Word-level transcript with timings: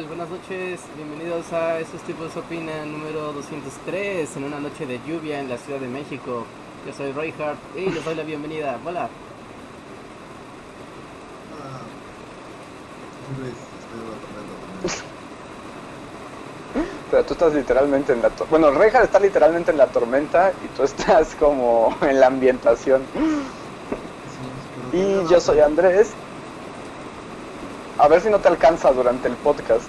Tal? 0.00 0.06
Buenas 0.06 0.28
noches, 0.30 0.80
bienvenidos 0.96 1.52
a 1.52 1.78
Esos 1.78 2.00
tipos 2.02 2.36
opinan 2.36 2.92
número 2.92 3.32
203 3.32 4.36
en 4.36 4.44
una 4.44 4.60
noche 4.60 4.86
de 4.86 5.00
lluvia 5.06 5.40
en 5.40 5.48
la 5.48 5.58
Ciudad 5.58 5.80
de 5.80 5.88
México. 5.88 6.44
Yo 6.86 6.92
soy 6.92 7.12
Reinhardt 7.12 7.58
y 7.76 7.90
les 7.90 8.04
doy 8.04 8.14
la 8.14 8.22
bienvenida. 8.22 8.78
Hola. 8.84 9.08
Ah, 11.60 11.80
Andrés, 13.30 13.54
estoy 14.82 15.02
Pero 17.10 17.24
tú 17.24 17.32
estás 17.34 17.54
literalmente 17.54 18.12
en 18.12 18.22
la 18.22 18.30
tormenta. 18.30 18.50
Bueno, 18.50 18.70
Reja 18.78 19.02
está 19.02 19.18
literalmente 19.18 19.70
en 19.70 19.78
la 19.78 19.86
tormenta 19.86 20.52
y 20.64 20.68
tú 20.76 20.82
estás 20.84 21.34
como 21.38 21.96
en 22.02 22.20
la 22.20 22.26
ambientación. 22.26 23.02
Y 24.92 25.28
yo 25.30 25.40
soy 25.40 25.60
Andrés. 25.60 26.12
A 28.00 28.08
ver 28.08 28.20
si 28.22 28.30
no 28.30 28.38
te 28.38 28.48
alcanza 28.48 28.90
durante 28.92 29.28
el 29.28 29.34
podcast. 29.36 29.82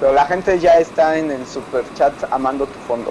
Pero 0.00 0.12
la 0.12 0.26
gente 0.26 0.58
ya 0.58 0.78
está 0.78 1.16
en 1.16 1.30
el 1.30 1.46
super 1.46 1.84
chat 1.94 2.12
amando 2.30 2.66
tu 2.66 2.78
fondo. 2.86 3.10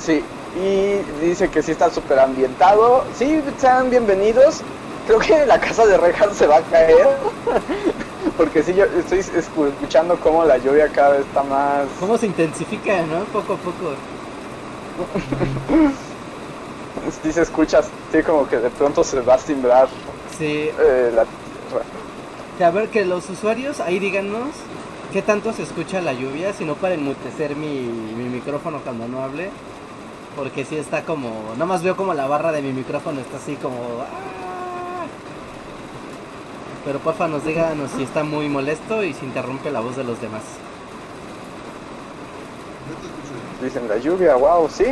Sí, 0.00 0.24
y 0.56 1.26
dice 1.26 1.50
que 1.50 1.62
sí 1.62 1.72
está 1.72 1.90
súper 1.90 2.18
ambientado. 2.18 3.04
Sí, 3.18 3.42
sean 3.58 3.90
bienvenidos. 3.90 4.62
Creo 5.06 5.18
que 5.18 5.44
la 5.46 5.58
casa 5.60 5.84
de 5.86 5.96
Rejas 5.98 6.36
se 6.36 6.46
va 6.46 6.58
a 6.58 6.62
caer. 6.62 7.08
Porque 8.36 8.62
sí, 8.62 8.74
yo 8.74 8.84
estoy 8.84 9.18
escu- 9.18 9.68
escuchando 9.68 10.18
cómo 10.20 10.44
la 10.44 10.58
lluvia 10.58 10.88
cada 10.88 11.10
vez 11.10 11.20
está 11.20 11.42
más... 11.42 11.86
¿Cómo 11.98 12.16
se 12.16 12.26
intensifica, 12.26 13.02
no? 13.02 13.24
Poco 13.24 13.54
a 13.54 13.56
poco. 13.56 13.92
Sí 17.22 17.32
se 17.32 17.42
escucha, 17.42 17.80
sí, 18.12 18.22
como 18.22 18.46
que 18.48 18.58
de 18.58 18.70
pronto 18.70 19.02
se 19.02 19.20
va 19.20 19.34
a 19.34 19.38
simbrar 19.38 19.88
Sí, 20.38 20.70
eh, 20.78 21.12
la... 21.14 21.24
que 22.56 22.64
a 22.64 22.70
ver 22.70 22.88
que 22.88 23.04
los 23.04 23.28
usuarios 23.28 23.80
ahí 23.80 23.98
díganos 23.98 24.48
qué 25.12 25.22
tanto 25.22 25.52
se 25.52 25.62
escucha 25.62 26.00
la 26.00 26.12
lluvia, 26.12 26.52
si 26.52 26.64
no 26.64 26.74
para 26.74 26.94
enmutecer 26.94 27.56
mi, 27.56 27.80
mi 27.80 28.24
micrófono 28.28 28.80
cuando 28.80 29.08
no 29.08 29.22
hable. 29.22 29.50
Porque 30.36 30.64
sí 30.64 30.76
está 30.76 31.02
como, 31.02 31.30
nada 31.54 31.66
más 31.66 31.82
veo 31.82 31.96
como 31.96 32.14
la 32.14 32.28
barra 32.28 32.52
de 32.52 32.62
mi 32.62 32.72
micrófono 32.72 33.20
está 33.20 33.38
así 33.38 33.56
como... 33.56 33.76
"Ah". 34.02 35.06
Pero 36.84 37.00
porfa 37.00 37.26
nos 37.26 37.44
díganos 37.44 37.90
si 37.96 38.04
está 38.04 38.22
muy 38.22 38.48
molesto 38.48 39.02
y 39.02 39.12
si 39.14 39.24
interrumpe 39.26 39.70
la 39.72 39.80
voz 39.80 39.96
de 39.96 40.04
los 40.04 40.20
demás. 40.20 40.42
Dicen 43.62 43.88
la 43.88 43.96
lluvia, 43.98 44.36
wow, 44.36 44.68
sí. 44.70 44.84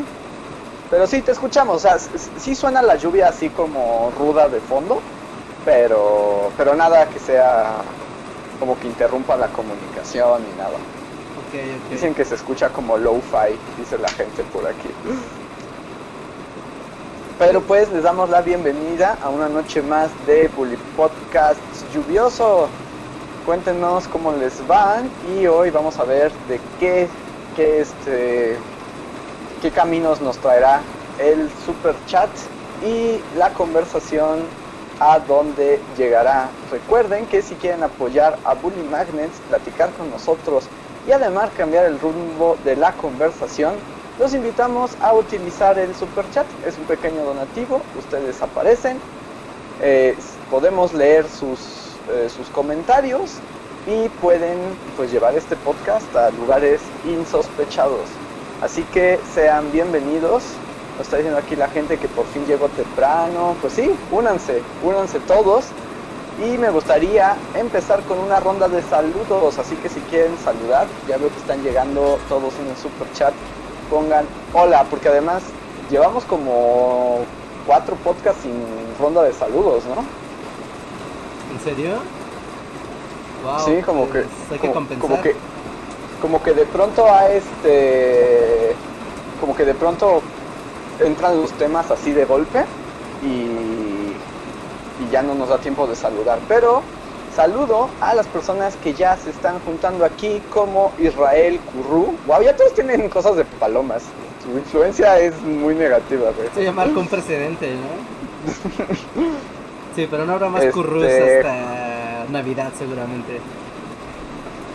Pero 0.90 1.06
sí, 1.06 1.22
te 1.22 1.30
escuchamos, 1.32 1.76
o 1.76 1.78
sea, 1.78 1.96
sí 2.38 2.54
suena 2.54 2.82
la 2.82 2.96
lluvia 2.96 3.28
así 3.28 3.48
como 3.48 4.12
ruda 4.18 4.48
de 4.48 4.60
fondo, 4.60 5.00
pero, 5.66 6.52
pero 6.56 6.74
nada 6.76 7.06
que 7.08 7.18
sea 7.18 7.74
como 8.58 8.78
que 8.78 8.86
interrumpa 8.86 9.36
la 9.36 9.48
comunicación 9.48 10.42
ni 10.48 10.56
nada. 10.56 10.78
Dicen 11.90 12.14
que 12.14 12.24
se 12.24 12.36
escucha 12.36 12.68
como 12.70 12.96
low-fi, 12.96 13.58
dice 13.76 13.98
la 13.98 14.08
gente 14.08 14.42
por 14.44 14.66
aquí. 14.66 14.88
Pero 17.38 17.60
pues 17.60 17.90
les 17.92 18.04
damos 18.04 18.30
la 18.30 18.40
bienvenida 18.42 19.18
a 19.22 19.28
una 19.28 19.48
noche 19.48 19.82
más 19.82 20.08
de 20.26 20.48
Bully 20.56 20.78
Podcast 20.96 21.58
lluvioso. 21.92 22.68
Cuéntenos 23.44 24.06
cómo 24.08 24.32
les 24.32 24.66
van 24.66 25.10
y 25.36 25.46
hoy 25.46 25.70
vamos 25.70 25.98
a 25.98 26.04
ver 26.04 26.32
de 26.48 26.60
qué, 26.78 27.08
qué, 27.56 27.80
este, 27.80 28.56
qué 29.62 29.70
caminos 29.70 30.20
nos 30.20 30.38
traerá 30.38 30.80
el 31.18 31.50
super 31.64 31.94
chat 32.06 32.30
y 32.84 33.20
la 33.36 33.52
conversación 33.52 34.44
a 35.00 35.18
dónde 35.20 35.80
llegará. 35.96 36.48
Recuerden 36.70 37.26
que 37.26 37.42
si 37.42 37.54
quieren 37.56 37.82
apoyar 37.82 38.38
a 38.44 38.54
Bully 38.54 38.82
Magnets, 38.90 39.38
platicar 39.48 39.90
con 39.92 40.10
nosotros 40.10 40.64
y 41.06 41.12
además 41.12 41.50
cambiar 41.56 41.86
el 41.86 42.00
rumbo 42.00 42.56
de 42.64 42.76
la 42.76 42.92
conversación, 42.92 43.74
los 44.18 44.32
invitamos 44.32 44.96
a 45.00 45.12
utilizar 45.12 45.78
el 45.78 45.94
super 45.94 46.24
chat. 46.30 46.46
Es 46.66 46.78
un 46.78 46.84
pequeño 46.84 47.24
donativo, 47.24 47.82
ustedes 47.98 48.40
aparecen, 48.40 48.98
eh, 49.82 50.16
podemos 50.50 50.94
leer 50.94 51.26
sus, 51.28 51.96
eh, 52.10 52.28
sus 52.34 52.48
comentarios 52.48 53.34
y 53.86 54.08
pueden 54.20 54.58
pues 54.96 55.12
llevar 55.12 55.36
este 55.36 55.54
podcast 55.56 56.14
a 56.16 56.30
lugares 56.30 56.80
insospechados. 57.04 58.08
Así 58.62 58.82
que 58.84 59.20
sean 59.34 59.70
bienvenidos. 59.70 60.42
Nos 60.96 61.06
está 61.06 61.18
diciendo 61.18 61.38
aquí 61.38 61.56
la 61.56 61.68
gente 61.68 61.98
que 61.98 62.08
por 62.08 62.26
fin 62.26 62.46
llegó 62.46 62.68
temprano. 62.68 63.54
Pues 63.60 63.74
sí, 63.74 63.94
únanse, 64.10 64.62
únanse 64.82 65.20
todos. 65.20 65.66
Y 66.38 66.58
me 66.58 66.68
gustaría 66.70 67.34
empezar 67.54 68.02
con 68.02 68.18
una 68.18 68.40
ronda 68.40 68.68
de 68.68 68.82
saludos, 68.82 69.58
así 69.58 69.74
que 69.76 69.88
si 69.88 70.00
quieren 70.00 70.36
saludar, 70.38 70.86
ya 71.08 71.16
veo 71.16 71.30
que 71.30 71.38
están 71.38 71.62
llegando 71.62 72.18
todos 72.28 72.52
en 72.60 72.68
el 72.68 72.76
super 72.76 73.10
chat, 73.14 73.32
pongan 73.88 74.26
hola, 74.52 74.84
porque 74.90 75.08
además 75.08 75.42
llevamos 75.88 76.24
como 76.24 77.20
cuatro 77.66 77.96
podcasts 77.96 78.42
sin 78.42 78.52
ronda 79.00 79.22
de 79.22 79.32
saludos, 79.32 79.84
¿no? 79.86 80.04
¿En 81.54 81.60
serio? 81.64 81.94
Wow, 83.42 83.60
sí, 83.64 83.82
como 83.82 84.04
que, 84.10 84.20
pues, 84.20 84.26
hay 84.50 84.58
que 84.58 84.66
como, 84.68 84.74
compensar. 84.74 85.08
como 85.08 85.22
que, 85.22 85.36
como 86.20 86.42
que 86.42 86.52
de 86.52 86.66
pronto 86.66 87.10
a 87.10 87.28
este, 87.30 88.74
como 89.40 89.56
que 89.56 89.64
de 89.64 89.74
pronto 89.74 90.20
entran 91.00 91.40
los 91.40 91.52
temas 91.52 91.90
así 91.90 92.12
de 92.12 92.24
golpe 92.24 92.64
y, 93.22 93.26
y 95.04 95.10
ya 95.10 95.22
no 95.22 95.34
nos 95.34 95.48
da 95.48 95.58
tiempo 95.58 95.86
de 95.86 95.94
saludar. 95.96 96.38
Pero 96.48 96.82
saludo 97.34 97.88
a 98.00 98.14
las 98.14 98.26
personas 98.26 98.76
que 98.76 98.94
ya 98.94 99.16
se 99.16 99.30
están 99.30 99.58
juntando 99.60 100.04
aquí, 100.04 100.40
como 100.50 100.92
Israel 100.98 101.58
Curru. 101.72 102.14
Wow, 102.26 102.42
ya 102.42 102.56
todos 102.56 102.74
tienen 102.74 103.08
cosas 103.08 103.36
de 103.36 103.44
palomas. 103.44 104.04
Su 104.42 104.56
influencia 104.58 105.18
es 105.18 105.40
muy 105.42 105.74
negativa, 105.74 106.30
güey. 106.30 106.64
Ya 106.64 106.72
marca 106.72 106.98
un 106.98 107.08
precedente, 107.08 107.74
¿no? 107.74 109.24
Sí, 109.94 110.06
pero 110.10 110.24
no 110.24 110.34
habrá 110.34 110.48
más 110.48 110.60
Este- 110.62 110.72
currus 110.72 111.04
hasta 111.04 112.26
Navidad 112.30 112.70
seguramente. 112.78 113.40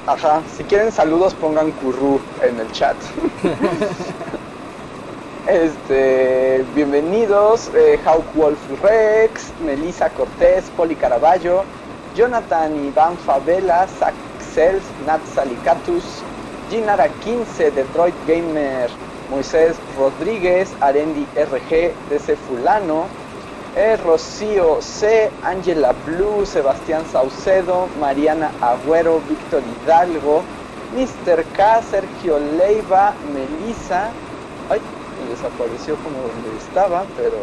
Ajá, 0.08 0.42
si 0.58 0.64
quieren 0.64 0.92
saludos 0.92 1.34
pongan 1.36 1.72
curru 1.72 2.20
en 2.42 2.60
el 2.60 2.72
chat. 2.72 2.96
este, 5.47 6.63
bienvenidos, 6.75 7.69
eh, 7.75 8.00
Wolf 8.35 8.59
Rex, 8.81 9.52
Melissa 9.66 10.09
Cortés, 10.09 10.66
Poli 10.78 10.96
Caraballo, 10.96 11.63
Jonathan 12.16 12.85
Iván 12.85 13.18
Favela, 13.18 13.88
Zach 14.00 14.13
Nat 15.06 15.22
Salicatus, 15.34 16.03
Ginara 16.69 17.07
15, 17.24 17.72
Detroit 17.72 18.13
Gamer, 18.28 18.90
Moisés 19.30 19.78
Rodríguez, 19.97 20.69
Arendi 20.81 21.25
RG, 21.35 21.94
DC 22.09 22.35
Fulano, 22.35 23.06
eh, 23.75 23.97
Rocío 24.03 24.81
C, 24.81 25.31
Angela 25.44 25.94
Blue, 26.06 26.46
Sebastián 26.46 27.03
Saucedo, 27.12 27.88
Mariana 28.00 28.51
Agüero, 28.62 29.22
Víctor 29.30 29.63
Hidalgo, 29.63 30.44
Mr. 30.94 31.45
K, 31.56 31.81
Sergio 31.81 32.38
Leiva, 32.57 33.13
Melissa, 33.33 34.10
ay, 34.69 34.81
desapareció 35.31 35.95
como 35.98 36.18
donde 36.18 36.57
estaba, 36.57 37.04
pero 37.18 37.38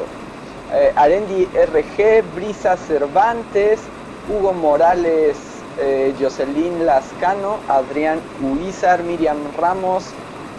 eh, 0.73 0.93
Arendi 0.97 1.47
RG, 1.47 2.23
Brisa 2.35 2.77
Cervantes, 2.77 3.81
Hugo 4.29 4.53
Morales, 4.53 5.37
eh, 5.79 6.15
Jocelyn 6.21 6.85
Lascano, 6.85 7.57
Adrián 7.69 8.21
Uizar, 8.43 9.03
Miriam 9.03 9.39
Ramos, 9.57 10.05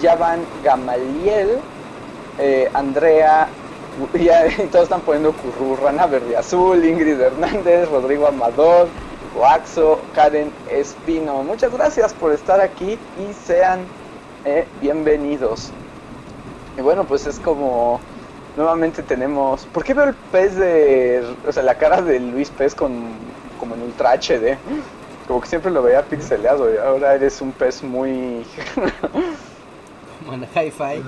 Yavan 0.02 0.40
Gamaliel, 0.64 1.60
eh, 2.40 2.70
Andrea, 2.74 3.48
ya 4.20 4.46
todos 4.72 4.84
están 4.84 5.02
poniendo 5.02 5.34
Curru, 5.34 5.76
Rana 5.76 6.08
Verde 6.08 6.36
Azul, 6.38 6.84
Ingrid 6.84 7.20
Hernández, 7.20 7.90
Rodrigo 7.90 8.28
Amador, 8.28 8.88
Oaxo, 9.38 10.00
Karen 10.16 10.52
Espino. 10.72 11.44
Muchas 11.44 11.72
gracias 11.72 12.14
por 12.14 12.32
estar 12.32 12.60
aquí 12.62 12.98
y 13.20 13.34
sean 13.46 13.82
bienvenidos. 14.82 15.72
Y 16.80 16.82
bueno, 16.82 17.04
pues 17.04 17.28
es 17.28 17.40
como 17.40 18.00
nuevamente 18.56 19.04
tenemos. 19.04 19.66
¿Por 19.66 19.84
qué 19.84 19.94
veo 19.94 20.06
el 20.06 20.16
pez 20.16 20.56
de. 20.56 21.36
O 21.46 21.52
sea, 21.52 21.62
la 21.62 21.78
cara 21.78 22.02
de 22.02 22.20
Luis 22.20 22.50
Pez 22.50 22.74
con 22.74 23.30
como 23.60 23.76
en 23.76 23.84
Ultra 23.84 24.14
HD? 24.14 24.58
Como 25.28 25.42
que 25.42 25.48
siempre 25.48 25.70
lo 25.70 25.84
veía 25.84 26.02
pixeleado 26.02 26.74
y 26.74 26.78
ahora 26.78 27.14
eres 27.14 27.42
un 27.42 27.52
pez 27.52 27.84
muy... 27.84 28.46
Bueno, 30.26 30.46
hi-fi. 30.54 31.02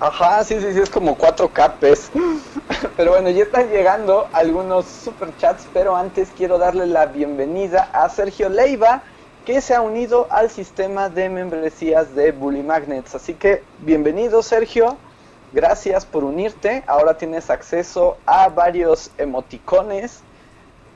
Ajá, 0.00 0.44
sí, 0.44 0.58
sí, 0.60 0.72
sí, 0.72 0.80
es 0.80 0.88
como 0.88 1.18
4K 1.18 1.72
pez. 1.78 2.10
Pero 2.96 3.10
bueno, 3.12 3.28
ya 3.28 3.42
están 3.42 3.68
llegando 3.68 4.28
algunos 4.32 4.86
superchats, 4.86 5.66
pero 5.74 5.94
antes 5.94 6.30
quiero 6.36 6.58
darle 6.58 6.86
la 6.86 7.06
bienvenida 7.06 7.90
a 7.92 8.08
Sergio 8.08 8.48
Leiva, 8.48 9.02
que 9.44 9.60
se 9.60 9.74
ha 9.74 9.80
unido 9.80 10.28
al 10.30 10.50
sistema 10.50 11.08
de 11.08 11.28
membresías 11.28 12.14
de 12.14 12.30
Bully 12.32 12.62
Magnets. 12.62 13.14
Así 13.14 13.34
que 13.34 13.62
bienvenido 13.80 14.42
Sergio, 14.42 14.96
gracias 15.52 16.06
por 16.06 16.22
unirte. 16.22 16.84
Ahora 16.86 17.18
tienes 17.18 17.50
acceso 17.50 18.18
a 18.24 18.48
varios 18.48 19.10
emoticones 19.18 20.20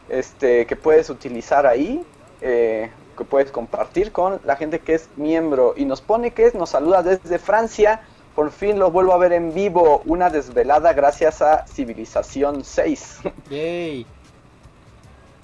este, 0.09 0.67
que 0.67 0.77
puedes 0.77 1.11
utilizar 1.11 1.67
ahí, 1.67 2.05
eh, 2.41 2.91
que 3.19 3.25
puedes 3.25 3.51
compartir 3.51 4.13
con 4.13 4.41
la 4.45 4.55
gente 4.55 4.79
que 4.79 4.95
es 4.95 5.09
miembro. 5.17 5.75
Y 5.77 5.85
nos 5.85 6.01
pone 6.01 6.31
que 6.31 6.53
nos 6.53 6.71
saluda 6.71 7.03
desde 7.03 7.39
Francia. 7.41 8.03
Por 8.37 8.53
fin 8.53 8.79
lo 8.79 8.91
vuelvo 8.93 9.13
a 9.13 9.19
ver 9.19 9.33
en 9.33 9.55
vivo, 9.55 10.03
una 10.05 10.31
desvelada 10.31 10.93
gracias 10.93 11.43
a 11.43 11.67
Civilización 11.67 12.63
6. 12.63 13.21
Yay. 13.51 14.07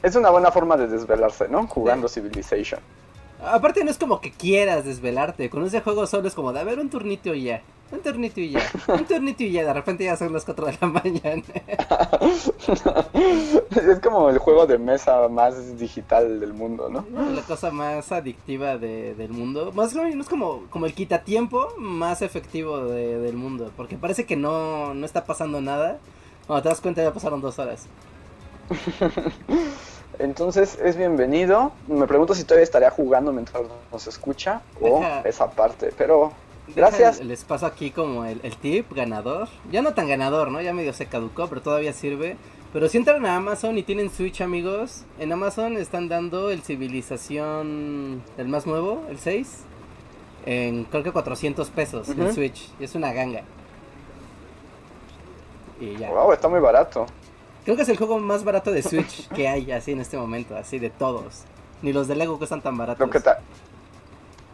Es 0.03 0.17
una 0.17 0.31
buena 0.31 0.51
forma 0.51 0.77
de 0.77 0.89
desvelarse, 0.89 1.49
¿no? 1.49 1.67
Jugando 1.69 2.09
Civilization. 2.09 2.81
Aparte 3.45 3.85
no 3.85 3.91
es 3.91 3.99
como 3.99 4.21
que 4.21 4.31
quieras 4.31 4.85
desvelarte, 4.85 5.51
con 5.51 5.65
ese 5.65 5.81
juego 5.81 6.07
solo 6.07 6.29
es 6.29 6.35
como 6.35 6.53
de 6.53 6.61
a 6.61 6.65
ver 6.65 6.79
un 6.79 6.89
turnito 6.91 7.35
y 7.35 7.45
ya, 7.45 7.63
un 7.91 8.01
turnito 8.01 8.41
y 8.41 8.51
ya, 8.51 8.61
un 8.89 9.05
turnito 9.05 9.43
y 9.43 9.51
ya, 9.53 9.65
de 9.65 9.73
repente 9.73 10.05
ya 10.05 10.17
son 10.17 10.33
las 10.33 10.45
4 10.45 10.67
de 10.67 10.79
la 10.81 10.87
mañana. 10.89 11.43
es 13.71 14.01
como 14.01 14.31
el 14.31 14.39
juego 14.39 14.67
de 14.67 14.79
mesa 14.79 15.29
más 15.29 15.77
digital 15.79 16.39
del 16.41 16.53
mundo, 16.55 16.89
¿no? 16.89 17.05
La 17.33 17.43
cosa 17.43 17.71
más 17.71 18.13
adictiva 18.13 18.79
de- 18.79 19.15
del 19.15 19.31
mundo, 19.33 19.73
más 19.73 19.95
no 19.95 20.07
es 20.07 20.29
como, 20.29 20.63
como 20.71 20.87
el 20.87 20.95
quitatiempo 20.95 21.69
más 21.79 22.23
efectivo 22.23 22.79
de- 22.87 23.19
del 23.19 23.37
mundo, 23.37 23.73
porque 23.77 23.97
parece 23.97 24.25
que 24.25 24.37
no, 24.37 24.95
no 24.95 25.05
está 25.05 25.25
pasando 25.25 25.61
nada, 25.61 25.99
cuando 26.47 26.63
te 26.63 26.69
das 26.69 26.81
cuenta 26.81 27.03
ya 27.03 27.13
pasaron 27.13 27.41
dos 27.41 27.59
horas. 27.59 27.87
Entonces 30.27 30.79
es 30.81 30.97
bienvenido. 30.97 31.73
Me 31.89 32.07
pregunto 32.07 32.33
si 32.35 32.45
todavía 32.45 32.63
estaría 32.63 32.91
jugando 32.91 33.33
mientras 33.33 33.65
nos 33.91 34.07
escucha 34.07 34.63
o 34.81 35.01
Deja- 35.01 35.23
esa 35.23 35.51
parte, 35.51 35.93
pero 35.99 36.31
gracias. 36.77 37.21
Les 37.25 37.43
paso 37.43 37.67
aquí 37.67 37.91
como 37.91 38.25
el, 38.25 38.39
el 38.45 38.57
tip 38.57 38.93
ganador. 38.93 39.49
Ya 39.73 39.83
no 39.83 39.95
tan 39.95 40.07
ganador, 40.09 40.53
¿no? 40.53 40.61
Ya 40.61 40.73
medio 40.73 40.93
se 40.93 41.07
caducó, 41.07 41.49
pero 41.49 41.61
todavía 41.61 41.93
sirve. 41.93 42.37
Pero 42.73 42.89
si 42.89 42.99
entran 42.99 43.27
a 43.27 43.35
Amazon 43.35 43.77
y 43.79 43.83
tienen 43.83 44.11
Switch, 44.11 44.41
amigos, 44.43 45.03
en 45.19 45.33
Amazon 45.33 45.77
están 45.77 46.09
dando 46.09 46.51
el 46.51 46.63
Civilización, 46.63 48.23
el 48.39 48.47
más 48.47 48.65
nuevo, 48.65 49.05
el 49.11 49.19
6, 49.19 49.65
en 50.47 50.85
creo 50.85 51.03
que 51.03 51.11
400 51.11 51.69
pesos 51.71 52.09
en 52.11 52.23
Ujú. 52.23 52.33
Switch. 52.33 52.71
Y 52.79 52.85
es 52.85 52.95
una 52.95 53.13
ganga. 53.13 53.43
Y 55.81 55.97
ya. 55.97 56.11
Wow, 56.11 56.33
está 56.33 56.49
muy 56.49 56.61
barato. 56.61 57.07
Creo 57.65 57.77
que 57.77 57.83
es 57.83 57.89
el 57.89 57.97
juego 57.97 58.19
más 58.19 58.45
barato 58.45 58.71
de 58.73 58.83
Switch 58.83 59.29
que 59.35 59.49
hay 59.49 59.71
así 59.73 59.93
en 59.93 60.01
este 60.01 60.17
momento, 60.17 60.57
así 60.57 60.79
de 60.79 60.91
todos. 60.91 61.43
Ni 61.83 61.93
los 61.93 62.09
de 62.09 62.17
Lego 62.17 62.39
cuestan 62.39 62.63
tan 62.63 62.77
baratos. 62.77 63.01
Lo 63.07 63.11
que, 63.11 63.21
ta- 63.21 63.41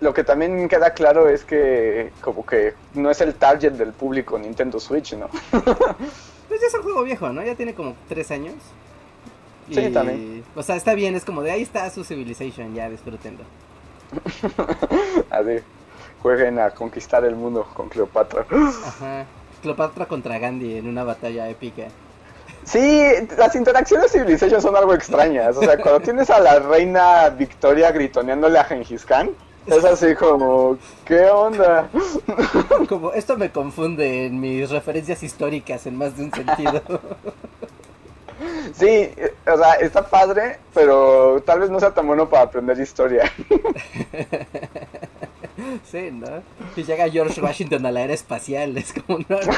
lo 0.00 0.14
que 0.14 0.24
también 0.24 0.68
queda 0.68 0.92
claro 0.94 1.28
es 1.28 1.44
que 1.44 2.10
como 2.20 2.44
que 2.46 2.74
no 2.94 3.10
es 3.10 3.20
el 3.20 3.34
target 3.34 3.72
del 3.72 3.92
público 3.92 4.38
Nintendo 4.38 4.78
Switch, 4.80 5.14
¿no? 5.14 5.28
Pues 6.48 6.62
ya 6.62 6.66
es 6.68 6.74
un 6.76 6.82
juego 6.82 7.02
viejo, 7.02 7.28
¿no? 7.28 7.42
Ya 7.44 7.54
tiene 7.54 7.74
como 7.74 7.94
tres 8.08 8.30
años. 8.30 8.54
Sí, 9.70 9.90
también. 9.90 10.42
O 10.56 10.62
sea, 10.62 10.76
está 10.76 10.94
bien, 10.94 11.14
es 11.14 11.22
como 11.26 11.42
de 11.42 11.50
ahí 11.50 11.60
está 11.60 11.90
su 11.90 12.04
Civilization, 12.04 12.74
ya 12.74 12.88
disfrútenlo. 12.88 13.44
Así, 15.30 15.62
jueguen 16.22 16.58
a 16.58 16.70
conquistar 16.70 17.22
el 17.26 17.36
mundo 17.36 17.66
con 17.74 17.90
Cleopatra. 17.90 18.46
Ajá. 18.50 19.26
Cleopatra 19.60 20.06
contra 20.06 20.38
Gandhi 20.38 20.78
en 20.78 20.88
una 20.88 21.04
batalla 21.04 21.48
épica. 21.50 21.88
Sí, 22.68 23.02
las 23.38 23.54
interacciones 23.54 24.12
de 24.12 24.18
Civilization 24.18 24.60
son 24.60 24.76
algo 24.76 24.92
extrañas. 24.92 25.56
O 25.56 25.60
sea, 25.60 25.78
cuando 25.82 26.00
tienes 26.00 26.28
a 26.28 26.38
la 26.38 26.58
reina 26.58 27.30
Victoria 27.30 27.90
gritoneándole 27.90 28.58
a 28.58 28.64
Gengis 28.64 29.06
Khan, 29.06 29.30
es 29.66 29.84
así 29.84 30.14
como, 30.14 30.76
¿qué 31.04 31.26
onda? 31.26 31.88
Como, 32.88 33.12
esto 33.12 33.36
me 33.36 33.50
confunde 33.50 34.26
en 34.26 34.40
mis 34.40 34.70
referencias 34.70 35.22
históricas 35.22 35.86
en 35.86 35.96
más 35.96 36.16
de 36.16 36.24
un 36.24 36.32
sentido. 36.32 36.82
Sí, 38.72 39.10
o 39.52 39.58
sea, 39.58 39.72
está 39.80 40.06
padre, 40.06 40.60
pero 40.72 41.42
tal 41.44 41.58
vez 41.58 41.70
no 41.70 41.80
sea 41.80 41.92
tan 41.92 42.06
bueno 42.06 42.28
para 42.28 42.44
aprender 42.44 42.78
historia. 42.78 43.24
sí, 45.90 46.10
¿no? 46.12 46.42
Y 46.76 46.82
llega 46.84 47.08
George 47.08 47.40
Washington 47.40 47.86
a 47.86 47.92
la 47.92 48.02
era 48.02 48.14
espacial, 48.14 48.76
es 48.76 48.92
como, 48.92 49.18
no. 49.28 49.38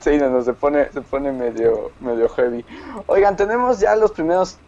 Sí, 0.00 0.16
no, 0.18 0.30
no, 0.30 0.42
se 0.42 0.52
pone, 0.52 0.90
se 0.92 1.00
pone 1.00 1.32
medio, 1.32 1.90
medio 2.00 2.28
heavy. 2.28 2.64
Oigan, 3.06 3.36
tenemos 3.36 3.80
ya 3.80 3.96
los 3.96 4.12
primeros 4.12 4.58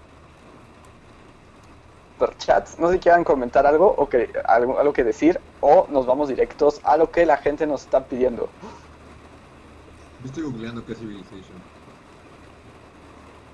chats. 2.38 2.78
No 2.78 2.88
sé 2.88 2.94
si 2.94 3.00
quieran 3.00 3.22
comentar 3.24 3.66
algo 3.66 3.94
o 3.96 4.08
que 4.08 4.30
algo, 4.44 4.78
algo 4.78 4.92
que 4.92 5.04
decir 5.04 5.38
o 5.60 5.86
nos 5.90 6.06
vamos 6.06 6.28
directos 6.28 6.80
a 6.82 6.96
lo 6.96 7.10
que 7.10 7.24
la 7.26 7.36
gente 7.36 7.66
nos 7.66 7.82
está 7.82 8.04
pidiendo. 8.04 8.48
Yo 10.22 10.26
estoy 10.26 10.42
googleando 10.44 10.84
qué 10.84 10.92
es 10.92 10.98
Civilization. 10.98 11.58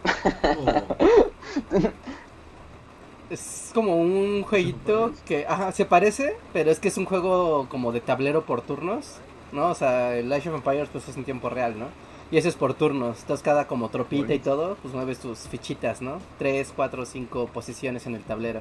Oh, 1.76 1.84
Es 3.30 3.70
como 3.72 3.96
un 3.96 4.42
jueguito 4.42 5.12
que, 5.24 5.46
ajá, 5.46 5.72
se 5.72 5.86
parece, 5.86 6.36
pero 6.52 6.70
es 6.70 6.78
que 6.78 6.88
es 6.88 6.98
un 6.98 7.06
juego 7.06 7.66
como 7.70 7.90
de 7.90 8.00
tablero 8.00 8.44
por 8.44 8.60
turnos, 8.60 9.16
¿no? 9.52 9.68
O 9.70 9.74
sea, 9.74 10.16
el 10.16 10.32
Age 10.32 10.50
of 10.50 10.56
Empires 10.56 10.88
pues 10.92 11.08
es 11.08 11.16
en 11.16 11.24
tiempo 11.24 11.48
real, 11.48 11.78
¿no? 11.78 11.86
Y 12.30 12.36
ese 12.36 12.48
es 12.48 12.54
por 12.54 12.74
turnos, 12.74 13.20
entonces 13.20 13.42
cada 13.42 13.66
como 13.66 13.88
tropita 13.88 14.34
y 14.34 14.38
todo, 14.38 14.76
pues 14.82 14.92
mueves 14.92 15.18
tus 15.20 15.40
fichitas, 15.40 16.02
¿no? 16.02 16.18
Tres, 16.38 16.72
cuatro, 16.74 17.06
cinco 17.06 17.46
posiciones 17.46 18.06
en 18.06 18.14
el 18.14 18.22
tablero. 18.22 18.60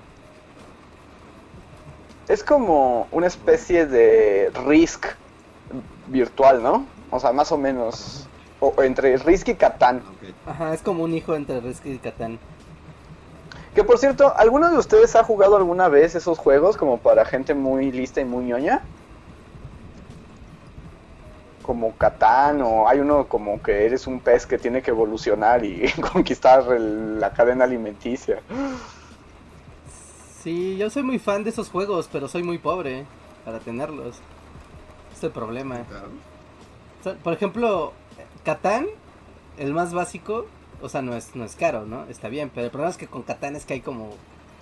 Es 2.28 2.44
como 2.44 3.08
una 3.12 3.28
especie 3.28 3.86
de 3.86 4.52
Risk 4.66 5.08
virtual, 6.08 6.64
¿no? 6.64 6.86
O 7.12 7.20
sea, 7.20 7.34
más 7.34 7.52
o 7.52 7.58
menos. 7.58 8.28
O, 8.60 8.82
entre 8.82 9.18
Risk 9.18 9.50
y 9.50 9.56
Catán. 9.56 10.02
Ajá, 10.46 10.74
es 10.74 10.82
como 10.82 11.04
un 11.04 11.14
hijo 11.14 11.36
entre 11.36 11.60
Risk 11.60 11.86
y 11.86 11.98
Catán. 11.98 12.40
Que 13.76 13.84
por 13.84 13.98
cierto, 13.98 14.34
¿alguno 14.38 14.70
de 14.70 14.78
ustedes 14.78 15.16
ha 15.16 15.24
jugado 15.24 15.58
alguna 15.58 15.88
vez 15.90 16.14
esos 16.16 16.38
juegos 16.38 16.78
como 16.78 17.00
para 17.00 17.26
gente 17.26 17.56
muy 17.56 17.92
lista 17.92 18.22
y 18.22 18.26
muy 18.26 18.46
ñoña? 18.46 18.82
Como 21.64 21.94
Catán 21.94 22.62
o 22.62 22.88
hay 22.88 23.00
uno 23.00 23.26
como 23.28 23.62
que 23.64 23.86
eres 23.86 24.06
un 24.06 24.20
pez 24.20 24.46
que 24.46 24.58
tiene 24.60 24.82
que 24.82 24.92
evolucionar 24.92 25.66
y 25.66 25.90
conquistar 26.14 26.64
el- 26.72 27.20
la 27.20 27.32
cadena 27.34 27.64
alimenticia. 27.64 28.42
Sí, 30.44 30.78
yo 30.78 30.90
soy 30.90 31.04
muy 31.04 31.18
fan 31.20 31.44
de 31.44 31.50
esos 31.50 31.70
juegos, 31.70 32.10
pero 32.12 32.28
soy 32.28 32.44
muy 32.44 32.58
pobre 32.60 33.06
para 33.46 33.60
tenerlos. 33.60 34.18
Es 35.16 35.24
el 35.24 35.32
problema. 35.32 35.80
Por 37.24 37.34
ejemplo, 37.34 37.94
Catán, 38.44 38.86
el 39.58 39.74
más 39.74 39.94
básico, 39.94 40.46
o 40.84 40.90
sea, 40.90 41.02
no 41.02 41.16
es, 41.16 41.36
no 41.36 41.44
es 41.46 41.56
caro, 41.56 41.86
¿no? 41.86 42.06
Está 42.10 42.30
bien, 42.30 42.52
pero 42.54 42.66
el 42.66 42.72
problema 42.72 42.92
es 42.92 42.98
que 42.98 43.08
con 43.08 43.24
Catán 43.24 43.56
es 43.56 43.66
que 43.66 43.74
hay 43.76 43.82
como 43.82 44.16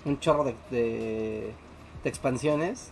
un 0.04 0.18
chorro 0.20 0.44
de, 0.44 0.54
de, 0.70 1.52
de 2.02 2.08
expansiones. 2.08 2.90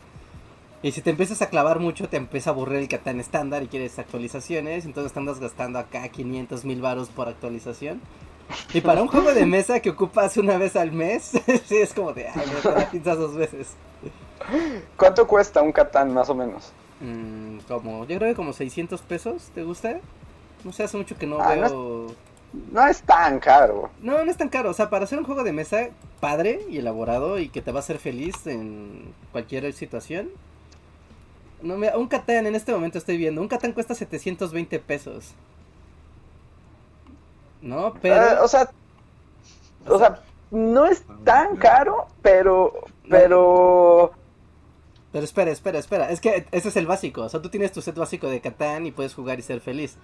Y 0.82 0.92
si 0.92 1.02
te 1.02 1.10
empiezas 1.10 1.42
a 1.42 1.48
clavar 1.50 1.78
mucho, 1.78 2.08
te 2.08 2.16
empieza 2.16 2.50
a 2.50 2.52
aburrir 2.54 2.78
el 2.80 2.88
Catán 2.88 3.20
estándar 3.20 3.62
y 3.62 3.68
quieres 3.68 3.98
actualizaciones. 3.98 4.84
Entonces 4.86 5.12
te 5.12 5.18
andas 5.18 5.38
gastando 5.38 5.78
acá 5.78 6.08
500 6.08 6.64
mil 6.64 6.80
baros 6.80 7.08
por 7.10 7.28
actualización. 7.28 8.00
Y 8.74 8.80
para 8.80 9.02
un 9.02 9.08
juego 9.12 9.32
de 9.34 9.44
mesa 9.46 9.80
que 9.80 9.90
ocupas 9.90 10.36
una 10.38 10.56
vez 10.58 10.76
al 10.76 10.92
mes, 10.92 11.32
sí 11.66 11.76
es 11.76 11.92
como 11.94 12.12
de, 12.12 12.28
ay, 12.28 12.46
me 12.64 12.70
la 12.70 12.90
piensas 12.90 13.18
dos 13.18 13.34
veces. 13.36 13.74
¿Cuánto 14.96 15.26
cuesta 15.26 15.62
un 15.62 15.72
Catán 15.72 16.12
más 16.14 16.30
o 16.30 16.34
menos? 16.34 16.72
Mm, 17.00 17.58
como, 17.68 18.06
yo 18.06 18.16
creo 18.18 18.30
que 18.30 18.34
como 18.34 18.52
600 18.52 19.00
pesos, 19.02 19.50
¿te 19.54 19.62
gusta? 19.62 19.98
No 20.64 20.72
sé, 20.72 20.82
hace 20.84 20.96
mucho 20.96 21.16
que 21.16 21.26
no 21.26 21.40
Ah, 21.40 21.56
no 21.56 21.64
es- 21.66 21.70
veo... 21.72 22.06
No 22.52 22.86
es 22.86 23.02
tan 23.02 23.38
caro. 23.38 23.90
No, 24.00 24.24
no 24.24 24.30
es 24.30 24.36
tan 24.36 24.48
caro. 24.48 24.70
O 24.70 24.74
sea, 24.74 24.90
para 24.90 25.04
hacer 25.04 25.18
un 25.18 25.24
juego 25.24 25.44
de 25.44 25.52
mesa 25.52 25.90
padre 26.20 26.60
y 26.68 26.78
elaborado 26.78 27.38
y 27.38 27.48
que 27.48 27.62
te 27.62 27.72
va 27.72 27.78
a 27.78 27.80
hacer 27.80 27.98
feliz 27.98 28.46
en 28.46 29.14
cualquier 29.32 29.72
situación. 29.72 30.30
No, 31.62 31.76
mira, 31.76 31.96
un 31.96 32.08
Catán 32.08 32.46
en 32.46 32.54
este 32.54 32.72
momento 32.72 32.98
estoy 32.98 33.16
viendo. 33.16 33.40
Un 33.40 33.48
Catán 33.48 33.72
cuesta 33.72 33.94
720 33.94 34.78
pesos. 34.80 35.34
¿No? 37.60 37.94
Pero. 38.00 38.16
Eh, 38.16 38.38
o 38.42 38.48
sea, 38.48 38.70
o 39.86 39.98
sea, 39.98 40.22
no 40.50 40.86
es 40.86 41.04
tan 41.24 41.56
caro, 41.56 42.08
pero, 42.22 42.72
pero, 43.08 44.12
Pero 45.12 45.24
espera, 45.24 45.50
espera, 45.50 45.78
espera. 45.78 46.10
Es 46.10 46.20
que 46.20 46.46
ese 46.50 46.68
es 46.68 46.76
el 46.76 46.86
básico. 46.86 47.22
O 47.22 47.28
sea, 47.28 47.42
tú 47.42 47.48
tienes 47.48 47.72
tu 47.72 47.82
set 47.82 47.96
básico 47.96 48.28
de 48.28 48.40
Catán 48.40 48.86
y 48.86 48.92
puedes 48.92 49.14
jugar 49.14 49.38
y 49.38 49.42
ser 49.42 49.60
feliz. 49.60 49.96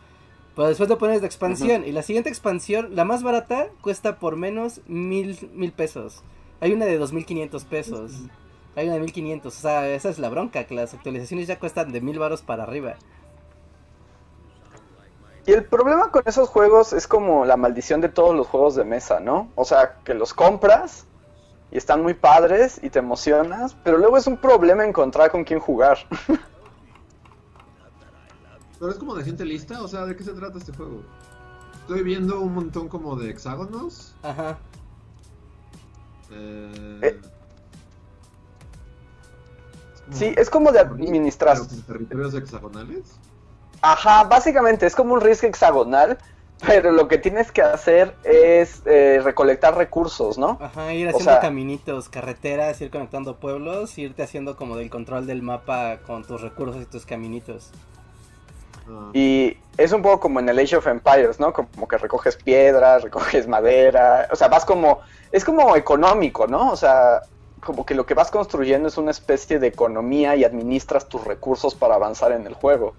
Pero 0.57 0.69
después 0.69 0.89
le 0.89 0.97
pones 0.97 1.21
de 1.21 1.27
expansión. 1.27 1.85
Y 1.85 1.93
la 1.93 2.03
siguiente 2.03 2.31
expansión, 2.31 2.97
la 2.97 3.05
más 3.05 3.23
barata, 3.23 3.69
cuesta 3.83 4.19
por 4.19 4.37
menos 4.37 4.81
mil, 4.87 5.51
mil 5.53 5.71
pesos. 5.71 6.23
Hay 6.61 6.73
una 6.73 6.87
de 6.87 6.99
2.500 6.99 7.65
pesos. 7.67 8.13
Hay 8.75 8.87
una 8.87 8.97
de 8.97 9.03
1.500. 9.03 9.45
O 9.45 9.51
sea, 9.51 9.87
esa 9.91 10.09
es 10.09 10.19
la 10.19 10.31
bronca, 10.31 10.65
que 10.65 10.75
las 10.75 10.95
actualizaciones 10.95 11.47
ya 11.47 11.59
cuestan 11.59 11.93
de 11.93 12.01
mil 12.01 12.19
varos 12.19 12.41
para 12.41 12.63
arriba. 12.63 12.95
Y 15.45 15.53
el 15.53 15.65
problema 15.65 16.11
con 16.11 16.23
esos 16.25 16.49
juegos 16.49 16.95
es 16.95 17.07
como 17.07 17.45
la 17.45 17.59
maldición 17.59 18.01
de 18.01 18.09
todos 18.09 18.35
los 18.35 18.47
juegos 18.47 18.75
de 18.75 18.85
mesa, 18.85 19.21
¿no? 19.21 19.51
O 19.57 19.65
sea, 19.67 19.99
que 20.05 20.15
los 20.15 20.33
compras 20.33 21.05
y 21.71 21.77
están 21.77 22.03
muy 22.03 22.15
padres 22.15 22.81
y 22.83 22.89
te 22.89 22.99
emocionas, 22.99 23.77
pero 23.85 23.99
luego 23.99 24.17
es 24.17 24.27
un 24.27 24.39
problema 24.39 24.87
encontrar 24.87 25.31
con 25.31 25.45
quién 25.45 25.61
jugar. 25.61 25.99
Pero 28.79 28.91
es 28.91 28.99
como 28.99 29.15
de 29.15 29.25
gente 29.25 29.45
lista, 29.45 29.83
o 29.83 29.89
sea, 29.89 30.05
¿de 30.05 30.17
qué 30.17 30.25
se 30.25 30.33
trata 30.33 30.59
este 30.59 30.73
juego? 30.73 31.03
Estoy 31.83 32.03
viendo 32.03 32.41
un 32.41 32.55
montón 32.55 32.89
como 32.89 33.17
de 33.17 33.31
hexágonos. 33.31 34.15
Ajá. 34.23 34.59
Eh... 36.31 36.99
Eh. 37.03 37.21
como- 40.05 40.17
Sí, 40.17 40.35
es 40.37 40.51
como 40.51 40.73
de 40.73 40.81
administrar. 40.81 41.59
territorios 41.87 42.35
hexagonales. 42.35 43.03
Ajá, 43.83 44.25
básicamente 44.25 44.87
es 44.87 44.95
como 44.95 45.15
un 45.15 45.21
risk 45.21 45.45
hexagonal, 45.45 46.19
pero 46.67 46.93
lo 46.93 47.09
que 47.09 47.19
tienes 47.19 47.53
que 47.53 47.63
hacer 47.63 48.15
es 48.25 48.83
eh, 48.87 49.21
recolectar 49.23 49.77
recursos, 49.77 50.39
¿no? 50.39 50.59
Ajá, 50.61 50.93
ir 50.95 51.07
O 51.07 51.11
haciendo 51.11 51.33
sea- 51.33 51.41
caminitos, 51.41 52.09
carreteras, 52.09 52.81
ir 52.81 52.91
conectando 52.91 53.37
pueblos, 53.39 53.97
irte 53.99 54.23
haciendo 54.23 54.57
como 54.57 54.77
del 54.77 54.91
control 54.91 55.27
del 55.27 55.43
mapa 55.43 55.99
con 56.07 56.25
tus 56.25 56.41
recursos 56.41 56.83
y 56.83 56.87
tus 56.87 57.05
caminitos. 57.05 57.71
Y 59.13 59.57
es 59.77 59.93
un 59.93 60.03
poco 60.03 60.21
como 60.21 60.41
en 60.41 60.49
el 60.49 60.59
Age 60.59 60.77
of 60.77 60.87
Empires, 60.87 61.41
¿no? 61.41 61.53
Como 61.53 61.89
que 61.89 61.99
recoges 61.99 62.37
piedras, 62.37 63.03
recoges 63.05 63.47
madera, 63.47 64.29
o 64.31 64.37
sea, 64.37 64.49
vas 64.49 64.65
como, 64.65 65.01
es 65.33 65.45
como 65.45 65.77
económico, 65.77 66.47
¿no? 66.47 66.71
O 66.71 66.77
sea, 66.77 67.23
como 67.61 67.85
que 67.85 67.95
lo 67.95 68.07
que 68.07 68.15
vas 68.15 68.31
construyendo 68.31 68.89
es 68.89 68.97
una 68.97 69.11
especie 69.11 69.59
de 69.59 69.67
economía 69.67 70.37
y 70.37 70.45
administras 70.45 71.09
tus 71.09 71.25
recursos 71.25 71.75
para 71.75 71.97
avanzar 71.97 72.33
en 72.33 72.47
el 72.47 72.55
juego. 72.55 72.95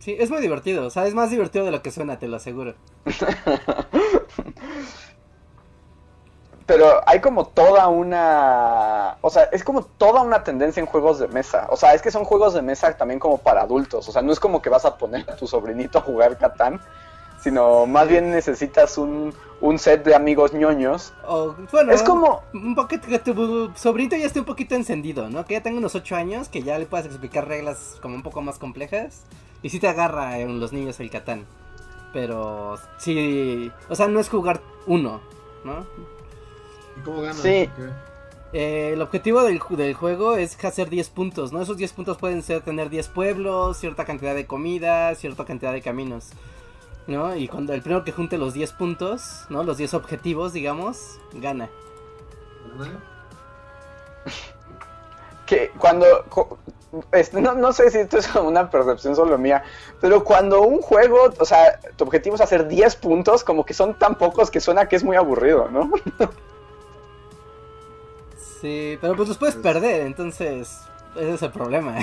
Sí, 0.00 0.16
es 0.18 0.30
muy 0.30 0.42
divertido, 0.42 0.84
o 0.84 0.90
sea, 0.90 1.06
es 1.06 1.14
más 1.14 1.30
divertido 1.30 1.64
de 1.64 1.70
lo 1.70 1.80
que 1.80 1.90
suena, 1.90 2.18
te 2.18 2.28
lo 2.28 2.36
aseguro. 2.36 2.74
Pero 6.66 7.02
hay 7.06 7.20
como 7.20 7.46
toda 7.46 7.88
una... 7.88 9.18
O 9.20 9.28
sea, 9.28 9.44
es 9.52 9.62
como 9.62 9.84
toda 9.84 10.22
una 10.22 10.44
tendencia 10.44 10.80
en 10.80 10.86
juegos 10.86 11.18
de 11.18 11.28
mesa. 11.28 11.66
O 11.70 11.76
sea, 11.76 11.92
es 11.92 12.00
que 12.00 12.10
son 12.10 12.24
juegos 12.24 12.54
de 12.54 12.62
mesa 12.62 12.96
también 12.96 13.20
como 13.20 13.38
para 13.38 13.62
adultos. 13.62 14.08
O 14.08 14.12
sea, 14.12 14.22
no 14.22 14.32
es 14.32 14.40
como 14.40 14.62
que 14.62 14.70
vas 14.70 14.86
a 14.86 14.96
poner 14.96 15.28
a 15.30 15.36
tu 15.36 15.46
sobrinito 15.46 15.98
a 15.98 16.00
jugar 16.00 16.38
Catán, 16.38 16.80
sino 17.42 17.84
más 17.84 18.08
bien 18.08 18.30
necesitas 18.30 18.96
un, 18.96 19.34
un 19.60 19.78
set 19.78 20.04
de 20.04 20.14
amigos 20.14 20.54
ñoños. 20.54 21.12
O, 21.26 21.54
bueno, 21.70 21.92
Es 21.92 22.02
como... 22.02 22.40
un 22.54 22.74
poquito 22.74 23.08
que 23.08 23.18
tu 23.18 23.70
sobrinito 23.74 24.16
ya 24.16 24.24
esté 24.24 24.40
un 24.40 24.46
poquito 24.46 24.74
encendido, 24.74 25.28
¿no? 25.28 25.44
Que 25.44 25.54
ya 25.54 25.62
tenga 25.62 25.76
unos 25.76 25.94
8 25.94 26.16
años, 26.16 26.48
que 26.48 26.62
ya 26.62 26.78
le 26.78 26.86
puedas 26.86 27.04
explicar 27.04 27.46
reglas 27.46 27.98
como 28.00 28.14
un 28.14 28.22
poco 28.22 28.40
más 28.40 28.58
complejas. 28.58 29.24
Y 29.60 29.68
sí 29.68 29.80
te 29.80 29.88
agarra 29.88 30.38
en 30.38 30.60
los 30.60 30.72
niños 30.72 30.98
el 31.00 31.10
Catán. 31.10 31.46
Pero 32.14 32.78
sí, 32.96 33.70
o 33.90 33.94
sea, 33.94 34.08
no 34.08 34.20
es 34.20 34.30
jugar 34.30 34.60
uno, 34.86 35.20
¿no? 35.64 35.84
¿Y 36.96 37.00
cómo 37.02 37.20
ganas? 37.22 37.38
Sí. 37.38 37.68
Eh, 38.52 38.90
el 38.92 39.02
objetivo 39.02 39.42
del, 39.42 39.58
ju- 39.60 39.76
del 39.76 39.94
juego 39.94 40.36
es 40.36 40.62
hacer 40.64 40.88
10 40.88 41.08
puntos, 41.10 41.52
¿no? 41.52 41.60
Esos 41.60 41.76
10 41.76 41.92
puntos 41.92 42.16
pueden 42.18 42.42
ser 42.42 42.60
tener 42.62 42.88
10 42.88 43.08
pueblos, 43.08 43.78
cierta 43.78 44.04
cantidad 44.04 44.34
de 44.34 44.46
comida, 44.46 45.14
cierta 45.16 45.44
cantidad 45.44 45.72
de 45.72 45.82
caminos, 45.82 46.28
¿no? 47.08 47.34
Y 47.34 47.48
cuando 47.48 47.72
el 47.74 47.82
primero 47.82 48.04
que 48.04 48.12
junte 48.12 48.38
los 48.38 48.54
10 48.54 48.72
puntos, 48.74 49.46
¿no? 49.48 49.64
Los 49.64 49.76
10 49.76 49.94
objetivos, 49.94 50.52
digamos, 50.52 51.18
gana. 51.32 51.68
Que 55.46 55.70
cuando 55.78 56.06
este, 57.12 57.40
no, 57.42 57.54
no 57.54 57.72
sé 57.74 57.90
si 57.90 57.98
esto 57.98 58.16
es 58.16 58.34
una 58.34 58.70
percepción 58.70 59.14
solo 59.14 59.36
mía, 59.36 59.62
pero 60.00 60.24
cuando 60.24 60.62
un 60.62 60.80
juego, 60.80 61.28
o 61.38 61.44
sea, 61.44 61.78
tu 61.96 62.04
objetivo 62.04 62.36
es 62.36 62.40
hacer 62.40 62.66
10 62.66 62.96
puntos, 62.96 63.44
como 63.44 63.66
que 63.66 63.74
son 63.74 63.98
tan 63.98 64.14
pocos 64.14 64.50
que 64.50 64.60
suena 64.60 64.88
que 64.88 64.96
es 64.96 65.04
muy 65.04 65.16
aburrido, 65.16 65.68
¿no? 65.70 65.90
Sí, 68.64 68.96
pero 68.98 69.14
pues 69.14 69.28
los 69.28 69.36
puedes 69.36 69.56
perder, 69.56 70.06
entonces 70.06 70.80
ese 71.16 71.34
es 71.34 71.42
el 71.42 71.50
problema. 71.50 71.98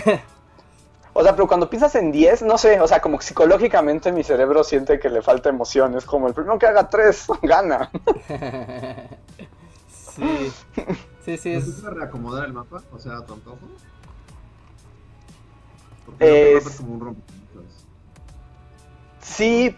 O 1.12 1.24
sea, 1.24 1.36
pero 1.36 1.48
cuando 1.48 1.68
piensas 1.68 1.96
en 1.96 2.12
10, 2.12 2.44
no 2.44 2.56
sé, 2.60 2.80
o 2.80 2.88
sea, 2.88 3.02
como 3.02 3.20
psicológicamente 3.20 4.12
mi 4.12 4.24
cerebro 4.24 4.64
siente 4.64 5.00
que 5.00 5.10
le 5.10 5.24
falta 5.24 5.50
emoción, 5.50 5.98
es 5.98 6.06
como 6.06 6.28
el 6.28 6.36
primero 6.36 6.60
que 6.60 6.68
haga 6.68 6.88
3 6.88 7.26
gana. 7.42 7.90
sí, 9.90 10.52
sí, 11.26 11.38
sí, 11.38 11.54
¿No 11.54 11.58
es... 11.60 11.82
reacomodar 11.82 12.46
el 12.46 12.54
mapa? 12.54 12.84
O 12.94 13.00
sea, 13.00 13.14
antojo. 13.14 13.58
Porque 16.06 16.52
el 16.52 16.58
Es- 16.58 16.64
mapa 16.64 16.70
es 16.70 16.78
como 16.80 16.94
un 16.94 17.00
rompecabezas. 17.02 17.86
Sí, 19.20 19.76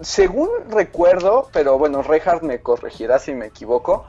según 0.00 0.48
recuerdo, 0.70 1.48
pero 1.52 1.78
bueno, 1.78 2.02
Reinhardt 2.02 2.42
me 2.42 2.60
corregirá 2.62 3.20
si 3.20 3.32
me 3.32 3.46
equivoco. 3.46 4.06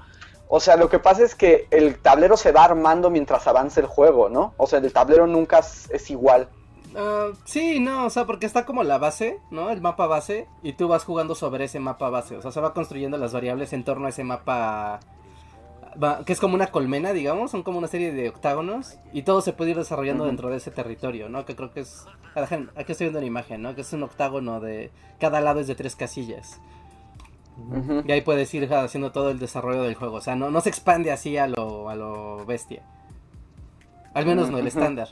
O 0.50 0.60
sea, 0.60 0.78
lo 0.78 0.90
que 0.90 1.00
pasa 1.00 1.24
es 1.24 1.36
que 1.36 1.68
el 1.72 2.00
tablero 2.00 2.38
se 2.38 2.52
va 2.52 2.64
armando 2.64 3.10
mientras 3.10 3.48
avanza 3.48 3.82
el 3.82 3.86
juego, 3.88 4.30
¿no? 4.30 4.54
O 4.58 4.66
sea, 4.68 4.80
el 4.80 4.94
tablero 4.94 5.28
nunca 5.28 5.60
es, 5.60 5.90
es 5.92 6.10
igual. 6.10 6.50
Ah, 6.96 7.30
sí, 7.46 7.80
no, 7.80 8.06
o 8.06 8.10
sea, 8.10 8.26
porque 8.26 8.46
está 8.46 8.66
como 8.66 8.84
la 8.84 8.98
base, 8.98 9.40
¿no? 9.52 9.70
El 9.70 9.82
mapa 9.82 10.08
base, 10.08 10.48
y 10.64 10.74
tú 10.74 10.88
vas 10.88 11.04
jugando 11.04 11.36
sobre 11.36 11.66
ese 11.66 11.80
mapa 11.80 12.10
base. 12.10 12.38
O 12.38 12.42
sea, 12.42 12.52
se 12.52 12.62
va 12.62 12.74
construyendo 12.74 13.18
las 13.18 13.34
variables 13.34 13.72
en 13.74 13.84
torno 13.84 14.08
a 14.08 14.10
ese 14.10 14.24
mapa. 14.24 15.00
que 16.26 16.34
es 16.34 16.40
como 16.40 16.56
una 16.56 16.68
colmena, 16.68 17.14
digamos, 17.14 17.52
son 17.52 17.64
como 17.64 17.78
una 17.78 17.88
serie 17.88 18.12
de 18.14 18.30
octágonos, 18.30 18.98
y 19.14 19.24
todo 19.24 19.42
se 19.42 19.54
puede 19.54 19.72
ir 19.72 19.78
desarrollando 19.78 20.26
dentro 20.26 20.50
de 20.50 20.58
ese 20.58 20.72
territorio, 20.72 21.30
¿no? 21.30 21.46
Que 21.46 21.56
creo 21.56 21.72
que 21.72 21.82
es. 21.82 22.06
Aquí 22.36 22.92
estoy 22.92 23.06
viendo 23.06 23.20
una 23.20 23.28
imagen, 23.28 23.62
¿no? 23.62 23.76
Que 23.76 23.82
es 23.82 23.94
un 23.94 24.04
octágono 24.04 24.60
de. 24.60 24.92
Cada 25.20 25.42
lado 25.42 25.60
es 25.60 25.68
de 25.68 25.76
tres 25.76 25.96
casillas. 25.96 26.60
Y 28.06 28.12
ahí 28.12 28.22
puedes 28.22 28.54
ir 28.54 28.72
haciendo 28.74 29.12
todo 29.12 29.30
el 29.30 29.40
desarrollo 29.40 29.84
del 29.84 29.96
juego. 29.96 30.18
O 30.18 30.22
sea, 30.22 30.36
no, 30.36 30.52
no 30.52 30.62
se 30.62 30.70
expande 30.70 31.12
así 31.12 31.38
a 31.38 31.48
lo, 31.48 31.90
a 31.90 31.96
lo 31.96 32.46
bestia. 32.46 32.84
Al 34.14 34.26
menos 34.26 34.50
no 34.50 34.58
el 34.58 34.68
estándar. 34.68 35.10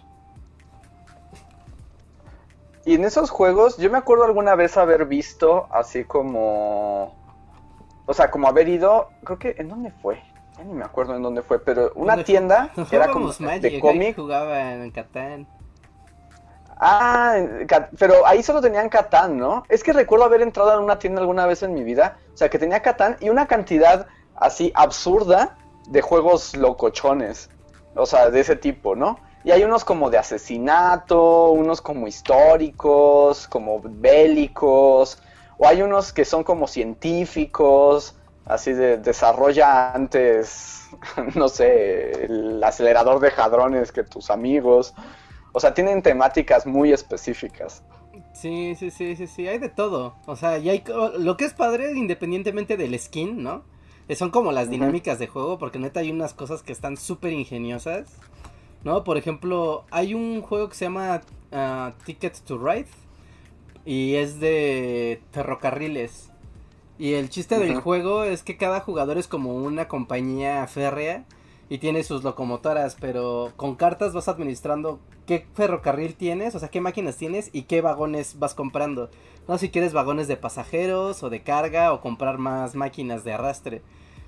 Y 2.85 2.93
en 2.93 3.03
esos 3.03 3.31
juegos, 3.31 3.77
yo 3.77 3.89
me 3.89 3.97
acuerdo 3.97 4.25
alguna 4.25 4.55
vez 4.55 4.77
haber 4.77 5.05
visto 5.05 5.67
así 5.71 6.03
como. 6.03 7.15
O 8.05 8.13
sea, 8.13 8.29
como 8.29 8.47
haber 8.47 8.69
ido. 8.69 9.09
Creo 9.23 9.39
que. 9.39 9.55
¿En 9.57 9.69
dónde 9.69 9.91
fue? 10.01 10.21
Ya 10.57 10.63
ni 10.63 10.73
me 10.73 10.85
acuerdo 10.85 11.15
en 11.15 11.23
dónde 11.23 11.41
fue, 11.41 11.59
pero 11.59 11.91
una 11.95 12.23
tienda 12.23 12.71
que 12.89 12.95
era 12.95 13.11
como 13.11 13.31
Magic, 13.39 13.61
de 13.61 13.79
cómic. 13.79 14.15
jugaba 14.15 14.73
en 14.73 14.91
Catán. 14.91 15.47
Ah, 16.77 17.37
pero 17.97 18.25
ahí 18.27 18.43
solo 18.43 18.61
tenían 18.61 18.89
Catán, 18.89 19.37
¿no? 19.37 19.63
Es 19.69 19.83
que 19.83 19.93
recuerdo 19.93 20.25
haber 20.25 20.41
entrado 20.41 20.73
en 20.73 20.83
una 20.83 20.99
tienda 20.99 21.21
alguna 21.21 21.45
vez 21.45 21.63
en 21.63 21.73
mi 21.73 21.83
vida, 21.83 22.17
o 22.33 22.37
sea, 22.37 22.49
que 22.49 22.59
tenía 22.59 22.81
Catán 22.81 23.17
y 23.21 23.29
una 23.29 23.47
cantidad 23.47 24.07
así 24.35 24.71
absurda 24.75 25.57
de 25.87 26.01
juegos 26.01 26.55
locochones, 26.55 27.49
o 27.95 28.05
sea, 28.05 28.29
de 28.29 28.41
ese 28.41 28.55
tipo, 28.55 28.95
¿no? 28.95 29.19
Y 29.43 29.51
hay 29.51 29.63
unos 29.63 29.85
como 29.85 30.09
de 30.09 30.17
asesinato, 30.17 31.51
unos 31.51 31.79
como 31.81 32.07
históricos, 32.07 33.47
como 33.47 33.79
bélicos, 33.83 35.19
o 35.57 35.67
hay 35.67 35.81
unos 35.81 36.11
que 36.11 36.25
son 36.25 36.43
como 36.43 36.67
científicos, 36.67 38.15
así 38.45 38.73
de 38.73 38.97
desarrolla 38.97 39.93
antes, 39.93 40.89
no 41.35 41.47
sé, 41.47 42.25
el 42.25 42.63
acelerador 42.63 43.19
de 43.19 43.31
jadrones 43.31 43.91
que 43.91 44.03
tus 44.03 44.29
amigos. 44.29 44.93
O 45.55 45.61
sea, 45.61 45.73
tienen 45.73 46.01
temáticas 46.01 46.67
muy 46.67 46.91
específicas. 46.91 47.81
Sí, 48.33 48.75
sí, 48.77 48.91
sí, 48.91 49.15
sí, 49.15 49.25
sí, 49.25 49.47
hay 49.47 49.57
de 49.57 49.69
todo. 49.69 50.13
O 50.25 50.35
sea, 50.35 50.57
y 50.57 50.69
hay 50.69 50.83
lo 51.17 51.37
que 51.37 51.45
es 51.45 51.53
padre 51.53 51.93
independientemente 51.93 52.75
del 52.75 52.99
skin, 52.99 53.41
¿no? 53.41 53.63
Eh, 54.09 54.17
Son 54.17 54.31
como 54.31 54.51
las 54.51 54.69
dinámicas 54.69 55.17
de 55.17 55.27
juego, 55.27 55.57
porque 55.57 55.79
neta 55.79 56.01
hay 56.01 56.11
unas 56.11 56.33
cosas 56.33 56.61
que 56.61 56.73
están 56.73 56.97
súper 56.97 57.31
ingeniosas, 57.31 58.17
¿no? 58.83 59.05
Por 59.05 59.15
ejemplo, 59.15 59.85
hay 59.91 60.13
un 60.13 60.41
juego 60.41 60.67
que 60.67 60.75
se 60.75 60.85
llama 60.85 61.21
ah, 61.53 61.93
Ticket 62.05 62.37
to 62.41 62.57
Ride 62.57 62.89
y 63.85 64.15
es 64.15 64.41
de 64.41 65.21
ferrocarriles. 65.31 66.31
Y 66.99 67.13
el 67.13 67.29
chiste 67.29 67.57
del 67.59 67.79
juego 67.79 68.25
es 68.25 68.43
que 68.43 68.57
cada 68.57 68.81
jugador 68.81 69.17
es 69.17 69.29
como 69.29 69.55
una 69.55 69.87
compañía 69.87 70.67
férrea 70.67 71.23
y 71.69 71.79
tiene 71.79 72.03
sus 72.03 72.23
locomotoras, 72.23 72.95
pero 72.99 73.51
con 73.55 73.75
cartas 73.75 74.13
vas 74.13 74.27
administrando 74.27 74.99
qué 75.25 75.47
ferrocarril 75.53 76.15
tienes, 76.15 76.55
o 76.55 76.59
sea, 76.59 76.69
qué 76.69 76.81
máquinas 76.81 77.17
tienes 77.17 77.49
y 77.53 77.63
qué 77.63 77.81
vagones 77.81 78.37
vas 78.39 78.53
comprando. 78.53 79.09
No 79.47 79.57
si 79.57 79.69
quieres 79.69 79.93
vagones 79.93 80.27
de 80.27 80.37
pasajeros 80.37 81.23
o 81.23 81.29
de 81.29 81.41
carga 81.41 81.93
o 81.93 82.01
comprar 82.01 82.37
más 82.37 82.75
máquinas 82.75 83.23
de 83.23 83.33
arrastre. 83.33 83.81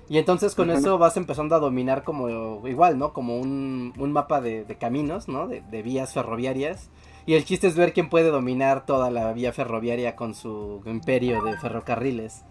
Y 0.08 0.16
entonces 0.16 0.54
con 0.54 0.70
eso 0.70 0.96
vas 0.96 1.18
empezando 1.18 1.54
a 1.54 1.58
dominar 1.58 2.02
como 2.02 2.66
igual, 2.66 2.98
¿no? 2.98 3.12
Como 3.12 3.36
un, 3.36 3.92
un 3.98 4.12
mapa 4.12 4.40
de, 4.40 4.64
de 4.64 4.78
caminos, 4.78 5.28
¿no? 5.28 5.46
De, 5.46 5.60
de 5.60 5.82
vías 5.82 6.14
ferroviarias. 6.14 6.88
Y 7.26 7.34
el 7.34 7.44
chiste 7.44 7.66
es 7.66 7.76
ver 7.76 7.92
quién 7.92 8.08
puede 8.08 8.30
dominar 8.30 8.86
toda 8.86 9.10
la 9.10 9.34
vía 9.34 9.52
ferroviaria 9.52 10.16
con 10.16 10.34
su 10.34 10.80
imperio 10.86 11.42
de 11.42 11.58
ferrocarriles. 11.58 12.42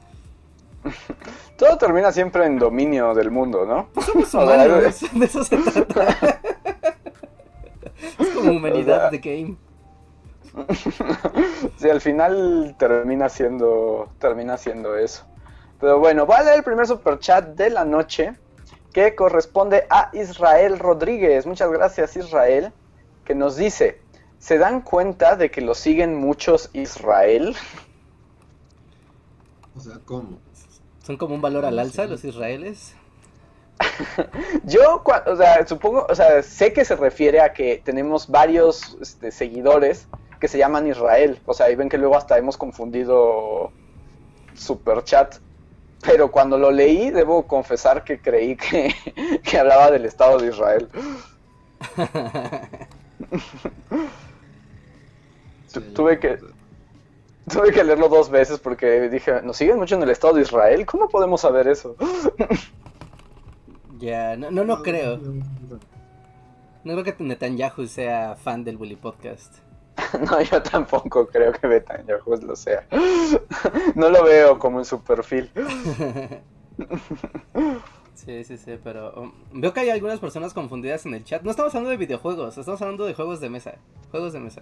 Todo 1.57 1.77
termina 1.77 2.11
siempre 2.11 2.45
en 2.45 2.59
dominio 2.59 3.13
del 3.13 3.31
mundo, 3.31 3.65
¿no? 3.65 3.89
Somos 4.01 4.27
O 4.35 4.45
sea, 4.45 4.55
humanos, 4.55 5.01
de 5.11 5.25
eso 5.25 5.43
se 5.43 5.57
trata. 5.57 6.39
es 8.19 8.29
como 8.29 8.51
humanidad 8.51 8.97
O 8.97 8.99
sea, 8.99 9.09
de 9.09 9.17
game. 9.19 9.57
Sí, 11.77 11.89
al 11.89 12.01
final 12.01 12.75
termina 12.79 13.29
siendo, 13.29 14.09
termina 14.19 14.57
siendo 14.57 14.97
eso. 14.97 15.25
Pero 15.79 15.99
bueno, 15.99 16.25
voy 16.25 16.37
a 16.37 16.43
leer 16.43 16.57
el 16.57 16.63
primer 16.63 16.87
superchat 16.87 17.49
de 17.49 17.69
la 17.69 17.85
noche 17.85 18.33
que 18.91 19.13
corresponde 19.13 19.85
a 19.89 20.09
Israel 20.13 20.79
Rodríguez. 20.79 21.45
Muchas 21.45 21.71
gracias 21.71 22.17
Israel, 22.17 22.73
que 23.25 23.35
nos 23.35 23.55
dice, 23.55 24.01
¿se 24.39 24.57
dan 24.57 24.81
cuenta 24.81 25.35
de 25.35 25.51
que 25.51 25.61
lo 25.61 25.75
siguen 25.75 26.15
muchos 26.15 26.71
Israel? 26.73 27.55
O 29.75 29.79
sea, 29.79 29.99
¿cómo? 30.05 30.39
Son 31.07 31.15
como 31.15 31.35
un 31.35 31.41
valor 31.41 31.63
al 31.63 31.79
alza 31.79 32.05
los 32.05 32.25
israeles. 32.25 32.93
Yo, 34.65 35.01
o 35.05 35.35
sea, 35.37 35.65
supongo, 35.65 36.05
o 36.09 36.13
sea, 36.13 36.43
sé 36.43 36.73
que 36.73 36.83
se 36.83 36.97
refiere 36.97 37.39
a 37.39 37.53
que 37.53 37.81
tenemos 37.81 38.27
varios 38.27 38.97
este, 39.01 39.31
seguidores 39.31 40.09
que 40.41 40.49
se 40.49 40.57
llaman 40.57 40.85
Israel. 40.85 41.39
O 41.45 41.53
sea, 41.53 41.69
y 41.71 41.75
ven 41.75 41.87
que 41.87 41.97
luego 41.97 42.17
hasta 42.17 42.37
hemos 42.37 42.57
confundido 42.57 43.71
superchat. 44.53 45.35
Pero 46.01 46.29
cuando 46.29 46.57
lo 46.57 46.71
leí, 46.71 47.09
debo 47.09 47.47
confesar 47.47 48.03
que 48.03 48.19
creí 48.19 48.57
que, 48.57 48.93
que 49.43 49.57
hablaba 49.59 49.89
del 49.91 50.03
Estado 50.03 50.39
de 50.39 50.49
Israel. 50.49 50.89
Sí, 55.67 55.81
tuve 55.93 56.17
que- 56.19 56.39
Tuve 57.51 57.71
que 57.71 57.83
leerlo 57.83 58.09
dos 58.09 58.29
veces 58.29 58.59
porque 58.59 59.09
dije, 59.09 59.41
¿nos 59.41 59.57
siguen 59.57 59.77
mucho 59.77 59.95
en 59.95 60.03
el 60.03 60.09
Estado 60.09 60.33
de 60.33 60.41
Israel? 60.41 60.85
¿Cómo 60.85 61.07
podemos 61.07 61.41
saber 61.41 61.67
eso? 61.67 61.95
Ya, 63.99 64.35
no, 64.35 64.51
no, 64.51 64.63
no 64.63 64.83
creo. 64.83 65.17
No 65.17 66.93
creo 66.93 67.03
que 67.03 67.15
Netanyahu 67.17 67.87
sea 67.87 68.35
fan 68.35 68.63
del 68.63 68.77
Bully 68.77 68.95
Podcast. 68.95 69.55
No, 70.21 70.39
yo 70.39 70.61
tampoco 70.61 71.25
creo 71.25 71.51
que 71.51 71.67
Netanyahu 71.67 72.35
lo 72.43 72.55
sea. 72.55 72.85
No 73.95 74.11
lo 74.11 74.23
veo 74.23 74.59
como 74.59 74.77
en 74.77 74.85
su 74.85 75.01
perfil. 75.01 75.49
Sí, 78.13 78.43
sí, 78.43 78.57
sí, 78.57 78.79
pero 78.83 79.13
um, 79.19 79.31
veo 79.53 79.73
que 79.73 79.79
hay 79.79 79.89
algunas 79.89 80.19
personas 80.19 80.53
confundidas 80.53 81.05
en 81.07 81.15
el 81.15 81.23
chat. 81.23 81.41
No 81.41 81.49
estamos 81.49 81.73
hablando 81.73 81.89
de 81.89 81.97
videojuegos, 81.97 82.55
estamos 82.55 82.81
hablando 82.83 83.05
de 83.05 83.15
juegos 83.15 83.39
de 83.41 83.49
mesa. 83.49 83.75
Juegos 84.11 84.33
de 84.33 84.39
mesa. 84.39 84.61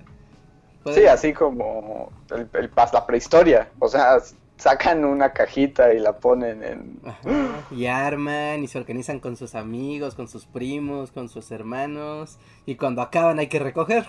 Puede- 0.86 1.01
Sí, 1.01 1.06
así 1.08 1.34
como 1.34 2.12
el, 2.32 2.50
la 2.94 3.06
prehistoria. 3.06 3.70
O 3.80 3.88
sea, 3.89 4.20
sacan 4.58 5.04
una 5.04 5.34
cajita 5.34 5.94
y 5.94 6.00
la 6.00 6.18
ponen 6.20 6.63
en... 6.63 7.00
Ajá, 7.06 7.65
Y 7.72 7.88
arman 7.88 8.63
y 8.63 8.68
se 8.68 8.77
organizan 8.77 9.20
con 9.20 9.36
sus 9.36 9.54
amigos, 9.56 10.15
con 10.15 10.27
sus 10.30 10.46
primos, 10.46 11.12
con 11.12 11.27
sus 11.27 11.51
hermanos. 11.51 12.38
Y 12.65 12.75
cuando 12.77 13.01
acaban 13.01 13.39
hay 13.39 13.48
que 13.50 13.60
recoger. 13.60 14.06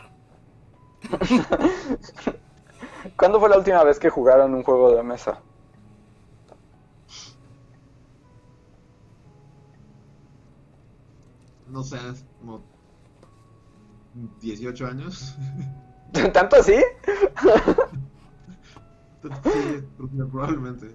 ¿Cuándo 3.16 3.40
fue 3.40 3.48
la 3.48 3.58
última 3.58 3.82
vez 3.84 3.98
que 3.98 4.10
jugaron 4.10 4.54
un 4.54 4.62
juego 4.62 4.94
de 4.94 5.02
mesa? 5.02 5.40
No 11.68 11.82
sé, 11.82 11.98
como 12.40 12.62
18 14.40 14.86
años. 14.86 15.34
¿Tanto 16.32 16.56
así? 16.56 16.76
sí, 19.22 19.84
probablemente. 20.30 20.86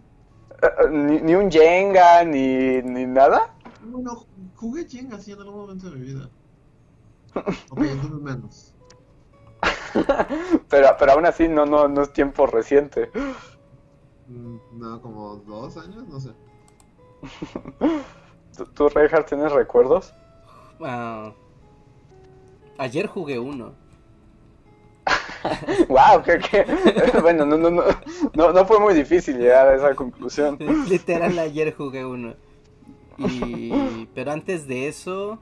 Eh, 0.61 0.89
Ni, 0.89 1.21
ni 1.21 1.35
un 1.35 1.49
Jenga, 1.51 2.23
ni, 2.23 2.81
ni 2.81 3.05
nada. 3.05 3.53
Bueno, 3.83 4.25
jugué 4.55 4.87
Jenga 4.87 5.17
así 5.17 5.31
en 5.31 5.39
algún 5.39 5.61
momento 5.61 5.89
de 5.89 5.95
mi 5.97 6.05
vida. 6.05 6.29
Ok, 7.69 7.79
entonces 7.81 8.21
menos. 8.21 8.73
Pero, 10.69 10.87
pero 10.97 11.11
aún 11.11 11.25
así 11.25 11.47
no, 11.47 11.65
no, 11.65 11.87
no 11.87 12.01
es 12.01 12.13
tiempo 12.13 12.47
reciente. 12.47 13.11
Mm, 14.27 14.57
No, 14.79 15.01
como 15.01 15.35
dos 15.37 15.77
años, 15.77 16.07
no 16.07 16.19
sé. 16.19 16.31
¿Tú, 18.57 18.65
tú 18.65 18.89
Reinhardt, 18.89 19.27
tienes 19.27 19.51
recuerdos? 19.51 20.13
Ah, 20.81 21.33
ayer 22.77 23.07
jugué 23.07 23.37
uno. 23.39 23.73
¡Wow! 25.89 26.23
¿qué, 26.23 26.39
qué? 26.39 26.65
Bueno, 27.21 27.45
no, 27.45 27.57
no, 27.57 27.69
no, 27.69 27.83
no, 28.33 28.51
no 28.53 28.65
fue 28.65 28.79
muy 28.79 28.93
difícil 28.93 29.37
llegar 29.37 29.67
a 29.67 29.75
esa 29.75 29.95
conclusión. 29.95 30.57
Literal 30.89 31.37
ayer 31.39 31.73
jugué 31.73 32.05
uno. 32.05 32.35
Y... 33.17 34.07
Pero 34.15 34.31
antes 34.31 34.67
de 34.67 34.87
eso, 34.87 35.37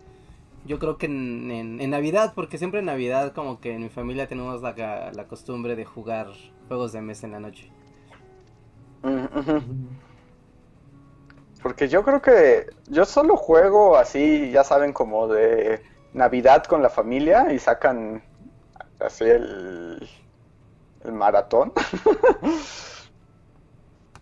yo 0.66 0.80
creo 0.80 0.98
que 0.98 1.06
en, 1.06 1.50
en- 1.52 1.82
en 1.82 1.90
Navidad, 1.90 2.34
porque 2.36 2.58
siempre 2.58 2.80
en 2.80 2.86
Navidad 2.88 3.34
como 3.34 3.60
que 3.60 3.74
en 3.76 3.84
mi 3.84 3.90
familia 3.90 4.28
tenemos 4.28 4.62
la, 4.62 5.12
la 5.14 5.28
costumbre 5.28 5.76
de 5.76 5.86
jugar 5.86 6.28
juegos 6.68 6.92
de 6.92 7.02
mesa 7.02 7.26
en 7.28 7.32
la 7.34 7.40
noche. 7.40 7.72
Porque 11.62 11.88
yo 11.90 12.04
creo 12.04 12.22
que 12.22 12.68
yo 12.88 13.06
solo 13.06 13.36
juego 13.36 13.98
así, 13.98 14.50
ya 14.52 14.64
saben, 14.64 14.94
como 14.94 15.28
de 15.28 15.82
Navidad 16.14 16.64
con 16.64 16.82
la 16.82 16.90
familia 16.90 17.52
y 17.54 17.60
sacan 17.60 18.24
así 19.00 19.26
el, 19.26 20.10
el 21.04 21.12
maratón. 21.14 21.74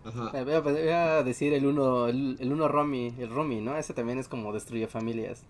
Ajá. 0.04 0.32
Eh, 0.34 0.44
Voy 0.44 0.54
a, 0.54 0.60
voy 0.62 0.90
a 0.90 1.24
decir 1.24 1.54
el 1.54 1.66
uno, 1.66 2.08
el, 2.08 2.38
el 2.40 2.52
uno 2.54 2.68
Romy, 2.68 3.14
el 3.20 3.30
Romy, 3.30 3.62
¿no? 3.62 3.78
Ese 3.78 3.94
también 3.94 4.18
es 4.20 4.28
como 4.28 4.52
destruye 4.54 4.88
familias. 4.88 5.46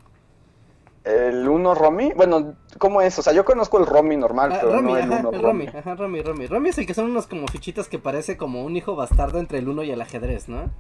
El 1.03 1.47
uno 1.49 1.73
Romy, 1.73 2.11
bueno, 2.13 2.55
¿cómo 2.77 3.01
es? 3.01 3.17
O 3.17 3.23
sea, 3.23 3.33
yo 3.33 3.43
conozco 3.45 3.79
el 3.79 3.87
Romy 3.87 4.15
normal, 4.17 4.51
Ah, 4.51 4.57
pero 4.59 4.73
Romy, 4.73 4.93
no 4.93 4.97
el 4.97 5.11
ajá, 5.11 5.11
uno 5.11 5.31
el 5.31 5.41
Romy. 5.41 5.67
Romy, 5.67 5.67
ajá, 5.73 5.95
Romy, 5.95 6.21
Romy. 6.21 6.47
Romy 6.47 6.69
es 6.69 6.77
el 6.79 6.85
que 6.85 6.93
son 6.93 7.05
unos 7.05 7.27
como 7.27 7.47
fichitas 7.47 7.87
que 7.87 7.97
parece 7.99 8.35
como 8.37 8.63
un 8.65 8.75
hijo 8.75 8.95
bastardo 8.95 9.39
entre 9.39 9.59
el 9.59 9.69
uno 9.69 9.83
y 9.83 9.91
el 9.91 10.01
ajedrez, 10.01 10.49
¿no? 10.49 10.73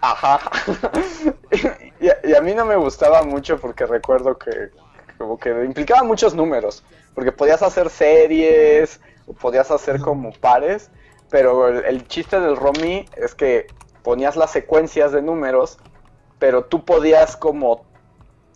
Ajá. 0.00 0.40
y, 2.00 2.08
a, 2.08 2.16
y 2.24 2.34
a 2.34 2.40
mí 2.40 2.54
no 2.54 2.64
me 2.64 2.76
gustaba 2.76 3.22
mucho 3.22 3.58
porque 3.60 3.86
recuerdo 3.86 4.36
que 4.36 4.50
como 5.22 5.38
que 5.38 5.50
implicaba 5.64 6.02
muchos 6.02 6.34
números, 6.34 6.82
porque 7.14 7.32
podías 7.32 7.62
hacer 7.62 7.88
series, 7.90 9.00
o 9.26 9.32
podías 9.32 9.70
hacer 9.70 10.00
como 10.00 10.32
pares, 10.32 10.90
pero 11.30 11.68
el, 11.68 11.84
el 11.84 12.06
chiste 12.08 12.40
del 12.40 12.56
Romy 12.56 13.08
es 13.16 13.34
que 13.34 13.68
ponías 14.02 14.36
las 14.36 14.50
secuencias 14.50 15.12
de 15.12 15.22
números, 15.22 15.78
pero 16.38 16.64
tú 16.64 16.84
podías 16.84 17.36
como 17.36 17.84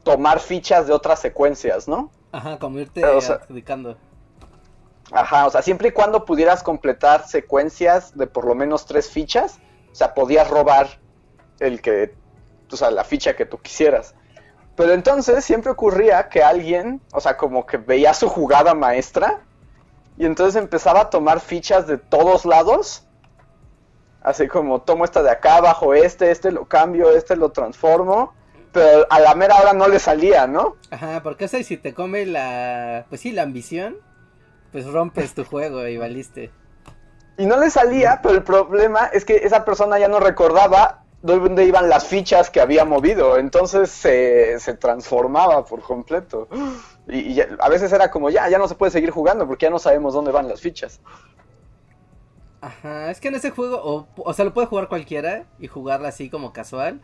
tomar 0.02 0.40
fichas 0.40 0.86
de 0.86 0.92
otras 0.92 1.20
secuencias, 1.20 1.88
¿no? 1.88 2.10
Ajá, 2.32 2.58
como 2.58 2.78
irte 2.80 3.00
Pero, 3.00 3.18
o 3.18 3.20
sea- 3.20 3.36
adjudicando. 3.36 3.96
Ajá, 5.12 5.46
o 5.46 5.50
sea, 5.50 5.62
siempre 5.62 5.88
y 5.88 5.92
cuando 5.92 6.24
pudieras 6.24 6.64
completar 6.64 7.28
secuencias 7.28 8.16
de 8.16 8.26
por 8.26 8.44
lo 8.44 8.56
menos 8.56 8.86
tres 8.86 9.08
fichas, 9.08 9.60
o 9.92 9.94
sea, 9.94 10.14
podías 10.14 10.50
robar 10.50 10.98
el 11.60 11.80
que, 11.80 12.12
o 12.72 12.76
sea, 12.76 12.90
la 12.90 13.04
ficha 13.04 13.36
que 13.36 13.46
tú 13.46 13.58
quisieras. 13.58 14.16
Pero 14.76 14.92
entonces 14.92 15.44
siempre 15.44 15.72
ocurría 15.72 16.28
que 16.28 16.42
alguien, 16.42 17.00
o 17.12 17.20
sea, 17.20 17.36
como 17.36 17.64
que 17.64 17.78
veía 17.78 18.12
su 18.12 18.28
jugada 18.28 18.74
maestra 18.74 19.40
y 20.18 20.26
entonces 20.26 20.60
empezaba 20.60 21.00
a 21.00 21.10
tomar 21.10 21.40
fichas 21.40 21.86
de 21.86 21.96
todos 21.96 22.44
lados. 22.44 23.06
Así 24.22 24.48
como 24.48 24.82
tomo 24.82 25.04
esta 25.04 25.22
de 25.22 25.30
acá, 25.30 25.60
bajo 25.60 25.94
este, 25.94 26.30
este 26.30 26.52
lo 26.52 26.66
cambio, 26.66 27.10
este 27.10 27.36
lo 27.36 27.52
transformo. 27.52 28.34
Pero 28.72 29.06
a 29.08 29.20
la 29.20 29.34
mera 29.34 29.56
hora 29.56 29.72
no 29.72 29.88
le 29.88 29.98
salía, 29.98 30.46
¿no? 30.46 30.76
Ajá, 30.90 31.22
porque 31.22 31.46
eso 31.46 31.56
si 31.62 31.78
te 31.78 31.94
come 31.94 32.26
la, 32.26 33.06
pues 33.08 33.22
sí, 33.22 33.32
la 33.32 33.42
ambición, 33.42 33.96
pues 34.72 34.86
rompes 34.86 35.34
tu 35.34 35.44
juego 35.44 35.86
y 35.86 35.96
valiste. 35.96 36.50
Y 37.38 37.46
no 37.46 37.56
le 37.58 37.70
salía, 37.70 38.20
pero 38.22 38.34
el 38.34 38.42
problema 38.42 39.06
es 39.06 39.24
que 39.24 39.36
esa 39.36 39.64
persona 39.64 39.98
ya 39.98 40.08
no 40.08 40.20
recordaba 40.20 41.05
dónde 41.22 41.64
iban 41.64 41.88
las 41.88 42.06
fichas 42.06 42.50
que 42.50 42.60
había 42.60 42.84
movido. 42.84 43.38
Entonces 43.38 43.90
se, 43.90 44.58
se 44.58 44.74
transformaba 44.74 45.64
por 45.64 45.82
completo. 45.82 46.48
Y, 47.08 47.40
a 47.40 47.68
veces 47.68 47.92
era 47.92 48.10
como, 48.10 48.30
ya, 48.30 48.48
ya 48.48 48.58
no 48.58 48.68
se 48.68 48.74
puede 48.74 48.92
seguir 48.92 49.10
jugando 49.10 49.46
porque 49.46 49.66
ya 49.66 49.70
no 49.70 49.78
sabemos 49.78 50.14
dónde 50.14 50.32
van 50.32 50.48
las 50.48 50.60
fichas. 50.60 51.00
Ajá, 52.60 53.10
es 53.10 53.20
que 53.20 53.28
en 53.28 53.36
ese 53.36 53.50
juego, 53.50 53.80
o, 53.82 54.08
o 54.16 54.32
sea, 54.32 54.44
lo 54.44 54.54
puede 54.54 54.66
jugar 54.66 54.88
cualquiera 54.88 55.46
y 55.58 55.68
jugarla 55.68 56.08
así 56.08 56.30
como 56.30 56.52
casual, 56.52 57.00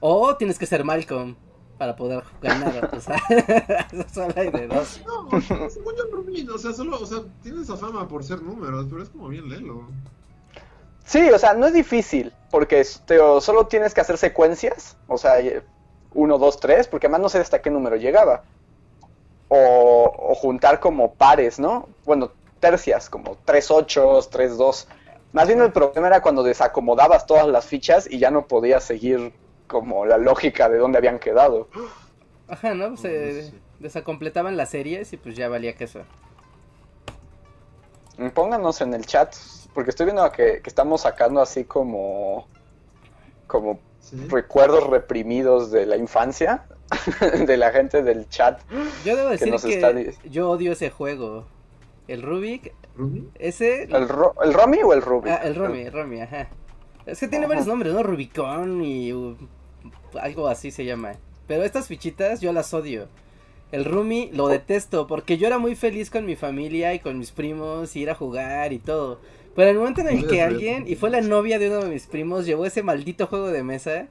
o 0.00 0.36
tienes 0.36 0.58
que 0.58 0.66
ser 0.66 0.84
Malcolm 0.84 1.36
para 1.78 1.94
poder 1.94 2.24
ganar, 2.42 2.90
o 2.92 3.00
sea, 3.00 3.18
solo 4.12 4.34
hay 4.36 4.50
de 4.50 4.66
dos. 4.66 5.00
No, 5.06 5.40
según 5.40 5.94
yo, 5.96 6.04
Rumi, 6.10 6.46
o 6.48 6.58
sea, 6.58 6.72
solo, 6.72 7.00
o 7.00 7.06
sea, 7.06 7.20
tiene 7.40 7.62
esa 7.62 7.76
fama 7.76 8.06
por 8.08 8.24
ser 8.24 8.42
números, 8.42 8.86
pero 8.90 9.02
es 9.02 9.08
como 9.08 9.28
bien 9.28 9.48
lelo. 9.48 9.88
Sí, 11.08 11.30
o 11.30 11.38
sea, 11.38 11.54
no 11.54 11.66
es 11.66 11.72
difícil 11.74 12.34
porque 12.50 12.80
este, 12.80 13.18
solo 13.40 13.66
tienes 13.66 13.94
que 13.94 14.00
hacer 14.02 14.18
secuencias. 14.18 14.96
O 15.06 15.18
sea, 15.18 15.36
1, 16.12 16.38
2, 16.38 16.60
3, 16.60 16.88
porque 16.88 17.06
además 17.06 17.22
no 17.22 17.28
sé 17.30 17.38
hasta 17.38 17.62
qué 17.62 17.70
número 17.70 17.96
llegaba. 17.96 18.44
o, 19.48 20.12
o 20.16 20.34
juntar 20.34 20.80
como 20.80 21.14
pares, 21.14 21.58
¿no? 21.58 21.88
Bueno, 22.04 22.32
tercias, 22.60 23.08
como 23.10 23.38
tres 23.44 23.70
ochos, 23.70 24.30
tres 24.30 24.56
dos. 24.58 24.88
Más 25.32 25.46
bien 25.48 25.60
el 25.62 25.72
problema 25.72 26.08
era 26.08 26.22
cuando 26.22 26.42
desacomodabas 26.42 27.26
todas 27.26 27.46
las 27.48 27.66
fichas 27.66 28.08
y 28.10 28.18
ya 28.18 28.30
no 28.30 28.46
podías 28.46 28.84
seguir 28.84 29.34
como 29.66 30.06
la 30.06 30.18
lógica 30.18 30.68
de 30.68 30.78
dónde 30.78 30.98
habían 30.98 31.18
quedado. 31.18 31.70
Ajá, 32.48 32.74
¿no? 32.74 32.96
Se 32.96 33.42
sí. 33.42 33.62
desacompletaban 33.78 34.56
las 34.56 34.70
series 34.70 35.12
y 35.12 35.16
pues 35.18 35.36
ya 35.36 35.48
valía 35.48 35.76
queso. 35.76 36.06
Pónganos 38.34 38.80
en 38.80 38.94
el 38.94 39.06
chat, 39.06 39.34
porque 39.78 39.90
estoy 39.90 40.06
viendo 40.06 40.28
que, 40.32 40.60
que 40.60 40.68
estamos 40.68 41.02
sacando 41.02 41.40
así 41.40 41.62
como, 41.62 42.48
como 43.46 43.78
Sí. 44.00 44.16
recuerdos 44.28 44.88
reprimidos 44.88 45.70
de 45.70 45.86
la 45.86 45.96
infancia 45.96 46.64
de 47.46 47.56
la 47.56 47.70
gente 47.70 48.02
del 48.02 48.28
chat. 48.28 48.60
Yo 49.04 49.14
debo 49.14 49.28
Que 49.28 49.34
decir 49.36 49.52
nos 49.52 49.64
que, 49.64 49.74
está 49.74 49.92
yo 50.28 50.50
odio 50.50 50.72
ese 50.72 50.90
juego. 50.90 51.46
El 52.08 52.22
Rubik, 52.22 52.72
ese... 53.36 53.84
¿El, 53.84 54.08
Ro- 54.08 54.34
el 54.42 54.52
Romy 54.52 54.78
o 54.82 54.92
el 54.94 55.02
Ruby? 55.02 55.30
Ah, 55.30 55.42
el 55.44 55.54
Romy, 55.54 55.82
el 55.82 55.92
Romy, 55.92 56.22
ajá. 56.22 56.48
Es 57.06 57.20
que 57.20 57.28
tiene 57.28 57.44
Ajá. 57.44 57.50
varios 57.50 57.68
nombres, 57.68 57.92
¿no? 57.94 58.02
Rubicón 58.02 58.82
y 58.82 59.12
uh, 59.12 59.36
algo 60.20 60.48
así 60.48 60.72
se 60.72 60.84
llama. 60.84 61.12
Pero 61.46 61.62
estas 61.62 61.86
fichitas 61.86 62.40
yo 62.40 62.52
las 62.52 62.74
odio. 62.74 63.06
El 63.70 63.84
Rumi 63.84 64.30
lo 64.32 64.48
detesto 64.48 65.06
porque 65.06 65.38
yo 65.38 65.46
era 65.46 65.58
muy 65.58 65.76
feliz 65.76 66.10
con 66.10 66.26
mi 66.26 66.34
familia 66.34 66.94
y 66.94 66.98
con 66.98 67.16
mis 67.18 67.30
primos 67.30 67.94
y 67.94 68.00
ir 68.00 68.10
a 68.10 68.14
jugar 68.16 68.72
y 68.72 68.80
todo. 68.80 69.20
Pero 69.58 69.70
en 69.70 69.74
el 69.74 69.80
momento 69.80 70.02
en 70.02 70.06
el 70.08 70.26
que 70.28 70.40
alguien, 70.40 70.84
y 70.86 70.94
fue 70.94 71.10
la 71.10 71.20
novia 71.20 71.58
de 71.58 71.66
uno 71.68 71.80
de 71.82 71.90
mis 71.90 72.06
primos, 72.06 72.46
llevó 72.46 72.64
ese 72.64 72.84
maldito 72.84 73.26
juego 73.26 73.48
de 73.48 73.64
mesa, 73.64 74.06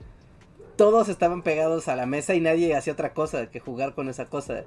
todos 0.75 1.07
estaban 1.07 1.41
pegados 1.41 1.88
a 1.88 1.95
la 1.95 2.05
mesa 2.05 2.36
y 2.36 2.41
nadie 2.41 2.75
hacía 2.75 2.91
otra 2.91 3.13
cosa 3.13 3.49
que 3.49 3.62
jugar 3.62 3.93
con 3.95 4.10
esa 4.10 4.25
cosa. 4.25 4.65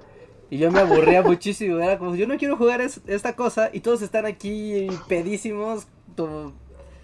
Y 0.49 0.57
yo 0.57 0.71
me 0.71 0.79
aburría 0.79 1.21
muchísimo, 1.31 1.77
era 1.79 1.99
como, 1.99 2.15
yo 2.15 2.25
no 2.27 2.35
quiero 2.37 2.57
jugar 2.57 2.81
es- 2.81 2.99
esta 3.05 3.35
cosa 3.35 3.69
y 3.71 3.81
todos 3.81 4.01
están 4.01 4.25
aquí 4.25 4.87
pedísimos 5.07 5.85
to- 6.15 6.51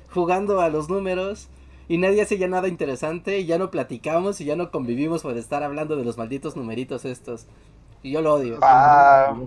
jugando 0.09 0.59
a 0.59 0.69
los 0.69 0.89
números 0.89 1.47
y 1.87 1.99
nadie 1.99 2.23
hace 2.23 2.39
ya 2.39 2.47
nada 2.47 2.67
interesante 2.69 3.37
y 3.37 3.45
ya 3.45 3.59
no 3.59 3.69
platicamos 3.69 4.41
y 4.41 4.45
ya 4.45 4.55
no 4.55 4.71
convivimos 4.71 5.21
por 5.21 5.37
estar 5.37 5.61
hablando 5.61 5.95
de 5.97 6.03
los 6.03 6.17
malditos 6.17 6.55
numeritos 6.55 7.05
estos. 7.05 7.45
Y 8.01 8.09
yo 8.09 8.23
lo 8.23 8.33
odio. 8.33 8.57
Ah. 8.63 9.37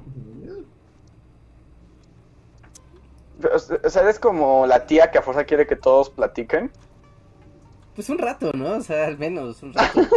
O 3.55 3.59
sea, 3.91 4.03
eres 4.03 4.19
como 4.19 4.67
la 4.67 4.87
tía 4.87 5.11
que 5.11 5.19
a 5.19 5.23
fuerza 5.23 5.45
quiere 5.45 5.67
que 5.67 5.77
todos 5.77 6.11
platiquen. 6.11 6.71
Pues 7.95 8.09
un 8.09 8.19
rato, 8.19 8.53
¿no? 8.55 8.77
O 8.77 8.81
sea, 8.81 9.07
al 9.07 9.19
menos 9.19 9.63
un 9.63 9.75
rato. 9.75 10.01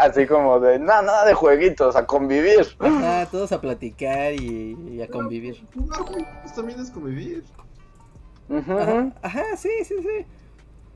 Así 0.00 0.26
como 0.26 0.58
de, 0.58 0.78
no, 0.78 1.02
nada 1.02 1.24
de 1.24 1.34
jueguitos, 1.34 1.94
a 1.96 2.06
convivir. 2.06 2.66
Ajá, 2.80 3.26
todos 3.26 3.52
a 3.52 3.60
platicar 3.60 4.32
y, 4.32 4.76
y 4.90 5.02
a 5.02 5.08
convivir. 5.08 5.64
Jugar 5.74 6.00
juegos 6.00 6.54
también 6.54 6.80
es 6.80 6.90
convivir. 6.90 7.44
Ajá, 8.50 9.12
ajá, 9.22 9.44
sí, 9.56 9.70
sí, 9.84 9.94
sí. 10.02 10.26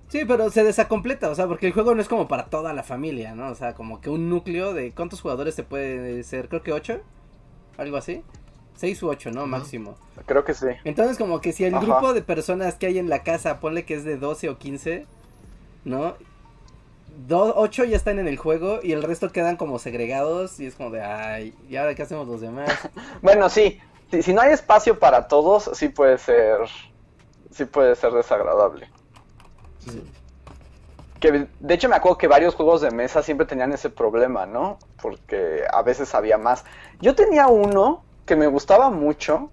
Sí, 0.09 0.25
pero 0.27 0.51
se 0.51 0.65
desacompleta, 0.65 1.29
o 1.29 1.35
sea, 1.35 1.47
porque 1.47 1.67
el 1.67 1.75
juego 1.75 1.95
no 1.95 2.01
es 2.01 2.09
como 2.09 2.29
para 2.29 2.47
toda 2.47 2.73
la 2.73 2.83
familia, 2.83 3.35
¿no? 3.35 3.51
O 3.51 3.55
sea, 3.55 3.75
como 3.75 4.01
que 4.01 4.09
un 4.09 4.31
núcleo 4.31 4.73
de 4.73 4.93
cuántos 4.93 5.21
jugadores 5.21 5.55
se 5.55 5.65
puede 5.65 6.23
ser, 6.23 6.49
creo 6.49 6.63
que 6.63 6.73
ocho, 6.73 7.01
algo 7.79 7.97
así. 7.97 8.23
Seis 8.77 9.03
u 9.03 9.09
ocho, 9.09 9.31
¿no? 9.31 9.47
Máximo. 9.47 9.97
Creo 10.27 10.45
que 10.45 10.55
sí. 10.55 10.67
Entonces, 10.85 11.17
como 11.19 11.41
que 11.41 11.53
si 11.53 11.65
el 11.65 11.75
Ajá. 11.75 11.85
grupo 11.85 12.13
de 12.13 12.23
personas 12.23 12.75
que 12.77 12.87
hay 12.87 12.99
en 12.99 13.09
la 13.09 13.25
casa, 13.25 13.59
ponle 13.59 13.85
que 13.85 13.95
es 13.95 14.05
de 14.05 14.17
12 14.19 14.51
o 14.51 14.59
15, 14.59 15.07
¿no? 15.85 16.15
Do, 17.27 17.55
8 17.57 17.85
ya 17.85 17.97
están 17.97 18.21
en 18.21 18.29
el 18.29 18.37
juego 18.37 18.79
y 18.83 18.93
el 18.93 19.03
resto 19.03 19.33
quedan 19.33 19.57
como 19.57 19.81
segregados 19.81 20.61
y 20.61 20.67
es 20.67 20.77
como 20.77 20.91
de, 20.91 21.03
ay, 21.03 21.55
¿y 21.69 21.75
ahora 21.75 21.97
qué 21.97 22.03
hacemos 22.03 22.29
los 22.29 22.41
demás? 22.41 22.71
Bueno, 23.23 23.49
sí, 23.49 23.81
si, 24.13 24.23
si 24.23 24.33
no 24.33 24.43
hay 24.43 24.53
espacio 24.53 24.99
para 25.01 25.27
todos, 25.27 25.71
sí 25.75 25.89
puede 25.89 26.19
ser, 26.19 26.59
sí 27.51 27.65
puede 27.65 27.97
ser 27.97 28.13
desagradable. 28.13 28.89
Sí. 29.81 30.05
Que 31.21 31.49
de 31.59 31.75
hecho 31.75 31.89
me 31.89 31.97
acuerdo 31.97 32.19
que 32.19 32.29
varios 32.29 32.55
juegos 32.55 32.81
de 32.81 32.91
mesa 32.91 33.23
siempre 33.23 33.47
tenían 33.47 33.73
ese 33.73 33.91
problema, 33.91 34.47
¿no? 34.47 34.79
Porque 35.03 35.65
a 35.73 35.83
veces 35.83 36.15
había 36.15 36.39
más. 36.39 36.65
Yo 37.01 37.15
tenía 37.15 37.49
uno 37.49 38.05
que 38.25 38.37
me 38.37 38.47
gustaba 38.47 38.91
mucho. 38.91 39.51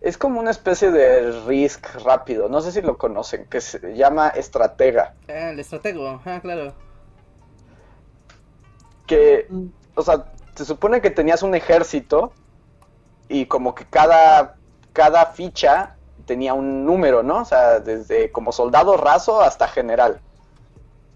Es 0.00 0.16
como 0.16 0.40
una 0.40 0.50
especie 0.50 0.90
de 0.90 1.32
Risk 1.46 1.86
rápido. 2.04 2.48
No 2.48 2.60
sé 2.60 2.72
si 2.72 2.80
lo 2.80 2.96
conocen, 2.96 3.46
que 3.46 3.60
se 3.60 3.96
llama 3.96 4.28
Estratega. 4.28 5.14
Ah, 5.28 5.50
el 5.50 5.58
estratego, 5.58 6.08
ajá, 6.08 6.40
claro. 6.40 6.72
Que, 9.06 9.48
o 9.94 10.02
sea, 10.02 10.26
se 10.54 10.64
supone 10.64 11.00
que 11.00 11.10
tenías 11.10 11.42
un 11.42 11.54
ejército 11.54 12.32
y 13.28 13.46
como 13.46 13.74
que 13.74 13.84
cada, 13.84 14.56
cada 14.92 15.26
ficha 15.26 15.96
tenía 16.24 16.54
un 16.54 16.84
número, 16.84 17.22
¿no? 17.22 17.42
O 17.42 17.44
sea, 17.44 17.80
desde 17.80 18.30
como 18.30 18.52
soldado 18.52 18.96
raso 18.96 19.40
hasta 19.40 19.68
general. 19.68 20.20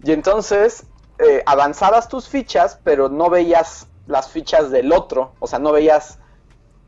Y 0.05 0.11
entonces 0.11 0.85
eh, 1.17 1.41
avanzabas 1.47 2.07
tus 2.07 2.29
fichas, 2.29 2.79
pero 2.83 3.09
no 3.09 3.31
veías 3.31 3.87
las 4.05 4.29
fichas 4.29 4.69
del 4.69 4.93
otro, 4.93 5.31
o 5.39 5.47
sea, 5.47 5.57
no 5.57 5.71
veías 5.71 6.19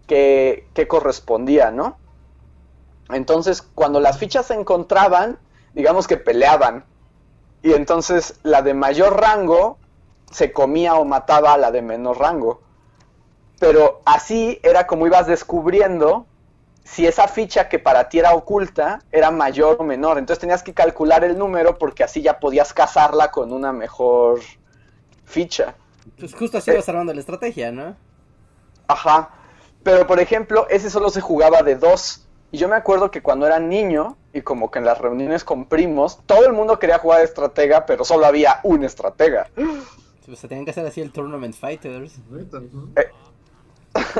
qué, 0.06 0.67
qué 0.75 0.88
correspondía, 0.88 1.71
¿no? 1.71 1.97
Entonces, 3.10 3.63
cuando 3.63 3.99
las 3.99 4.19
fichas 4.19 4.45
se 4.45 4.53
encontraban, 4.53 5.39
digamos 5.73 6.06
que 6.06 6.17
peleaban. 6.17 6.86
Y 7.63 7.73
entonces 7.73 8.39
la 8.43 8.62
de 8.62 8.75
mayor 8.75 9.19
rango 9.19 9.80
se 10.32 10.51
comía 10.51 10.93
o 10.93 11.03
mataba 11.03 11.53
a 11.53 11.58
la 11.58 11.71
de 11.71 11.82
menor 11.82 12.19
rango. 12.19 12.62
Pero 13.60 14.01
así 14.06 14.60
era 14.62 14.86
como 14.86 15.08
ibas 15.08 15.25
descubriendo 15.25 16.27
si 16.88 17.06
esa 17.06 17.28
ficha 17.28 17.67
que 17.67 17.80
para 17.80 18.08
ti 18.08 18.19
era 18.19 18.34
oculta 18.34 19.00
era 19.12 19.30
mayor 19.30 19.76
o 19.80 19.84
menor. 19.84 20.17
Entonces 20.17 20.39
tenías 20.39 20.63
que 20.63 20.73
calcular 20.73 21.23
el 21.26 21.38
número 21.38 21.78
porque 21.78 22.04
así 22.04 22.21
ya 22.21 22.39
podías 22.39 22.73
casarla 22.73 23.30
con 23.30 23.52
una 23.52 23.73
mejor 23.73 24.39
ficha. 25.26 25.76
Pues 26.17 26.34
justo 26.34 26.58
así 26.60 26.71
Eh. 26.71 26.76
vas 26.76 26.88
armando 26.88 27.13
la 27.13 27.19
estrategia, 27.19 27.71
¿no? 27.71 27.95
Ajá. 28.88 29.30
Pero 29.84 30.08
por 30.08 30.19
ejemplo, 30.21 30.65
ese 30.69 30.89
solo 30.89 31.10
se 31.10 31.19
jugaba 31.21 31.62
de 31.62 31.76
dos. 31.76 32.23
Y 32.52 32.58
yo 32.58 32.69
me 32.69 32.78
acuerdo 32.78 33.12
que 33.12 33.21
cuando 33.21 33.45
era 33.45 33.60
niño, 33.60 34.15
y 34.32 34.41
como 34.41 34.71
que 34.71 34.80
en 34.80 34.86
las 34.86 35.00
reuniones 35.00 35.43
con 35.43 35.65
primos, 35.65 36.19
todo 36.26 36.45
el 36.45 36.54
mundo 36.54 36.80
quería 36.80 37.00
jugar 37.00 37.19
de 37.19 37.26
estratega, 37.26 37.86
pero 37.86 38.06
solo 38.06 38.26
había 38.26 38.62
un 38.63 38.86
estratega. 38.86 39.50
Pues 40.26 40.39
se 40.39 40.47
tenían 40.47 40.63
que 40.63 40.71
hacer 40.71 40.86
así 40.86 41.02
el 41.02 41.12
Tournament 41.12 41.54
Fighters. 41.56 42.15
Eh, 42.95 43.10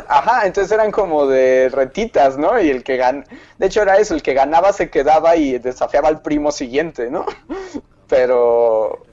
Ajá, 0.08 0.46
entonces 0.46 0.72
eran 0.72 0.92
como 0.92 1.28
de 1.28 1.70
retitas, 1.70 2.38
¿no? 2.38 2.60
Y 2.62 2.70
el 2.70 2.84
que 2.84 2.98
gan... 2.98 3.26
De 3.58 3.68
hecho 3.68 3.82
era 3.82 3.98
eso, 3.98 4.14
el 4.16 4.22
que 4.22 4.34
ganaba 4.34 4.74
se 4.74 4.90
quedaba 4.90 5.36
y 5.36 5.58
desafiaba 5.60 6.08
al 6.08 6.22
primo 6.22 6.52
siguiente, 6.52 7.10
¿no? 7.10 7.26
Pero... 8.08 9.04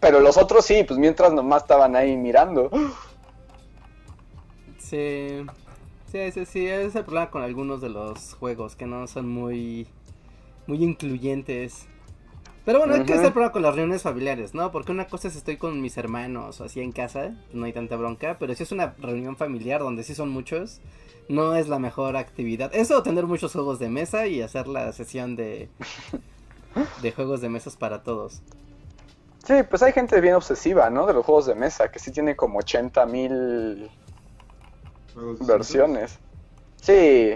Pero 0.00 0.20
los 0.20 0.36
otros 0.36 0.66
sí, 0.66 0.84
pues 0.84 0.98
mientras 0.98 1.32
nomás 1.32 1.62
estaban 1.62 1.96
ahí 1.96 2.14
mirando. 2.16 2.70
Sí. 4.78 5.46
Sí, 6.12 6.30
sí, 6.30 6.44
sí, 6.46 6.66
es 6.66 6.94
el 6.94 7.04
problema 7.04 7.30
con 7.30 7.42
algunos 7.42 7.80
de 7.80 7.88
los 7.88 8.34
juegos, 8.34 8.76
que 8.76 8.86
no 8.86 9.06
son 9.08 9.28
muy, 9.28 9.88
muy 10.66 10.84
incluyentes. 10.84 11.88
Pero 12.64 12.78
bueno, 12.78 12.94
hay 12.94 13.04
que 13.04 13.12
hacer 13.12 13.32
problema 13.32 13.52
con 13.52 13.62
las 13.62 13.74
reuniones 13.74 14.02
familiares, 14.02 14.54
¿no? 14.54 14.70
Porque 14.72 14.90
una 14.90 15.06
cosa 15.06 15.28
es 15.28 15.36
estoy 15.36 15.58
con 15.58 15.82
mis 15.82 15.98
hermanos 15.98 16.60
o 16.60 16.64
así 16.64 16.80
en 16.80 16.92
casa, 16.92 17.34
no 17.52 17.66
hay 17.66 17.74
tanta 17.74 17.96
bronca, 17.96 18.38
pero 18.38 18.54
si 18.54 18.62
es 18.62 18.72
una 18.72 18.94
reunión 18.98 19.36
familiar 19.36 19.80
donde 19.80 20.02
sí 20.02 20.14
son 20.14 20.30
muchos, 20.30 20.80
no 21.28 21.54
es 21.56 21.68
la 21.68 21.78
mejor 21.78 22.16
actividad. 22.16 22.74
Eso, 22.74 23.02
tener 23.02 23.26
muchos 23.26 23.52
juegos 23.52 23.78
de 23.78 23.90
mesa 23.90 24.26
y 24.26 24.40
hacer 24.40 24.66
la 24.66 24.90
sesión 24.92 25.36
de, 25.36 25.68
de 27.02 27.12
juegos 27.12 27.42
de 27.42 27.50
mesas 27.50 27.76
para 27.76 28.02
todos. 28.02 28.40
Sí, 29.46 29.54
pues 29.68 29.82
hay 29.82 29.92
gente 29.92 30.20
bien 30.22 30.34
obsesiva, 30.34 30.88
¿no? 30.88 31.06
De 31.06 31.12
los 31.12 31.26
juegos 31.26 31.44
de 31.44 31.54
mesa, 31.54 31.90
que 31.90 31.98
sí 31.98 32.10
tiene 32.10 32.34
como 32.34 32.60
80 32.60 33.04
mil 33.06 33.90
versiones. 35.46 36.18
Sí. 36.80 37.34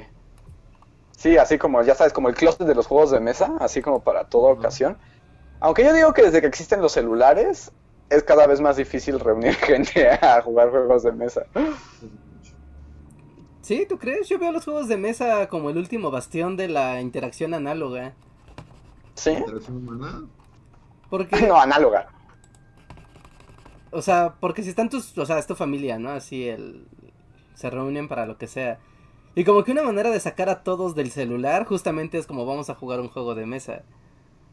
Sí, 1.11 1.37
así 1.37 1.59
como, 1.59 1.83
ya 1.83 1.95
sabes, 1.95 2.15
como 2.15 2.31
el 2.31 2.35
closet 2.35 2.67
de 2.67 2.75
los 2.75 2.87
juegos 2.87 3.11
de 3.11 3.21
mesa, 3.21 3.57
así 3.61 3.83
como 3.83 4.01
para 4.01 4.25
toda 4.25 4.53
ocasión. 4.53 4.97
Aunque 5.61 5.85
yo 5.85 5.93
digo 5.93 6.13
que 6.13 6.23
desde 6.23 6.41
que 6.41 6.47
existen 6.47 6.81
los 6.81 6.93
celulares, 6.93 7.73
es 8.11 8.23
cada 8.23 8.47
vez 8.47 8.61
más 8.61 8.77
difícil 8.77 9.19
reunir 9.21 9.55
gente 9.57 10.09
a 10.11 10.41
jugar 10.43 10.71
juegos 10.71 11.03
de 11.03 11.13
mesa. 11.13 11.47
¿Sí? 13.63 13.87
¿Tú 13.89 13.99
crees? 13.99 14.29
Yo 14.29 14.39
veo 14.39 14.53
los 14.53 14.65
juegos 14.65 14.89
de 14.89 14.97
mesa 14.97 15.49
como 15.49 15.71
el 15.71 15.77
último 15.77 16.11
bastión 16.11 16.57
de 16.57 16.69
la 16.69 17.01
interacción 17.01 17.55
análoga. 17.55 18.15
¿Sí? 19.15 19.31
Interacción 19.31 19.77
humana. 19.77 20.27
Porque... 21.11 21.41
No, 21.47 21.61
análoga. 21.61 22.09
O 23.91 24.03
sea, 24.03 24.35
porque 24.41 24.63
si 24.63 24.71
están 24.71 24.89
tus, 24.91 25.17
o 25.17 25.27
sea, 25.27 25.39
es 25.39 25.47
tu 25.47 25.55
familia, 25.55 25.99
¿no? 25.99 26.11
Así 26.11 26.49
el 26.49 26.87
se 27.59 27.71
reúnen 27.71 28.07
para 28.07 28.25
lo 28.25 28.39
que 28.39 28.47
sea. 28.47 28.79
Y 29.35 29.43
como 29.45 29.65
que 29.65 29.73
una 29.73 29.83
manera 29.83 30.11
de 30.11 30.21
sacar 30.21 30.49
a 30.49 30.63
todos 30.63 30.95
del 30.95 31.11
celular 31.11 31.67
justamente 31.67 32.17
es 32.17 32.27
como 32.27 32.47
vamos 32.47 32.71
a 32.71 32.77
jugar 32.77 33.01
un 33.01 33.09
juego 33.09 33.35
de 33.35 33.47
mesa. 33.47 33.83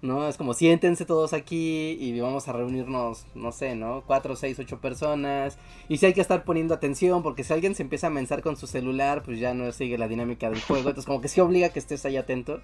¿No? 0.01 0.27
Es 0.27 0.37
como 0.37 0.53
siéntense 0.53 1.05
todos 1.05 1.33
aquí 1.33 1.97
y 1.99 2.19
vamos 2.19 2.47
a 2.47 2.53
reunirnos, 2.53 3.25
no 3.35 3.51
sé, 3.51 3.75
¿no? 3.75 4.03
Cuatro, 4.05 4.35
seis, 4.35 4.59
ocho 4.59 4.79
personas. 4.79 5.57
Y 5.89 5.97
si 5.97 6.05
hay 6.05 6.13
que 6.13 6.21
estar 6.21 6.43
poniendo 6.43 6.73
atención, 6.73 7.23
porque 7.23 7.43
si 7.43 7.53
alguien 7.53 7.75
se 7.75 7.83
empieza 7.83 8.07
a 8.07 8.11
mensar 8.11 8.41
con 8.41 8.57
su 8.57 8.67
celular, 8.67 9.23
pues 9.23 9.39
ya 9.39 9.53
no 9.53 9.71
sigue 9.71 9.97
la 9.97 10.07
dinámica 10.07 10.49
del 10.49 10.61
juego. 10.61 10.89
Entonces 10.89 11.05
como 11.05 11.21
que 11.21 11.27
sí 11.27 11.41
obliga 11.41 11.69
que 11.69 11.79
estés 11.79 12.05
ahí 12.05 12.17
atento, 12.17 12.61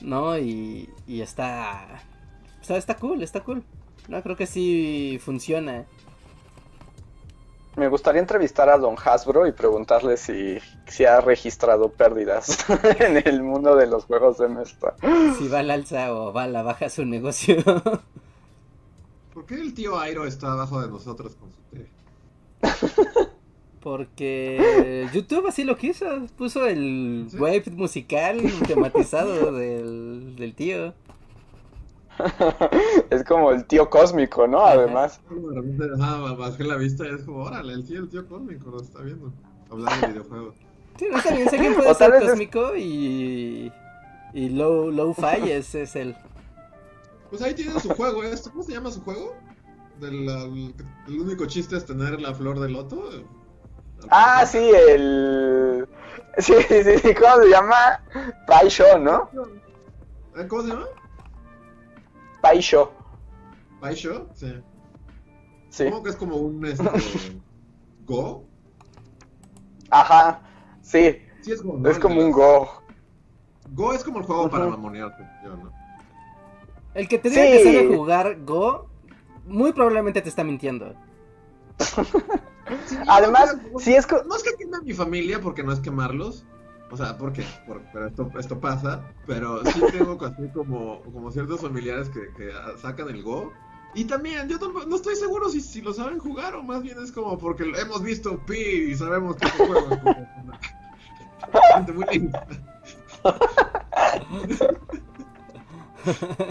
¿no? 0.00 0.38
Y, 0.38 0.88
y 1.06 1.20
está... 1.20 2.02
O 2.60 2.64
sea, 2.64 2.76
está 2.78 2.96
cool, 2.96 3.22
está 3.22 3.40
cool. 3.44 3.62
No, 4.08 4.22
creo 4.22 4.36
que 4.36 4.46
sí 4.46 5.18
funciona. 5.22 5.86
Me 7.76 7.88
gustaría 7.88 8.20
entrevistar 8.20 8.68
a 8.68 8.78
Don 8.78 8.94
Hasbro 9.04 9.46
y 9.46 9.52
preguntarle 9.52 10.16
si, 10.16 10.58
si 10.86 11.04
ha 11.04 11.20
registrado 11.20 11.90
pérdidas 11.90 12.64
en 13.00 13.16
el 13.24 13.42
mundo 13.42 13.74
de 13.74 13.86
los 13.88 14.04
juegos 14.04 14.38
de 14.38 14.48
mesa. 14.48 14.94
Si 15.38 15.48
va 15.48 15.58
al 15.58 15.70
alza 15.70 16.14
o 16.14 16.32
va 16.32 16.44
a 16.44 16.48
la 16.48 16.62
baja 16.62 16.88
su 16.88 17.04
negocio. 17.04 17.56
¿Por 19.34 19.46
qué 19.46 19.54
el 19.56 19.74
tío 19.74 19.98
Airo 19.98 20.24
está 20.26 20.52
abajo 20.52 20.80
de 20.80 20.88
nosotros 20.88 21.34
con 21.34 21.50
su 21.50 21.60
té? 21.72 21.88
Porque 23.80 25.08
YouTube 25.12 25.46
así 25.48 25.64
lo 25.64 25.76
quiso. 25.76 26.06
Puso 26.38 26.66
el 26.66 27.26
¿Sí? 27.28 27.36
wave 27.36 27.64
musical 27.72 28.40
tematizado 28.66 29.52
del, 29.52 30.36
del 30.36 30.54
tío. 30.54 30.94
es 33.10 33.24
como 33.24 33.50
el 33.50 33.64
tío 33.66 33.88
cósmico, 33.90 34.46
¿no? 34.46 34.64
Además. 34.64 35.20
De 35.30 35.54
repente, 35.54 35.84
ah, 36.00 36.34
bajé 36.38 36.64
la 36.64 36.76
vista 36.76 37.04
y 37.06 37.14
es 37.14 37.22
como, 37.22 37.44
órale, 37.44 37.72
el 37.72 37.84
tío, 37.86 38.00
el 38.00 38.08
tío 38.08 38.26
cósmico 38.28 38.70
lo 38.70 38.80
está 38.80 39.00
viendo. 39.02 39.32
Hablando 39.70 40.06
de 40.06 40.12
videojuegos. 40.12 40.54
Sí, 40.96 41.08
no 41.10 41.18
está 41.18 41.34
bien, 41.34 41.50
sé 41.50 41.58
quién 41.58 41.74
puede 41.74 41.90
O 41.90 41.94
ser 41.94 42.14
es- 42.14 42.22
cósmico 42.22 42.76
y. 42.76 43.72
Y 44.32 44.48
low, 44.50 44.92
low 44.92 45.12
fi 45.12 45.50
es, 45.50 45.74
es 45.74 45.96
el. 45.96 46.16
Pues 47.30 47.42
ahí 47.42 47.52
tienen 47.54 47.80
su 47.80 47.88
juego, 47.90 48.22
¿eh? 48.22 48.32
¿Cómo 48.52 48.62
se 48.62 48.72
llama 48.72 48.92
su 48.92 49.00
juego? 49.02 49.34
Del, 49.98 50.28
el, 50.28 50.74
el 51.08 51.20
único 51.20 51.46
chiste 51.46 51.76
es 51.76 51.84
tener 51.84 52.20
la 52.20 52.32
flor 52.32 52.60
de 52.60 52.68
loto. 52.68 53.10
Ah, 54.08 54.44
sí, 54.46 54.58
el. 54.88 55.88
Sí, 56.38 56.54
sí, 56.68 56.82
sí, 56.84 57.14
¿cómo 57.14 57.42
se 57.42 57.48
llama? 57.48 58.00
Pai 58.46 58.68
Show, 58.68 58.98
¿no? 59.00 59.28
¿Eh, 60.36 60.46
¿Cómo 60.48 60.62
se 60.62 60.68
llama? 60.68 60.86
Pai 62.44 62.60
Show. 62.60 62.90
¿Baisho? 63.80 64.28
Sí. 64.34 64.52
Sí. 65.70 65.84
¿Cómo 65.88 66.02
que 66.02 66.10
es 66.10 66.16
como 66.16 66.36
un 66.36 66.66
este, 66.66 66.84
Go? 68.04 68.44
Ajá. 69.88 70.42
Sí, 70.82 71.22
Sí, 71.40 71.52
es 71.52 71.62
como. 71.62 71.78
¿no? 71.78 71.88
es 71.88 71.98
como 71.98 72.20
un 72.20 72.30
Go. 72.30 72.68
Go 73.70 73.94
es 73.94 74.04
como 74.04 74.18
el 74.18 74.26
juego 74.26 74.50
para 74.50 74.66
mamonearte, 74.66 75.26
yo, 75.42 75.56
¿no? 75.56 75.72
El 76.92 77.08
que 77.08 77.18
te 77.18 77.30
diga 77.30 77.44
Sí. 77.44 77.50
que 77.52 77.64
sabe 77.64 77.96
jugar 77.96 78.44
Go, 78.44 78.90
muy 79.46 79.72
probablemente 79.72 80.20
te 80.20 80.28
está 80.28 80.44
mintiendo. 80.44 80.94
Sí, 82.86 82.96
Además, 83.08 83.58
no, 83.72 83.78
sí 83.78 83.94
es 83.94 84.06
No 84.10 84.36
es 84.36 84.42
que 84.42 84.54
queme 84.58 84.78
a 84.78 84.80
mi 84.80 84.94
familia 84.94 85.38
porque 85.38 85.62
no 85.62 85.70
es 85.70 85.80
quemarlos. 85.80 86.46
O 86.90 86.96
sea, 86.96 87.16
porque, 87.18 87.42
por, 87.66 87.82
pero 87.92 88.06
esto, 88.06 88.30
esto 88.38 88.60
pasa. 88.60 89.10
Pero 89.26 89.64
sí 89.64 89.80
tengo 89.90 90.18
así 90.24 90.48
como, 90.52 91.02
como 91.02 91.30
ciertos 91.30 91.60
familiares 91.60 92.08
que, 92.10 92.20
que 92.36 92.50
sacan 92.80 93.08
el 93.08 93.22
Go. 93.22 93.52
Y 93.94 94.04
también, 94.06 94.48
yo 94.48 94.58
no, 94.58 94.84
no 94.86 94.96
estoy 94.96 95.14
seguro 95.16 95.48
si, 95.48 95.60
si 95.60 95.80
lo 95.80 95.92
saben 95.94 96.18
jugar 96.18 96.54
o 96.56 96.62
más 96.64 96.82
bien 96.82 96.98
es 97.02 97.12
como 97.12 97.38
porque 97.38 97.62
hemos 97.80 98.02
visto 98.02 98.44
Pi 98.44 98.56
y 98.90 98.94
sabemos 98.96 99.36
que 99.36 99.46
se 99.46 99.58
juega. 99.58 100.00
Gente 101.74 101.92
muy 101.92 102.04
linda. 102.12 102.46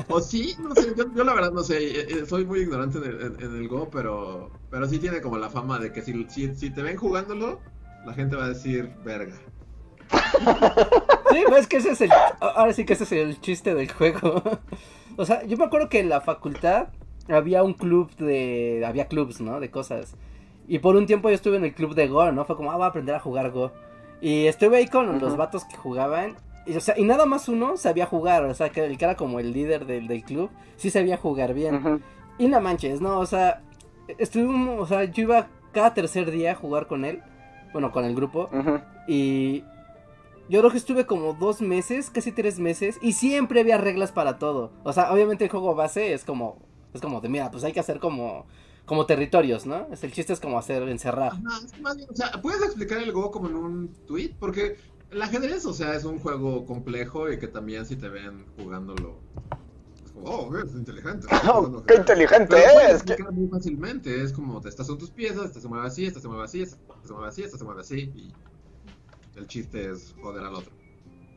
O 0.10 0.20
sí, 0.22 0.56
no 0.60 0.76
sé, 0.76 0.94
yo, 0.98 1.06
yo 1.14 1.24
la 1.24 1.34
verdad 1.34 1.52
no 1.52 1.64
sé, 1.64 1.78
eh, 1.78 2.06
eh, 2.10 2.26
soy 2.26 2.46
muy 2.46 2.62
ignorante 2.62 2.98
en 2.98 3.04
el, 3.04 3.22
en- 3.22 3.42
en 3.42 3.56
el 3.56 3.68
Go, 3.68 3.90
pero, 3.90 4.52
pero 4.70 4.88
sí 4.88 5.00
tiene 5.00 5.22
como 5.22 5.38
la 5.38 5.50
fama 5.50 5.80
de 5.80 5.92
que 5.92 6.02
si, 6.02 6.28
si, 6.30 6.56
si 6.56 6.70
te 6.72 6.82
ven 6.82 6.98
jugándolo, 6.98 7.62
la 8.06 8.14
gente 8.14 8.36
va 8.36 8.46
a 8.46 8.50
decir, 8.50 8.90
verga. 9.04 9.36
Sí, 11.32 11.44
pues 11.48 11.66
que 11.66 11.78
ese 11.78 11.92
es 11.92 12.02
el. 12.02 12.12
Ahora 12.40 12.74
sí 12.74 12.86
que 12.86 12.94
ese 12.94 13.06
es 13.06 13.12
el 13.12 13.42
chiste 13.42 13.74
del 13.74 13.92
juego. 13.92 14.42
O 15.16 15.26
sea, 15.26 15.44
yo 15.44 15.58
me 15.58 15.66
acuerdo 15.66 15.90
que 15.90 16.00
en 16.00 16.10
la 16.10 16.22
facultad 16.22 16.88
había 17.30 17.62
un 17.62 17.74
club 17.74 18.10
de. 18.16 18.84
Había 18.84 19.08
clubs, 19.08 19.42
¿no? 19.42 19.60
De 19.60 19.70
cosas. 19.70 20.16
Y 20.68 20.80
por 20.80 20.96
un 20.96 21.06
tiempo 21.06 21.30
yo 21.30 21.36
estuve 21.36 21.58
en 21.58 21.66
el 21.66 21.74
club 21.76 21.94
de 21.94 22.08
Go, 22.08 22.32
¿no? 22.32 22.46
Fue 22.46 22.56
como, 22.56 22.72
ah, 22.72 22.78
voy 22.78 22.86
a 22.86 22.88
aprender 22.88 23.14
a 23.14 23.20
jugar 23.20 23.52
Go. 23.52 23.72
Y 24.22 24.48
estuve 24.48 24.78
ahí 24.78 24.88
con 24.88 25.20
los 25.20 25.38
vatos 25.38 25.66
que 25.66 25.78
jugaban. 25.78 26.36
Y, 26.66 26.76
o 26.76 26.82
sea, 26.82 26.98
y 26.98 27.04
nada 27.04 27.28
más 27.28 27.48
uno 27.48 27.78
sabía 27.78 28.08
jugar. 28.08 28.44
O 28.46 28.56
sea, 28.56 28.70
que 28.70 28.86
el 28.86 28.98
que 28.98 29.06
era 29.06 29.16
como 29.16 29.40
el 29.40 29.54
líder 29.54 29.86
del, 29.86 30.08
del 30.08 30.24
club, 30.24 30.50
sí 30.78 30.90
sabía 30.90 31.18
jugar 31.18 31.54
bien. 31.54 32.02
Y 32.38 32.48
no 32.48 32.60
manches, 32.60 33.00
no, 33.00 33.20
o 33.20 33.26
sea, 33.26 33.62
estuvimos, 34.18 34.80
o 34.80 34.86
sea, 34.88 35.04
yo 35.04 35.24
iba 35.24 35.48
cada 35.72 35.94
tercer 35.94 36.32
día 36.32 36.54
a 36.54 36.56
jugar 36.56 36.88
con 36.88 37.06
él, 37.06 37.22
bueno, 37.72 37.92
con 37.92 38.06
el 38.06 38.16
grupo, 38.16 38.50
y 39.08 39.64
yo 40.50 40.60
creo 40.60 40.72
que 40.72 40.78
estuve 40.78 41.06
como 41.06 41.34
dos 41.34 41.62
meses, 41.62 42.10
casi 42.10 42.32
tres 42.32 42.60
meses, 42.60 42.98
y 43.02 43.14
siempre 43.14 43.62
había 43.62 43.78
reglas 43.78 44.12
para 44.12 44.38
todo. 44.40 44.72
O 44.84 44.94
sea, 44.94 45.12
obviamente 45.14 45.46
el 45.46 45.50
juego 45.52 45.74
base 45.76 46.14
es 46.14 46.24
como, 46.26 46.58
es 46.94 47.02
como 47.02 47.22
de, 47.22 47.30
mira, 47.30 47.50
pues 47.52 47.64
hay 47.64 47.72
que 47.74 47.80
hacer 47.80 48.00
como, 48.00 48.46
como 48.86 49.06
territorios, 49.06 49.66
¿no? 49.66 49.88
Es, 49.92 50.04
el 50.04 50.12
chiste 50.12 50.34
es 50.34 50.40
como 50.40 50.58
hacer, 50.60 50.84
encerrar. 50.90 51.32
Ajá, 51.34 51.66
es 51.66 51.72
que 51.72 51.82
más 51.82 51.96
bien, 51.96 52.10
o 52.12 52.16
sea, 52.16 52.32
¿puedes 52.42 52.62
explicar 52.62 53.00
el 53.00 53.12
Go 53.12 53.32
como 53.32 53.48
en 53.50 53.56
un 53.56 53.88
tweet? 54.08 54.34
Porque 54.40 54.76
el 55.12 55.22
ajedrez, 55.22 55.66
o 55.66 55.74
sea, 55.74 55.96
es 55.96 56.04
un 56.04 56.20
juego 56.20 56.66
complejo 56.66 57.32
y 57.32 57.40
que 57.40 57.48
también 57.48 57.86
si 57.86 57.96
te 57.96 58.10
ven 58.10 58.46
jugándolo, 58.58 59.16
es 60.06 60.12
como, 60.12 60.26
oh, 60.30 60.58
es 60.58 60.74
inteligente. 60.74 61.28
Oh, 61.52 61.84
¡Qué 61.86 61.94
ajedrez". 61.94 62.00
inteligente 62.00 62.56
es! 62.92 63.04
que- 63.04 63.24
muy 63.32 63.48
fácilmente, 63.48 64.22
es 64.22 64.34
como, 64.34 64.60
estas 64.68 64.88
son 64.88 64.98
tus 64.98 65.10
piezas, 65.12 65.46
esta 65.46 65.62
se 65.62 65.68
mueve 65.68 65.88
así, 65.88 66.06
esta 66.06 66.20
se 66.20 66.28
mueve 66.28 66.44
así, 66.44 66.62
esta 66.64 66.78
se 67.04 67.14
mueve 67.14 67.28
así, 67.30 67.44
esta 67.44 67.58
se 67.58 67.64
mueve 67.64 67.82
así, 67.82 68.00
y 68.16 68.34
el 69.36 69.48
chiste 69.48 69.92
es 69.92 70.14
joder 70.22 70.44
al 70.46 70.56
otro. 70.56 70.72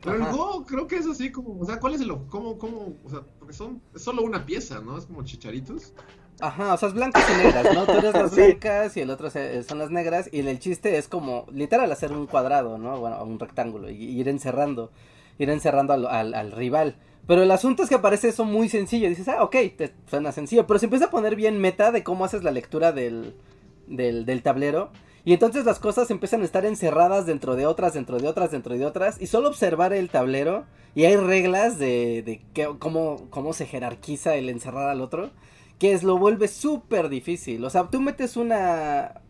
Pero 0.03 0.15
el 0.17 0.21
Ajá. 0.21 0.31
Go 0.31 0.65
creo 0.65 0.87
que 0.87 0.97
es 0.97 1.07
así 1.07 1.31
como, 1.31 1.59
o 1.59 1.65
sea, 1.65 1.79
¿cuál 1.79 1.95
es 1.95 2.01
el, 2.01 2.09
cómo, 2.27 2.57
cómo, 2.57 2.95
o 3.03 3.09
sea, 3.09 3.21
porque 3.39 3.53
son, 3.53 3.81
es 3.95 4.01
solo 4.03 4.21
una 4.23 4.45
pieza, 4.45 4.79
¿no? 4.79 4.97
Es 4.97 5.05
como 5.05 5.23
chicharitos. 5.23 5.93
Ajá, 6.39 6.75
o 6.75 6.77
sea, 6.77 6.89
es 6.89 6.93
blancas 6.93 7.25
y 7.27 7.37
negras, 7.43 7.73
¿no? 7.73 7.85
Tú 7.87 7.93
eres 7.93 8.13
las 8.13 8.29
Sí. 8.31 8.35
blancas 8.41 8.95
y 8.95 8.99
el 9.01 9.09
otro 9.09 9.31
se- 9.31 9.63
son 9.63 9.79
las 9.79 9.89
negras. 9.89 10.29
Y 10.31 10.39
el 10.41 10.59
chiste 10.59 10.97
es 10.97 11.07
como, 11.07 11.45
literal, 11.51 11.91
hacer 11.91 12.11
un 12.11 12.27
cuadrado, 12.27 12.77
¿no? 12.77 12.99
Bueno, 12.99 13.23
un 13.23 13.39
rectángulo 13.39 13.89
y, 13.89 13.95
y 13.95 14.19
ir 14.19 14.29
encerrando, 14.29 14.91
ir 15.39 15.49
encerrando 15.49 15.93
al, 15.93 16.05
al- 16.05 16.35
al 16.35 16.51
rival. 16.51 16.95
Pero 17.25 17.41
el 17.41 17.49
asunto 17.51 17.81
es 17.83 17.89
que 17.89 17.97
parece 17.97 18.29
eso 18.29 18.45
muy 18.45 18.69
sencillo. 18.69 19.09
Dices, 19.09 19.27
ah, 19.29 19.43
ok, 19.43 19.55
te 19.75 19.93
suena 20.07 20.31
sencillo. 20.31 20.67
Pero 20.67 20.79
se 20.79 20.85
empieza 20.85 21.05
a 21.05 21.09
poner 21.09 21.35
bien 21.35 21.59
meta 21.59 21.91
de 21.91 22.03
cómo 22.03 22.23
haces 22.23 22.43
la 22.43 22.51
lectura 22.51 22.91
del, 22.91 23.33
del, 23.87 24.25
del 24.27 24.43
tablero. 24.43 24.91
Y 25.27 25.33
entonces 25.33 25.65
las 25.65 25.77
cosas 25.79 26.09
empiezan 26.09 26.41
a 26.41 26.45
estar 26.45 26.65
encerradas 26.65 27.25
dentro 27.25 27.57
de 27.57 27.65
otras, 27.65 27.93
dentro 27.93 28.17
de 28.17 28.29
otras, 28.29 28.49
dentro 28.49 28.77
de 28.77 28.85
otras. 28.85 29.21
Y 29.21 29.27
solo 29.27 29.49
observar 29.49 29.91
el 29.91 30.07
tablero. 30.09 30.63
Y 30.95 31.03
hay 31.03 31.17
reglas 31.17 31.77
de, 31.77 32.23
de 32.55 32.77
cómo, 32.79 33.27
cómo 33.29 33.51
se 33.51 33.65
jerarquiza 33.65 34.35
el 34.35 34.47
encerrar 34.49 34.89
al 34.89 35.01
otro 35.01 35.31
que 35.79 35.91
es 35.91 36.01
lo 36.03 36.17
vuelve 36.17 36.47
súper 36.47 37.09
difícil. 37.09 37.63
O 37.65 37.69
sea, 37.69 37.83
tú 37.91 37.99
metes 37.99 38.37
una 38.37 39.21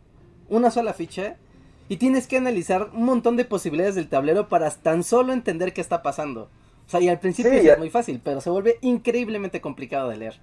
una 0.49 0.69
sola 0.71 0.93
ficha 0.93 1.35
y 1.89 1.97
tienes 1.97 2.27
que 2.27 2.37
analizar 2.37 2.91
un 2.93 3.03
montón 3.03 3.35
de 3.35 3.43
posibilidades 3.45 3.95
del 3.95 4.07
tablero 4.07 4.47
para 4.49 4.69
tan 4.69 5.03
solo 5.03 5.33
entender 5.33 5.73
qué 5.73 5.81
está 5.81 6.03
pasando. 6.03 6.43
O 6.85 6.89
sea, 6.89 7.01
y 7.01 7.09
al 7.09 7.19
principio 7.19 7.51
Sí, 7.53 7.57
sí 7.59 7.65
ya- 7.65 7.73
es 7.73 7.79
muy 7.79 7.89
fácil, 7.89 8.21
pero 8.23 8.39
se 8.39 8.49
vuelve 8.51 8.77
increíblemente 8.81 9.59
complicado 9.61 10.09
de 10.09 10.17
leer. 10.17 10.39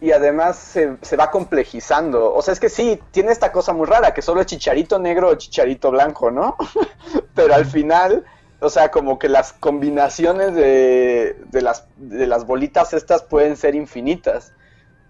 Y 0.00 0.12
además 0.12 0.56
se, 0.56 0.96
se 1.00 1.16
va 1.16 1.30
complejizando. 1.30 2.34
O 2.34 2.42
sea, 2.42 2.52
es 2.52 2.60
que 2.60 2.68
sí, 2.68 3.00
tiene 3.10 3.32
esta 3.32 3.50
cosa 3.50 3.72
muy 3.72 3.86
rara, 3.86 4.12
que 4.12 4.22
solo 4.22 4.40
es 4.40 4.46
chicharito 4.46 4.98
negro 4.98 5.30
o 5.30 5.34
chicharito 5.36 5.90
blanco, 5.90 6.30
¿no? 6.30 6.56
Pero 7.34 7.54
al 7.54 7.64
final, 7.64 8.24
o 8.60 8.68
sea, 8.68 8.90
como 8.90 9.18
que 9.18 9.28
las 9.28 9.52
combinaciones 9.52 10.54
de, 10.54 11.36
de, 11.46 11.62
las, 11.62 11.86
de 11.96 12.26
las 12.26 12.46
bolitas 12.46 12.92
estas 12.92 13.22
pueden 13.22 13.56
ser 13.56 13.74
infinitas. 13.74 14.52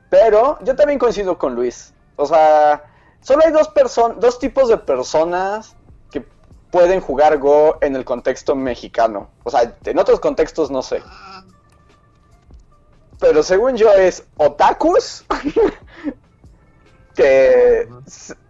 Pero 0.08 0.58
yo 0.62 0.76
también 0.76 0.98
coincido 0.98 1.38
con 1.38 1.54
Luis. 1.54 1.92
O 2.16 2.26
sea, 2.26 2.84
solo 3.20 3.42
hay 3.44 3.52
dos, 3.52 3.70
dos 4.18 4.38
tipos 4.38 4.68
de 4.68 4.78
personas 4.78 5.76
que 6.10 6.24
pueden 6.70 7.00
jugar 7.00 7.38
Go 7.38 7.78
en 7.80 7.96
el 7.96 8.04
contexto 8.04 8.54
mexicano. 8.54 9.28
O 9.44 9.50
sea, 9.50 9.74
en 9.84 9.98
otros 9.98 10.20
contextos 10.20 10.70
no 10.70 10.82
sé. 10.82 11.02
Pero 13.18 13.42
según 13.42 13.76
yo 13.76 13.90
es 13.92 14.24
otakus 14.36 15.24
que 17.14 17.88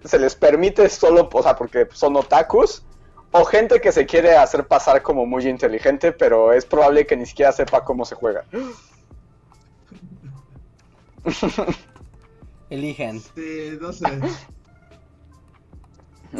se 0.05 0.19
les 0.19 0.35
permite 0.35 0.89
solo, 0.89 1.29
o 1.33 1.43
sea, 1.43 1.55
porque 1.55 1.87
son 1.93 2.17
otakus, 2.17 2.83
o 3.31 3.45
gente 3.45 3.81
que 3.81 3.93
se 3.93 4.07
quiere 4.07 4.37
hacer 4.37 4.67
pasar 4.67 5.03
como 5.03 5.25
muy 5.25 5.47
inteligente, 5.47 6.11
pero 6.13 6.53
es 6.53 6.65
probable 6.65 7.07
que 7.07 7.17
ni 7.17 7.27
siquiera 7.27 7.53
sepa 7.53 7.85
cómo 7.85 8.05
se 8.05 8.17
juega. 8.17 8.45
Eligen. 12.71 13.21
sí, 13.21 13.79
no 13.81 13.93
sé. 13.93 14.07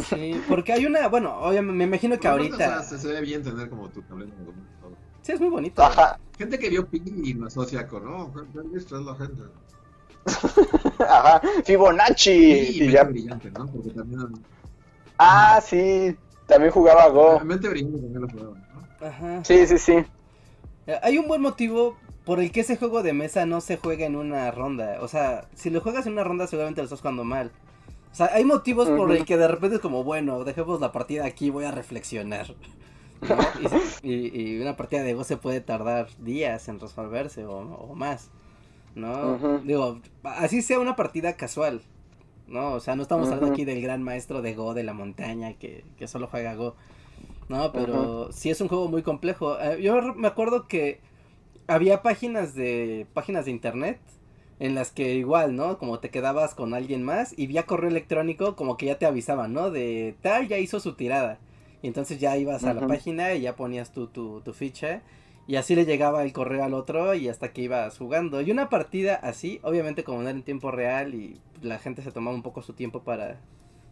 Sí, 0.09 0.43
porque 0.49 0.73
hay 0.73 0.87
una, 0.87 1.07
bueno, 1.09 1.39
obviamente 1.39 1.77
me 1.77 1.85
imagino 1.85 2.19
que 2.19 2.27
Aparte, 2.27 2.53
o 2.53 2.57
sea, 2.57 2.77
ahorita 2.77 2.99
se, 2.99 3.09
ve 3.09 3.21
bien 3.21 3.43
tener 3.43 3.69
como 3.71 3.89
tu 3.89 4.03
tablero. 4.03 4.33
Sí, 5.27 5.33
es 5.33 5.41
muy 5.41 5.49
bonito. 5.51 5.83
Ajá. 5.83 6.21
Gente 6.39 6.57
que 6.57 6.69
vio 6.69 6.87
Piggy 6.87 7.31
y 7.31 7.35
lo 7.35 7.49
asocia 7.49 7.89
con, 7.89 8.05
no, 8.05 8.33
¿qué 8.33 8.61
han 8.61 8.73
visto? 8.73 8.97
Es 8.97 9.05
la 9.05 9.15
gente. 9.17 9.43
Ajá. 11.09 11.41
Fibonacci. 11.65 12.31
Y, 12.31 12.77
y 12.77 12.81
mente 12.81 12.93
ya- 12.93 13.03
brillante, 13.05 13.51
¿no? 13.51 13.67
Porque 13.67 13.91
también. 13.91 14.21
Ah, 15.19 15.61
sí. 15.65 16.17
También 16.47 16.71
jugaba 16.73 17.09
Go. 17.09 17.41
Mente 17.41 17.69
brillante 17.69 17.99
también 17.99 18.21
lo 18.23 18.29
jugaban, 18.29 18.69
¿no? 19.01 19.07
Ajá. 19.07 19.45
Sí, 19.45 19.67
sí, 19.67 19.79
sí. 19.79 20.05
Eh, 20.87 20.99
Hay 21.03 21.19
un 21.19 21.27
buen 21.27 21.43
motivo 21.43 21.97
por 22.25 22.39
el 22.41 22.53
que 22.53 22.61
ese 22.61 22.77
juego 22.77 23.03
de 23.03 23.13
mesa 23.13 23.47
no 23.47 23.61
se 23.61 23.77
juega 23.79 24.07
en 24.07 24.15
una 24.15 24.51
ronda. 24.53 24.99
O 25.01 25.09
sea, 25.09 25.49
si 25.55 25.71
lo 25.71 25.81
juegas 25.81 26.07
en 26.07 26.13
una 26.13 26.25
ronda 26.25 26.47
seguramente 26.47 26.81
lo 26.81 26.85
estás 26.85 27.01
jugando 27.01 27.25
mal. 27.25 27.51
O 28.13 28.15
sea, 28.15 28.31
hay 28.33 28.45
motivos 28.45 28.89
por 28.89 29.11
el 29.13 29.25
que 29.25 29.37
de 29.37 29.47
repente 29.49 29.77
es 29.77 29.83
como, 29.83 30.03
bueno, 30.05 30.45
dejemos 30.45 30.81
la 30.81 30.91
partida 30.93 31.25
aquí, 31.27 31.51
voy 31.51 31.65
a 31.65 31.71
reflexionar. 31.73 32.55
¿No? 33.23 33.39
Y, 34.03 34.61
una 34.61 34.77
partida 34.77 35.03
de 35.03 35.15
Go 35.15 35.25
se 35.25 35.37
puede 35.37 35.61
tardar 35.61 36.09
días 36.19 36.69
en 36.69 36.81
resolverse 36.81 37.45
o, 37.45 37.59
o 37.59 37.95
más. 37.95 38.31
¿No? 38.95 39.59
Digo, 39.59 40.01
así 40.23 40.63
sea 40.63 40.79
una 40.79 40.97
partida 40.97 41.37
casual. 41.37 41.83
¿No? 42.47 42.75
O 42.75 42.81
sea, 42.81 42.97
no 42.97 43.03
estamos 43.03 43.29
hablando 43.29 43.53
aquí 43.53 43.65
del 43.65 43.83
gran 43.83 44.03
maestro 44.03 44.41
de 44.41 44.55
Go 44.55 44.73
de 44.73 44.85
la 44.85 44.95
montaña 44.95 45.55
que, 45.55 45.85
que 45.99 46.09
solo 46.09 46.29
juega 46.29 46.55
Go. 46.55 46.77
No, 47.49 47.73
pero 47.73 48.33
sí 48.33 48.51
es 48.51 48.61
un 48.61 48.69
juego 48.69 48.89
muy 48.89 49.03
complejo. 49.03 49.59
Eh, 49.61 49.83
yo 49.83 50.01
me 50.15 50.29
acuerdo 50.29 50.67
que 50.67 51.01
había 51.67 52.03
páginas 52.03 52.55
de 52.55 53.07
páginas 53.15 53.45
de 53.45 53.51
internet 53.53 54.01
en 54.59 54.75
las 54.75 54.91
que 54.91 55.15
igual, 55.15 55.55
¿no? 55.55 55.79
Como 55.79 55.99
te 55.99 56.11
quedabas 56.11 56.55
con 56.55 56.75
alguien 56.75 57.03
más 57.05 57.35
y 57.37 57.47
vía 57.47 57.67
correo 57.67 57.91
electrónico 57.91 58.57
como 58.57 58.77
que 58.77 58.87
ya 58.87 58.99
te 58.99 59.07
avisaban, 59.07 59.53
¿no? 59.53 59.71
De 59.71 60.17
tal 60.23 60.49
ya 60.49 60.59
hizo 60.59 60.81
su 60.81 60.95
tirada. 60.95 61.39
Y 61.87 61.89
entonces 61.89 62.19
ya 62.19 62.37
ibas 62.37 62.65
a 62.65 62.75
la 62.75 62.81
página 62.89 63.35
y 63.35 63.43
ya 63.43 63.55
ponías 63.55 63.93
tu, 63.93 64.09
tu, 64.09 64.41
tu 64.41 64.53
ficha 64.53 65.03
y 65.47 65.55
así 65.55 65.77
le 65.77 65.85
llegaba 65.85 66.25
el 66.25 66.33
correo 66.33 66.65
al 66.65 66.75
otro 66.75 67.15
y 67.15 67.29
hasta 67.29 67.53
que 67.53 67.63
ibas 67.63 67.97
jugando. 67.97 68.41
Y 68.41 68.51
una 68.51 68.69
partida 68.69 69.15
así, 69.15 69.61
obviamente 69.63 70.03
como 70.03 70.19
no 70.21 70.29
era 70.29 70.37
en 70.37 70.43
tiempo 70.43 70.73
real 70.73 71.15
y 71.15 71.41
la 71.63 71.79
gente 71.79 72.03
se 72.03 72.11
tomaba 72.11 72.35
un 72.35 72.43
poco 72.43 72.61
su 72.61 72.73
tiempo 72.73 73.05
para, 73.05 73.39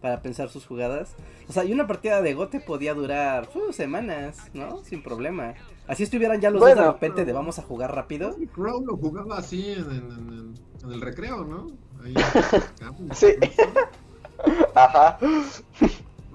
para 0.01 0.23
pensar 0.23 0.49
sus 0.49 0.67
jugadas. 0.67 1.15
O 1.49 1.53
sea, 1.53 1.63
y 1.65 1.73
una 1.73 1.87
partida 1.87 2.21
de 2.21 2.35
gote 2.35 2.59
podía 2.59 2.95
durar 2.95 3.49
uh, 3.55 3.73
semanas, 3.73 4.51
¿no? 4.55 4.83
Sin 4.83 5.01
problema. 5.01 5.55
Así 5.87 6.03
estuvieran 6.03 6.41
ya 6.41 6.51
los 6.51 6.61
dos 6.61 6.71
de 6.71 6.75
repente 6.95 7.25
de 7.25 7.33
vamos 7.33 7.61
a 7.61 7.63
jugar 7.63 7.95
rápido. 7.95 8.35
Y 8.41 8.49
Crow 8.49 8.85
lo 8.85 8.97
jugaba 8.97 9.39
así 9.39 9.71
en, 9.71 9.85
en- 9.85 10.11
en- 10.11 10.55
en 10.83 10.91
el 10.93 11.01
recreo, 11.01 11.45
¿no? 11.45 11.69
Ahí, 12.03 12.13
Sí. 13.15 13.29
Ajá. 14.75 15.17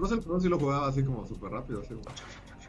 Russell 0.00 0.20
Crowe 0.20 0.40
sí 0.40 0.48
lo 0.48 0.58
jugaba 0.58 0.88
así 0.88 1.04
como 1.04 1.26
súper 1.26 1.52
rápido. 1.52 1.80
Así 1.80 1.90
como... 1.94 2.02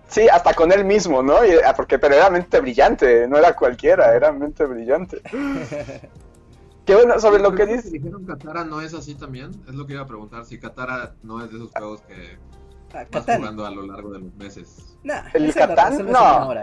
Sí, 0.08 0.28
hasta 0.28 0.54
con 0.54 0.72
él 0.72 0.84
mismo, 0.84 1.24
¿no? 1.24 1.44
Y- 1.46 1.52
ah, 1.66 1.74
porque, 1.76 1.98
pero 1.98 2.16
era 2.16 2.30
mente 2.30 2.60
brillante, 2.60 3.28
no 3.28 3.38
era 3.38 3.56
cualquiera, 3.56 4.14
era 4.14 4.32
mente 4.32 4.66
brillante. 4.66 5.22
Qué 6.86 6.96
bueno, 6.96 7.20
sobre 7.20 7.42
lo 7.42 7.54
que 7.54 7.66
dices. 7.66 7.92
dijeron 7.92 8.26
Katara 8.26 8.66
no 8.66 8.82
es 8.82 8.94
así 8.94 9.16
también. 9.16 9.52
Es 9.70 9.76
lo 9.76 9.86
que 9.88 9.94
iba 9.94 10.02
a 10.02 10.08
preguntar. 10.08 10.44
Si 10.46 10.60
Katara 10.60 11.14
no 11.24 11.42
es 11.44 11.50
de 11.52 11.58
esos 11.58 11.72
juegos 11.72 12.02
que 12.02 12.38
Ah, 12.94 13.06
vas 13.10 13.24
jugando 13.26 13.66
a 13.66 13.72
lo 13.72 13.84
largo 13.84 14.12
de 14.12 14.20
los 14.20 14.34
meses. 14.36 14.98
Nah, 15.04 15.22
¿El 15.34 15.54
Catán? 15.54 16.06
No. 16.12 16.54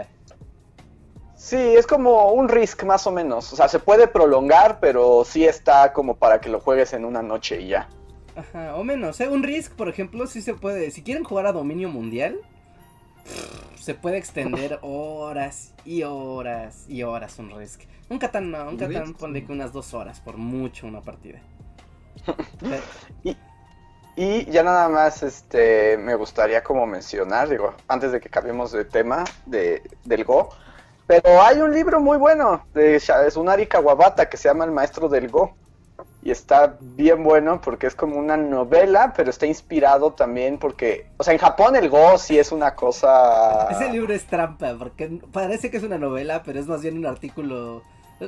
Sí, 1.35 1.55
es 1.57 1.87
como 1.87 2.33
un 2.33 2.49
Risk 2.49 2.83
más 2.83 3.07
o 3.07 3.11
menos. 3.11 3.51
O 3.53 3.55
sea, 3.55 3.67
se 3.67 3.79
puede 3.79 4.07
prolongar, 4.07 4.79
pero 4.79 5.23
sí 5.25 5.45
está 5.45 5.91
como 5.93 6.17
para 6.17 6.39
que 6.39 6.49
lo 6.49 6.59
juegues 6.59 6.93
en 6.93 7.05
una 7.05 7.23
noche 7.23 7.61
y 7.61 7.69
ya. 7.69 7.89
Ajá, 8.39 8.75
o 8.75 8.83
menos, 8.83 9.19
¿eh? 9.19 9.27
Un 9.27 9.43
Risk, 9.43 9.73
por 9.73 9.89
ejemplo, 9.89 10.25
sí 10.27 10.41
se 10.41 10.53
puede. 10.53 10.91
Si 10.91 11.03
quieren 11.03 11.23
jugar 11.23 11.45
a 11.45 11.51
dominio 11.51 11.89
mundial, 11.89 12.39
se 13.75 13.95
puede 13.95 14.17
extender 14.17 14.79
horas 14.81 15.73
y 15.83 16.03
horas 16.03 16.85
y 16.87 17.03
horas 17.03 17.37
un 17.39 17.57
Risk. 17.57 17.81
Un 18.09 18.17
Catán 18.17 18.49
no, 18.49 18.69
un 18.69 18.77
Catán 18.77 19.13
ponle 19.13 19.45
que 19.45 19.51
unas 19.51 19.73
dos 19.73 19.93
horas, 19.93 20.19
por 20.21 20.37
mucho 20.37 20.87
una 20.87 21.01
partida. 21.01 21.39
Y 24.15 24.43
ya 24.51 24.63
nada 24.63 24.89
más 24.89 25.23
este 25.23 25.97
me 25.97 26.13
gustaría 26.13 26.61
como 26.61 26.85
mencionar, 26.85 27.47
digo, 27.47 27.73
antes 27.87 28.11
de 28.11 28.19
que 28.19 28.27
cambiemos 28.27 28.73
de 28.73 28.83
tema 28.83 29.23
de, 29.45 29.81
del 30.03 30.25
Go, 30.25 30.49
pero 31.07 31.41
hay 31.41 31.61
un 31.61 31.73
libro 31.73 32.01
muy 32.01 32.17
bueno 32.17 32.65
de 32.73 32.99
Sunari 32.99 33.65
Kawabata 33.65 34.27
que 34.27 34.35
se 34.35 34.49
llama 34.49 34.65
El 34.65 34.71
Maestro 34.71 35.07
del 35.07 35.29
Go. 35.29 35.55
Y 36.21 36.31
está 36.31 36.77
bien 36.81 37.23
bueno 37.23 37.61
porque 37.61 37.87
es 37.87 37.95
como 37.95 38.17
una 38.17 38.35
novela, 38.35 39.13
pero 39.15 39.29
está 39.29 39.45
inspirado 39.45 40.11
también 40.11 40.57
porque, 40.57 41.07
o 41.17 41.23
sea, 41.23 41.33
en 41.33 41.39
Japón 41.39 41.77
el 41.77 41.89
Go 41.89 42.17
sí 42.17 42.37
es 42.37 42.51
una 42.51 42.75
cosa... 42.75 43.67
Ese 43.71 43.89
libro 43.89 44.13
es 44.13 44.25
trampa, 44.27 44.75
porque 44.77 45.21
parece 45.31 45.71
que 45.71 45.77
es 45.77 45.83
una 45.83 45.97
novela, 45.97 46.43
pero 46.43 46.59
es 46.59 46.67
más 46.67 46.81
bien 46.81 46.97
un 46.97 47.05
artículo. 47.05 47.83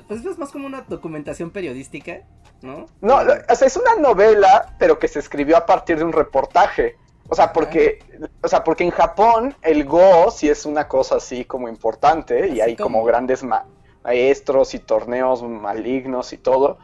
Pues 0.07 0.25
es 0.25 0.37
más 0.37 0.51
como 0.51 0.67
una 0.67 0.83
documentación 0.87 1.51
periodística, 1.51 2.21
¿no? 2.61 2.85
No, 3.01 3.17
o 3.49 3.55
sea, 3.55 3.67
es 3.67 3.75
una 3.75 3.95
novela, 3.97 4.73
pero 4.79 4.97
que 4.97 5.09
se 5.09 5.19
escribió 5.19 5.57
a 5.57 5.65
partir 5.65 5.97
de 5.97 6.05
un 6.05 6.13
reportaje. 6.13 6.95
O 7.27 7.35
sea, 7.35 7.51
porque, 7.51 7.99
o 8.41 8.47
sea, 8.47 8.63
porque 8.63 8.85
en 8.85 8.91
Japón 8.91 9.53
el 9.61 9.83
Go 9.83 10.31
sí 10.31 10.49
es 10.49 10.65
una 10.65 10.87
cosa 10.87 11.15
así 11.15 11.43
como 11.43 11.67
importante 11.67 12.47
y 12.47 12.61
hay 12.61 12.77
como 12.77 12.99
como- 12.99 13.05
grandes 13.05 13.43
ma- 13.43 13.65
maestros 14.03 14.73
y 14.73 14.79
torneos 14.79 15.43
malignos 15.43 16.31
y 16.33 16.37
todo. 16.37 16.77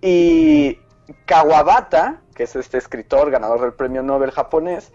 Y 0.00 0.78
Kawabata, 1.26 2.20
que 2.34 2.44
es 2.44 2.56
este 2.56 2.78
escritor 2.78 3.30
ganador 3.30 3.60
del 3.60 3.72
premio 3.72 4.02
Nobel 4.02 4.30
japonés, 4.30 4.92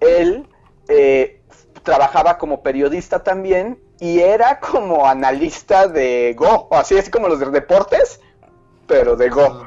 él 0.00 0.46
eh, 0.88 1.40
trabajaba 1.82 2.38
como 2.38 2.62
periodista 2.62 3.22
también 3.22 3.78
y 4.00 4.20
era 4.20 4.60
como 4.60 5.06
analista 5.06 5.86
de 5.86 6.34
Go, 6.36 6.68
así, 6.72 6.98
así 6.98 7.10
como 7.10 7.28
los 7.28 7.38
de 7.38 7.50
deportes, 7.50 8.20
pero 8.86 9.16
de 9.16 9.28
Go. 9.28 9.66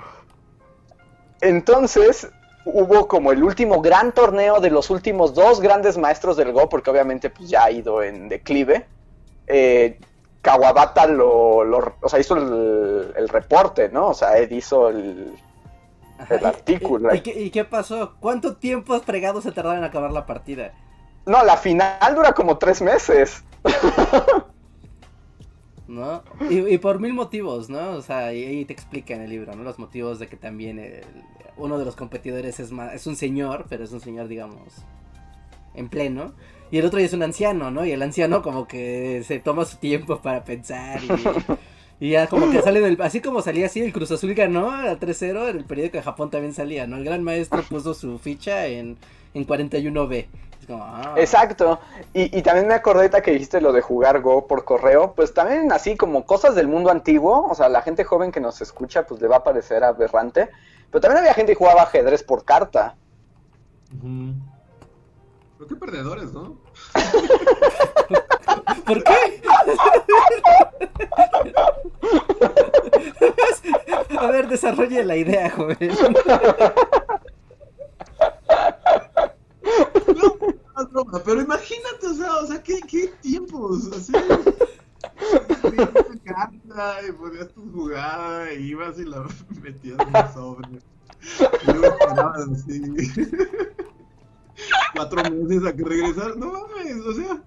Entonces 1.41 2.29
hubo 2.65 3.07
como 3.07 3.31
el 3.31 3.43
último 3.43 3.81
gran 3.81 4.13
torneo 4.13 4.59
de 4.59 4.69
los 4.69 4.89
últimos 4.89 5.33
dos 5.33 5.59
grandes 5.61 5.97
maestros 5.97 6.37
del 6.37 6.51
Go, 6.51 6.69
porque 6.69 6.89
obviamente 6.89 7.29
pues, 7.29 7.49
ya 7.49 7.65
ha 7.65 7.71
ido 7.71 8.01
en 8.01 8.29
declive. 8.29 8.85
Eh, 9.47 9.99
Kawabata 10.43 11.07
lo, 11.07 11.63
lo- 11.63 11.97
o 12.01 12.09
sea, 12.09 12.19
hizo 12.19 12.37
el, 12.37 13.13
el 13.17 13.29
reporte, 13.29 13.89
¿no? 13.89 14.09
O 14.09 14.13
sea, 14.13 14.37
él 14.37 14.51
hizo 14.53 14.89
el... 14.89 15.41
ajá, 16.17 16.35
el 16.37 16.41
y- 16.41 16.45
artículo. 16.45 17.13
¿Y, 17.13 17.17
y 17.17 17.21
qué, 17.21 17.41
y 17.43 17.51
qué 17.51 17.65
pasó? 17.65 18.17
¿Cuánto 18.19 18.57
tiempo 18.57 18.99
fregado 19.01 19.41
se 19.41 19.51
tardaron 19.53 19.79
en 19.79 19.85
acabar 19.85 20.11
la 20.11 20.25
partida? 20.27 20.73
No, 21.25 21.43
la 21.43 21.57
final 21.57 22.15
dura 22.15 22.33
como 22.33 22.57
tres 22.57 22.81
meses. 22.81 23.43
¿no? 25.87 26.23
Y, 26.49 26.59
y 26.73 26.77
por 26.77 26.99
mil 26.99 27.13
motivos, 27.13 27.69
¿no? 27.69 27.91
O 27.91 28.01
sea, 28.01 28.33
y 28.33 28.43
ahí 28.45 28.65
te 28.65 28.73
explica 28.73 29.13
en 29.15 29.21
el 29.21 29.29
libro, 29.29 29.55
¿no? 29.55 29.63
Los 29.63 29.79
motivos 29.79 30.19
de 30.19 30.27
que 30.27 30.37
también 30.37 30.79
el- 30.79 31.03
uno 31.57 31.77
de 31.77 31.85
los 31.85 31.95
competidores 31.95 32.59
es 32.59 32.71
más, 32.71 32.93
es 32.93 33.05
un 33.05 33.15
señor, 33.15 33.65
pero 33.69 33.83
es 33.83 33.91
un 33.91 33.99
señor, 34.01 34.27
digamos, 34.27 34.85
en 35.75 35.89
pleno. 35.89 36.33
Y 36.73 36.79
el 36.79 36.87
otro 36.87 36.99
ya 36.99 37.05
es 37.05 37.13
un 37.13 37.21
anciano, 37.21 37.69
¿no? 37.69 37.85
Y 37.85 37.91
el 37.91 38.01
anciano 38.01 38.41
como 38.41 38.67
que 38.67 39.23
se 39.27 39.37
toma 39.37 39.63
su 39.63 39.77
tiempo 39.77 40.19
para 40.23 40.43
pensar 40.43 40.99
y, 41.03 42.07
y 42.07 42.09
ya 42.13 42.25
como 42.25 42.49
que 42.49 42.63
sale 42.63 42.81
del... 42.81 42.99
Así 42.99 43.21
como 43.21 43.43
salía 43.43 43.67
así, 43.67 43.81
el 43.81 43.93
Cruz 43.93 44.09
Azul 44.09 44.33
ganó 44.33 44.71
a 44.71 44.99
3-0, 44.99 45.49
en 45.49 45.57
el 45.57 45.65
periódico 45.65 45.97
de 45.97 46.03
Japón 46.03 46.31
también 46.31 46.55
salía, 46.55 46.87
¿no? 46.87 46.97
El 46.97 47.03
gran 47.03 47.21
maestro 47.21 47.61
puso 47.61 47.93
su 47.93 48.17
ficha 48.17 48.65
en, 48.65 48.97
en 49.35 49.45
41B. 49.45 50.25
Es 50.61 50.65
como, 50.65 50.83
ah. 50.83 51.13
Exacto. 51.15 51.79
Y, 52.11 52.35
y 52.35 52.41
también 52.41 52.67
me 52.67 52.73
acordé 52.73 53.01
ahorita 53.01 53.21
que 53.21 53.33
dijiste 53.33 53.61
lo 53.61 53.71
de 53.71 53.81
jugar 53.81 54.21
Go 54.21 54.47
por 54.47 54.65
correo, 54.65 55.13
pues 55.15 55.31
también 55.31 55.71
así 55.71 55.95
como 55.95 56.25
cosas 56.25 56.55
del 56.55 56.67
mundo 56.67 56.89
antiguo, 56.89 57.45
o 57.51 57.53
sea, 57.53 57.69
la 57.69 57.83
gente 57.83 58.03
joven 58.03 58.31
que 58.31 58.39
nos 58.39 58.63
escucha 58.63 59.05
pues 59.05 59.21
le 59.21 59.27
va 59.27 59.35
a 59.35 59.43
parecer 59.43 59.83
aberrante, 59.83 60.49
pero 60.89 61.01
también 61.01 61.19
había 61.19 61.35
gente 61.35 61.51
que 61.51 61.59
jugaba 61.59 61.83
ajedrez 61.83 62.23
por 62.23 62.43
carta. 62.43 62.95
ujú. 63.95 64.33
Pero 65.55 65.67
qué 65.67 65.75
perdedores, 65.75 66.33
¿no? 66.33 66.62
¿Por 68.85 69.03
qué? 69.03 69.41
A 74.19 74.27
ver, 74.27 74.47
desarrolle 74.47 75.03
la 75.03 75.17
idea, 75.17 75.49
joven. 75.49 75.77
No, 80.15 80.35
no, 80.75 80.85
broma, 80.85 81.21
pero 81.25 81.41
imagínate, 81.41 82.05
o 82.07 82.13
sea, 82.13 82.35
o 82.37 82.45
sea, 82.45 82.61
¿qué, 82.61 82.79
qué 82.87 83.07
tiempos? 83.21 83.89
Así. 83.91 84.13
Tenías 85.61 85.89
una 85.89 86.19
carta 86.23 86.95
y 87.07 87.11
ponías 87.11 87.49
tu 87.49 87.71
jugada 87.71 88.53
y 88.53 88.67
ibas 88.69 88.99
y 88.99 89.05
la 89.05 89.25
metías 89.61 89.99
en 89.99 90.07
un 90.07 90.33
sobre. 90.33 90.79
Y 91.67 91.71
luego 91.71 91.95
esperabas 91.99 92.47
así. 92.49 92.81
Cuatro 95.09 95.31
meses 95.31 95.65
a 95.67 95.73
que 95.75 95.83
regresar. 95.83 96.37
No 96.37 96.51
mames, 96.51 97.05
o 97.05 97.13
sea. 97.13 97.41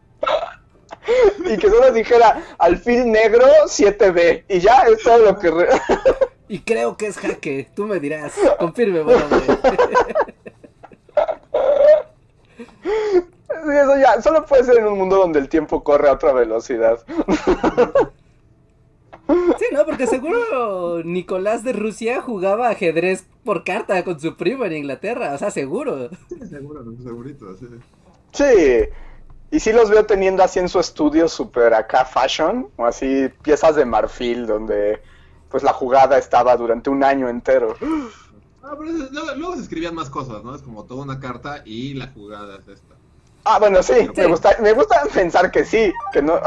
Y 1.52 1.56
que 1.56 1.68
solo 1.70 1.92
dijera 1.92 2.42
alfil 2.58 3.10
negro 3.10 3.44
7B. 3.66 4.44
Y 4.48 4.58
ya 4.60 4.82
es 4.82 5.02
todo 5.02 5.18
lo 5.18 5.38
que... 5.38 5.50
re- 5.50 5.68
Y 6.48 6.60
creo 6.60 6.96
que 6.96 7.08
es 7.08 7.18
jaque. 7.18 7.68
Tú 7.74 7.86
me 7.86 7.98
dirás. 7.98 8.34
Confirme, 8.58 9.02
buen 9.02 9.20
hombre. 9.22 9.40
Sí, 13.64 13.72
eso 13.72 13.96
ya, 13.98 14.20
solo 14.22 14.44
puede 14.44 14.64
ser 14.64 14.78
en 14.78 14.86
un 14.86 14.98
mundo 14.98 15.16
donde 15.16 15.38
el 15.38 15.48
tiempo 15.48 15.82
corre 15.82 16.08
a 16.08 16.12
otra 16.12 16.32
velocidad. 16.32 17.00
Sí, 19.28 19.64
no, 19.72 19.84
porque 19.84 20.06
seguro 20.06 21.02
Nicolás 21.04 21.64
de 21.64 21.72
Rusia 21.72 22.20
jugaba 22.22 22.68
ajedrez 22.68 23.26
por 23.44 23.64
carta 23.64 24.04
con 24.04 24.20
su 24.20 24.36
primo 24.36 24.64
en 24.64 24.72
Inglaterra, 24.74 25.34
o 25.34 25.38
sea, 25.38 25.50
seguro. 25.50 26.10
Sí, 26.28 26.36
seguro, 26.48 26.84
segurito, 27.02 27.56
sí. 27.56 27.66
Sí, 28.32 28.88
y 29.50 29.60
sí 29.60 29.72
los 29.72 29.90
veo 29.90 30.04
teniendo 30.06 30.42
así 30.42 30.58
en 30.58 30.68
su 30.68 30.78
estudio 30.78 31.28
super 31.28 31.74
acá 31.74 32.04
fashion, 32.04 32.68
o 32.76 32.84
así 32.86 33.28
piezas 33.42 33.76
de 33.76 33.84
marfil 33.84 34.46
donde 34.46 35.00
pues 35.48 35.62
la 35.62 35.72
jugada 35.72 36.18
estaba 36.18 36.56
durante 36.56 36.90
un 36.90 37.02
año 37.04 37.28
entero. 37.28 37.76
Ah, 38.62 38.74
pero 38.76 38.90
es- 38.90 39.12
luego, 39.12 39.34
luego 39.36 39.54
se 39.56 39.62
escribían 39.62 39.94
más 39.94 40.10
cosas, 40.10 40.42
¿no? 40.42 40.54
Es 40.54 40.62
como 40.62 40.84
toda 40.84 41.04
una 41.04 41.20
carta 41.20 41.62
y 41.64 41.94
la 41.94 42.08
jugada 42.08 42.58
es 42.58 42.66
esta. 42.68 42.95
Ah, 43.48 43.58
bueno, 43.60 43.80
sí, 43.82 43.94
Sí. 43.94 44.10
Me, 44.16 44.26
gusta, 44.26 44.56
me 44.60 44.72
gusta 44.72 45.02
pensar 45.14 45.50
que 45.52 45.64
sí, 45.64 45.92
que 46.12 46.20
no. 46.20 46.40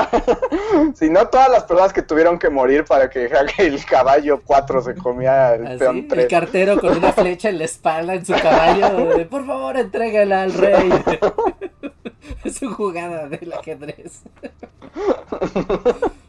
si 0.95 1.09
no, 1.09 1.27
todas 1.29 1.49
las 1.49 1.63
personas 1.63 1.93
que 1.93 2.01
tuvieron 2.01 2.37
que 2.37 2.49
morir 2.49 2.83
para 2.83 3.09
que 3.09 3.31
el 3.57 3.85
caballo 3.85 4.41
4 4.45 4.81
se 4.81 4.95
comía 4.95 5.55
el 5.55 5.77
peón 5.77 5.97
el 5.99 6.07
3. 6.09 6.27
cartero 6.27 6.79
con 6.79 6.97
una 6.97 7.13
flecha 7.13 7.47
en 7.49 7.57
la 7.59 7.63
espalda 7.65 8.15
en 8.15 8.25
su 8.25 8.33
caballo, 8.33 9.15
de, 9.17 9.25
por 9.25 9.45
favor, 9.47 9.77
entrégala 9.77 10.43
al 10.43 10.53
rey. 10.53 10.89
Es 12.43 12.57
su 12.57 12.73
jugada 12.73 13.27
del 13.27 13.51
ajedrez. 13.53 14.21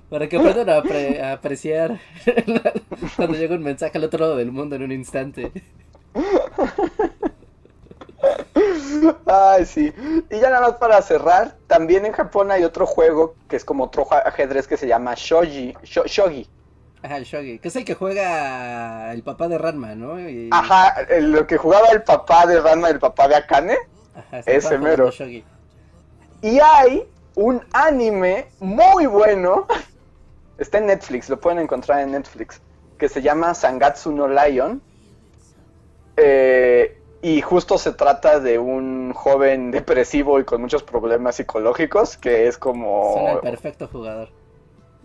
Para 0.08 0.28
que 0.28 0.36
aprendan 0.38 0.70
a, 0.70 0.78
apre- 0.82 1.32
apreciar 1.32 1.98
cuando 3.16 3.36
llega 3.36 3.54
un 3.54 3.62
mensaje 3.62 3.98
al 3.98 4.04
otro 4.04 4.20
lado 4.20 4.36
del 4.36 4.50
mundo 4.50 4.76
en 4.76 4.82
un 4.84 4.92
instante. 4.92 5.52
Ay, 9.26 9.64
sí. 9.66 9.92
Y 10.30 10.38
ya 10.40 10.50
nada 10.50 10.60
más 10.68 10.76
para 10.76 11.00
cerrar, 11.02 11.56
también 11.66 12.04
en 12.06 12.12
Japón 12.12 12.50
hay 12.50 12.64
otro 12.64 12.86
juego 12.86 13.34
que 13.48 13.56
es 13.56 13.64
como 13.64 13.84
otro 13.84 14.06
ajedrez 14.12 14.66
que 14.68 14.76
se 14.76 14.86
llama 14.86 15.14
Shogi. 15.16 15.74
Sho- 15.82 16.04
Shogi. 16.06 16.48
Ajá, 17.02 17.16
el 17.16 17.24
shogi, 17.24 17.58
que 17.60 17.68
es 17.68 17.76
el 17.76 17.84
que 17.86 17.94
juega 17.94 19.12
el 19.14 19.22
papá 19.22 19.48
de 19.48 19.56
Ranma, 19.56 19.94
¿no? 19.94 20.20
Y- 20.20 20.50
Ajá, 20.52 21.00
el- 21.08 21.32
lo 21.32 21.46
que 21.46 21.56
jugaba 21.56 21.88
el 21.88 22.02
papá 22.02 22.46
de 22.46 22.60
Ranma, 22.60 22.90
el 22.90 22.98
papá 22.98 23.26
de 23.26 23.36
Akane. 23.36 23.78
Ajá, 24.14 24.40
ese 24.44 24.76
mero. 24.78 25.10
shogi. 25.10 25.42
Y 26.42 26.58
hay 26.60 27.08
un 27.36 27.62
anime 27.72 28.48
muy 28.60 29.06
bueno. 29.06 29.66
Está 30.58 30.76
en 30.76 30.86
Netflix, 30.86 31.30
lo 31.30 31.40
pueden 31.40 31.58
encontrar 31.60 32.00
en 32.00 32.12
Netflix. 32.12 32.60
Que 32.98 33.08
se 33.08 33.22
llama 33.22 33.54
Sangatsu 33.54 34.12
no 34.12 34.28
Lion. 34.28 34.82
Eh, 36.18 36.99
y 37.22 37.40
justo 37.42 37.76
se 37.78 37.92
trata 37.92 38.40
de 38.40 38.58
un 38.58 39.12
joven 39.12 39.70
depresivo 39.70 40.40
y 40.40 40.44
con 40.44 40.60
muchos 40.62 40.82
problemas 40.82 41.36
psicológicos. 41.36 42.16
Que 42.16 42.46
es 42.46 42.56
como. 42.58 43.12
Suena 43.14 43.32
el 43.32 43.40
perfecto 43.40 43.88
jugador. 43.88 44.28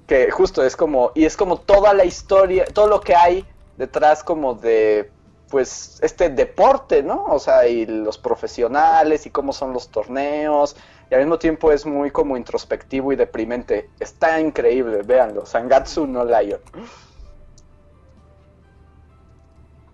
que 0.08 0.30
justo 0.32 0.64
es 0.64 0.76
como 0.76 1.12
y 1.16 1.26
es 1.26 1.36
como 1.36 1.58
toda 1.60 1.94
la 1.96 2.06
historia 2.06 2.66
todo 2.66 2.88
lo 2.88 3.02
que 3.02 3.16
hay 3.16 3.44
detrás 3.76 4.24
como 4.24 4.54
de 4.54 5.10
pues 5.50 6.00
este 6.04 6.30
deporte 6.30 7.02
no 7.02 7.26
o 7.26 7.40
sea 7.40 7.68
y 7.68 7.88
los 7.88 8.18
profesionales 8.20 9.26
y 9.26 9.32
cómo 9.32 9.52
son 9.52 9.74
los 9.74 9.90
torneos 9.90 10.76
y 11.10 11.16
al 11.16 11.22
mismo 11.22 11.40
tiempo 11.40 11.72
es 11.72 11.86
muy 11.88 12.12
como 12.12 12.38
introspectivo 12.38 13.14
y 13.14 13.16
deprimente 13.16 13.90
está 14.00 14.40
increíble 14.40 15.02
véanlo 15.02 15.44
Sangatsu 15.46 16.06
no 16.06 16.24
Lion 16.24 16.62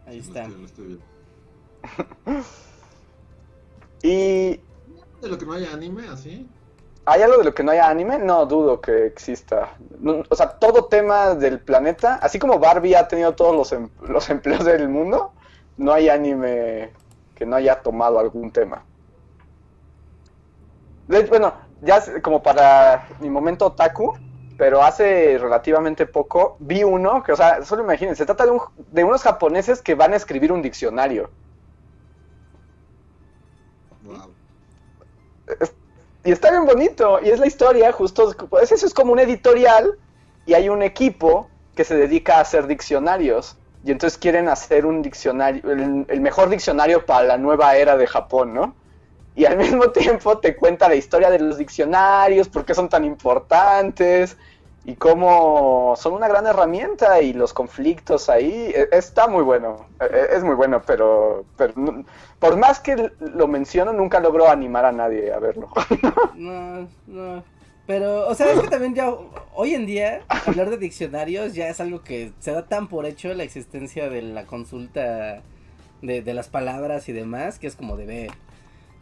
Ahí 0.06 0.20
está. 0.20 0.44
estoy- 0.44 0.66
estoy. 0.66 1.02
y 4.04 4.60
De 5.22 5.30
lo 5.30 5.38
que 5.38 5.46
no 5.46 5.54
haya 5.54 5.74
anime, 5.74 6.08
así. 6.08 6.48
¿Hay 7.06 7.22
algo 7.24 7.40
de 7.40 7.46
lo 7.46 7.54
que 7.54 7.64
no 7.64 7.72
haya 7.72 7.90
anime? 7.90 8.20
No 8.20 8.46
dudo 8.46 8.80
que 8.80 9.08
exista. 9.08 9.74
No, 10.00 10.24
o 10.30 10.36
sea, 10.36 10.50
todo 10.60 10.86
tema 10.86 11.34
del 11.36 11.60
planeta, 11.60 12.16
así 12.22 12.38
como 12.40 12.60
Barbie 12.60 12.96
ha 12.96 13.08
tenido 13.08 13.34
todos 13.34 13.56
los, 13.56 13.72
em- 13.72 13.90
los 14.08 14.30
empleos 14.30 14.64
del 14.66 14.88
mundo, 14.88 15.32
no 15.78 15.94
hay 15.94 16.10
anime 16.10 16.92
que 17.36 17.46
no 17.46 17.56
haya 17.56 17.82
tomado 17.82 18.20
algún 18.20 18.52
tema. 18.52 18.84
De 21.08 21.24
bueno, 21.24 21.54
ya 21.82 22.02
como 22.22 22.42
para 22.42 23.08
mi 23.20 23.30
momento 23.30 23.66
otaku, 23.66 24.14
pero 24.58 24.84
hace 24.84 25.40
relativamente 25.40 26.06
poco 26.06 26.56
vi 26.60 26.84
uno 26.84 27.24
que, 27.24 27.32
o 27.32 27.36
sea, 27.36 27.66
solo 27.66 27.84
imagínense, 27.84 28.20
se 28.20 28.26
trata 28.28 28.46
de, 28.46 28.52
un- 28.52 28.62
de 28.92 29.04
unos 29.04 29.24
japoneses 29.24 29.82
que 29.82 29.96
van 29.96 30.14
a 30.14 30.18
escribir 30.18 30.52
un 30.52 30.62
diccionario. 30.62 31.32
Y 36.24 36.32
está 36.32 36.52
bien 36.52 36.66
bonito, 36.66 37.20
y 37.24 37.30
es 37.30 37.39
la 37.39 37.47
historia, 37.47 37.91
justo, 37.91 38.36
eso 38.62 38.86
es 38.86 38.93
como 38.93 39.12
un 39.12 39.20
editorial, 39.20 39.97
y 40.45 40.54
hay 40.54 40.70
un 40.70 40.84
equipo 40.84 41.49
que 41.76 41.84
se 41.84 41.95
dedica 41.95 42.38
a 42.38 42.41
hacer 42.41 42.68
diccionarios, 42.68 43.58
y 43.84 43.91
entonces 43.91 44.20
quieren 44.20 44.47
hacer 44.47 44.86
un 44.86 45.02
diccionario, 45.02 45.72
el, 45.72 46.06
el 46.08 46.22
mejor 46.22 46.49
diccionario 46.49 47.06
para 47.08 47.26
la 47.26 47.38
nueva 47.38 47.76
era 47.76 47.97
de 47.97 48.06
Japón, 48.06 48.54
¿no? 48.54 48.76
Y 49.36 49.45
al 49.45 49.58
mismo 49.64 49.89
tiempo 49.89 50.38
te 50.38 50.56
cuenta 50.56 50.88
la 50.88 50.95
historia 50.95 51.32
de 51.32 51.39
los 51.39 51.58
diccionarios, 51.58 52.49
por 52.49 52.66
qué 52.66 52.76
son 52.76 52.88
tan 52.88 53.04
importantes, 53.04 54.38
y 54.84 54.96
cómo 54.96 55.94
son 55.96 56.14
una 56.14 56.28
gran 56.28 56.48
herramienta, 56.48 57.22
y 57.22 57.34
los 57.34 57.54
conflictos 57.54 58.30
ahí, 58.30 58.72
e- 58.76 58.90
está 58.92 59.28
muy 59.28 59.44
bueno, 59.44 59.86
e- 60.00 60.36
es 60.36 60.44
muy 60.44 60.56
bueno, 60.56 60.82
pero, 60.86 61.46
pero 61.56 61.74
por 62.40 62.58
más 62.58 62.80
que 62.80 63.12
lo 63.20 63.48
menciono, 63.48 63.94
nunca 63.94 64.20
logro 64.20 64.50
animar 64.50 64.86
a 64.86 64.92
nadie 64.92 65.32
a 65.32 65.40
verlo. 65.40 65.70
No, 66.36 66.88
no. 67.08 67.44
Pero, 67.86 68.28
o 68.28 68.36
sea, 68.36 68.52
es 68.54 68.60
que 68.60 68.68
también 68.68 68.96
ya 68.96 69.12
hoy 69.54 69.76
en 69.76 69.86
día 69.86 70.22
hablar 70.48 70.70
de 70.70 70.78
diccionarios 70.78 71.54
ya 71.54 71.68
es 71.68 71.80
algo 71.82 72.02
que 72.04 72.32
se 72.40 72.52
da 72.52 72.68
tan 72.68 72.88
por 72.88 73.06
hecho 73.06 73.34
la 73.34 73.44
existencia 73.44 74.10
de 74.10 74.22
la 74.22 74.46
consulta 74.46 75.42
de, 76.02 76.22
de 76.22 76.34
las 76.34 76.48
palabras 76.48 77.10
y 77.10 77.12
demás, 77.12 77.60
que 77.60 77.68
es 77.68 77.76
como 77.76 77.98
de 77.98 78.06
ver. 78.06 78.32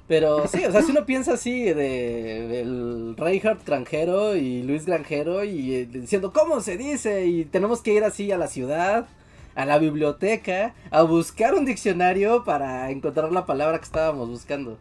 Pero 0.09 0.47
sí, 0.47 0.65
o 0.65 0.71
sea, 0.71 0.81
si 0.81 0.89
uno 0.89 1.05
piensa 1.05 1.33
así 1.33 1.65
de 1.65 2.47
del 2.47 3.15
Reinhardt 3.15 3.63
Granjero 3.63 4.35
y 4.35 4.63
Luis 4.63 4.87
Granjero 4.87 5.43
y 5.43 5.75
eh, 5.75 5.85
diciendo 5.85 6.33
cómo 6.33 6.61
se 6.61 6.77
dice 6.77 7.27
y 7.27 7.45
tenemos 7.45 7.83
que 7.83 7.93
ir 7.93 8.03
así 8.03 8.31
a 8.31 8.37
la 8.39 8.47
ciudad, 8.47 9.05
a 9.53 9.65
la 9.65 9.77
biblioteca, 9.77 10.73
a 10.89 11.03
buscar 11.03 11.53
un 11.53 11.63
diccionario 11.63 12.43
para 12.43 12.89
encontrar 12.89 13.31
la 13.31 13.45
palabra 13.45 13.77
que 13.77 13.85
estábamos 13.85 14.29
buscando. 14.29 14.79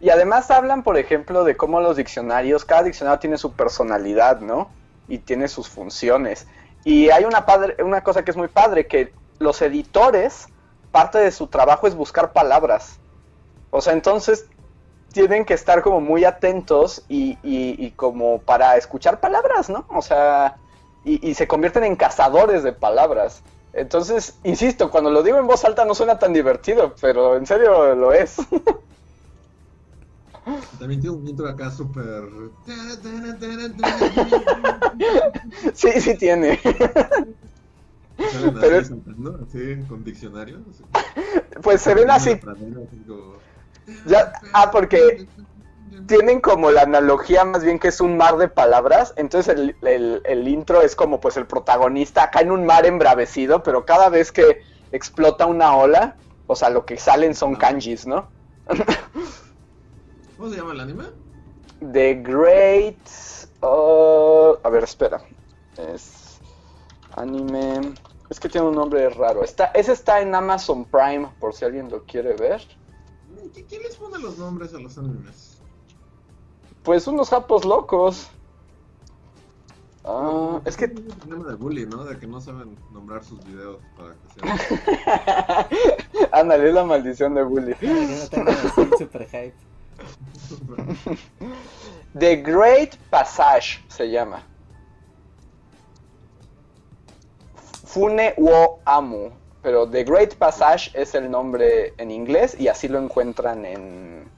Y 0.00 0.10
además 0.10 0.50
hablan, 0.50 0.82
por 0.82 0.98
ejemplo, 0.98 1.44
de 1.44 1.56
cómo 1.56 1.80
los 1.80 1.96
diccionarios, 1.96 2.64
cada 2.64 2.82
diccionario 2.82 3.20
tiene 3.20 3.38
su 3.38 3.52
personalidad, 3.52 4.40
¿no? 4.40 4.68
Y 5.06 5.18
tiene 5.18 5.46
sus 5.46 5.68
funciones. 5.68 6.48
Y 6.84 7.10
hay 7.10 7.22
una, 7.22 7.46
padre, 7.46 7.76
una 7.84 8.02
cosa 8.02 8.24
que 8.24 8.32
es 8.32 8.36
muy 8.36 8.48
padre, 8.48 8.88
que 8.88 9.12
los 9.38 9.62
editores, 9.62 10.48
parte 10.90 11.18
de 11.18 11.30
su 11.30 11.46
trabajo 11.46 11.86
es 11.86 11.94
buscar 11.94 12.32
palabras. 12.32 12.99
O 13.70 13.80
sea, 13.80 13.92
entonces 13.92 14.46
tienen 15.12 15.44
que 15.44 15.54
estar 15.54 15.82
como 15.82 16.00
muy 16.00 16.24
atentos 16.24 17.04
y, 17.08 17.32
y- 17.42 17.74
y 17.84 17.90
como 17.92 18.40
para 18.40 18.76
escuchar 18.76 19.20
palabras, 19.20 19.68
¿no? 19.70 19.84
O 19.90 20.02
sea, 20.02 20.56
y, 21.04 21.26
y 21.28 21.34
se 21.34 21.48
convierten 21.48 21.84
en 21.84 21.96
cazadores 21.96 22.62
de 22.62 22.72
palabras. 22.72 23.42
Entonces, 23.72 24.34
insisto, 24.44 24.90
cuando 24.90 25.10
lo 25.10 25.22
digo 25.22 25.38
en 25.38 25.46
voz 25.46 25.64
alta 25.64 25.84
no 25.84 25.94
suena 25.94 26.18
tan 26.18 26.32
divertido, 26.32 26.94
pero 27.00 27.36
en 27.36 27.46
serio 27.46 27.94
lo 27.94 28.12
es. 28.12 28.36
También 30.78 31.00
tiene 31.00 31.16
un 31.16 31.28
intro 31.28 31.48
acá 31.48 31.70
súper. 31.70 32.24
Sí, 35.74 35.88
sí 36.00 36.16
tiene. 36.16 36.58
Pero- 38.60 38.78
así 38.80 39.76
con 39.88 40.02
diccionario. 40.04 40.58
así. 40.70 40.82
Pues 41.62 41.80
se 41.82 41.94
ven 41.94 42.10
así. 42.10 42.34
Pradera, 42.36 42.80
así 42.86 42.96
como- 43.06 43.34
Ya- 44.04 44.32
ah, 44.52 44.70
porque 44.70 45.26
Tienen 46.06 46.40
como 46.40 46.70
la 46.72 46.82
analogía 46.82 47.44
más 47.44 47.64
bien 47.64 47.78
que 47.78 47.88
es 47.88 48.00
un 48.00 48.16
mar 48.16 48.36
de 48.36 48.48
palabras. 48.48 49.14
Entonces 49.16 49.56
el, 49.56 49.76
el- 49.82 50.22
el 50.24 50.48
intro 50.48 50.82
es 50.82 50.96
como 50.96 51.20
pues 51.20 51.36
el 51.36 51.46
protagonista 51.46 52.24
acá 52.24 52.40
en 52.40 52.50
un 52.50 52.66
mar 52.66 52.86
embravecido, 52.86 53.62
pero 53.62 53.84
cada 53.86 54.08
vez 54.08 54.32
que 54.32 54.62
explota 54.92 55.46
una 55.46 55.76
ola, 55.76 56.16
o 56.46 56.56
sea, 56.56 56.70
lo 56.70 56.84
que 56.86 56.96
salen 56.98 57.34
son 57.34 57.56
kanjis, 57.56 58.06
¿no? 58.06 58.30
¿Cómo 60.36 60.48
se 60.50 60.56
llama 60.56 60.72
el 60.72 60.80
anime? 60.80 61.04
The 61.80 62.14
Great... 62.22 63.08
uh, 63.62 64.56
a 64.62 64.68
ver, 64.70 64.84
espera. 64.84 65.22
Es... 65.76 66.40
Anime... 67.12 67.96
Es 68.28 68.38
que 68.38 68.48
tiene 68.48 68.68
un 68.68 68.74
nombre 68.76 69.08
raro. 69.10 69.42
Está, 69.42 69.66
ese 69.74 69.92
está 69.92 70.20
en 70.20 70.34
Amazon 70.34 70.84
Prime, 70.86 71.34
por 71.40 71.52
si 71.54 71.64
alguien 71.64 71.90
lo 71.90 72.04
quiere 72.04 72.34
ver. 72.34 72.64
¿Qui- 73.54 73.64
¿Quién 73.68 73.82
les 73.82 73.96
pone 73.96 74.18
los 74.18 74.38
nombres 74.38 74.74
a 74.74 74.78
los 74.78 74.96
animes? 74.98 75.58
Pues 76.82 77.06
unos 77.06 77.28
sapos 77.28 77.64
locos. 77.64 78.28
Ah, 80.04 80.60
es 80.64 80.76
que... 80.78 80.86
un 80.86 80.94
problema 81.18 81.50
de 81.50 81.54
bully, 81.56 81.86
¿no? 81.86 82.04
De 82.04 82.18
que 82.18 82.26
no 82.26 82.40
saben 82.40 82.74
nombrar 82.92 83.22
sus 83.22 83.44
videos 83.44 83.78
para 83.96 84.14
que 84.14 84.28
sean. 84.34 85.68
Ándale, 86.32 86.68
es 86.68 86.74
la 86.74 86.84
maldición 86.84 87.34
de 87.34 87.42
Bully. 87.42 87.74
Para 87.74 87.86
que 87.86 88.16
no 88.16 88.28
tengan 88.28 88.56
así 88.66 88.88
super 88.98 89.26
hype. 89.26 89.54
The 92.18 92.36
Great 92.36 92.96
Passage 93.10 93.84
se 93.88 94.10
llama. 94.10 94.42
Fune 97.84 98.34
wo 98.38 98.80
Amu. 98.86 99.30
Pero 99.62 99.88
The 99.88 100.04
Great 100.04 100.34
Passage 100.36 100.90
es 100.94 101.14
el 101.14 101.30
nombre 101.30 101.92
en 101.98 102.10
inglés 102.10 102.58
y 102.58 102.68
así 102.68 102.88
lo 102.88 102.98
encuentran 102.98 103.64
en. 103.64 104.30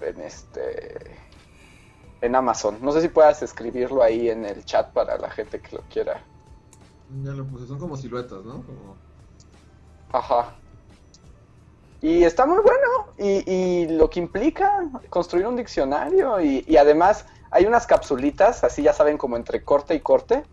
En 0.00 0.20
este. 0.20 1.18
En 2.22 2.34
Amazon. 2.34 2.78
No 2.80 2.92
sé 2.92 3.02
si 3.02 3.08
puedas 3.08 3.42
escribirlo 3.42 4.02
ahí 4.02 4.30
en 4.30 4.44
el 4.44 4.64
chat 4.64 4.92
para 4.92 5.18
la 5.18 5.30
gente 5.30 5.60
que 5.60 5.76
lo 5.76 5.82
quiera. 5.82 6.24
Ya 7.22 7.32
lo 7.32 7.44
puse, 7.44 7.66
son 7.66 7.78
como 7.78 7.96
siluetas, 7.96 8.44
¿no? 8.44 8.64
Como... 8.64 8.96
Ajá. 10.12 10.54
Y 12.00 12.24
está 12.24 12.46
muy 12.46 12.62
bueno. 12.62 13.12
Y, 13.18 13.50
y 13.50 13.88
lo 13.88 14.08
que 14.08 14.20
implica 14.20 14.88
construir 15.10 15.46
un 15.46 15.56
diccionario. 15.56 16.40
Y, 16.40 16.64
y 16.66 16.76
además 16.78 17.26
hay 17.50 17.66
unas 17.66 17.86
capsulitas, 17.86 18.64
así 18.64 18.82
ya 18.82 18.94
saben, 18.94 19.18
como 19.18 19.36
entre 19.36 19.62
corte 19.62 19.94
y 19.94 20.00
corte. 20.00 20.44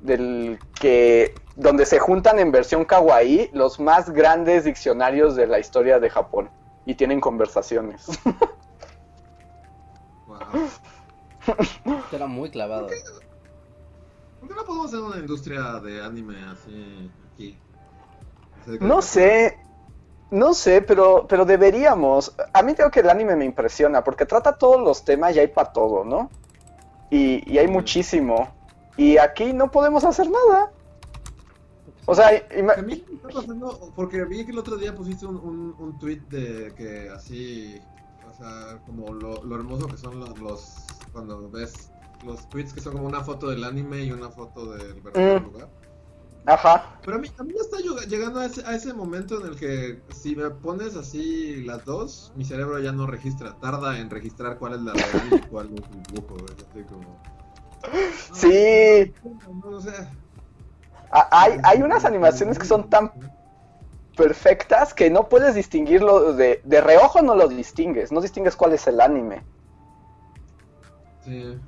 Del 0.00 0.58
que. 0.80 1.34
donde 1.56 1.86
se 1.86 1.98
juntan 1.98 2.38
en 2.38 2.52
versión 2.52 2.84
kawaii 2.84 3.50
los 3.52 3.80
más 3.80 4.10
grandes 4.10 4.64
diccionarios 4.64 5.36
de 5.36 5.46
la 5.46 5.58
historia 5.58 5.98
de 5.98 6.10
Japón. 6.10 6.50
Y 6.84 6.94
tienen 6.94 7.20
conversaciones. 7.20 8.06
Wow. 10.26 10.38
Era 12.12 12.26
muy 12.26 12.50
clavado. 12.50 12.88
¿Por 14.40 14.48
qué 14.48 14.54
no 14.54 14.64
podemos 14.64 14.86
hacer 14.86 15.00
una 15.00 15.16
industria 15.18 15.80
de 15.80 16.02
anime 16.02 16.36
así 16.50 17.10
aquí? 17.32 17.58
Así 18.62 18.78
No 18.80 19.02
sé, 19.02 19.58
no 20.30 20.54
sé, 20.54 20.82
pero, 20.82 21.26
pero 21.28 21.44
deberíamos. 21.44 22.34
A 22.52 22.62
mí 22.62 22.74
creo 22.74 22.90
que 22.90 23.00
el 23.00 23.10
anime 23.10 23.36
me 23.36 23.44
impresiona 23.44 24.02
porque 24.02 24.26
trata 24.26 24.56
todos 24.58 24.80
los 24.80 25.04
temas 25.04 25.34
y 25.36 25.40
hay 25.40 25.48
para 25.48 25.72
todo, 25.72 26.04
¿no? 26.04 26.30
Y, 27.10 27.50
y 27.50 27.58
hay 27.58 27.68
muchísimo. 27.68 28.55
Y 28.96 29.18
aquí 29.18 29.52
no 29.52 29.70
podemos 29.70 30.04
hacer 30.04 30.28
nada. 30.30 30.72
O 32.06 32.14
sea, 32.14 32.30
ima- 32.56 32.78
A 32.78 32.82
mí 32.82 33.04
me 33.08 33.14
está 33.16 33.28
pasando, 33.28 33.92
porque 33.96 34.24
vi 34.24 34.44
que 34.44 34.52
el 34.52 34.58
otro 34.58 34.76
día 34.76 34.94
pusiste 34.94 35.26
un, 35.26 35.36
un, 35.36 35.74
un 35.78 35.98
tweet 35.98 36.20
de 36.30 36.72
que 36.76 37.10
así, 37.10 37.80
o 38.30 38.32
sea, 38.36 38.78
como 38.86 39.12
lo, 39.12 39.42
lo 39.44 39.56
hermoso 39.56 39.88
que 39.88 39.96
son 39.96 40.20
los, 40.20 40.38
los, 40.38 40.74
cuando 41.12 41.50
ves 41.50 41.90
los 42.24 42.48
tweets 42.48 42.72
que 42.72 42.80
son 42.80 42.92
como 42.94 43.06
una 43.06 43.22
foto 43.22 43.48
del 43.48 43.64
anime 43.64 44.02
y 44.04 44.12
una 44.12 44.30
foto 44.30 44.72
del 44.74 45.00
verdadero 45.00 45.40
Mm. 45.40 45.44
lugar. 45.52 45.68
ajá. 46.46 46.96
Pero 47.04 47.16
a 47.16 47.20
mí, 47.20 47.28
a 47.38 47.42
mí 47.42 47.54
está 47.60 47.78
lleg- 47.78 48.06
llegando 48.06 48.38
a 48.40 48.46
ese, 48.46 48.64
a 48.64 48.74
ese 48.76 48.94
momento 48.94 49.40
en 49.40 49.48
el 49.48 49.56
que 49.56 50.00
si 50.14 50.36
me 50.36 50.48
pones 50.50 50.94
así 50.96 51.64
las 51.64 51.84
dos, 51.84 52.32
mi 52.36 52.44
cerebro 52.44 52.78
ya 52.78 52.92
no 52.92 53.06
registra, 53.08 53.56
tarda 53.58 53.98
en 53.98 54.10
registrar 54.10 54.58
cuál 54.58 54.74
es 54.74 54.80
la 54.82 54.92
real 54.92 55.28
y 55.32 55.40
cuál 55.48 55.66
es 55.74 55.82
el 55.92 56.02
dibujo. 56.04 56.36
Es 56.46 56.64
así 56.70 56.84
como... 56.84 57.20
Sí. 58.32 59.14
No, 59.62 59.70
no 59.70 59.80
sé. 59.80 59.90
A- 61.10 61.28
Hay, 61.30 61.58
hay 61.62 61.82
unas 61.82 62.04
animaciones 62.04 62.58
que 62.58 62.66
son 62.66 62.88
tan 62.90 63.12
perfectas 64.16 64.94
que 64.94 65.10
no 65.10 65.28
puedes 65.28 65.54
distinguirlo 65.54 66.32
de, 66.32 66.60
de 66.64 66.80
reojo, 66.80 67.22
no 67.22 67.34
lo 67.34 67.48
distingues, 67.48 68.10
no 68.12 68.20
distingues 68.20 68.56
cuál 68.56 68.72
es 68.72 68.86
el 68.86 69.00
anime. 69.00 69.42
Sí. 71.24 71.58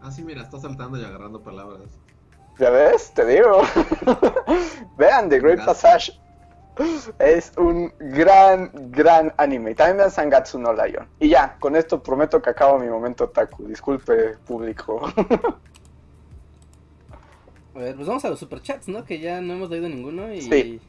Ah, 0.00 0.10
sí, 0.10 0.22
mira, 0.24 0.42
está 0.42 0.58
saltando 0.58 0.98
y 0.98 1.04
agarrando 1.04 1.40
palabras. 1.42 1.88
¿Ya 2.58 2.70
ves? 2.70 3.12
Te 3.14 3.24
digo. 3.24 3.60
Vean 4.96 5.28
The 5.28 5.38
Great 5.40 5.56
Gracias. 5.60 5.82
Passage. 5.82 6.20
Es 7.18 7.52
un 7.56 7.92
gran, 7.98 8.70
gran 8.92 9.34
anime. 9.36 9.74
También 9.74 9.96
vean 9.96 10.10
Sangatsu 10.12 10.60
no 10.60 10.72
Lion. 10.72 11.08
Y 11.18 11.28
ya, 11.28 11.56
con 11.58 11.74
esto 11.74 12.00
prometo 12.00 12.40
que 12.40 12.50
acabo 12.50 12.78
mi 12.78 12.88
momento 12.88 13.28
Taku. 13.30 13.66
Disculpe, 13.66 14.36
público. 14.46 15.02
A 17.78 17.80
ver, 17.80 17.94
pues 17.94 18.08
vamos 18.08 18.24
a 18.24 18.30
los 18.30 18.40
superchats, 18.40 18.88
¿no? 18.88 19.04
Que 19.04 19.20
ya 19.20 19.40
no 19.40 19.52
hemos 19.52 19.70
leído 19.70 19.88
ninguno 19.88 20.34
y. 20.34 20.42
Sí. 20.42 20.80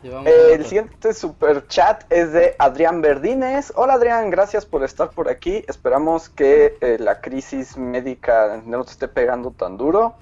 Llevamos 0.00 0.28
Eh, 0.28 0.54
el 0.54 0.64
siguiente 0.64 1.12
super 1.12 1.66
chat 1.66 2.04
es 2.12 2.32
de 2.32 2.54
Adrián 2.60 3.02
Verdines. 3.02 3.72
Hola 3.74 3.94
Adrián, 3.94 4.30
gracias 4.30 4.64
por 4.64 4.84
estar 4.84 5.10
por 5.10 5.28
aquí. 5.28 5.64
Esperamos 5.66 6.28
que 6.28 6.78
eh, 6.80 6.98
la 7.00 7.20
crisis 7.20 7.76
médica 7.76 8.62
no 8.64 8.84
te 8.84 8.92
esté 8.92 9.08
pegando 9.08 9.50
tan 9.50 9.76
duro. 9.76 10.14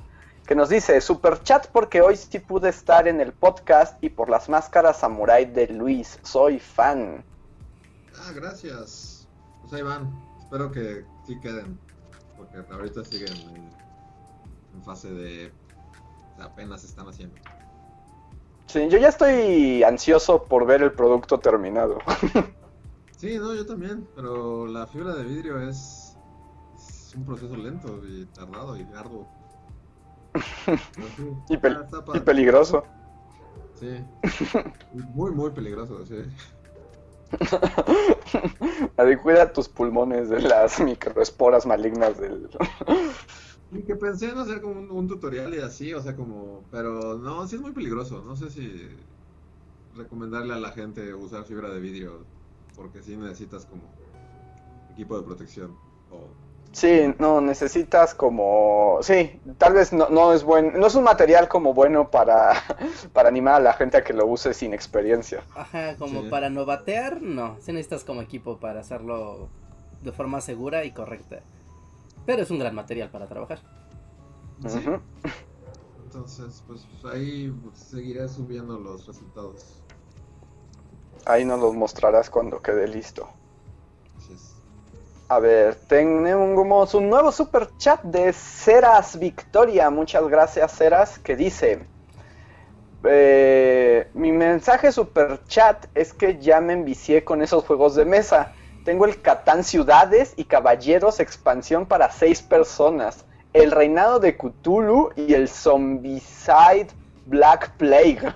Que 0.46 0.54
nos 0.54 0.70
dice, 0.70 0.98
super 1.02 1.42
chat 1.42 1.66
porque 1.66 2.00
hoy 2.00 2.16
sí 2.16 2.38
pude 2.38 2.70
estar 2.70 3.06
en 3.06 3.20
el 3.20 3.34
podcast 3.34 4.02
y 4.02 4.08
por 4.08 4.30
las 4.30 4.48
máscaras 4.48 5.00
samurai 5.00 5.44
de 5.44 5.66
Luis. 5.68 6.18
Soy 6.22 6.58
fan. 6.58 7.22
Ah, 8.16 8.32
gracias. 8.34 9.28
Pues 9.60 9.74
ahí 9.74 9.82
van. 9.82 10.10
Espero 10.40 10.72
que 10.72 11.04
sí 11.26 11.38
queden. 11.38 11.78
Porque 12.38 12.56
ahorita 12.72 13.04
siguen 13.04 13.73
en, 14.74 14.82
fase 14.82 15.10
de. 15.10 15.52
apenas 16.38 16.84
están 16.84 17.08
haciendo. 17.08 17.36
Sí, 18.66 18.88
yo 18.88 18.98
ya 18.98 19.08
estoy 19.08 19.82
ansioso 19.82 20.42
por 20.44 20.66
ver 20.66 20.82
el 20.82 20.92
producto 20.92 21.38
terminado. 21.38 21.98
Sí, 23.16 23.38
no, 23.38 23.54
yo 23.54 23.64
también. 23.64 24.06
Pero 24.14 24.66
la 24.66 24.86
fibra 24.86 25.14
de 25.14 25.24
vidrio 25.24 25.58
es. 25.58 26.14
es 26.74 27.14
un 27.16 27.24
proceso 27.24 27.56
lento 27.56 28.02
y 28.06 28.26
tardado 28.26 28.76
y 28.76 28.86
arduo. 28.94 29.26
Sí, 30.66 30.72
Y, 31.48 31.56
pel- 31.56 32.24
peligroso. 32.24 32.84
Sí. 33.80 34.04
Muy, 35.14 35.30
muy 35.30 35.50
peligroso, 35.52 36.04
sí. 36.04 36.16
Cuida 39.24 39.50
tus 39.54 39.70
pulmones 39.70 40.28
de 40.28 40.42
las 40.42 40.78
microesporas 40.80 41.64
malignas 41.64 42.20
del... 42.20 42.50
Y 43.74 43.82
que 43.82 43.96
pensé 43.96 44.30
en 44.30 44.38
hacer 44.38 44.60
como 44.62 44.80
un, 44.80 44.90
un 44.90 45.08
tutorial 45.08 45.54
y 45.54 45.58
así, 45.60 45.92
o 45.94 46.00
sea, 46.00 46.14
como, 46.16 46.62
pero 46.70 47.18
no, 47.18 47.46
sí 47.48 47.56
es 47.56 47.62
muy 47.62 47.72
peligroso. 47.72 48.22
No 48.24 48.36
sé 48.36 48.50
si 48.50 48.88
recomendarle 49.94 50.54
a 50.54 50.58
la 50.58 50.72
gente 50.72 51.14
usar 51.14 51.44
fibra 51.44 51.70
de 51.70 51.80
vidrio, 51.80 52.24
porque 52.74 53.02
sí 53.02 53.16
necesitas 53.16 53.66
como 53.66 53.82
equipo 54.92 55.16
de 55.18 55.24
protección. 55.24 55.78
O, 56.10 56.36
Sí, 56.72 57.14
no, 57.20 57.40
necesitas 57.40 58.14
como... 58.16 58.98
Sí, 59.00 59.40
tal 59.58 59.74
vez 59.74 59.92
no, 59.92 60.08
no 60.08 60.32
es 60.32 60.42
buen... 60.42 60.78
No 60.78 60.88
es 60.88 60.96
un 60.96 61.04
material 61.04 61.48
como 61.48 61.72
bueno 61.72 62.10
para, 62.10 62.52
para 63.12 63.28
animar 63.28 63.54
a 63.56 63.60
la 63.60 63.74
gente 63.74 63.96
a 63.98 64.02
que 64.04 64.12
lo 64.12 64.26
use 64.26 64.52
sin 64.54 64.74
experiencia. 64.74 65.44
Ajá, 65.54 65.96
como 65.96 66.22
Sí. 66.22 66.28
para 66.28 66.50
novatear, 66.50 67.22
no. 67.22 67.58
Sí 67.60 67.72
necesitas 67.72 68.04
como 68.04 68.22
equipo 68.22 68.58
para 68.58 68.80
hacerlo 68.80 69.50
de 70.02 70.12
forma 70.12 70.40
segura 70.40 70.84
y 70.84 70.92
correcta. 70.92 71.44
Pero 72.26 72.42
es 72.42 72.50
un 72.50 72.58
gran 72.58 72.74
material 72.74 73.10
para 73.10 73.26
trabajar. 73.26 73.60
Sí. 74.66 74.80
Entonces, 76.04 76.62
pues 76.66 76.86
ahí 77.12 77.52
seguiré 77.74 78.28
subiendo 78.28 78.78
los 78.78 79.06
resultados. 79.06 79.82
Ahí 81.26 81.44
nos 81.44 81.60
los 81.60 81.74
mostrarás 81.74 82.30
cuando 82.30 82.60
quede 82.60 82.86
listo. 82.86 83.28
A 85.28 85.38
ver, 85.38 85.74
tenemos 85.88 86.94
un 86.94 87.08
nuevo 87.08 87.32
super 87.32 87.70
chat 87.78 88.02
de 88.02 88.32
Ceras 88.32 89.18
Victoria. 89.18 89.88
Muchas 89.88 90.28
gracias, 90.28 90.76
Ceras, 90.76 91.18
que 91.18 91.34
dice: 91.34 91.86
eh, 93.04 94.08
Mi 94.14 94.32
mensaje 94.32 94.92
super 94.92 95.42
chat 95.46 95.86
es 95.94 96.12
que 96.12 96.38
ya 96.38 96.60
me 96.60 96.74
envicié 96.74 97.24
con 97.24 97.42
esos 97.42 97.64
juegos 97.64 97.94
de 97.94 98.04
mesa. 98.04 98.52
Tengo 98.84 99.06
el 99.06 99.22
Catán 99.22 99.64
Ciudades 99.64 100.34
y 100.36 100.44
Caballeros 100.44 101.18
expansión 101.18 101.86
para 101.86 102.10
seis 102.10 102.42
personas, 102.42 103.24
el 103.54 103.70
Reinado 103.70 104.20
de 104.20 104.36
Cthulhu 104.36 105.08
y 105.16 105.32
el 105.32 105.48
Zombicide 105.48 106.88
Black 107.26 107.76
Plague. 107.78 108.20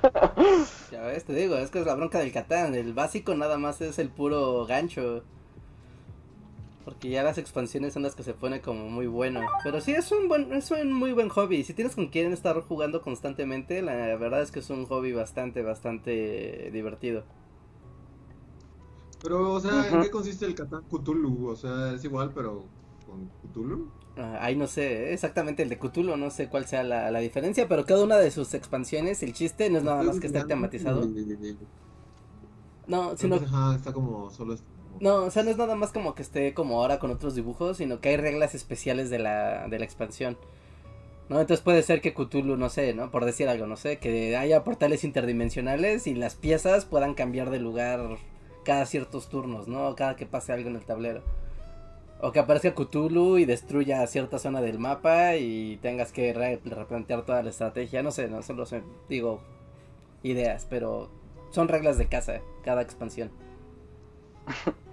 Ya 0.90 1.02
ves, 1.02 1.24
te 1.24 1.34
digo, 1.34 1.54
es 1.56 1.70
que 1.70 1.80
es 1.80 1.86
la 1.86 1.94
bronca 1.94 2.18
del 2.18 2.32
Catán. 2.32 2.74
El 2.74 2.94
básico 2.94 3.34
nada 3.34 3.58
más 3.58 3.82
es 3.82 3.98
el 3.98 4.08
puro 4.08 4.64
gancho. 4.64 5.22
Porque 6.82 7.10
ya 7.10 7.22
las 7.22 7.36
expansiones 7.36 7.92
son 7.92 8.04
las 8.04 8.14
que 8.14 8.22
se 8.22 8.32
pone 8.32 8.62
como 8.62 8.88
muy 8.88 9.06
bueno. 9.06 9.42
Pero 9.62 9.82
sí, 9.82 9.92
es 9.92 10.10
un 10.12 10.28
buen, 10.28 10.50
es 10.54 10.70
un 10.70 10.94
muy 10.94 11.12
buen 11.12 11.28
hobby. 11.28 11.62
Si 11.62 11.74
tienes 11.74 11.94
con 11.94 12.06
quien 12.06 12.32
estar 12.32 12.58
jugando 12.62 13.02
constantemente, 13.02 13.82
la 13.82 14.16
verdad 14.16 14.40
es 14.40 14.50
que 14.50 14.60
es 14.60 14.70
un 14.70 14.86
hobby 14.86 15.12
bastante, 15.12 15.60
bastante 15.60 16.70
divertido. 16.72 17.24
Pero, 19.22 19.52
o 19.52 19.60
sea, 19.60 19.88
¿en 19.88 20.02
qué 20.02 20.10
consiste 20.10 20.46
el 20.46 20.54
Catán 20.54 20.82
Cthulhu? 20.84 21.48
O 21.48 21.56
sea, 21.56 21.92
es 21.92 22.04
igual, 22.04 22.30
pero 22.34 22.64
con 23.06 23.28
Cthulhu. 23.50 23.88
Ah, 24.16 24.38
ahí 24.40 24.56
no 24.56 24.66
sé, 24.66 25.10
¿eh? 25.10 25.12
exactamente 25.12 25.62
el 25.62 25.68
de 25.68 25.78
Cthulhu, 25.78 26.16
no 26.16 26.30
sé 26.30 26.48
cuál 26.48 26.66
sea 26.66 26.82
la, 26.82 27.10
la 27.10 27.20
diferencia, 27.20 27.68
pero 27.68 27.84
cada 27.84 28.02
una 28.02 28.16
de 28.16 28.30
sus 28.30 28.52
expansiones, 28.54 29.22
el 29.22 29.32
chiste 29.32 29.70
no 29.70 29.78
es 29.78 29.84
nada 29.84 30.02
más 30.02 30.18
que 30.18 30.26
esté 30.26 30.44
tematizado. 30.44 31.08
No, 32.86 33.16
sino 33.16 33.36
Ajá, 33.36 33.76
está 33.76 33.92
como 33.92 34.30
solo. 34.30 34.56
No, 35.00 35.24
o 35.24 35.30
sea, 35.30 35.44
no 35.44 35.50
es 35.50 35.56
nada 35.56 35.76
más 35.76 35.92
como 35.92 36.14
que 36.14 36.22
esté 36.22 36.54
como 36.54 36.80
ahora 36.80 36.98
con 36.98 37.10
otros 37.10 37.34
dibujos, 37.34 37.76
sino 37.76 38.00
que 38.00 38.08
hay 38.08 38.16
reglas 38.16 38.54
especiales 38.54 39.10
de 39.10 39.18
la, 39.18 39.68
de 39.68 39.78
la 39.78 39.84
expansión. 39.84 40.36
¿No? 41.28 41.40
Entonces 41.40 41.62
puede 41.62 41.82
ser 41.82 42.00
que 42.00 42.14
Cthulhu, 42.14 42.56
no 42.56 42.70
sé, 42.70 42.94
¿no? 42.94 43.10
Por 43.10 43.26
decir 43.26 43.48
algo, 43.48 43.66
no 43.66 43.76
sé, 43.76 43.98
que 43.98 44.34
haya 44.36 44.64
portales 44.64 45.04
interdimensionales 45.04 46.06
y 46.06 46.14
las 46.14 46.34
piezas 46.34 46.86
puedan 46.86 47.12
cambiar 47.12 47.50
de 47.50 47.60
lugar 47.60 48.16
cada 48.68 48.84
ciertos 48.84 49.30
turnos, 49.30 49.66
¿no? 49.66 49.96
Cada 49.96 50.14
que 50.14 50.26
pase 50.26 50.52
algo 50.52 50.68
en 50.68 50.76
el 50.76 50.84
tablero. 50.84 51.22
O 52.20 52.32
que 52.32 52.38
aparezca 52.38 52.74
Cthulhu 52.74 53.38
y 53.38 53.46
destruya 53.46 54.06
cierta 54.06 54.38
zona 54.38 54.60
del 54.60 54.78
mapa 54.78 55.36
y 55.36 55.78
tengas 55.78 56.12
que 56.12 56.34
replantear 56.34 57.22
toda 57.22 57.42
la 57.42 57.48
estrategia. 57.48 58.02
No 58.02 58.10
sé, 58.10 58.28
no 58.28 58.42
solo 58.42 58.66
sé, 58.66 58.82
digo 59.08 59.40
ideas, 60.22 60.66
pero 60.68 61.08
son 61.50 61.68
reglas 61.68 61.96
de 61.96 62.08
casa 62.08 62.40
cada 62.62 62.82
expansión. 62.82 63.30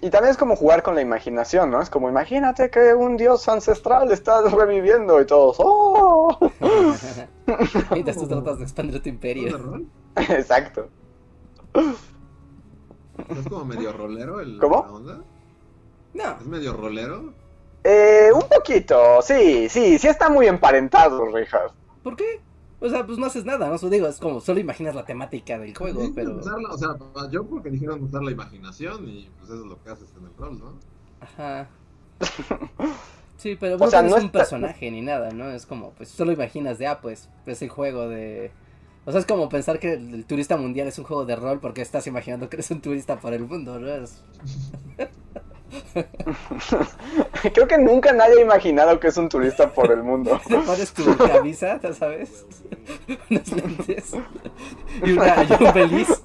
Y 0.00 0.08
también 0.08 0.30
es 0.30 0.38
como 0.38 0.56
jugar 0.56 0.82
con 0.82 0.94
la 0.94 1.02
imaginación, 1.02 1.70
¿no? 1.70 1.82
Es 1.82 1.90
como 1.90 2.08
imagínate 2.08 2.70
que 2.70 2.94
un 2.94 3.18
dios 3.18 3.46
ancestral 3.50 4.10
está 4.10 4.40
reviviendo 4.48 5.20
y 5.20 5.26
todos 5.26 5.56
¡Oh! 5.58 6.38
y 7.94 8.02
te 8.02 8.14
tratas 8.14 8.56
de 8.56 8.64
expandir 8.64 9.02
tu 9.02 9.10
imperio. 9.10 9.82
Exacto. 10.16 10.88
¿Es 13.28 13.48
como 13.48 13.64
medio 13.64 13.92
rolero 13.92 14.40
el 14.40 14.58
¿Cómo? 14.58 14.78
onda? 14.80 15.20
No. 16.14 16.36
¿Es 16.40 16.46
medio 16.46 16.72
rolero? 16.74 17.32
Eh, 17.84 18.30
un 18.34 18.42
poquito, 18.48 19.20
sí, 19.22 19.68
sí, 19.68 19.98
sí 19.98 20.06
está 20.08 20.28
muy 20.28 20.46
emparentado, 20.46 21.26
Richard. 21.34 21.72
¿Por 22.02 22.14
qué? 22.16 22.40
O 22.80 22.88
sea, 22.88 23.06
pues 23.06 23.18
no 23.18 23.26
haces 23.26 23.44
nada, 23.44 23.68
¿no? 23.68 23.88
Digo, 23.90 24.06
es 24.08 24.18
como, 24.18 24.40
solo 24.40 24.60
imaginas 24.60 24.94
la 24.94 25.04
temática 25.04 25.58
del 25.58 25.76
juego, 25.76 26.02
Sí, 26.02 26.12
pero... 26.14 26.36
usarla, 26.36 26.68
o 26.70 26.78
sea, 26.78 26.90
yo 27.30 27.44
porque 27.44 27.70
dijeron 27.70 28.02
usar 28.02 28.22
la 28.22 28.30
imaginación 28.32 29.08
y 29.08 29.30
pues 29.38 29.50
eso 29.50 29.60
es 29.62 29.66
lo 29.66 29.82
que 29.82 29.90
haces 29.90 30.12
en 30.18 30.24
el 30.26 30.36
rol, 30.36 30.58
¿no? 30.58 30.74
Ajá. 31.20 31.68
Sí, 33.36 33.56
pero 33.58 33.74
O 33.74 33.78
no 33.78 33.90
sea, 33.90 34.02
no 34.02 34.14
un 34.14 34.26
está- 34.26 34.38
personaje 34.38 34.88
ni 34.92 35.00
nada, 35.00 35.32
¿no? 35.32 35.50
Es 35.50 35.66
como, 35.66 35.90
pues 35.94 36.08
solo 36.10 36.30
imaginas 36.30 36.78
de, 36.78 36.86
ah, 36.86 37.00
pues, 37.00 37.28
es 37.44 37.60
el 37.62 37.70
juego 37.70 38.08
de... 38.08 38.52
O 39.04 39.10
sea, 39.10 39.20
es 39.20 39.26
como 39.26 39.48
pensar 39.48 39.78
que 39.78 39.94
el, 39.94 40.14
el 40.14 40.24
turista 40.24 40.56
mundial 40.56 40.88
es 40.88 40.98
un 40.98 41.04
juego 41.04 41.24
de 41.24 41.36
rol 41.36 41.60
porque 41.60 41.82
estás 41.82 42.06
imaginando 42.06 42.48
que 42.48 42.56
eres 42.56 42.70
un 42.70 42.80
turista 42.80 43.18
por 43.18 43.32
el 43.32 43.44
mundo, 43.44 43.78
¿no? 43.78 43.88
Es... 43.88 44.22
Creo 47.54 47.66
que 47.66 47.78
nunca 47.78 48.12
nadie 48.12 48.38
ha 48.38 48.42
imaginado 48.42 49.00
que 49.00 49.08
es 49.08 49.16
un 49.16 49.28
turista 49.28 49.72
por 49.72 49.90
el 49.90 50.02
mundo. 50.02 50.40
Te 50.48 50.58
pones 50.58 50.92
tu 50.92 51.16
camisa, 51.16 51.80
¿ya 51.80 51.92
¿sabes? 51.92 52.46
Unos 53.30 53.52
lentes. 53.52 54.12
Y, 55.04 55.12
una, 55.12 55.44
y 55.44 55.52
un 55.52 55.72
feliz. 55.72 56.22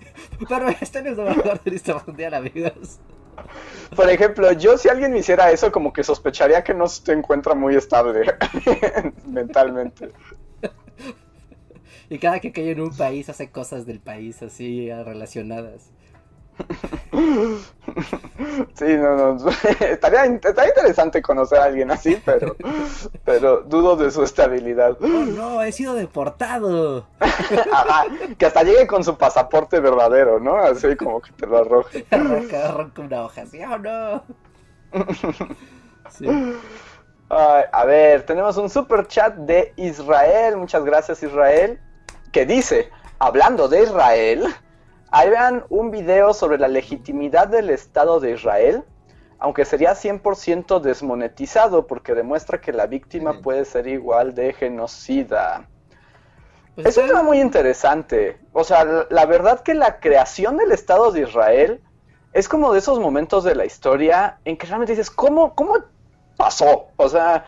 Pero 0.47 0.69
este 0.69 1.01
no 1.01 1.09
es 1.09 1.37
el 1.45 1.59
turista 1.59 2.03
mundial, 2.05 2.33
amigos. 2.35 2.99
Por 3.95 4.09
ejemplo, 4.09 4.51
yo 4.53 4.77
si 4.77 4.89
alguien 4.89 5.13
me 5.13 5.19
hiciera 5.19 5.51
eso, 5.51 5.71
como 5.71 5.93
que 5.93 6.03
sospecharía 6.03 6.63
que 6.63 6.73
no 6.73 6.87
se 6.87 7.13
encuentra 7.13 7.53
muy 7.55 7.75
estable 7.75 8.35
mentalmente. 9.25 10.11
Y 12.09 12.19
cada 12.19 12.39
que 12.39 12.51
cae 12.51 12.71
en 12.71 12.81
un 12.81 12.95
país 12.95 13.29
hace 13.29 13.51
cosas 13.51 13.85
del 13.85 13.99
país 13.99 14.41
así 14.41 14.89
ah, 14.89 15.03
relacionadas. 15.03 15.91
Sí, 18.73 18.85
no, 18.85 19.35
no. 19.35 19.49
Estaría, 19.79 20.25
estaría 20.25 20.69
interesante 20.69 21.21
conocer 21.21 21.59
a 21.59 21.65
alguien 21.65 21.91
así, 21.91 22.21
pero, 22.23 22.55
pero 23.25 23.61
dudo 23.61 23.95
de 23.95 24.11
su 24.11 24.23
estabilidad. 24.23 24.97
¡Oh, 25.01 25.07
no! 25.07 25.61
¡He 25.61 25.71
sido 25.71 25.93
deportado! 25.93 27.07
Ajá, 27.19 28.05
que 28.37 28.45
hasta 28.45 28.63
llegue 28.63 28.87
con 28.87 29.03
su 29.03 29.17
pasaporte 29.17 29.79
verdadero, 29.79 30.39
¿no? 30.39 30.57
Así 30.57 30.95
como 30.95 31.21
que 31.21 31.31
te 31.31 31.47
lo 31.47 31.57
arroje. 31.57 32.05
Arranca, 32.11 32.69
arranca 32.69 33.01
una 33.01 33.23
hoja 33.23 33.41
así, 33.41 33.59
¡oh, 33.63 33.77
no! 33.77 34.23
Sí. 36.09 36.27
Ay, 37.29 37.63
a 37.71 37.85
ver, 37.85 38.25
tenemos 38.25 38.55
un 38.57 38.69
super 38.69 39.05
chat 39.07 39.35
de 39.35 39.73
Israel. 39.75 40.57
Muchas 40.57 40.85
gracias, 40.85 41.21
Israel. 41.23 41.79
Que 42.31 42.45
dice: 42.45 42.89
Hablando 43.19 43.67
de 43.67 43.83
Israel, 43.83 44.45
ahí 45.11 45.29
vean 45.29 45.63
un 45.69 45.91
video 45.91 46.33
sobre 46.33 46.57
la 46.57 46.67
legitimidad 46.67 47.47
del 47.47 47.69
Estado 47.69 48.19
de 48.19 48.31
Israel. 48.31 48.83
Aunque 49.39 49.65
sería 49.65 49.93
100% 49.93 50.79
desmonetizado 50.79 51.85
porque 51.85 52.15
demuestra 52.15 52.59
que 52.59 52.73
la 52.73 52.87
víctima 52.87 53.33
Sí. 53.33 53.39
puede 53.43 53.65
ser 53.65 53.87
igual 53.87 54.33
de 54.33 54.51
genocida. 54.53 55.67
Pues 56.73 56.87
Es 56.87 56.97
un 56.97 57.07
tema 57.07 57.21
muy 57.23 57.39
interesante. 57.39 58.39
O 58.53 58.63
sea, 58.63 58.83
la- 58.83 59.05
la 59.09 59.25
verdad 59.25 59.61
que 59.61 59.73
la 59.75 59.99
creación 59.99 60.57
del 60.57 60.71
Estado 60.71 61.11
de 61.11 61.21
Israel 61.21 61.81
es 62.33 62.49
como 62.49 62.73
de 62.73 62.79
esos 62.79 62.99
momentos 62.99 63.43
de 63.43 63.53
la 63.55 63.65
historia 63.65 64.39
en 64.45 64.57
que 64.57 64.65
realmente 64.67 64.93
dices, 64.93 65.09
¿cómo, 65.11 65.53
cómo 65.55 65.75
pasó? 66.35 66.87
O 66.97 67.07
sea, 67.09 67.45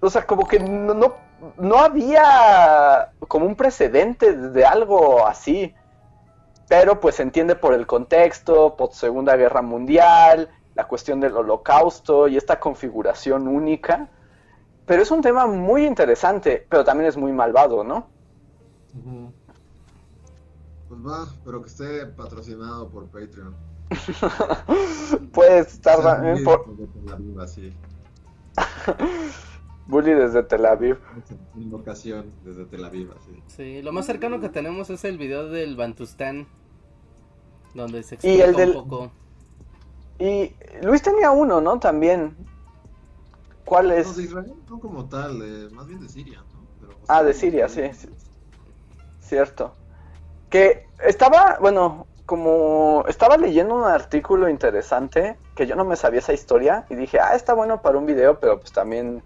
o 0.00 0.08
sea, 0.10 0.26
como 0.26 0.46
que 0.48 0.58
no, 0.60 0.94
no, 0.94 1.14
no 1.56 1.78
había 1.78 3.12
como 3.28 3.46
un 3.46 3.56
precedente 3.56 4.34
de 4.34 4.64
algo 4.64 5.26
así. 5.26 5.74
Pero 6.68 7.00
pues 7.00 7.16
se 7.16 7.22
entiende 7.22 7.56
por 7.56 7.74
el 7.74 7.86
contexto, 7.86 8.76
por 8.76 8.92
Segunda 8.92 9.36
Guerra 9.36 9.60
Mundial, 9.60 10.48
la 10.74 10.86
cuestión 10.86 11.18
del 11.20 11.36
holocausto 11.36 12.28
y 12.28 12.36
esta 12.36 12.60
configuración 12.60 13.48
única. 13.48 14.08
Pero 14.86 15.02
es 15.02 15.10
un 15.10 15.20
tema 15.20 15.46
muy 15.46 15.84
interesante, 15.84 16.66
pero 16.68 16.84
también 16.84 17.08
es 17.08 17.16
muy 17.16 17.32
malvado, 17.32 17.82
¿no? 17.82 18.08
Ujú. 18.94 19.32
Pues 20.88 21.00
va, 21.00 21.28
pero 21.44 21.62
que 21.62 21.68
esté 21.68 22.06
patrocinado 22.06 22.88
por 22.88 23.06
Patreon. 23.06 23.54
Puede 25.32 25.58
estar 25.60 26.00
también 26.02 26.44
por 26.44 26.64
Aviv, 27.12 27.40
así. 27.40 27.72
Bully 29.90 30.12
desde 30.14 30.42
Tel 30.44 30.64
Aviv. 30.66 30.98
Invocación 31.56 32.32
desde 32.44 32.64
Tel 32.66 32.84
Aviv, 32.84 33.10
así. 33.12 33.42
Sí, 33.48 33.82
lo 33.82 33.92
más 33.92 34.06
cercano 34.06 34.40
que 34.40 34.48
tenemos 34.48 34.88
es 34.90 35.04
el 35.04 35.18
video 35.18 35.48
del 35.48 35.76
Bantustán. 35.76 36.46
Donde 37.74 38.02
se 38.02 38.14
Y 38.14 38.40
explica 38.40 38.44
el 38.46 38.54
del- 38.56 38.76
un 38.76 38.88
poco. 38.88 39.12
Y 40.18 40.54
Luis 40.82 41.02
tenía 41.02 41.30
uno, 41.30 41.60
¿no? 41.60 41.78
También. 41.78 42.36
¿Cuál 43.64 43.88
No, 43.88 43.94
de 43.94 44.00
es? 44.00 44.18
Israel 44.18 44.52
no 44.68 44.80
como 44.80 45.08
tal, 45.08 45.38
de- 45.38 45.70
más 45.74 45.86
bien 45.86 46.00
de 46.00 46.08
Siria, 46.08 46.38
¿no? 46.52 46.66
Pero, 46.80 46.94
Ah, 47.08 47.22
de 47.22 47.32
Siria, 47.32 47.68
sí, 47.68 47.82
sí. 47.92 48.08
Cierto. 49.20 49.72
Que 50.48 50.86
estaba, 51.06 51.58
bueno, 51.60 52.06
como 52.26 53.04
estaba 53.08 53.36
leyendo 53.36 53.74
un 53.76 53.84
artículo 53.84 54.48
interesante 54.48 55.36
que 55.54 55.66
yo 55.66 55.76
no 55.76 55.84
me 55.84 55.94
sabía 55.96 56.18
esa 56.20 56.32
historia 56.32 56.86
y 56.90 56.96
dije, 56.96 57.18
ah, 57.20 57.34
está 57.36 57.54
bueno 57.54 57.80
para 57.82 57.98
un 57.98 58.06
video, 58.06 58.40
pero 58.40 58.58
pues 58.58 58.72
también 58.72 59.22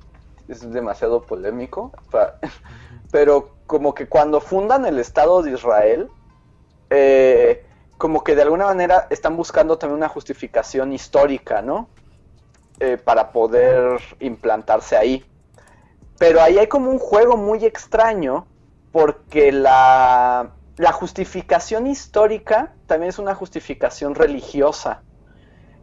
es 0.49 0.71
demasiado 0.71 1.23
polémico. 1.23 1.93
Pero 3.11 3.51
como 3.67 3.95
que 3.95 4.09
cuando 4.09 4.41
fundan 4.41 4.87
el 4.87 4.99
Estado 4.99 5.43
de 5.43 5.53
Israel, 5.53 6.09
eh, 6.91 7.65
como 7.97 8.25
que 8.25 8.35
de 8.35 8.43
alguna 8.43 8.67
manera 8.67 9.07
están 9.11 9.37
buscando 9.37 9.79
también 9.79 9.99
una 9.99 10.09
justificación 10.09 10.93
histórica, 10.93 11.63
¿no? 11.63 11.89
Eh, 12.81 12.99
para 12.99 13.31
poder 13.31 14.01
implantarse 14.21 14.97
ahí. 14.97 15.25
Pero 16.19 16.41
ahí 16.41 16.59
hay 16.59 16.67
como 16.67 16.91
un 16.91 16.99
juego 16.99 17.37
muy 17.37 17.65
extraño 17.65 18.47
porque 18.93 19.53
la, 19.53 20.51
la 20.77 20.93
justificación 20.93 21.87
histórica 21.87 22.75
también 22.87 23.11
es 23.11 23.19
una 23.19 23.35
justificación 23.35 24.15
religiosa. 24.15 25.03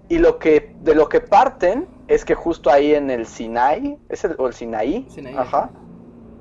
Y 0.10 0.18
lo 0.18 0.40
que, 0.40 0.76
de 0.82 0.96
lo 0.96 1.08
que 1.08 1.22
parten 1.22 1.88
es 2.12 2.26
que 2.26 2.36
justo 2.36 2.70
ahí 2.70 2.94
en 2.94 3.10
el 3.10 3.26
Sinai, 3.26 3.98
¿es 4.10 4.26
el, 4.26 4.36
o 4.38 4.48
el 4.48 4.54
Sinaí? 4.54 5.08
Sinaí, 5.10 5.34
Ajá. 5.34 5.44
ajá. 5.44 5.72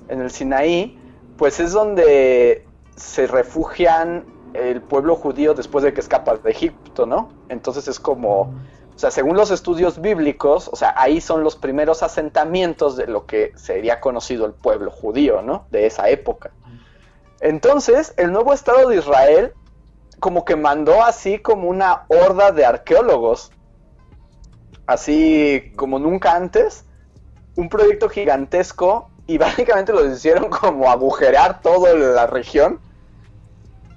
En 0.08 0.20
el 0.20 0.30
Sinaí, 0.30 0.98
pues 1.36 1.60
es 1.60 1.72
donde 1.72 2.66
se 2.96 3.28
refugian 3.28 4.24
el 4.52 4.82
pueblo 4.82 5.14
judío 5.14 5.54
después 5.54 5.84
de 5.84 5.94
que 5.94 6.00
escapa 6.00 6.36
de 6.36 6.50
Egipto, 6.50 7.06
¿no? 7.06 7.28
Entonces 7.48 7.86
es 7.86 8.00
como, 8.00 8.40
o 8.40 8.98
sea, 8.98 9.12
según 9.12 9.36
los 9.36 9.52
estudios 9.52 10.00
bíblicos, 10.00 10.68
o 10.68 10.74
sea, 10.74 10.92
ahí 10.96 11.20
son 11.20 11.44
los 11.44 11.54
primeros 11.54 12.02
asentamientos 12.02 12.96
de 12.96 13.06
lo 13.06 13.26
que 13.26 13.52
sería 13.54 14.00
conocido 14.00 14.46
el 14.46 14.52
pueblo 14.52 14.90
judío, 14.90 15.40
¿no? 15.40 15.66
De 15.70 15.86
esa 15.86 16.08
época. 16.08 16.50
Entonces, 17.40 18.12
el 18.16 18.32
nuevo 18.32 18.52
Estado 18.52 18.88
de 18.88 18.96
Israel 18.96 19.52
como 20.18 20.44
que 20.44 20.56
mandó 20.56 21.02
así 21.02 21.38
como 21.38 21.68
una 21.68 22.02
horda 22.08 22.52
de 22.52 22.66
arqueólogos, 22.66 23.52
así 24.92 25.72
como 25.76 25.98
nunca 25.98 26.34
antes, 26.34 26.84
un 27.56 27.68
proyecto 27.68 28.08
gigantesco 28.08 29.08
y 29.26 29.38
básicamente 29.46 29.92
lo 29.92 30.04
hicieron 30.10 30.48
como 30.50 30.90
agujerear 30.90 31.60
toda 31.62 31.94
la 31.94 32.26
región 32.26 32.80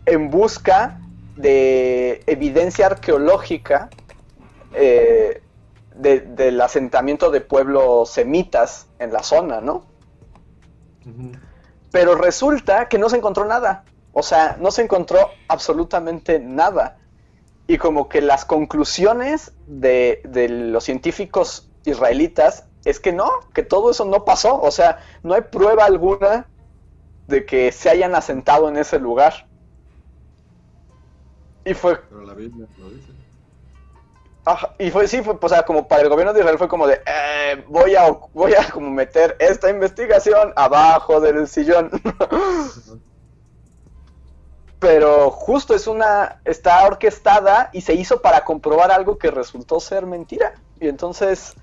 en 0.06 0.30
busca 0.30 1.00
de 1.36 2.22
evidencia 2.28 2.86
arqueológica 2.88 3.90
eh, 4.74 5.42
de- 5.96 6.20
del 6.22 6.60
asentamiento 6.62 7.32
de 7.32 7.42
pueblos 7.42 8.10
semitas 8.10 8.88
en 9.00 9.14
la 9.14 9.24
zona, 9.24 9.62
¿no? 9.62 9.86
Pero 11.92 12.16
resulta 12.16 12.88
que 12.90 12.98
no 12.98 13.10
se 13.10 13.18
encontró 13.18 13.46
nada. 13.46 13.84
O 14.14 14.24
sea, 14.24 14.58
no 14.60 14.72
se 14.72 14.84
encontró 14.84 15.20
absolutamente 15.48 16.40
nada. 16.40 16.98
Y 17.68 17.78
como 17.78 18.10
que 18.10 18.22
las 18.22 18.46
conclusiones 18.46 19.54
de, 19.68 20.22
de 20.26 20.50
los 20.50 20.84
científicos 20.84 21.70
israelitas 21.86 22.66
es 22.86 23.00
que 23.00 23.14
no, 23.14 23.30
que 23.54 23.64
todo 23.64 23.92
eso 23.92 24.06
no 24.06 24.26
pasó. 24.26 24.62
O 24.62 24.72
sea, 24.72 25.00
no 25.24 25.34
hay 25.34 25.42
prueba 25.42 25.86
alguna 25.86 26.48
de 27.28 27.46
que 27.46 27.72
se 27.72 27.90
hayan 27.90 28.16
asentado 28.16 28.68
en 28.68 28.78
ese 28.78 29.00
lugar. 29.00 29.48
Y 31.66 31.74
fue, 31.74 31.98
Pero 32.10 32.22
la 32.24 32.34
Biblia 32.34 32.68
lo 32.78 32.90
dice. 32.90 33.14
ajá, 34.46 34.76
y 34.78 34.92
fue, 34.92 35.08
sí, 35.08 35.22
fue, 35.22 35.38
o 35.42 35.50
sea, 35.50 35.64
como 35.64 35.88
para 35.88 36.02
el 36.02 36.10
gobierno 36.10 36.34
de 36.34 36.42
Israel 36.42 36.58
fue 36.58 36.68
como 36.68 36.86
de, 36.88 36.96
eh, 37.06 37.64
voy 37.70 37.96
a, 37.96 38.10
voy 38.34 38.54
a 38.54 38.70
como 38.70 38.90
meter 38.92 39.38
esta 39.40 39.70
investigación 39.70 40.52
abajo 40.58 41.22
del 41.22 41.48
sillón. 41.48 41.90
Pero 44.84 45.32
justo 45.32 45.74
es 45.74 45.88
una, 45.88 46.42
está 46.44 46.86
orquestada 46.86 47.70
y 47.72 47.80
se 47.80 47.94
hizo 47.94 48.22
para 48.22 48.44
comprobar 48.44 48.92
algo 48.92 49.18
que 49.18 49.32
resultó 49.32 49.80
ser 49.80 50.06
mentira. 50.06 50.56
Y 50.78 50.90
entonces, 50.90 51.54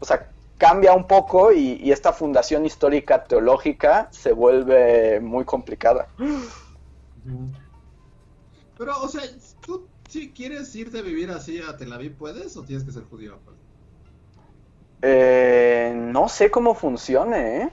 o 0.00 0.04
sea, 0.04 0.28
cambia 0.58 0.92
un 0.92 1.06
poco 1.06 1.52
y, 1.52 1.74
y 1.74 1.92
esta 1.92 2.12
fundación 2.12 2.66
histórica 2.66 3.22
teológica 3.22 4.08
se 4.10 4.32
vuelve 4.32 5.20
muy 5.20 5.44
complicada. 5.44 6.08
Pero, 8.76 9.00
o 9.00 9.06
sea, 9.06 9.22
¿tú 9.64 9.86
si 10.08 10.32
quieres 10.32 10.74
irte 10.74 10.98
a 10.98 11.02
vivir 11.02 11.30
así 11.30 11.60
a 11.62 11.76
Tel 11.76 11.92
Aviv, 11.92 12.16
puedes 12.16 12.56
o 12.56 12.64
tienes 12.64 12.84
que 12.84 12.90
ser 12.90 13.04
judío 13.04 13.34
aparte? 13.34 13.60
Eh, 15.02 15.92
no 15.94 16.28
sé 16.28 16.50
cómo 16.50 16.74
funcione, 16.74 17.62
¿eh? 17.62 17.72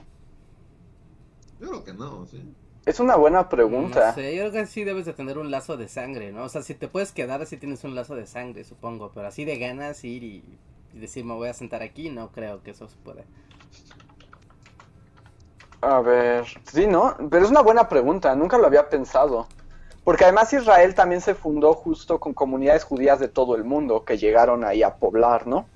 Yo 1.58 1.66
creo 1.66 1.82
que 1.82 1.94
no, 1.94 2.26
sí. 2.26 2.54
Es 2.86 3.00
una 3.00 3.16
buena 3.16 3.48
pregunta. 3.48 4.08
No 4.08 4.14
sé, 4.14 4.36
yo 4.36 4.42
creo 4.42 4.52
que 4.52 4.66
sí 4.66 4.84
debes 4.84 5.06
de 5.06 5.14
tener 5.14 5.38
un 5.38 5.50
lazo 5.50 5.76
de 5.76 5.88
sangre, 5.88 6.32
¿no? 6.32 6.44
O 6.44 6.48
sea, 6.48 6.62
si 6.62 6.74
te 6.74 6.88
puedes 6.88 7.12
quedar 7.12 7.40
así 7.40 7.56
tienes 7.56 7.82
un 7.84 7.94
lazo 7.94 8.14
de 8.14 8.26
sangre, 8.26 8.64
supongo. 8.64 9.10
Pero 9.14 9.26
así 9.26 9.44
de 9.44 9.58
ganas 9.58 10.04
ir 10.04 10.22
y, 10.22 10.58
y 10.92 10.98
decir 10.98 11.24
me 11.24 11.34
voy 11.34 11.48
a 11.48 11.54
sentar 11.54 11.82
aquí, 11.82 12.10
no 12.10 12.30
creo 12.30 12.62
que 12.62 12.72
eso 12.72 12.88
se 12.88 12.96
pueda. 12.96 13.22
A 15.80 16.00
ver, 16.00 16.44
sí, 16.64 16.86
¿no? 16.86 17.16
Pero 17.30 17.44
es 17.44 17.50
una 17.50 17.60
buena 17.62 17.88
pregunta, 17.88 18.34
nunca 18.34 18.58
lo 18.58 18.66
había 18.66 18.88
pensado. 18.88 19.46
Porque 20.04 20.24
además 20.24 20.52
Israel 20.52 20.94
también 20.94 21.22
se 21.22 21.34
fundó 21.34 21.72
justo 21.72 22.20
con 22.20 22.34
comunidades 22.34 22.84
judías 22.84 23.18
de 23.18 23.28
todo 23.28 23.56
el 23.56 23.64
mundo 23.64 24.04
que 24.04 24.18
llegaron 24.18 24.62
ahí 24.64 24.82
a 24.82 24.96
poblar, 24.96 25.46
¿no? 25.46 25.66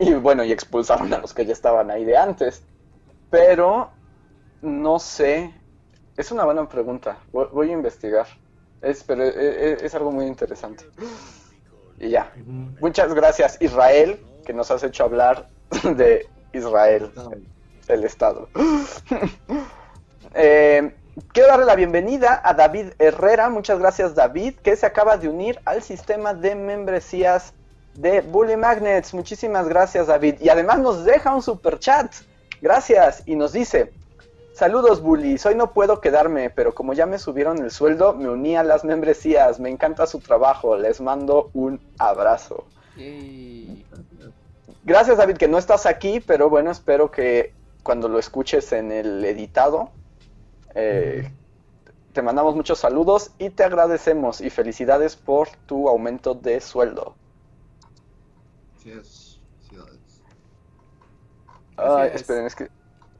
Y 0.00 0.14
bueno, 0.14 0.42
y 0.42 0.50
expulsaron 0.50 1.12
a 1.14 1.18
los 1.18 1.32
que 1.32 1.46
ya 1.46 1.52
estaban 1.52 1.92
ahí 1.92 2.04
de 2.04 2.16
antes. 2.16 2.64
Pero 3.30 3.90
no 4.62 4.98
sé. 4.98 5.52
Es 6.16 6.30
una 6.32 6.44
buena 6.44 6.68
pregunta. 6.68 7.18
Voy, 7.32 7.70
a 7.70 7.72
investigar. 7.72 8.26
Es, 8.80 9.04
es- 9.08 9.82
es 9.82 9.94
algo 9.94 10.10
muy 10.12 10.26
interesante. 10.26 10.84
Y 11.98 12.10
ya. 12.10 12.32
Muchas 12.80 13.14
gracias, 13.14 13.56
Israel, 13.60 14.24
que 14.44 14.52
nos 14.52 14.70
has 14.70 14.82
hecho 14.82 15.04
hablar 15.04 15.48
de 15.96 16.26
Israel, 16.52 17.12
el 17.88 18.04
Estado. 18.04 18.48
Eh, 20.34 20.94
quiero 21.32 21.48
darle 21.48 21.66
la 21.66 21.74
bienvenida 21.76 22.40
a 22.44 22.54
David 22.54 22.92
Herrera. 22.98 23.50
Muchas 23.50 23.78
gracias, 23.78 24.14
David, 24.14 24.54
que 24.62 24.76
se 24.76 24.86
acaba 24.86 25.16
de 25.16 25.28
unir 25.28 25.60
al 25.64 25.82
sistema 25.82 26.32
de 26.32 26.54
membresías 26.54 27.52
de 27.94 28.20
Bully 28.22 28.56
Magnets. 28.56 29.12
Muchísimas 29.12 29.68
gracias, 29.68 30.06
David. 30.06 30.36
Y 30.40 30.48
además 30.48 30.78
nos 30.78 31.04
deja 31.04 31.34
un 31.34 31.42
super 31.42 31.78
chat. 31.78 32.10
Gracias. 32.62 33.22
Y 33.26 33.36
nos 33.36 33.52
dice: 33.52 33.92
Saludos, 34.52 35.00
Bullies. 35.00 35.46
Hoy 35.46 35.54
no 35.54 35.72
puedo 35.72 36.00
quedarme, 36.00 36.50
pero 36.50 36.74
como 36.74 36.92
ya 36.92 37.06
me 37.06 37.18
subieron 37.18 37.58
el 37.58 37.70
sueldo, 37.70 38.12
me 38.12 38.28
uní 38.28 38.54
a 38.54 38.62
las 38.62 38.84
membresías. 38.84 39.58
Me 39.58 39.70
encanta 39.70 40.06
su 40.06 40.18
trabajo. 40.18 40.76
Les 40.76 41.00
mando 41.00 41.50
un 41.54 41.80
abrazo. 41.98 42.66
Yay. 42.96 43.86
Gracias, 44.84 45.16
David, 45.16 45.38
que 45.38 45.48
no 45.48 45.56
estás 45.56 45.86
aquí, 45.86 46.20
pero 46.20 46.50
bueno, 46.50 46.70
espero 46.70 47.10
que 47.10 47.54
cuando 47.82 48.08
lo 48.08 48.18
escuches 48.18 48.72
en 48.72 48.92
el 48.92 49.24
editado, 49.24 49.90
eh, 50.74 51.30
te 52.12 52.20
mandamos 52.20 52.54
muchos 52.54 52.78
saludos 52.78 53.30
y 53.38 53.50
te 53.50 53.64
agradecemos 53.64 54.42
y 54.42 54.50
felicidades 54.50 55.16
por 55.16 55.48
tu 55.66 55.88
aumento 55.88 56.34
de 56.34 56.60
sueldo. 56.60 57.14
Sí, 58.82 58.90
es. 58.90 59.40
ciudades. 59.68 60.22
Ay, 61.76 62.10
es. 62.12 62.20
esperen, 62.20 62.44
es 62.44 62.54
que 62.54 62.68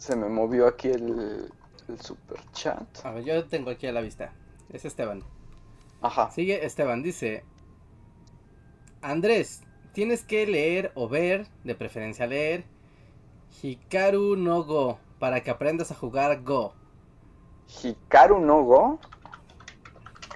se 0.03 0.17
me 0.17 0.29
movió 0.29 0.67
aquí 0.67 0.89
el, 0.89 1.49
el 1.89 2.01
super 2.01 2.41
chat. 2.51 2.83
A 3.05 3.13
ver, 3.13 3.23
yo 3.23 3.45
tengo 3.45 3.71
aquí 3.71 3.87
a 3.87 3.93
la 3.93 4.01
vista. 4.01 4.33
Es 4.73 4.85
Esteban. 4.85 5.23
Ajá. 6.01 6.29
Sigue 6.33 6.67
Esteban, 6.67 7.05
dice. 7.05 7.45
Andrés, 9.01 9.63
tienes 9.93 10.25
que 10.25 10.45
leer 10.45 10.91
o 10.97 11.09
ver, 11.09 11.47
de 11.63 11.77
preferencia 11.77 12.27
leer, 12.27 12.65
Hikaru 13.63 14.35
no 14.35 14.65
Go, 14.65 14.99
para 15.21 15.41
que 15.45 15.53
aprendas 15.53 15.93
a 15.93 15.95
jugar 15.95 16.43
Go. 16.43 16.75
Hikaru 17.69 18.41
no 18.41 18.65
Go, 18.65 18.99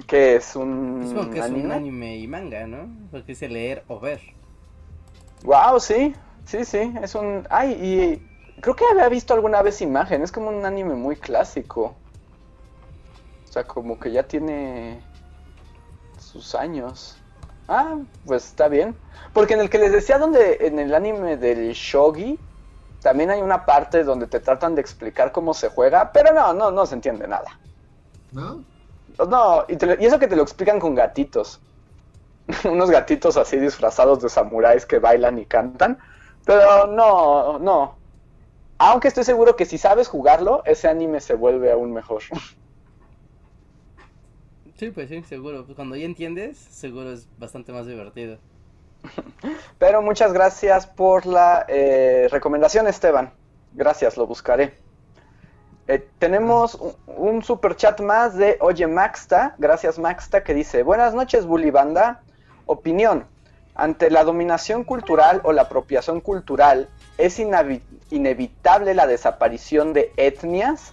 que 0.06 0.36
es 0.36 0.54
un 0.54 1.12
que 1.32 1.40
es 1.40 1.46
un 1.46 1.56
anime. 1.56 1.74
anime 1.74 2.16
y 2.18 2.28
manga, 2.28 2.68
¿no? 2.68 2.88
Porque 3.10 3.32
dice 3.32 3.48
leer 3.48 3.82
o 3.88 3.98
ver. 3.98 4.20
Wow, 5.42 5.80
sí, 5.80 6.14
sí, 6.44 6.64
sí, 6.64 6.92
es 7.02 7.16
un... 7.16 7.48
Ay, 7.50 7.72
y 7.72 8.25
creo 8.60 8.76
que 8.76 8.84
había 8.90 9.08
visto 9.08 9.34
alguna 9.34 9.62
vez 9.62 9.80
imagen, 9.80 10.22
es 10.22 10.32
como 10.32 10.48
un 10.48 10.64
anime 10.64 10.94
muy 10.94 11.16
clásico. 11.16 11.94
O 13.48 13.52
sea, 13.52 13.64
como 13.64 13.98
que 13.98 14.12
ya 14.12 14.22
tiene 14.24 15.00
sus 16.18 16.54
años. 16.54 17.16
Ah, 17.68 17.96
pues 18.24 18.44
está 18.46 18.68
bien. 18.68 18.96
Porque 19.32 19.54
en 19.54 19.60
el 19.60 19.70
que 19.70 19.78
les 19.78 19.92
decía 19.92 20.18
donde, 20.18 20.58
en 20.60 20.78
el 20.78 20.94
anime 20.94 21.36
del 21.36 21.72
Shogi, 21.72 22.38
también 23.02 23.30
hay 23.30 23.40
una 23.40 23.64
parte 23.64 24.04
donde 24.04 24.26
te 24.26 24.40
tratan 24.40 24.74
de 24.74 24.80
explicar 24.80 25.32
cómo 25.32 25.54
se 25.54 25.68
juega, 25.68 26.12
pero 26.12 26.32
no, 26.32 26.52
no, 26.52 26.70
no 26.70 26.86
se 26.86 26.94
entiende 26.94 27.26
nada. 27.28 27.58
¿No? 28.32 28.64
No, 29.28 29.64
y, 29.68 29.76
te 29.76 29.96
y 30.00 30.06
eso 30.06 30.18
que 30.18 30.28
te 30.28 30.36
lo 30.36 30.42
explican 30.42 30.78
con 30.78 30.94
gatitos. 30.94 31.60
Unos 32.64 32.90
gatitos 32.90 33.36
así 33.36 33.58
disfrazados 33.58 34.20
de 34.22 34.28
samuráis 34.28 34.86
que 34.86 34.98
bailan 34.98 35.38
y 35.38 35.46
cantan. 35.46 35.98
Pero 36.44 36.86
no, 36.86 37.58
no. 37.58 37.95
Aunque 38.78 39.08
estoy 39.08 39.24
seguro 39.24 39.56
que 39.56 39.64
si 39.64 39.78
sabes 39.78 40.08
jugarlo, 40.08 40.62
ese 40.66 40.88
anime 40.88 41.20
se 41.20 41.34
vuelve 41.34 41.72
aún 41.72 41.92
mejor. 41.92 42.22
Sí, 44.76 44.90
pues 44.90 45.08
sí, 45.08 45.22
seguro. 45.22 45.64
Pues 45.64 45.74
cuando 45.74 45.96
ya 45.96 46.04
entiendes, 46.04 46.58
seguro 46.58 47.12
es 47.12 47.26
bastante 47.38 47.72
más 47.72 47.86
divertido. 47.86 48.38
Pero 49.78 50.02
muchas 50.02 50.32
gracias 50.32 50.86
por 50.86 51.24
la 51.24 51.64
eh, 51.68 52.28
recomendación, 52.30 52.86
Esteban. 52.86 53.32
Gracias, 53.72 54.16
lo 54.16 54.26
buscaré. 54.26 54.74
Eh, 55.88 56.06
tenemos 56.18 56.74
un, 56.74 56.94
un 57.06 57.42
super 57.42 57.76
chat 57.76 58.00
más 58.00 58.36
de 58.36 58.58
Oye 58.60 58.86
Maxta. 58.86 59.54
Gracias, 59.58 59.98
Maxta, 59.98 60.42
que 60.44 60.52
dice: 60.52 60.82
Buenas 60.82 61.14
noches, 61.14 61.46
Bully 61.46 61.70
Banda. 61.70 62.22
Opinión: 62.66 63.26
Ante 63.74 64.10
la 64.10 64.24
dominación 64.24 64.84
cultural 64.84 65.40
o 65.44 65.52
la 65.52 65.62
apropiación 65.62 66.20
cultural, 66.20 66.90
¿es 67.18 67.38
inevitable 68.10 68.94
la 68.94 69.06
desaparición 69.06 69.92
de 69.92 70.12
etnias? 70.16 70.92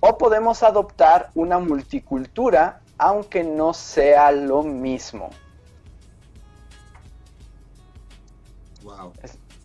¿O 0.00 0.16
podemos 0.18 0.62
adoptar 0.62 1.30
una 1.34 1.58
multicultura 1.58 2.80
aunque 2.98 3.44
no 3.44 3.72
sea 3.74 4.30
lo 4.32 4.62
mismo? 4.62 5.30
Wow. 8.82 9.12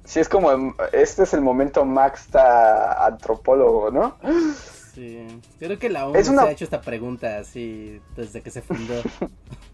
Sí, 0.04 0.20
es 0.20 0.30
como, 0.30 0.52
em, 0.52 0.74
este 0.94 1.24
es 1.24 1.34
el 1.34 1.42
momento 1.42 1.84
Maxta 1.86 3.06
antropólogo, 3.06 3.90
¿no? 3.92 4.18
Sí. 4.94 5.26
Yo 5.60 5.68
creo 5.68 5.80
que 5.80 5.90
la 5.90 6.08
ONU 6.08 6.20
una- 6.30 6.44
se 6.44 6.48
ha 6.50 6.52
hecho 6.52 6.64
esta 6.64 6.82
pregunta 6.82 7.38
así 7.40 8.02
desde 8.16 8.42
que 8.42 8.52
se 8.52 8.62
fundó. 8.62 8.94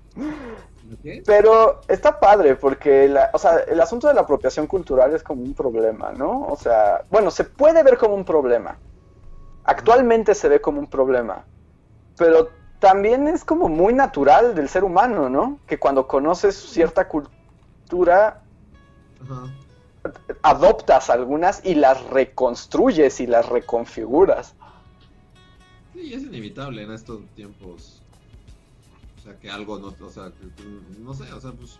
¿Qué? 1.01 1.23
Pero 1.25 1.81
está 1.87 2.19
padre 2.19 2.55
porque, 2.55 3.07
la, 3.07 3.29
o 3.33 3.37
sea, 3.37 3.59
el 3.59 3.79
asunto 3.79 4.07
de 4.07 4.13
la 4.13 4.21
apropiación 4.21 4.67
cultural 4.67 5.13
es 5.13 5.23
como 5.23 5.41
un 5.41 5.53
problema, 5.53 6.11
¿no? 6.11 6.47
O 6.47 6.55
sea, 6.55 7.05
bueno, 7.09 7.31
se 7.31 7.43
puede 7.43 7.81
ver 7.83 7.97
como 7.97 8.15
un 8.15 8.25
problema. 8.25 8.77
Actualmente 9.63 10.35
se 10.35 10.49
ve 10.49 10.59
como 10.59 10.79
un 10.79 10.87
problema. 10.87 11.45
Pero 12.17 12.49
también 12.79 13.27
es 13.27 13.45
como 13.45 13.69
muy 13.69 13.93
natural 13.93 14.53
del 14.53 14.67
ser 14.67 14.83
humano, 14.83 15.29
¿no? 15.29 15.59
Que 15.65 15.79
cuando 15.79 16.07
conoces 16.07 16.55
cierta 16.55 17.07
cultura, 17.07 18.41
Ajá. 19.21 19.43
adoptas 20.41 21.09
algunas 21.09 21.63
y 21.63 21.75
las 21.75 22.03
reconstruyes 22.09 23.21
y 23.21 23.27
las 23.27 23.47
reconfiguras. 23.47 24.55
Sí, 25.93 26.13
es 26.13 26.23
inevitable 26.23 26.83
en 26.83 26.91
estos 26.91 27.21
tiempos. 27.35 28.00
O 29.21 29.23
sea, 29.23 29.37
que 29.39 29.51
algo 29.51 29.77
no. 29.77 29.93
O 30.05 30.09
sea, 30.09 30.31
que- 30.31 30.99
no 30.99 31.13
sé, 31.13 31.31
o 31.31 31.39
sea, 31.39 31.51
pues. 31.51 31.77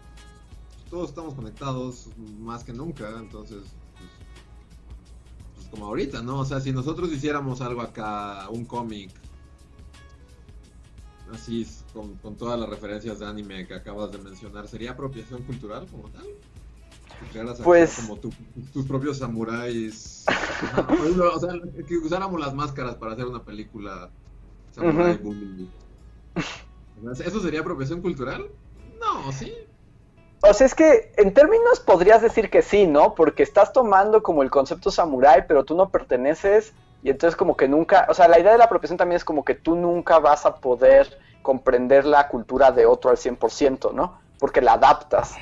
Todos 0.92 1.10
estamos 1.10 1.34
conectados 1.34 2.08
más 2.40 2.64
que 2.64 2.72
nunca, 2.72 3.10
entonces. 3.18 3.64
Pues, 3.98 4.10
pues 5.56 5.68
como 5.70 5.86
ahorita, 5.88 6.22
¿no? 6.22 6.40
O 6.40 6.46
sea, 6.46 6.60
si 6.62 6.72
nosotros 6.72 7.12
hiciéramos 7.12 7.62
algo 7.62 7.82
acá, 7.82 8.48
un 8.50 8.66
cómic. 8.66 9.10
Así, 11.34 11.66
con, 11.94 12.16
con 12.18 12.36
todas 12.36 12.60
las 12.60 12.70
referencias 12.70 13.20
de 13.20 13.26
anime 13.26 13.66
que 13.66 13.74
acabas 13.74 14.12
de 14.12 14.18
mencionar, 14.18 14.68
¿sería 14.68 14.92
apropiación 14.92 15.42
cultural 15.44 15.88
como 15.90 16.10
tal? 16.10 16.26
Pues- 17.64 17.96
como 17.96 18.18
tu- 18.18 18.34
tus 18.74 18.86
propios 18.86 19.18
samuráis. 19.20 20.26
Ejemplo, 20.28 21.34
o 21.34 21.40
sea, 21.40 21.54
que 21.88 21.98
usáramos 21.98 22.40
las 22.40 22.54
máscaras 22.54 22.96
para 22.96 23.14
hacer 23.14 23.26
una 23.26 23.42
película 23.44 24.12
samurai 24.76 25.14
Ujú. 25.16 25.24
bully. 25.24 25.70
¿Eso 27.10 27.42
sería 27.42 27.62
apropiación 27.62 28.02
cultural? 28.02 28.48
No, 29.00 29.32
sí. 29.32 29.54
O 30.44 30.54
sea, 30.54 30.66
es 30.66 30.76
que 30.76 31.12
en 31.18 31.34
términos 31.34 31.80
podrías 31.80 32.22
decir 32.22 32.50
que 32.50 32.62
sí, 32.62 32.88
¿no? 32.88 33.14
Porque 33.14 33.44
estás 33.44 33.74
tomando 33.74 34.24
como 34.24 34.42
el 34.42 34.50
concepto 34.50 34.90
samurái, 34.90 35.46
pero 35.48 35.64
tú 35.64 35.76
no 35.76 35.90
perteneces 35.90 36.74
y 37.04 37.10
entonces 37.10 37.36
como 37.36 37.56
que 37.56 37.68
nunca, 37.68 38.08
o 38.10 38.14
sea, 38.14 38.28
la 38.28 38.40
idea 38.40 38.52
de 38.52 38.58
la 38.58 38.66
apropiación 38.66 38.98
también 38.98 39.18
es 39.18 39.26
como 39.26 39.44
que 39.44 39.56
tú 39.56 39.76
nunca 39.76 40.20
vas 40.20 40.46
a 40.46 40.56
poder 40.56 41.20
comprender 41.42 42.06
la 42.06 42.28
cultura 42.28 42.72
de 42.72 42.86
otro 42.86 43.10
al 43.10 43.18
100%, 43.18 43.94
¿no? 43.94 44.20
Porque 44.40 44.62
la 44.62 44.74
adaptas. 44.74 45.36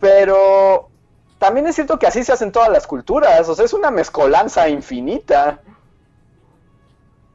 Pero 0.00 0.88
también 1.38 1.66
es 1.66 1.74
cierto 1.74 1.98
que 1.98 2.06
así 2.06 2.24
se 2.24 2.32
hacen 2.32 2.52
todas 2.52 2.70
las 2.70 2.86
culturas, 2.86 3.48
o 3.48 3.54
sea, 3.54 3.64
es 3.64 3.72
una 3.72 3.90
mezcolanza 3.90 4.68
infinita. 4.68 5.60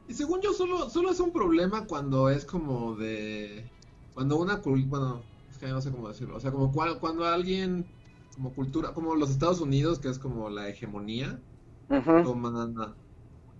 Y 0.08 0.14
según 0.14 0.40
yo, 0.40 0.52
solo, 0.52 0.90
solo 0.90 1.10
es 1.10 1.20
un 1.20 1.32
problema 1.32 1.86
cuando 1.86 2.28
es 2.28 2.44
como 2.44 2.94
de... 2.94 3.68
Cuando 4.14 4.36
una 4.36 4.58
cultura... 4.60 4.88
Bueno, 4.88 5.22
es 5.50 5.58
que 5.58 5.66
no 5.68 5.80
sé 5.80 5.90
cómo 5.90 6.08
decirlo. 6.08 6.36
O 6.36 6.40
sea, 6.40 6.52
como 6.52 6.72
cuando 6.72 7.24
alguien, 7.24 7.86
como 8.34 8.52
cultura, 8.52 8.92
como 8.92 9.14
los 9.14 9.30
Estados 9.30 9.60
Unidos, 9.60 9.98
que 9.98 10.08
es 10.08 10.18
como 10.18 10.50
la 10.50 10.68
hegemonía, 10.68 11.40
toma, 11.88 12.94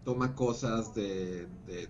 toma 0.04 0.34
cosas 0.34 0.94
de, 0.94 1.46
de 1.66 1.88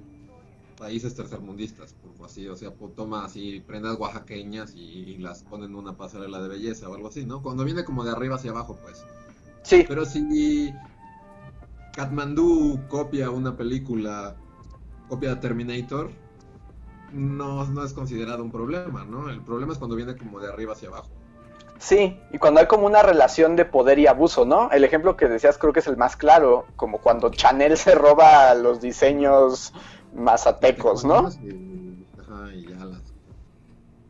países 0.76 1.14
tercermundistas, 1.14 1.94
por 2.16 2.26
así, 2.26 2.46
o 2.48 2.56
sea, 2.56 2.72
toma 2.96 3.24
así 3.24 3.62
prendas 3.66 3.98
oaxaqueñas 3.98 4.74
y, 4.74 5.16
las 5.18 5.42
pone 5.42 5.66
en 5.66 5.74
una 5.74 5.96
pasarela 5.96 6.42
de 6.42 6.48
belleza 6.48 6.88
o 6.88 6.94
algo 6.94 7.08
así, 7.08 7.24
¿no? 7.24 7.42
Cuando 7.42 7.64
viene 7.64 7.84
como 7.84 8.04
de 8.04 8.10
arriba 8.10 8.36
hacia 8.36 8.50
abajo, 8.50 8.78
pues. 8.82 9.04
Sí. 9.62 9.84
Pero 9.88 10.04
si 10.04 10.72
Katmandú 11.94 12.80
copia 12.88 13.30
una 13.30 13.56
película, 13.56 14.36
copia 15.08 15.30
de 15.30 15.36
Terminator, 15.36 16.10
no, 17.12 17.64
no 17.64 17.84
es 17.84 17.92
considerado 17.92 18.42
un 18.42 18.50
problema, 18.50 19.04
¿no? 19.04 19.28
El 19.30 19.40
problema 19.40 19.72
es 19.72 19.78
cuando 19.78 19.96
viene 19.96 20.16
como 20.16 20.40
de 20.40 20.48
arriba 20.48 20.72
hacia 20.72 20.88
abajo. 20.88 21.08
Sí, 21.78 22.18
y 22.32 22.38
cuando 22.38 22.60
hay 22.60 22.66
como 22.66 22.86
una 22.86 23.02
relación 23.02 23.56
de 23.56 23.64
poder 23.64 23.98
y 23.98 24.06
abuso, 24.06 24.44
¿no? 24.44 24.70
El 24.70 24.84
ejemplo 24.84 25.16
que 25.16 25.28
decías 25.28 25.58
creo 25.58 25.72
que 25.72 25.80
es 25.80 25.86
el 25.86 25.96
más 25.96 26.16
claro, 26.16 26.66
como 26.76 26.98
cuando 26.98 27.30
Chanel 27.30 27.76
se 27.76 27.94
roba 27.94 28.54
los 28.54 28.80
diseños 28.80 29.72
mazatecos, 30.14 31.04
¿no? 31.04 31.26
Ajá, 31.26 32.52
y 32.54 32.68
ya 32.68 32.84
las... 32.84 33.02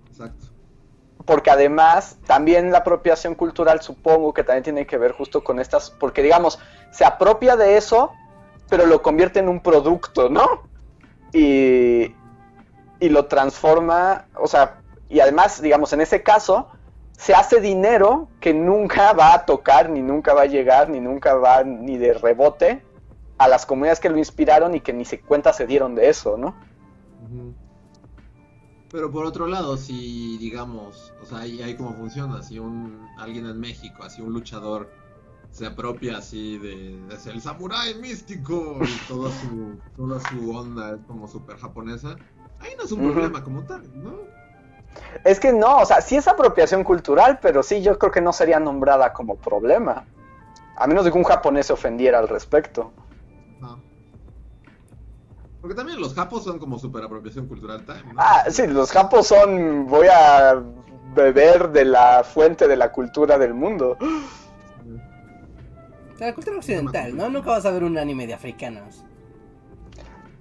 Exacto. 0.08 0.46
Porque 1.24 1.50
además 1.50 2.18
también 2.26 2.70
la 2.70 2.78
apropiación 2.78 3.34
cultural 3.34 3.80
supongo 3.80 4.34
que 4.34 4.44
también 4.44 4.62
tiene 4.62 4.86
que 4.86 4.98
ver 4.98 5.12
justo 5.12 5.42
con 5.42 5.58
estas, 5.58 5.90
porque 5.90 6.22
digamos, 6.22 6.58
se 6.90 7.04
apropia 7.04 7.56
de 7.56 7.78
eso, 7.78 8.12
pero 8.68 8.86
lo 8.86 9.02
convierte 9.02 9.40
en 9.40 9.48
un 9.48 9.60
producto, 9.60 10.28
¿no? 10.28 10.73
Y, 11.34 12.14
y 13.00 13.08
lo 13.10 13.26
transforma, 13.26 14.26
o 14.40 14.46
sea, 14.46 14.80
y 15.10 15.20
además, 15.20 15.60
digamos, 15.60 15.92
en 15.92 16.00
ese 16.00 16.22
caso, 16.22 16.68
se 17.12 17.34
hace 17.34 17.60
dinero 17.60 18.28
que 18.40 18.54
nunca 18.54 19.12
va 19.12 19.34
a 19.34 19.44
tocar, 19.44 19.90
ni 19.90 20.00
nunca 20.00 20.34
va 20.34 20.42
a 20.42 20.46
llegar, 20.46 20.88
ni 20.88 21.00
nunca 21.00 21.34
va 21.34 21.62
ni 21.62 21.98
de 21.98 22.14
rebote 22.14 22.82
a 23.38 23.48
las 23.48 23.66
comunidades 23.66 24.00
que 24.00 24.08
lo 24.08 24.18
inspiraron 24.18 24.74
y 24.74 24.80
que 24.80 24.92
ni 24.92 25.04
se 25.04 25.20
cuenta 25.20 25.52
se 25.52 25.66
dieron 25.66 25.94
de 25.94 26.08
eso, 26.08 26.36
¿no? 26.36 26.54
Pero 28.90 29.10
por 29.10 29.26
otro 29.26 29.48
lado, 29.48 29.76
si 29.76 30.38
digamos, 30.38 31.12
o 31.20 31.26
sea, 31.26 31.38
ahí, 31.38 31.60
ahí 31.62 31.76
cómo 31.76 31.94
funciona, 31.94 32.42
si 32.42 32.60
un 32.60 33.08
alguien 33.18 33.46
en 33.46 33.58
México, 33.58 34.04
así 34.04 34.22
un 34.22 34.32
luchador 34.32 34.88
se 35.54 35.66
apropia 35.66 36.18
así 36.18 36.58
de, 36.58 36.98
de 37.06 37.30
el 37.30 37.40
samurái 37.40 37.94
místico 37.94 38.78
y 38.82 39.06
toda 39.06 39.30
su, 39.30 39.78
toda 39.96 40.18
su 40.28 40.50
onda 40.50 40.96
es 40.96 41.00
como 41.06 41.28
súper 41.28 41.56
japonesa, 41.58 42.16
ahí 42.58 42.72
no 42.76 42.82
es 42.82 42.90
un 42.90 43.12
problema 43.12 43.44
como 43.44 43.62
tal, 43.62 43.82
¿no? 44.02 44.18
Es 45.22 45.38
que 45.38 45.52
no, 45.52 45.78
o 45.78 45.86
sea, 45.86 46.00
sí 46.00 46.16
es 46.16 46.26
apropiación 46.26 46.82
cultural, 46.82 47.38
pero 47.40 47.62
sí 47.62 47.82
yo 47.82 47.96
creo 48.00 48.10
que 48.10 48.20
no 48.20 48.32
sería 48.32 48.58
nombrada 48.58 49.12
como 49.12 49.36
problema. 49.36 50.04
A 50.76 50.88
menos 50.88 51.04
de 51.04 51.12
que 51.12 51.18
un 51.18 51.24
japonés 51.24 51.66
se 51.66 51.72
ofendiera 51.72 52.18
al 52.18 52.26
respecto. 52.26 52.92
Porque 55.60 55.76
también 55.76 56.00
los 56.00 56.14
japos 56.14 56.44
son 56.44 56.58
como 56.58 56.78
super 56.78 57.04
apropiación 57.04 57.46
cultural 57.46 57.86
Ah, 58.16 58.44
sí, 58.50 58.66
los 58.66 58.90
japos 58.90 59.28
son 59.28 59.86
voy 59.86 60.08
a 60.08 60.60
beber 61.14 61.70
de 61.70 61.84
la 61.84 62.24
fuente 62.24 62.66
de 62.66 62.76
la 62.76 62.90
cultura 62.90 63.38
del 63.38 63.54
mundo. 63.54 63.96
La 66.18 66.34
cultura 66.34 66.56
occidental, 66.56 67.16
¿no? 67.16 67.28
Nunca 67.28 67.50
vas 67.50 67.66
a 67.66 67.70
ver 67.70 67.84
un 67.84 67.98
anime 67.98 68.26
de 68.26 68.34
africanos. 68.34 69.04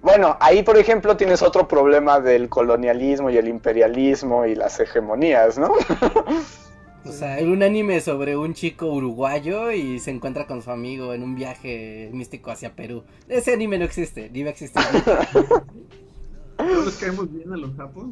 Bueno, 0.01 0.37
ahí 0.41 0.63
por 0.63 0.77
ejemplo 0.77 1.15
tienes 1.15 1.41
otro 1.41 1.67
problema 1.67 2.19
del 2.19 2.49
colonialismo 2.49 3.29
y 3.29 3.37
el 3.37 3.47
imperialismo 3.47 4.45
y 4.45 4.53
las 4.53 4.79
hegemonías, 4.79 5.57
¿no? 5.57 5.71
o 7.05 7.11
sea, 7.11 7.35
hay 7.35 7.45
un 7.45 7.63
anime 7.63 8.01
sobre 8.01 8.35
un 8.35 8.53
chico 8.53 8.87
uruguayo 8.87 9.71
y 9.71 9.99
se 9.99 10.11
encuentra 10.11 10.45
con 10.45 10.61
su 10.61 10.71
amigo 10.71 11.13
en 11.13 11.23
un 11.23 11.35
viaje 11.35 12.09
místico 12.11 12.51
hacia 12.51 12.75
Perú. 12.75 13.05
Ese 13.29 13.53
anime 13.53 13.77
no 13.77 13.85
existe, 13.85 14.29
ni 14.29 14.43
va 14.43 14.49
a 14.49 14.51
existir. 14.51 14.83
¿No 16.57 16.85
les 16.85 16.97
caemos 16.97 17.31
bien 17.31 17.53
a 17.53 17.57
los 17.57 17.73
japos? 17.75 18.07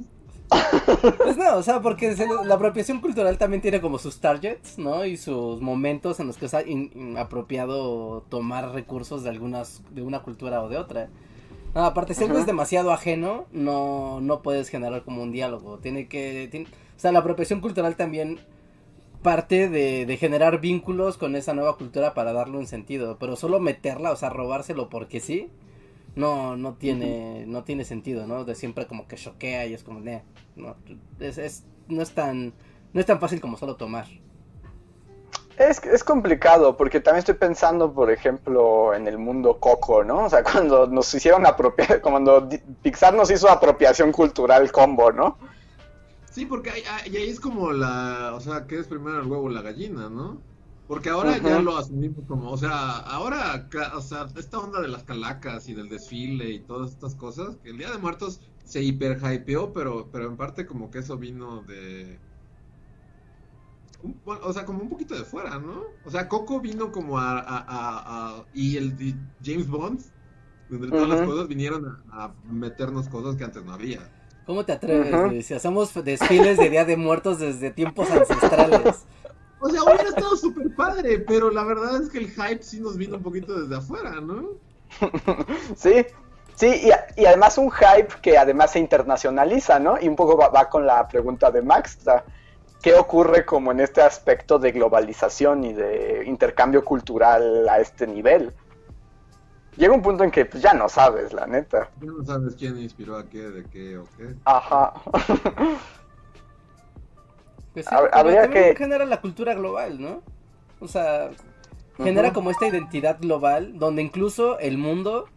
Pues 1.18 1.38
no, 1.38 1.56
o 1.56 1.64
sea, 1.64 1.82
porque 1.82 2.16
la 2.46 2.56
apropiación 2.56 3.00
cultural 3.00 3.38
también 3.38 3.62
tiene 3.62 3.82
como 3.82 3.98
sus 3.98 4.20
targets, 4.20 4.78
¿no? 4.78 5.06
Y 5.06 5.18
sus 5.18 5.62
momentos 5.62 6.20
en 6.20 6.28
los 6.28 6.38
que 6.38 6.48
es 6.48 6.56
apropiado 7.18 8.24
tomar 8.30 8.72
recursos 8.74 9.24
de 9.24 9.30
algunas, 9.30 9.82
de 9.92 10.02
una 10.02 10.22
cultura 10.22 10.62
o 10.62 10.70
de 10.70 10.78
otra. 10.78 11.10
No, 11.74 11.86
aparte, 11.86 12.14
si 12.14 12.26
algo 12.26 12.38
es 12.38 12.46
demasiado 12.46 12.92
ajeno, 12.92 13.46
no, 13.54 14.20
no 14.20 14.42
puedes 14.42 14.70
generar 14.70 15.04
como 15.04 15.24
un 15.24 15.32
diálogo. 15.32 15.80
Tiene 15.80 16.08
que. 16.08 16.68
o 16.98 17.00
sea, 17.00 17.12
la 17.12 17.20
apropiación 17.20 17.62
cultural 17.62 17.96
también 17.96 18.40
parte 19.22 19.70
de, 19.70 20.06
de, 20.06 20.18
generar 20.18 20.60
vínculos 20.60 21.18
con 21.18 21.36
esa 21.36 21.54
nueva 21.54 21.78
cultura 21.78 22.14
para 22.14 22.34
darle 22.34 22.58
un 22.58 22.68
sentido. 22.68 23.18
Pero 23.20 23.38
solo 23.38 23.60
meterla, 23.60 24.12
o 24.12 24.16
sea, 24.18 24.30
robárselo 24.30 24.90
porque 24.90 25.22
sí, 25.22 25.50
no, 26.16 26.58
no 26.58 26.74
tiene, 26.74 27.46
no 27.48 27.64
tiene 27.64 27.86
sentido, 27.86 28.28
¿no? 28.28 28.44
De 28.44 28.56
siempre 28.56 28.88
como 28.88 29.08
que 29.08 29.16
choquea 29.16 29.66
y 29.66 29.74
es 29.74 29.84
como, 29.84 30.00
no, 30.00 30.76
es, 31.20 31.38
es, 31.38 31.64
no 31.88 32.02
es 32.02 32.12
tan, 32.12 32.54
no 32.94 33.00
es 33.00 33.06
tan 33.06 33.20
fácil 33.20 33.40
como 33.40 33.58
solo 33.58 33.76
tomar. 33.76 34.08
Es, 35.58 35.84
es 35.84 36.04
complicado 36.04 36.76
porque 36.76 37.00
también 37.00 37.20
estoy 37.20 37.36
pensando, 37.36 37.94
por 37.94 38.10
ejemplo, 38.10 38.94
en 38.94 39.08
el 39.08 39.18
mundo 39.18 39.60
Coco, 39.60 40.04
¿no? 40.04 40.26
O 40.26 40.30
sea, 40.30 40.44
cuando 40.52 40.88
nos 40.88 41.14
hicieron 41.14 41.46
apropiar, 41.46 42.02
cuando 42.02 42.50
Pixar 42.82 43.14
nos 43.14 43.32
hizo 43.32 43.50
apropiación 43.50 44.12
cultural 44.12 44.72
combo, 44.72 45.12
¿no? 45.12 45.38
Sí, 46.32 46.46
porque 46.46 46.70
ahí, 46.70 46.84
ahí 47.06 47.30
es 47.30 47.40
como 47.40 47.74
la, 47.74 48.32
o 48.34 48.40
sea, 48.40 48.66
¿qué 48.66 48.80
es 48.80 48.88
primero 48.88 49.20
el 49.20 49.28
huevo 49.28 49.46
o 49.46 49.50
la 49.50 49.62
gallina, 49.62 50.10
no? 50.10 50.42
Porque 50.92 51.10
ahora 51.10 51.38
ya 51.38 51.62
lo 51.62 51.78
asumimos 51.78 52.26
como, 52.28 52.52
o 52.52 52.58
sea, 52.58 52.98
ahora, 52.98 53.66
o 53.96 54.02
sea, 54.02 54.28
esta 54.36 54.60
onda 54.60 54.82
de 54.82 54.90
las 54.90 55.04
calacas 55.04 55.70
y 55.70 55.74
del 55.74 55.88
desfile 55.88 56.50
y 56.50 56.60
todas 56.60 56.92
estas 56.92 57.16
cosas, 57.16 57.56
que 57.64 57.70
el 57.70 57.78
Día 57.78 57.90
de 57.92 57.98
Muertos 57.98 58.42
se 58.66 58.84
hiper 58.84 59.18
hypeó, 59.24 59.72
pero, 59.72 60.10
pero 60.12 60.28
en 60.28 60.36
parte 60.36 60.66
como 60.66 60.92
que 60.92 61.00
eso 61.00 61.18
vino 61.18 61.62
de, 61.62 62.20
o 64.26 64.52
sea, 64.52 64.66
como 64.66 64.82
un 64.82 64.90
poquito 64.90 65.16
de 65.16 65.24
fuera, 65.24 65.60
¿no? 65.60 65.84
O 66.04 66.12
sea, 66.12 66.28
Coco 66.28 66.60
vino 66.60 66.92
como 66.92 67.18
a, 67.18 67.40
a, 67.40 67.64
a, 67.70 68.46
y 68.54 68.76
el 68.76 68.98
de 68.98 69.16
James 69.42 69.70
Bond, 69.70 70.02
donde 70.70 70.90
todas 70.90 71.08
las 71.08 71.22
cosas 71.22 71.48
vinieron 71.48 72.04
a, 72.12 72.34
meternos 72.52 73.08
cosas 73.08 73.38
que 73.38 73.46
antes 73.46 73.64
no 73.64 73.72
había. 73.72 74.12
¿Cómo 74.46 74.66
te 74.66 74.74
atreves? 74.74 75.46
Si 75.46 75.54
hacemos 75.54 75.94
desfiles 76.04 76.58
de 76.58 76.70
Día 76.70 76.84
de 76.84 76.98
Muertos 76.98 77.40
desde 77.40 77.72
tiempos 77.72 78.12
ancestrales. 78.12 79.06
O 79.62 79.70
sea, 79.70 79.84
hubiera 79.84 80.10
estado 80.10 80.36
súper 80.36 80.74
padre, 80.76 81.20
pero 81.20 81.52
la 81.52 81.64
verdad 81.64 82.02
es 82.02 82.10
que 82.10 82.18
el 82.18 82.32
hype 82.32 82.64
sí 82.64 82.80
nos 82.80 82.98
vino 82.98 83.18
un 83.18 83.24
poquito 83.24 83.60
desde 83.60 83.76
afuera, 83.76 84.20
¿no? 84.20 84.50
sí, 85.76 86.06
sí, 86.56 86.90
y, 87.16 87.26
además 87.26 87.58
un 87.58 87.72
hype 87.72 88.10
que 88.22 88.38
además 88.38 88.72
se 88.72 88.80
internacionaliza, 88.80 89.80
¿no? 89.80 90.02
Y 90.02 90.08
un 90.08 90.16
poco 90.16 90.36
va, 90.36 90.50
va 90.50 90.68
con 90.70 90.86
la 90.86 91.08
pregunta 91.08 91.52
de 91.52 91.62
Max, 91.62 92.00
¿Qué 92.82 92.96
ocurre 92.96 93.46
como 93.46 93.72
en 93.72 93.80
este 93.80 94.02
aspecto 94.02 94.58
de 94.58 94.72
globalización 94.72 95.64
y 95.64 95.74
de 95.74 96.24
intercambio 96.26 96.84
cultural 96.84 97.70
a 97.70 97.80
este 97.80 98.08
nivel? 98.08 98.52
Llega 99.78 99.94
un 99.94 100.02
punto 100.02 100.24
en 100.24 100.32
que 100.32 100.46
pues, 100.46 100.64
ya 100.64 100.74
no 100.74 100.90
sabes, 100.90 101.32
la 101.32 101.46
neta. 101.46 101.92
Ya 102.02 102.08
no 102.08 102.24
sabes 102.26 102.56
quién 102.56 102.78
inspiró 102.80 103.18
a 103.18 103.30
qué, 103.30 103.50
de 103.50 103.64
qué 103.66 103.98
o 104.00 104.08
qué. 104.18 104.34
Ajá. 104.46 104.94
Pues 107.74 107.86
sí, 107.86 107.96
habría 108.12 108.50
que 108.50 108.76
genera 108.76 109.06
la 109.06 109.22
cultura 109.22 109.54
global, 109.54 110.02
¿no? 110.02 110.22
O 110.80 110.88
sea, 110.88 111.30
genera 111.98 112.34
como 112.34 112.52
esta 112.52 112.68
identidad 112.68 113.18
global 113.20 113.78
donde 113.78 114.02
incluso 114.02 114.60
el 114.60 114.78
mundo, 114.78 115.28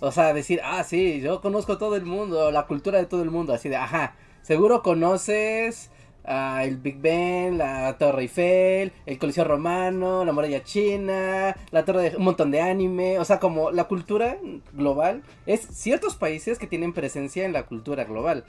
o 0.00 0.12
sea, 0.12 0.32
decir, 0.32 0.60
ah, 0.64 0.84
sí, 0.84 1.20
yo 1.20 1.40
conozco 1.40 1.78
todo 1.78 1.96
el 1.96 2.04
mundo, 2.04 2.50
la 2.50 2.66
cultura 2.66 2.98
de 2.98 3.06
todo 3.06 3.22
el 3.22 3.30
mundo, 3.30 3.52
así 3.52 3.68
de, 3.68 3.76
ajá, 3.76 4.14
seguro 4.42 4.82
conoces 4.82 5.90
el 6.24 6.76
Big 6.76 7.00
Ben, 7.00 7.58
la 7.58 7.96
Torre 7.98 8.22
Eiffel, 8.22 8.92
el 9.06 9.18
Coliseo 9.18 9.44
Romano, 9.44 10.24
la 10.24 10.32
muralla 10.32 10.62
china, 10.62 11.56
la 11.70 11.84
torre 11.84 12.10
de 12.10 12.16
un 12.16 12.24
montón 12.24 12.50
de 12.50 12.60
anime, 12.60 13.18
o 13.18 13.24
sea, 13.24 13.40
como 13.40 13.70
la 13.70 13.84
cultura 13.84 14.38
global 14.72 15.22
es 15.46 15.60
ciertos 15.60 16.14
países 16.14 16.58
que 16.58 16.66
tienen 16.66 16.92
presencia 16.92 17.44
en 17.44 17.52
la 17.52 17.64
cultura 17.64 18.04
global. 18.04 18.44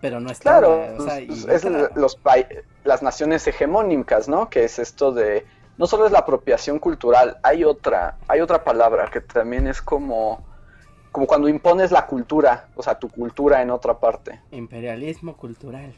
Pero 0.00 0.20
no 0.20 0.30
es 0.30 0.38
Claro, 0.40 0.68
toda, 0.68 0.94
o 0.98 1.00
sea, 1.02 1.20
y 1.20 1.26
pues, 1.26 1.46
es 1.46 1.64
los 1.94 2.18
las 2.84 3.02
naciones 3.02 3.46
hegemónicas, 3.46 4.28
¿no? 4.28 4.48
Que 4.50 4.64
es 4.64 4.78
esto 4.78 5.12
de 5.12 5.46
no 5.78 5.86
solo 5.86 6.06
es 6.06 6.12
la 6.12 6.20
apropiación 6.20 6.78
cultural, 6.78 7.38
hay 7.42 7.64
otra, 7.64 8.16
hay 8.28 8.40
otra 8.40 8.64
palabra 8.64 9.10
que 9.10 9.20
también 9.20 9.66
es 9.66 9.82
como 9.82 10.44
como 11.12 11.26
cuando 11.26 11.48
impones 11.48 11.92
la 11.92 12.06
cultura, 12.06 12.68
o 12.76 12.82
sea, 12.82 12.98
tu 12.98 13.08
cultura 13.08 13.62
en 13.62 13.70
otra 13.70 13.98
parte. 13.98 14.38
imperialismo 14.50 15.34
cultural. 15.34 15.94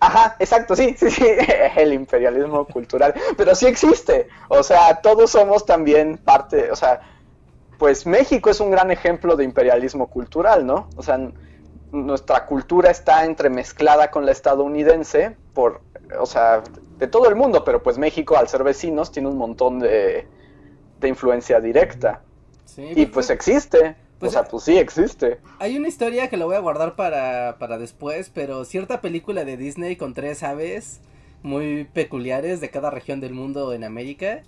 Ajá, 0.00 0.36
exacto, 0.38 0.76
sí, 0.76 0.94
sí, 0.98 1.10
sí, 1.10 1.24
el 1.76 1.94
imperialismo 1.94 2.66
cultural, 2.66 3.14
pero 3.38 3.54
sí 3.54 3.66
existe, 3.66 4.28
o 4.48 4.62
sea, 4.62 5.00
todos 5.00 5.30
somos 5.30 5.64
también 5.64 6.18
parte, 6.18 6.70
o 6.70 6.76
sea, 6.76 7.00
pues 7.78 8.04
México 8.06 8.50
es 8.50 8.60
un 8.60 8.70
gran 8.70 8.90
ejemplo 8.90 9.34
de 9.34 9.44
imperialismo 9.44 10.08
cultural, 10.08 10.66
¿no? 10.66 10.90
O 10.96 11.02
sea, 11.02 11.18
nuestra 11.92 12.46
cultura 12.46 12.90
está 12.90 13.24
entremezclada 13.24 14.10
con 14.10 14.26
la 14.26 14.32
estadounidense 14.32 15.36
por, 15.52 15.82
o 16.18 16.26
sea, 16.26 16.62
de 16.98 17.06
todo 17.08 17.28
el 17.28 17.36
mundo, 17.36 17.64
pero 17.64 17.82
pues 17.82 17.98
México, 17.98 18.36
al 18.36 18.48
ser 18.48 18.62
vecinos, 18.64 19.10
tiene 19.12 19.28
un 19.28 19.38
montón 19.38 19.78
de, 19.80 20.26
de 21.00 21.08
influencia 21.08 21.60
directa. 21.60 22.22
Sí, 22.64 22.92
Y 22.94 23.06
pues 23.06 23.30
existe, 23.30 23.96
Pues, 24.18 24.30
o 24.30 24.32
sea, 24.32 24.48
pues 24.48 24.64
sí 24.64 24.78
existe. 24.78 25.40
Hay 25.58 25.76
una 25.76 25.88
historia 25.88 26.28
que 26.30 26.36
la 26.36 26.46
voy 26.46 26.56
a 26.56 26.60
guardar 26.60 26.96
para, 26.96 27.58
para 27.58 27.78
después, 27.78 28.30
pero 28.30 28.64
cierta 28.64 29.00
película 29.00 29.44
de 29.44 29.56
Disney 29.56 29.96
con 29.96 30.14
tres 30.14 30.42
aves 30.42 31.02
muy 31.42 31.84
peculiares 31.84 32.60
de 32.60 32.70
cada 32.70 32.90
región 32.90 33.20
del 33.20 33.34
mundo 33.34 33.72
en 33.74 33.84
América. 33.84 34.42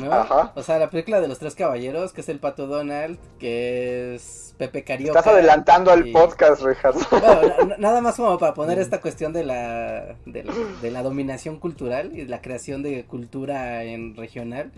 ¿No? 0.00 0.12
Ajá. 0.12 0.52
O 0.54 0.62
sea, 0.62 0.78
la 0.78 0.90
película 0.90 1.20
de 1.20 1.28
los 1.28 1.38
tres 1.38 1.54
caballeros, 1.54 2.12
que 2.12 2.20
es 2.20 2.28
el 2.28 2.38
pato 2.38 2.66
Donald, 2.66 3.18
que 3.38 4.14
es 4.14 4.54
Pepe 4.58 4.84
Carioca. 4.84 5.18
Estás 5.18 5.32
adelantando 5.34 5.90
al 5.90 6.10
podcast. 6.12 6.62
Bueno, 7.10 7.66
na- 7.66 7.76
nada 7.78 8.00
más 8.00 8.16
como 8.16 8.38
para 8.38 8.54
poner 8.54 8.78
esta 8.78 9.00
cuestión 9.00 9.32
de 9.32 9.44
la, 9.44 10.16
de 10.26 10.44
la, 10.44 10.52
de 10.80 10.90
la 10.90 11.02
dominación 11.02 11.58
cultural 11.58 12.16
y 12.16 12.24
la 12.26 12.40
creación 12.40 12.82
de 12.82 13.04
cultura 13.04 13.82
en 13.84 14.16
regional. 14.16 14.72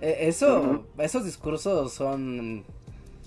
Eh, 0.00 0.16
eso, 0.22 0.84
esos 0.98 1.24
discursos 1.24 1.92
son, 1.92 2.64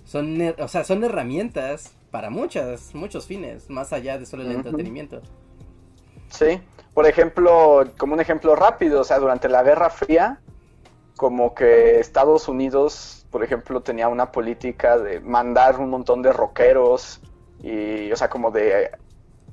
son, 0.05 0.53
o 0.57 0.67
sea, 0.67 0.83
son 0.83 1.03
herramientas 1.03 1.93
para 2.11 2.29
muchas, 2.29 2.93
muchos 2.95 3.25
fines, 3.27 3.69
más 3.69 3.93
allá 3.93 4.17
de 4.17 4.25
solo 4.25 4.43
el 4.43 4.51
entretenimiento. 4.51 5.21
Sí, 6.29 6.59
por 6.93 7.07
ejemplo, 7.07 7.85
como 7.97 8.13
un 8.15 8.19
ejemplo 8.19 8.55
rápido, 8.55 9.01
o 9.01 9.03
sea, 9.03 9.19
durante 9.19 9.47
la 9.49 9.63
Guerra 9.63 9.89
Fría, 9.89 10.40
como 11.21 11.53
que 11.53 11.99
Estados 11.99 12.47
Unidos, 12.47 13.27
por 13.29 13.43
ejemplo, 13.43 13.81
tenía 13.81 14.07
una 14.07 14.31
política 14.31 14.97
de 14.97 15.19
mandar 15.19 15.79
un 15.79 15.91
montón 15.91 16.23
de 16.23 16.33
rockeros 16.33 17.21
y, 17.61 18.11
o 18.11 18.15
sea, 18.15 18.27
como 18.27 18.49
de 18.49 18.89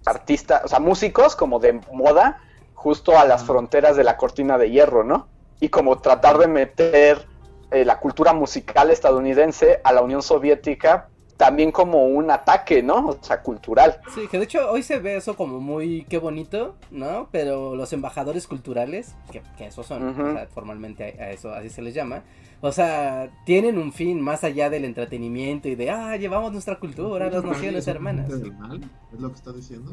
artistas, 0.07 0.65
o 0.65 0.69
sea, 0.69 0.81
músicos 0.81 1.37
como 1.37 1.59
de 1.59 1.75
moda, 1.93 2.41
justo 2.73 3.19
a 3.19 3.27
las 3.27 3.45
fronteras 3.45 3.99
de 3.99 4.05
la 4.05 4.17
cortina 4.17 4.57
de 4.57 4.71
hierro, 4.71 5.05
¿no? 5.05 5.29
Y 5.61 5.69
como 5.69 5.99
tratar 5.99 6.39
de 6.39 6.47
meter 6.47 7.27
eh, 7.71 7.85
la 7.85 8.01
cultura 8.01 8.33
musical 8.33 8.91
estadounidense 8.91 9.83
a 9.85 9.93
la 9.93 10.01
Unión 10.01 10.23
Soviética 10.23 11.11
también 11.39 11.73
como 11.73 12.05
un 12.05 12.31
ataque, 12.31 12.83
¿no? 12.83 13.09
O 13.09 13.19
sea, 13.23 13.41
cultural. 13.43 13.99
Sí, 14.15 14.29
que 14.31 14.37
de 14.39 14.45
hecho 14.45 14.71
hoy 14.71 14.83
se 14.83 14.99
ve 14.99 15.17
eso 15.17 15.35
como 15.37 15.59
muy, 15.61 16.05
qué 16.11 16.19
bonito, 16.19 16.75
¿no? 16.91 17.29
Pero 17.33 17.75
los 17.77 17.93
embajadores 17.95 18.47
culturales, 18.47 19.15
que, 19.33 19.41
que 19.57 19.67
esos 19.69 19.87
son, 19.87 20.07
o 20.09 20.15
sea, 20.35 20.47
formalmente 20.53 21.17
a, 21.19 21.23
a 21.25 21.31
eso 21.31 21.51
así 21.55 21.71
se 21.71 21.81
les 21.81 21.95
llama, 21.95 22.23
o 22.61 22.73
sea, 22.73 23.31
tienen 23.47 23.79
un 23.79 23.93
fin 23.93 24.21
más 24.21 24.43
allá 24.45 24.69
del 24.69 24.85
entretenimiento 24.85 25.69
y 25.69 25.77
de, 25.77 25.91
ah, 25.91 26.17
llevamos 26.17 26.53
nuestra 26.53 26.79
cultura 26.81 27.27
a 27.27 27.31
las 27.31 27.45
naciones 27.45 27.83
¿Es 27.83 27.87
un 27.87 27.95
hermanas. 27.95 28.29
¿Es 28.31 29.21
lo 29.21 29.29
que 29.31 29.35
estás 29.37 29.55
diciendo? 29.57 29.93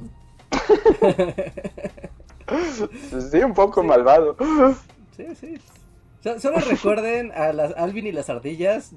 Sí, 3.32 3.38
un 3.40 3.54
poco 3.54 3.82
Sí. 3.82 3.88
malvado. 3.88 4.36
Sí, 5.18 5.26
sí. 5.40 5.58
So- 6.24 6.40
solo 6.40 6.58
recuerden 6.58 7.32
a 7.32 7.54
las 7.54 7.76
Alvin 7.78 8.08
y 8.08 8.12
las 8.12 8.30
ardillas 8.30 8.92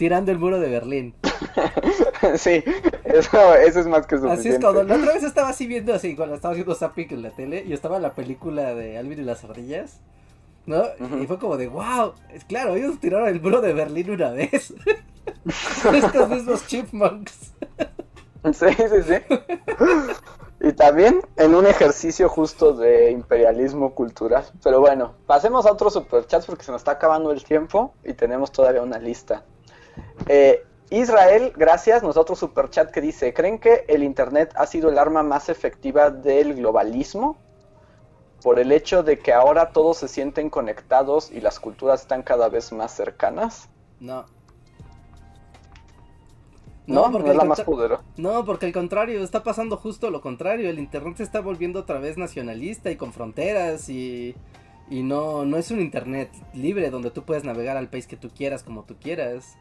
tirando 0.00 0.32
el 0.32 0.38
muro 0.38 0.58
de 0.58 0.70
Berlín. 0.70 1.14
Sí, 2.36 2.62
eso, 3.04 3.54
eso 3.54 3.80
es 3.80 3.86
más 3.86 4.06
que 4.06 4.16
suficiente. 4.16 4.40
Así 4.40 4.48
es 4.50 4.60
cuando 4.60 4.82
la 4.84 4.94
otra 4.94 5.14
vez 5.14 5.24
estaba 5.24 5.48
así 5.48 5.66
viendo 5.66 5.94
así, 5.94 6.14
cuando 6.14 6.34
estaba 6.34 6.52
haciendo 6.52 6.74
zapping 6.74 7.08
en 7.10 7.22
la 7.22 7.30
tele 7.30 7.64
y 7.66 7.72
estaba 7.72 7.98
la 7.98 8.14
película 8.14 8.74
de 8.74 8.98
Alvin 8.98 9.20
y 9.20 9.22
las 9.22 9.42
ardillas. 9.44 10.00
¿No? 10.66 10.84
Y 11.20 11.26
fue 11.26 11.38
como 11.38 11.56
de, 11.56 11.66
wow, 11.68 12.12
es 12.32 12.44
claro, 12.44 12.76
ellos 12.76 13.00
tiraron 13.00 13.28
el 13.28 13.40
muro 13.40 13.60
de 13.60 13.72
Berlín 13.72 14.10
una 14.10 14.30
vez. 14.30 14.74
Estos 15.94 16.28
mismos 16.28 16.66
chipmunks. 16.66 17.52
Sí, 18.54 18.68
sí, 18.74 19.02
sí. 19.06 19.36
Y 20.60 20.72
también 20.72 21.20
en 21.36 21.54
un 21.54 21.66
ejercicio 21.66 22.26
justo 22.30 22.72
de 22.72 23.10
imperialismo 23.10 23.94
cultural. 23.94 24.44
Pero 24.62 24.80
bueno, 24.80 25.14
pasemos 25.26 25.66
a 25.66 25.72
otros 25.72 25.92
superchats 25.92 26.46
porque 26.46 26.64
se 26.64 26.72
nos 26.72 26.80
está 26.80 26.92
acabando 26.92 27.32
el 27.32 27.44
tiempo 27.44 27.92
y 28.02 28.14
tenemos 28.14 28.50
todavía 28.50 28.80
una 28.80 28.98
lista. 28.98 29.44
Eh, 30.28 30.62
Israel, 30.90 31.52
gracias, 31.56 32.02
nos 32.02 32.16
da 32.16 32.22
otro 32.22 32.34
superchat 32.34 32.90
que 32.90 33.00
dice, 33.00 33.32
¿creen 33.32 33.58
que 33.58 33.84
el 33.88 34.02
Internet 34.02 34.52
ha 34.56 34.66
sido 34.66 34.90
el 34.90 34.98
arma 34.98 35.22
más 35.22 35.48
efectiva 35.48 36.10
del 36.10 36.54
globalismo? 36.54 37.38
Por 38.42 38.58
el 38.58 38.72
hecho 38.72 39.02
de 39.02 39.18
que 39.18 39.32
ahora 39.32 39.70
todos 39.70 39.98
se 39.98 40.08
sienten 40.08 40.50
conectados 40.50 41.30
y 41.30 41.40
las 41.40 41.60
culturas 41.60 42.02
están 42.02 42.22
cada 42.22 42.48
vez 42.48 42.72
más 42.72 42.92
cercanas. 42.92 43.68
No. 44.00 44.24
No, 46.86 47.06
no, 47.06 47.12
porque 47.12 47.28
es 47.28 47.32
el 47.32 47.38
la 47.38 47.44
más 47.44 47.60
poderosa. 47.60 48.02
No, 48.16 48.44
porque 48.44 48.66
al 48.66 48.72
contrario, 48.72 49.22
está 49.22 49.44
pasando 49.44 49.76
justo 49.76 50.10
lo 50.10 50.20
contrario. 50.20 50.68
El 50.68 50.80
internet 50.80 51.18
se 51.18 51.22
está 51.22 51.40
volviendo 51.40 51.80
otra 51.80 52.00
vez 52.00 52.18
nacionalista 52.18 52.90
y 52.90 52.96
con 52.96 53.12
fronteras 53.12 53.88
y, 53.88 54.34
y 54.88 55.04
no, 55.04 55.44
no 55.44 55.56
es 55.56 55.70
un 55.70 55.80
internet 55.80 56.30
libre 56.52 56.90
donde 56.90 57.12
tú 57.12 57.22
puedes 57.22 57.44
navegar 57.44 57.76
al 57.76 57.88
país 57.88 58.08
que 58.08 58.16
tú 58.16 58.28
quieras 58.30 58.64
como 58.64 58.82
tú 58.82 58.96
quieras. 59.00 59.56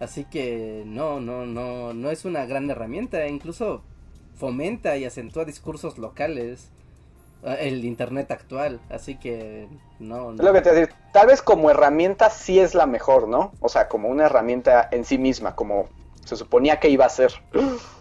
Así 0.00 0.24
que 0.24 0.82
no, 0.86 1.20
no, 1.20 1.46
no, 1.46 1.94
no 1.94 2.10
es 2.10 2.24
una 2.24 2.44
gran 2.46 2.68
herramienta. 2.70 3.26
Incluso 3.28 3.82
fomenta 4.34 4.96
y 4.96 5.04
acentúa 5.04 5.44
discursos 5.44 5.98
locales. 5.98 6.70
eh, 7.42 7.56
El 7.60 7.84
internet 7.84 8.30
actual. 8.30 8.80
Así 8.90 9.16
que 9.18 9.68
no, 9.98 10.32
no. 10.32 10.42
lo 10.42 10.52
que 10.52 10.60
te 10.62 10.72
decir. 10.74 10.94
Tal 11.12 11.26
vez 11.28 11.42
como 11.42 11.70
herramienta 11.70 12.30
sí 12.30 12.58
es 12.58 12.74
la 12.74 12.86
mejor, 12.86 13.28
¿no? 13.28 13.52
O 13.60 13.68
sea, 13.68 13.88
como 13.88 14.08
una 14.08 14.26
herramienta 14.26 14.88
en 14.92 15.04
sí 15.04 15.18
misma, 15.18 15.54
como 15.54 15.88
se 16.24 16.36
suponía 16.36 16.78
que 16.80 16.88
iba 16.90 17.06
a 17.06 17.10
ser. 17.10 17.32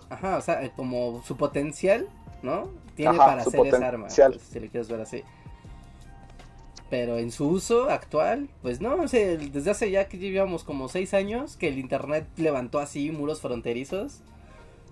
Ajá, 0.10 0.38
o 0.38 0.42
sea, 0.42 0.72
como 0.76 1.22
su 1.24 1.38
potencial, 1.38 2.10
¿no? 2.42 2.70
Tiene 2.96 3.18
Ajá, 3.18 3.26
para 3.26 3.42
hacer 3.44 3.66
esa 3.66 3.88
arma, 3.88 4.10
si 4.10 4.60
le 4.60 4.70
quieres 4.70 4.88
ver 4.90 5.02
así. 5.02 5.24
Pero 6.96 7.18
en 7.18 7.30
su 7.30 7.50
uso 7.50 7.90
actual, 7.90 8.48
pues 8.62 8.80
no, 8.80 8.96
o 8.96 9.08
sea, 9.10 9.36
desde 9.36 9.70
hace 9.70 9.92
ya 9.92 10.08
que 10.08 10.18
llevamos 10.18 10.64
como 10.64 10.88
seis 10.88 11.14
años 11.14 11.58
que 11.58 11.68
el 11.68 11.78
internet 11.78 12.26
levantó 12.38 12.80
así 12.80 13.12
muros 13.12 13.42
fronterizos. 13.42 14.22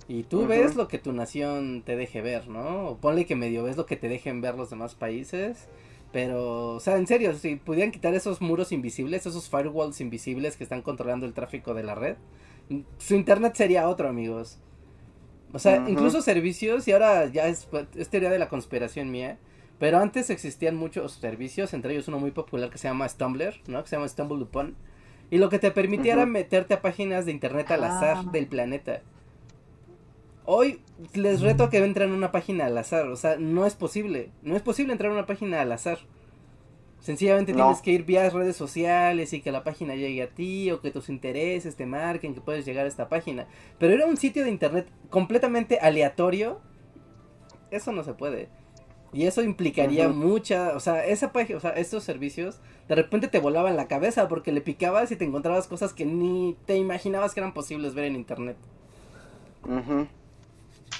Y 0.10 0.24
tú 0.24 0.45
ves 0.45 0.76
lo 0.76 0.89
que 0.89 0.99
tu 0.99 1.14
nación 1.14 1.82
te 1.86 1.95
deje 1.95 2.20
ver, 2.20 2.49
¿no? 2.49 2.89
O 2.89 2.97
ponle 2.97 3.26
que 3.26 3.38
medio 3.38 3.64
ves 3.64 3.78
lo 3.78 3.86
que 3.86 3.95
te 3.95 4.10
dejen 4.10 4.41
ver 4.41 4.56
los 4.56 4.70
demás 4.70 4.95
países. 4.95 5.70
Pero, 6.12 6.72
o 6.72 6.80
sea, 6.82 6.97
en 6.97 7.08
serio, 7.08 7.34
si 7.36 7.56
pudieran 7.56 7.93
quitar 7.93 8.14
esos 8.14 8.41
muros 8.41 8.74
invisibles, 8.74 9.26
esos 9.26 9.49
firewalls 9.49 10.01
invisibles 10.01 10.58
que 10.58 10.66
están 10.66 10.82
controlando 10.82 11.26
el 11.26 11.34
tráfico 11.34 11.74
de 11.74 11.84
la 11.84 11.95
red, 11.95 12.18
su 12.97 13.16
internet 13.16 13.56
sería 13.56 13.88
otro, 13.88 14.10
amigos. 14.10 14.60
O 15.54 15.60
sea, 15.60 15.86
incluso 15.88 16.22
servicios, 16.22 16.86
y 16.86 16.91
ahora 16.91 17.28
ya 17.28 17.47
es, 17.47 17.66
es 17.95 18.10
teoría 18.10 18.30
de 18.30 18.39
la 18.39 18.49
conspiración 18.49 19.10
mía, 19.10 19.38
pero 19.84 19.97
antes 19.99 20.29
existían 20.29 20.77
muchos 20.77 21.11
servicios, 21.11 21.73
entre 21.73 21.91
ellos 21.91 22.07
uno 22.07 22.17
muy 22.17 22.31
popular 22.31 22.69
que 22.69 22.77
se 22.77 22.88
llama 22.88 23.05
Stumbler, 23.09 23.59
¿no? 23.67 23.84
Que 23.84 23.89
se 23.89 23.97
llama 23.97 24.07
Stumble 24.07 24.41
Upon. 24.41 24.77
Y 25.29 25.39
lo 25.39 25.49
que 25.49 25.59
te 25.59 25.71
permitía 25.71 26.13
era 26.13 26.25
meterte 26.25 26.73
a 26.73 26.81
páginas 26.81 27.25
de 27.25 27.34
internet 27.34 27.69
al 27.69 27.84
azar 27.84 28.17
Ah. 28.19 28.29
del 28.31 28.47
planeta. 28.47 29.01
Hoy 30.45 30.79
les 31.13 31.41
reto 31.41 31.65
a 31.65 31.69
que 31.69 31.79
entren 31.79 32.11
a 32.11 32.15
una 32.15 32.31
página 32.31 32.67
al 32.67 32.77
azar, 32.77 33.07
o 33.09 33.17
sea, 33.17 33.36
no 33.36 33.65
es 33.65 33.75
posible, 33.75 34.31
no 34.41 34.55
es 34.55 34.61
posible 34.61 34.93
entrar 34.93 35.11
a 35.11 35.15
una 35.15 35.25
página 35.25 35.59
al 35.59 35.73
azar. 35.73 35.97
Sencillamente 37.01 37.51
No. 37.51 37.65
tienes 37.65 37.81
que 37.81 37.91
ir 37.91 38.05
vía 38.05 38.29
redes 38.29 38.55
sociales 38.55 39.34
y 39.34 39.41
que 39.41 39.51
la 39.51 39.65
página 39.65 39.95
llegue 39.95 40.23
a 40.23 40.29
ti 40.29 40.71
o 40.71 40.79
que 40.79 40.91
tus 40.91 41.09
intereses 41.09 41.75
te 41.75 41.86
marquen 41.86 42.34
que 42.34 42.39
puedes 42.39 42.65
llegar 42.65 42.86
a 42.86 42.88
esta 42.88 43.09
página. 43.09 43.47
Pero 43.79 43.93
era 43.95 44.05
un 44.05 44.15
sitio 44.15 44.45
de 44.45 44.49
internet 44.49 44.88
completamente 45.09 45.77
aleatorio. 45.81 46.61
Eso 47.69 47.91
no 47.91 48.05
se 48.05 48.13
puede. 48.13 48.47
Y 49.14 49.28
eso 49.28 49.43
implicaría 49.43 50.09
Ujú. 50.09 50.18
mucha, 50.18 50.76
o 50.76 50.80
sea, 50.80 51.05
esa 51.05 51.32
página, 51.32 51.57
o 51.57 51.61
sea, 51.61 51.72
estos 51.72 52.03
servicios 52.03 52.59
de 52.88 52.95
repente 52.95 53.28
te 53.28 53.39
volaban 53.39 53.78
la 53.78 53.88
cabeza 53.88 54.28
porque 54.28 54.51
le 54.51 54.61
picabas 54.61 55.11
y 55.11 55.16
te 55.16 55.24
encontrabas 55.24 55.68
cosas 55.68 55.93
que 55.93 56.05
ni 56.05 56.57
te 56.66 56.78
imaginabas 56.78 57.34
que 57.34 57.39
eran 57.39 57.53
posibles 57.53 57.93
ver 57.93 58.05
en 58.05 58.16
internet. 58.16 58.57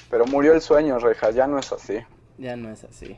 Pero 0.10 0.26
murió 0.28 0.54
el 0.54 0.62
sueño, 0.62 1.00
Reja, 1.00 1.32
ya 1.32 1.48
no 1.48 1.58
es 1.58 1.72
así. 1.72 1.98
Ya 2.38 2.56
no 2.56 2.70
es 2.70 2.84
así. 2.84 3.18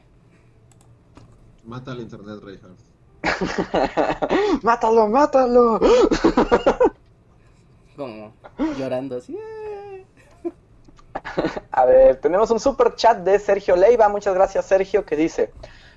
Mata 1.66 1.92
al 1.92 2.00
internet, 2.00 2.40
Reinhardt. 2.42 2.80
mátalo, 4.64 5.08
mátalo. 5.10 5.80
Como 7.96 8.34
llorando 8.78 9.18
así. 9.18 9.38
A 11.72 11.86
ver, 11.86 12.18
tenemos 12.18 12.52
un 12.52 12.60
super 12.60 12.96
chat 12.96 13.20
de 13.20 13.40
Sergio 13.40 13.76
Leiva. 13.76 14.10
Muchas 14.10 14.34
gracias, 14.34 14.66
Sergio, 14.66 15.06
que 15.06 15.16
dice: 15.16 15.52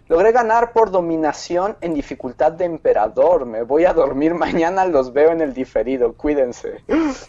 Logré 0.08 0.32
ganar 0.32 0.72
por 0.72 0.90
dominación 0.90 1.76
en 1.80 1.94
dificultad 1.94 2.52
de 2.52 2.64
emperador. 2.64 3.46
Me 3.46 3.62
voy 3.62 3.84
a 3.84 3.92
dormir 3.94 4.34
mañana, 4.34 4.86
los 4.86 5.12
veo 5.12 5.30
en 5.30 5.40
el 5.40 5.54
diferido. 5.54 6.14
Cuídense. 6.14 6.82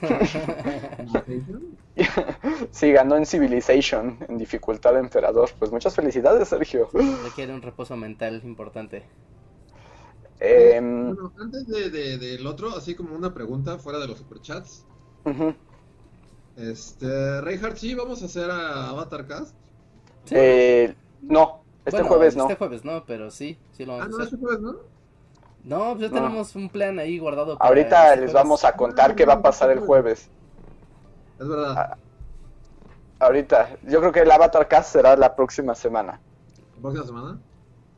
sí, 2.71 2.91
ganó 2.91 3.15
en 3.17 3.25
Civilization 3.25 4.17
en 4.27 4.37
dificultad 4.37 4.93
de 4.93 4.99
emperador. 4.99 5.49
Pues 5.59 5.71
muchas 5.71 5.95
felicidades, 5.95 6.47
Sergio. 6.47 6.89
Requiere 7.21 7.53
un 7.53 7.61
reposo 7.61 7.95
mental 7.95 8.41
importante. 8.43 9.05
Eh, 10.39 10.79
Bueno, 11.03 11.33
antes 11.37 11.67
de, 11.67 11.89
de- 11.89 12.17
del 12.17 12.45
otro, 12.47 12.69
así 12.75 12.95
como 12.95 13.15
una 13.15 13.33
pregunta 13.33 13.77
fuera 13.79 13.99
de 13.99 14.07
los 14.07 14.19
superchats. 14.19 14.85
ujú. 15.25 15.53
Este, 16.59 17.41
Reinhardt, 17.41 17.77
sí, 17.77 17.95
vamos 17.95 18.21
a 18.21 18.25
hacer 18.25 18.51
a 18.51 18.89
Avatar 18.89 19.25
Cast. 19.27 19.55
Sí. 20.25 20.35
Eh, 20.37 20.95
no, 21.21 21.63
este 21.85 22.03
Bueno, 22.03 22.07
jueves 22.07 22.35
no. 22.35 22.43
Este 22.43 22.55
jueves 22.55 22.85
no, 22.85 23.05
pero 23.05 23.31
sí, 23.31 23.57
sí 23.71 23.85
lo 23.85 23.93
Ah, 23.99 23.99
vamos 23.99 24.17
no, 24.17 24.19
a 24.19 24.23
este 24.23 24.35
hacer. 24.35 24.39
jueves, 24.39 24.61
¿no? 24.61 24.75
No, 25.63 25.95
pues 25.97 26.01
ya 26.01 26.09
No. 26.09 26.15
tenemos 26.15 26.55
un 26.55 26.69
plan 26.69 26.99
ahí 26.99 27.17
guardado 27.19 27.61
para 27.61 27.69
Ahorita 27.69 28.13
este 28.13 28.21
les 28.21 28.31
jueves. 28.31 28.33
vamos 28.33 28.65
a 28.65 28.75
contar 28.75 29.15
qué 29.15 29.25
va 29.25 29.33
a 29.35 29.41
pasar 29.41 29.71
el 29.71 29.79
jueves. 29.79 30.29
Es 31.39 31.47
verdad. 31.47 31.77
Ah. 31.77 31.97
Ahorita, 33.19 33.77
yo 33.83 33.99
creo 33.99 34.11
que 34.11 34.21
el 34.21 34.31
Avatar 34.31 34.67
Cast 34.67 34.91
será 34.93 35.15
la 35.15 35.35
próxima 35.35 35.75
semana. 35.75 36.21
¿Próxima 36.81 37.05
semana? 37.05 37.41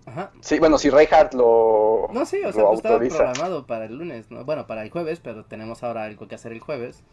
Ajá. 0.05 0.32
Sí, 0.41 0.59
bueno, 0.59 0.78
si 0.78 0.89
Reinhardt 0.89 1.34
lo, 1.36 2.07
No, 2.12 2.26
sí, 2.26 2.43
o 2.43 2.51
sea, 2.51 2.64
lo 2.64 2.70
pues 2.70 2.80
estaba 2.80 2.99
programado 2.99 3.68
para 3.68 3.86
el 3.86 3.97
lunes, 3.97 4.32
¿no? 4.32 4.43
Bueno, 4.45 4.66
para 4.68 4.84
el 4.84 4.89
jueves, 4.89 5.20
pero 5.20 5.45
tenemos 5.45 5.84
ahora 5.84 6.05
algo 6.05 6.28
que 6.28 6.36
hacer 6.36 6.51
el 6.53 6.59
jueves. 6.59 7.03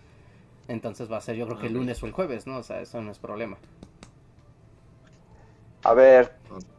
Entonces 0.68 1.10
va 1.10 1.16
a 1.16 1.20
ser 1.20 1.34
yo 1.36 1.46
creo 1.46 1.58
que 1.58 1.66
el 1.66 1.72
lunes 1.72 2.02
o 2.02 2.06
el 2.06 2.12
jueves, 2.12 2.46
¿no? 2.46 2.58
O 2.58 2.62
sea, 2.62 2.80
eso 2.80 3.00
no 3.00 3.10
es 3.10 3.18
problema. 3.18 3.56
A 5.82 5.94
ver, 5.94 6.36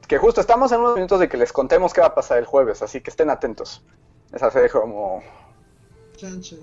que 0.07 0.17
justo 0.17 0.41
estamos 0.41 0.71
en 0.71 0.79
unos 0.81 0.95
minutos 0.95 1.19
de 1.19 1.27
que 1.27 1.37
les 1.37 1.51
contemos 1.51 1.93
qué 1.93 2.01
va 2.01 2.07
a 2.07 2.15
pasar 2.15 2.37
el 2.37 2.45
jueves, 2.45 2.81
así 2.83 3.01
que 3.01 3.09
estén 3.09 3.29
atentos. 3.29 3.83
Es 4.31 4.43
hace 4.43 4.69
como 4.69 5.23
Chan, 6.15 6.41
chan. 6.41 6.59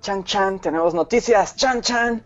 chan 0.00 0.24
chan, 0.24 0.60
tenemos 0.60 0.94
noticias, 0.94 1.56
chan 1.56 1.80
chan. 1.80 2.22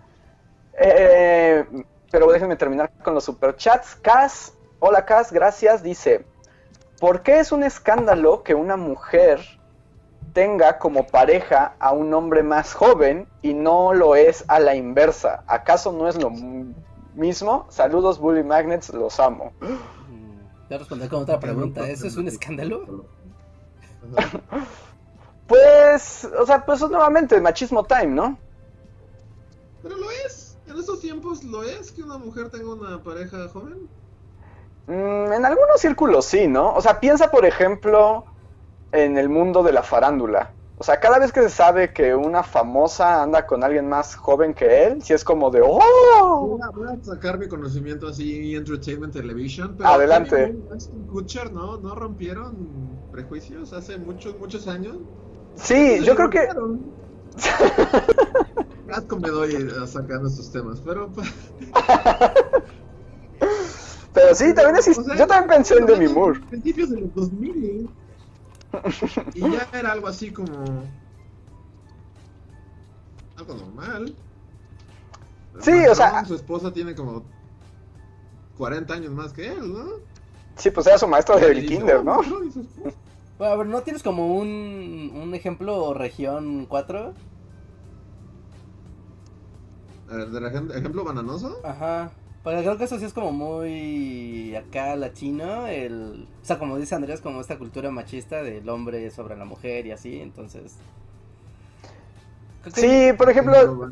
Eh, 0.74 1.64
pero 2.10 2.30
déjenme 2.30 2.56
terminar 2.56 2.92
con 3.02 3.14
los 3.14 3.24
superchats. 3.24 3.94
Cas, 3.96 4.52
hola 4.80 5.06
Cas, 5.06 5.32
gracias, 5.32 5.82
dice, 5.82 6.26
¿por 7.00 7.22
qué 7.22 7.38
es 7.38 7.52
un 7.52 7.62
escándalo 7.62 8.42
que 8.42 8.54
una 8.54 8.76
mujer 8.76 9.40
tenga 10.32 10.78
como 10.78 11.06
pareja 11.06 11.74
a 11.78 11.92
un 11.92 12.12
hombre 12.14 12.42
más 12.42 12.74
joven 12.74 13.28
y 13.42 13.54
no 13.54 13.92
lo 13.92 14.16
es 14.16 14.44
a 14.48 14.58
la 14.60 14.74
inversa? 14.74 15.44
¿Acaso 15.46 15.92
no 15.92 16.08
es 16.08 16.16
lo 16.16 16.30
mismo? 17.14 17.66
Saludos 17.68 18.18
Bully 18.18 18.42
Magnets, 18.42 18.90
los 18.90 19.20
amo. 19.20 19.52
Mm, 19.60 19.66
Voy 20.68 20.74
a 20.74 20.78
responder 20.78 21.08
con 21.08 21.22
otra 21.22 21.38
pregunta. 21.38 21.88
¿Eso 21.88 22.06
es 22.06 22.16
un 22.16 22.28
escándalo? 22.28 23.06
Pues, 25.44 26.26
o 26.38 26.46
sea, 26.46 26.64
pues 26.64 26.80
nuevamente, 26.80 27.38
machismo 27.38 27.84
time, 27.84 28.06
¿no? 28.06 28.38
Pero 29.82 29.98
lo 29.98 30.10
es. 30.24 30.56
En 30.66 30.78
estos 30.78 31.00
tiempos 31.00 31.44
lo 31.44 31.62
es 31.62 31.92
que 31.92 32.02
una 32.02 32.16
mujer 32.16 32.48
tenga 32.48 32.72
una 32.72 33.02
pareja 33.02 33.48
joven. 33.48 33.86
Mm, 34.86 35.32
en 35.32 35.44
algunos 35.44 35.78
círculos 35.78 36.24
sí, 36.24 36.48
¿no? 36.48 36.72
O 36.72 36.80
sea, 36.80 37.00
piensa, 37.00 37.30
por 37.30 37.44
ejemplo, 37.44 38.24
en 38.92 39.18
el 39.18 39.28
mundo 39.28 39.62
de 39.62 39.72
la 39.72 39.82
farándula. 39.82 40.52
O 40.78 40.84
sea, 40.84 40.98
cada 40.98 41.18
vez 41.18 41.32
que 41.32 41.42
se 41.42 41.48
sabe 41.48 41.92
que 41.92 42.14
una 42.14 42.42
famosa 42.42 43.22
anda 43.22 43.46
con 43.46 43.62
alguien 43.62 43.88
más 43.88 44.16
joven 44.16 44.52
que 44.52 44.84
él, 44.84 45.00
sí 45.02 45.12
es 45.12 45.22
como 45.22 45.50
de 45.50 45.60
¡Oh! 45.62 46.58
Voy 46.74 46.88
a, 46.88 47.04
sacar 47.04 47.38
mi 47.38 47.46
conocimiento 47.46 48.08
así 48.08 48.56
Entertainment 48.56 49.12
Television. 49.12 49.76
Pero 49.76 49.88
Adelante. 49.88 50.56
Kutcher, 51.10 51.52
¿no? 51.52 51.76
¿No 51.76 51.94
rompieron 51.94 52.56
prejuicios 53.12 53.72
hace 53.72 53.96
muchos, 53.96 54.36
muchos 54.40 54.66
años? 54.66 54.96
Sí, 55.54 56.00
yo 56.02 56.16
creo 56.16 56.30
que... 56.30 56.48
Asco 58.92 59.16
me 59.18 59.28
doy 59.28 59.54
a 59.80 59.86
sacando 59.86 60.28
estos 60.28 60.50
temas, 60.50 60.80
pero 60.84 61.08
pues, 61.12 61.32
Pero 64.12 64.34
sí, 64.34 64.52
también 64.52 64.76
es... 64.76 64.98
o 64.98 65.02
sea, 65.04 65.16
Yo 65.16 65.26
también 65.26 65.58
pensé 65.58 65.76
en 65.76 65.86
Demi 65.86 66.08
Moore. 66.08 66.40
Principios 66.50 66.90
de 66.90 67.00
los 67.02 67.14
2000 67.14 67.88
y 69.34 69.40
ya 69.40 69.68
era 69.72 69.92
algo 69.92 70.08
así 70.08 70.32
como 70.32 70.84
algo 73.36 73.54
normal. 73.54 74.14
Sí, 75.60 75.70
Macron, 75.70 75.90
o 75.90 75.94
sea- 75.94 76.24
su 76.24 76.34
esposa 76.34 76.72
tiene 76.72 76.94
como 76.94 77.24
40 78.56 78.94
años 78.94 79.12
más 79.12 79.32
que 79.32 79.48
él, 79.48 79.72
¿no? 79.72 79.84
Sí, 80.56 80.70
pues 80.70 80.86
era 80.86 80.98
su 80.98 81.08
maestro 81.08 81.38
de 81.38 81.48
del 81.54 81.66
kinder, 81.66 81.96
"Oh, 81.96 82.02
¿no? 82.02 82.16
Macron 82.16 82.48
y 82.48 82.52
su 82.52 82.60
esposa". 82.60 82.96
Bueno, 83.38 83.54
a 83.54 83.56
ver, 83.56 83.66
¿no 83.66 83.80
tienes 83.82 84.02
como 84.02 84.36
un, 84.36 85.12
un 85.14 85.34
ejemplo 85.34 85.94
región 85.94 86.66
4? 86.66 87.14
A 90.08 90.16
ver, 90.16 90.30
de 90.30 90.40
ejem- 90.40 90.74
ejemplo 90.76 91.04
bananoso. 91.04 91.56
Ajá. 91.64 92.12
Porque 92.42 92.62
creo 92.62 92.76
que 92.76 92.84
eso 92.84 92.98
sí 92.98 93.04
es 93.04 93.12
como 93.12 93.30
muy 93.30 94.54
acá 94.56 94.96
latino, 94.96 95.68
el... 95.68 96.26
O 96.42 96.44
sea, 96.44 96.58
como 96.58 96.76
dice 96.76 96.94
Andrés, 96.96 97.20
como 97.20 97.40
esta 97.40 97.56
cultura 97.56 97.90
machista 97.92 98.42
del 98.42 98.68
hombre 98.68 99.10
sobre 99.12 99.36
la 99.36 99.44
mujer 99.44 99.86
y 99.86 99.92
así, 99.92 100.20
entonces... 100.20 100.74
Sí, 102.74 103.10
por 103.16 103.30
ejemplo... 103.30 103.88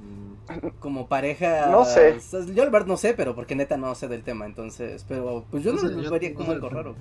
Mm, 0.00 0.68
Como 0.78 1.08
pareja... 1.08 1.66
No 1.66 1.84
sé. 1.84 2.16
Yo 2.54 2.62
al 2.62 2.70
ver 2.70 2.86
no 2.86 2.96
sé, 2.96 3.14
pero 3.14 3.34
porque 3.34 3.56
neta 3.56 3.76
no 3.76 3.92
sé 3.96 4.06
del 4.06 4.22
tema, 4.22 4.46
entonces... 4.46 5.04
Pero 5.08 5.44
pues 5.50 5.64
yo 5.64 5.72
no, 5.72 5.78
sé, 5.80 5.88
lo 5.88 6.00
yo- 6.00 6.10
vería 6.12 6.30
no 6.30 6.36
como 6.36 6.46
sé, 6.48 6.54
algo 6.54 6.68
raro. 6.68 6.94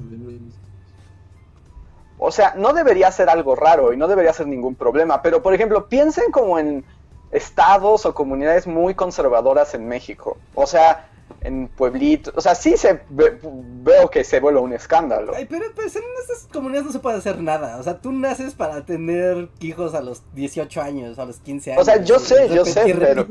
O 2.18 2.32
sea, 2.32 2.56
no 2.56 2.74
debería 2.74 3.12
ser 3.12 3.30
algo 3.30 3.56
raro 3.56 3.94
y 3.94 3.98
no 3.98 4.08
debería 4.08 4.34
ser 4.34 4.48
ningún 4.48 4.74
problema, 4.74 5.22
pero 5.22 5.44
por 5.44 5.54
ejemplo, 5.54 5.88
piensen 5.88 6.32
como 6.32 6.58
en 6.58 6.84
estados 7.32 8.06
o 8.06 8.14
comunidades 8.14 8.68
muy 8.68 8.96
conservadoras 8.96 9.74
en 9.74 9.88
México. 9.88 10.38
O 10.56 10.66
sea, 10.66 11.10
en 11.42 11.68
pueblitos, 11.68 12.34
o 12.38 12.42
sea, 12.42 12.56
sí 12.56 12.78
se 12.78 13.02
ve- 13.10 13.38
veo 13.44 14.10
que 14.10 14.24
se 14.24 14.40
vuelve 14.40 14.60
un 14.62 14.74
escándalo. 14.74 15.34
Ay, 15.36 15.46
pero 15.46 15.66
pues 15.76 15.96
en 15.98 16.04
estas 16.22 16.48
comunidades 16.52 16.86
no 16.88 16.92
se 16.94 17.00
puede 17.00 17.18
hacer 17.18 17.42
nada. 17.42 17.78
O 17.78 17.84
sea, 17.84 18.00
tú 18.00 18.12
naces 18.12 18.54
para 18.54 18.86
tener 18.86 19.50
hijos 19.60 19.94
a 19.94 20.02
los 20.02 20.24
18 20.36 20.82
años, 20.82 21.20
a 21.20 21.26
los 21.26 21.38
15 21.40 21.74
años. 21.74 21.82
O 21.82 21.86
sea, 21.86 22.02
yo 22.04 22.16
y 22.16 22.20
sé, 22.20 22.50
yo 22.56 22.64
sé, 22.66 22.96
pero- 22.98 23.22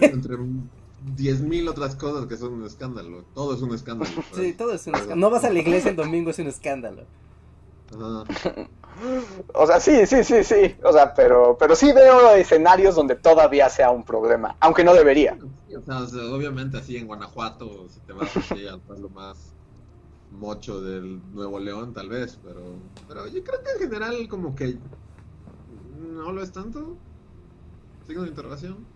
entre 0.00 0.36
10.000 1.16 1.68
otras 1.68 1.96
cosas 1.96 2.26
que 2.26 2.36
son 2.36 2.52
un 2.54 2.66
escándalo. 2.66 3.24
Todo 3.34 3.54
es 3.54 3.62
un 3.62 3.74
escándalo. 3.74 4.10
pues. 4.14 4.26
Sí, 4.42 4.52
todo 4.52 4.72
es 4.72 4.86
un 4.86 4.94
escándalo. 4.94 5.20
No 5.20 5.30
vas 5.30 5.44
a 5.44 5.50
la 5.50 5.58
iglesia 5.58 5.90
el 5.90 5.96
domingo, 5.96 6.30
es 6.30 6.38
un 6.38 6.46
escándalo. 6.46 7.02
Ajá. 7.92 8.24
O 9.54 9.66
sea, 9.66 9.80
sí, 9.80 10.06
sí, 10.06 10.24
sí, 10.24 10.44
sí. 10.44 10.76
O 10.84 10.92
sea, 10.92 11.12
pero, 11.14 11.56
pero 11.58 11.74
sí 11.74 11.92
veo 11.92 12.34
escenarios 12.34 12.94
donde 12.94 13.16
todavía 13.16 13.68
sea 13.68 13.90
un 13.90 14.04
problema, 14.04 14.56
aunque 14.60 14.84
no 14.84 14.94
debería. 14.94 15.36
Sí, 15.66 15.74
o 15.74 15.82
sea, 15.82 15.98
obviamente 16.32 16.78
así 16.78 16.96
en 16.96 17.06
Guanajuato, 17.06 17.88
si 17.88 18.00
te 18.00 18.12
vas 18.12 18.36
así 18.36 18.66
al 18.66 18.80
pueblo 18.80 19.08
más 19.10 19.54
mocho 20.30 20.80
del 20.80 21.20
Nuevo 21.32 21.58
León, 21.58 21.92
tal 21.92 22.08
vez, 22.08 22.38
pero, 22.42 22.78
pero 23.08 23.26
yo 23.26 23.42
creo 23.42 23.58
que 23.64 23.84
en 23.84 23.90
general 23.90 24.28
como 24.28 24.54
que 24.54 24.78
no 25.98 26.32
lo 26.32 26.42
es 26.42 26.52
tanto. 26.52 26.96
Signo 28.06 28.22
de 28.22 28.28
interrogación. 28.28 28.86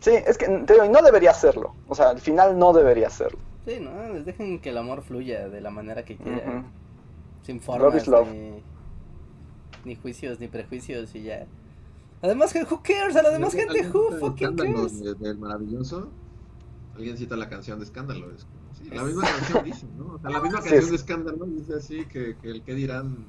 Sí, 0.00 0.12
es 0.12 0.38
que 0.38 0.46
te 0.46 0.72
digo, 0.74 0.84
no 0.86 1.02
debería 1.02 1.32
serlo. 1.34 1.74
O 1.88 1.94
sea, 1.94 2.10
al 2.10 2.20
final 2.20 2.58
no 2.58 2.72
debería 2.72 3.10
serlo. 3.10 3.38
Sí, 3.66 3.78
no, 3.80 4.14
les 4.14 4.24
dejen 4.24 4.60
que 4.60 4.70
el 4.70 4.78
amor 4.78 5.02
fluya 5.02 5.48
de 5.48 5.60
la 5.60 5.70
manera 5.70 6.04
que 6.04 6.16
quieran. 6.16 6.58
Ujú. 6.58 6.66
Sin 7.42 7.56
Love 7.56 7.64
formas, 7.66 8.02
is 8.02 8.08
love. 8.08 8.28
ni, 8.28 8.62
ni 9.86 9.94
juicios, 9.96 10.40
ni 10.40 10.48
prejuicios 10.48 11.14
y 11.14 11.22
ya. 11.22 11.46
Además, 12.22 12.52
que 12.52 12.64
who 12.64 12.82
cares? 12.82 13.16
A 13.16 13.22
la 13.22 13.30
demás 13.30 13.52
gente, 13.54 13.80
¿Alguien 13.80 13.90
who 13.94 14.10
fucking 14.18 14.56
cares? 14.56 15.00
de- 15.00 15.14
del 15.14 15.38
maravilloso? 15.38 16.10
Alguien 16.94 17.16
cita 17.16 17.36
la 17.36 17.48
canción 17.48 17.78
de 17.78 17.84
escándalo. 17.84 18.30
Es 18.32 18.44
como, 18.44 18.74
sí, 18.74 18.84
la 18.90 19.04
misma 19.04 19.22
canción 19.22 19.64
dice, 19.64 19.86
¿no? 19.96 20.14
O 20.14 20.18
sea, 20.18 20.30
la 20.30 20.40
misma 20.40 20.60
canción 20.62 20.90
de 20.90 20.96
escándalo 20.96 21.44
dice 21.46 21.74
así 21.74 22.04
que, 22.06 22.36
que 22.36 22.50
el 22.50 22.62
que 22.62 22.74
dirán 22.74 23.26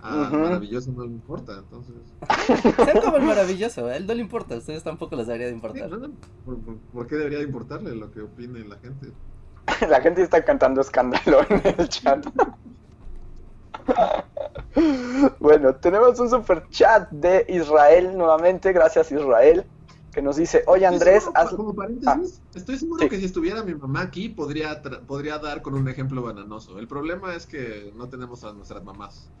a 0.00 0.30
Ujú. 0.30 0.36
maravilloso 0.38 0.92
no 0.92 1.04
le 1.04 1.12
importa. 1.12 1.58
Entonces, 1.58 1.94
Sean 2.84 3.00
como 3.02 3.16
el 3.18 3.24
maravilloso, 3.24 3.86
a 3.86 3.96
él 3.96 4.06
no 4.06 4.14
le 4.14 4.20
importa, 4.22 4.54
a 4.54 4.58
ustedes 4.58 4.82
tampoco 4.82 5.16
les 5.16 5.26
debería 5.26 5.46
de 5.46 5.52
sí, 5.52 5.56
importar. 5.56 5.90
¿no? 5.90 6.10
¿Por, 6.44 6.58
por, 6.60 6.76
por 6.78 7.06
qué 7.06 7.16
debería 7.16 7.38
de 7.38 7.44
importarle 7.44 7.94
lo 7.94 8.10
que 8.10 8.22
opine 8.22 8.60
la 8.64 8.78
gente? 8.78 9.12
La 9.88 10.00
gente 10.00 10.22
está 10.22 10.44
cantando 10.44 10.80
escándalo 10.80 11.40
en 11.50 11.60
el 11.78 11.88
chat. 11.88 12.24
Bueno, 15.40 15.74
tenemos 15.76 16.18
un 16.20 16.30
super 16.30 16.68
chat 16.70 17.08
de 17.10 17.44
Israel 17.48 18.16
nuevamente, 18.16 18.72
gracias 18.72 19.10
Israel, 19.10 19.66
que 20.12 20.22
nos 20.22 20.36
dice, 20.36 20.62
oye 20.66 20.86
Andrés, 20.86 21.18
Estoy 21.24 21.32
haz... 21.34 21.50
seguro, 21.50 21.68
Como 21.68 21.74
paréntesis, 21.76 22.42
estoy 22.54 22.78
seguro 22.78 23.02
Sí. 23.02 23.08
que 23.08 23.18
si 23.18 23.24
estuviera 23.24 23.62
mi 23.62 23.74
mamá 23.74 24.02
aquí 24.02 24.28
podría, 24.28 24.80
podría 25.06 25.38
dar 25.38 25.62
con 25.62 25.74
un 25.74 25.88
ejemplo 25.88 26.22
bananoso. 26.22 26.78
El 26.78 26.86
problema 26.88 27.34
es 27.34 27.46
que 27.46 27.92
no 27.96 28.08
tenemos 28.08 28.44
a 28.44 28.52
nuestras 28.52 28.82
mamás. 28.84 29.32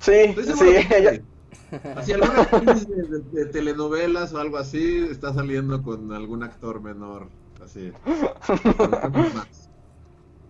Sí, 0.00 0.34
sí, 0.34 0.76
ella, 0.90 1.14
sí. 1.14 1.22
Así 1.96 2.12
alguna 2.12 2.42
actriz 2.42 2.86
de, 2.88 2.96
de- 2.96 3.22
de 3.44 3.46
telenovelas 3.46 4.32
o 4.34 4.38
algo 4.38 4.58
así 4.58 5.06
está 5.10 5.32
saliendo 5.32 5.82
con 5.82 6.12
algún 6.12 6.42
actor 6.42 6.80
menor, 6.82 7.30
así. 7.60 7.92
Más. 9.34 9.63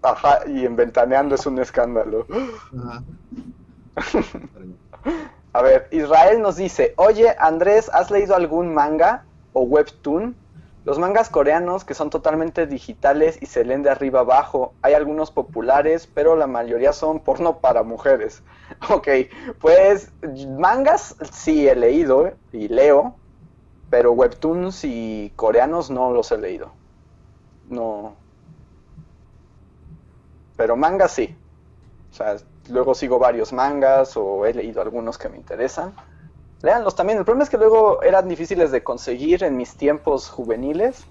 Ajá, 0.05 0.40
y 0.47 0.64
en 0.64 0.76
Ventaneando 0.76 1.35
es 1.35 1.47
un 1.47 1.59
escándalo. 1.59 2.26
Ajá. 2.78 3.02
A 5.55 5.62
ver, 5.62 5.86
Israel 5.93 6.43
nos 6.43 6.56
dice, 6.56 6.94
oye 6.97 7.35
Andrés, 7.39 7.89
¿has 7.93 8.10
leído 8.10 8.35
algún 8.35 8.74
manga 8.74 9.24
o 9.52 9.62
webtoon? 9.62 10.35
Los 10.85 10.98
mangas 10.98 11.31
coreanos 11.31 11.85
que 11.85 11.94
son 11.94 12.10
totalmente 12.10 12.66
digitales 12.66 13.39
y 13.40 13.47
se 13.47 13.64
leen 13.64 13.82
de 13.82 13.90
arriba 13.90 14.20
abajo. 14.20 14.74
Hay 14.82 14.94
algunos 14.94 15.31
populares, 15.31 16.09
pero 16.12 16.36
la 16.36 16.47
mayoría 16.47 16.93
son 16.93 17.20
porno 17.20 17.59
para 17.60 17.82
mujeres. 17.82 18.43
Ok, 18.90 19.09
pues 19.60 20.10
mangas 20.59 21.16
sí 21.32 21.68
he 21.68 21.76
leído 21.76 22.32
y 22.52 22.68
leo, 22.68 23.14
pero 23.90 24.12
webtoons 24.12 24.85
y 24.85 25.32
coreanos 25.36 25.90
no 25.90 26.12
los 26.12 26.32
he 26.32 26.39
leído. 26.39 26.72
No. 27.68 28.23
Pero 30.64 30.76
mangas 30.76 31.12
sí. 31.12 31.36
O 32.10 32.14
sea, 32.14 32.36
luego 32.70 32.94
sigo 32.94 33.18
varios 33.18 33.52
mangas 33.52 34.16
o 34.16 34.46
he 34.46 34.54
leído 34.54 34.80
algunos 34.80 35.18
que 35.18 35.28
me 35.28 35.36
interesan. 35.36 35.92
Léanlos 36.62 36.96
también. 36.96 37.18
El 37.18 37.26
problema 37.26 37.44
es 37.44 37.50
que 37.50 37.58
luego 37.58 38.02
eran 38.02 38.30
difíciles 38.30 38.70
de 38.70 38.82
conseguir 38.82 39.44
en 39.44 39.58
mis 39.58 39.76
tiempos 39.76 40.30
juveniles. 40.30 41.04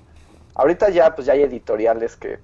Ahorita 0.55 0.89
ya 0.89 1.13
pues 1.13 1.27
ya 1.27 1.34
hay 1.34 1.43
editoriales 1.43 2.15
que 2.15 2.39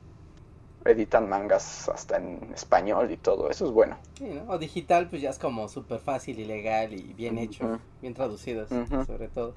editan 0.85 1.27
mangas 1.27 1.89
hasta 1.89 2.17
en 2.17 2.51
español 2.53 3.09
y 3.09 3.17
todo. 3.17 3.49
Eso 3.49 3.65
es 3.65 3.71
bueno. 3.71 3.97
Sí, 4.15 4.25
¿no? 4.25 4.43
O 4.53 4.59
digital, 4.59 5.09
pues 5.09 5.23
ya 5.23 5.31
es 5.31 5.39
como 5.39 5.67
súper 5.67 6.01
fácil 6.01 6.39
y 6.39 6.45
legal 6.45 6.93
y 6.93 7.13
bien 7.13 7.39
hecho, 7.39 7.79
bien 8.01 8.13
traducidos, 8.13 8.69
sobre 9.07 9.29
todo. 9.29 9.55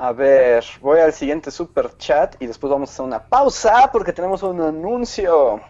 A 0.00 0.12
ver, 0.12 0.64
voy 0.80 1.00
al 1.00 1.12
siguiente 1.12 1.50
super 1.50 1.96
chat 1.96 2.36
y 2.40 2.46
después 2.46 2.70
vamos 2.70 2.88
a 2.88 2.92
hacer 2.92 3.04
una 3.04 3.18
pausa 3.28 3.90
porque 3.92 4.12
tenemos 4.12 4.42
un 4.44 4.60
anuncio. 4.60 5.60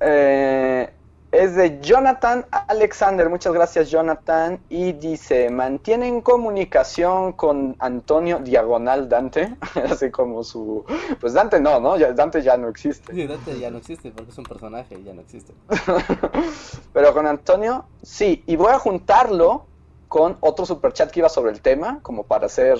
Eh, 0.00 0.94
es 1.32 1.56
de 1.56 1.80
Jonathan 1.82 2.46
Alexander, 2.68 3.28
muchas 3.28 3.52
gracias 3.52 3.90
Jonathan. 3.90 4.60
Y 4.68 4.92
dice, 4.92 5.50
¿mantienen 5.50 6.20
comunicación 6.20 7.32
con 7.32 7.74
Antonio 7.80 8.38
Diagonal 8.38 9.08
Dante? 9.08 9.56
Así 9.90 10.10
como 10.12 10.44
su... 10.44 10.84
Pues 11.20 11.32
Dante 11.32 11.58
no, 11.58 11.80
¿no? 11.80 11.96
Ya- 11.98 12.12
Dante 12.12 12.42
ya 12.42 12.56
no 12.56 12.68
existe. 12.68 13.12
Sí, 13.12 13.26
Dante 13.26 13.58
ya 13.58 13.72
no 13.72 13.78
existe 13.78 14.12
porque 14.12 14.30
es 14.30 14.38
un 14.38 14.44
personaje 14.44 14.96
y 14.96 15.02
ya 15.02 15.14
no 15.14 15.20
existe. 15.22 15.52
Pero 16.92 17.12
con 17.12 17.26
Antonio, 17.26 17.84
sí, 18.02 18.44
y 18.46 18.54
voy 18.54 18.72
a 18.72 18.78
juntarlo 18.78 19.67
con 20.08 20.36
otro 20.40 20.66
superchat 20.66 21.10
que 21.10 21.20
iba 21.20 21.28
sobre 21.28 21.52
el 21.52 21.60
tema, 21.60 22.00
como 22.02 22.24
para 22.24 22.46
hacer 22.46 22.78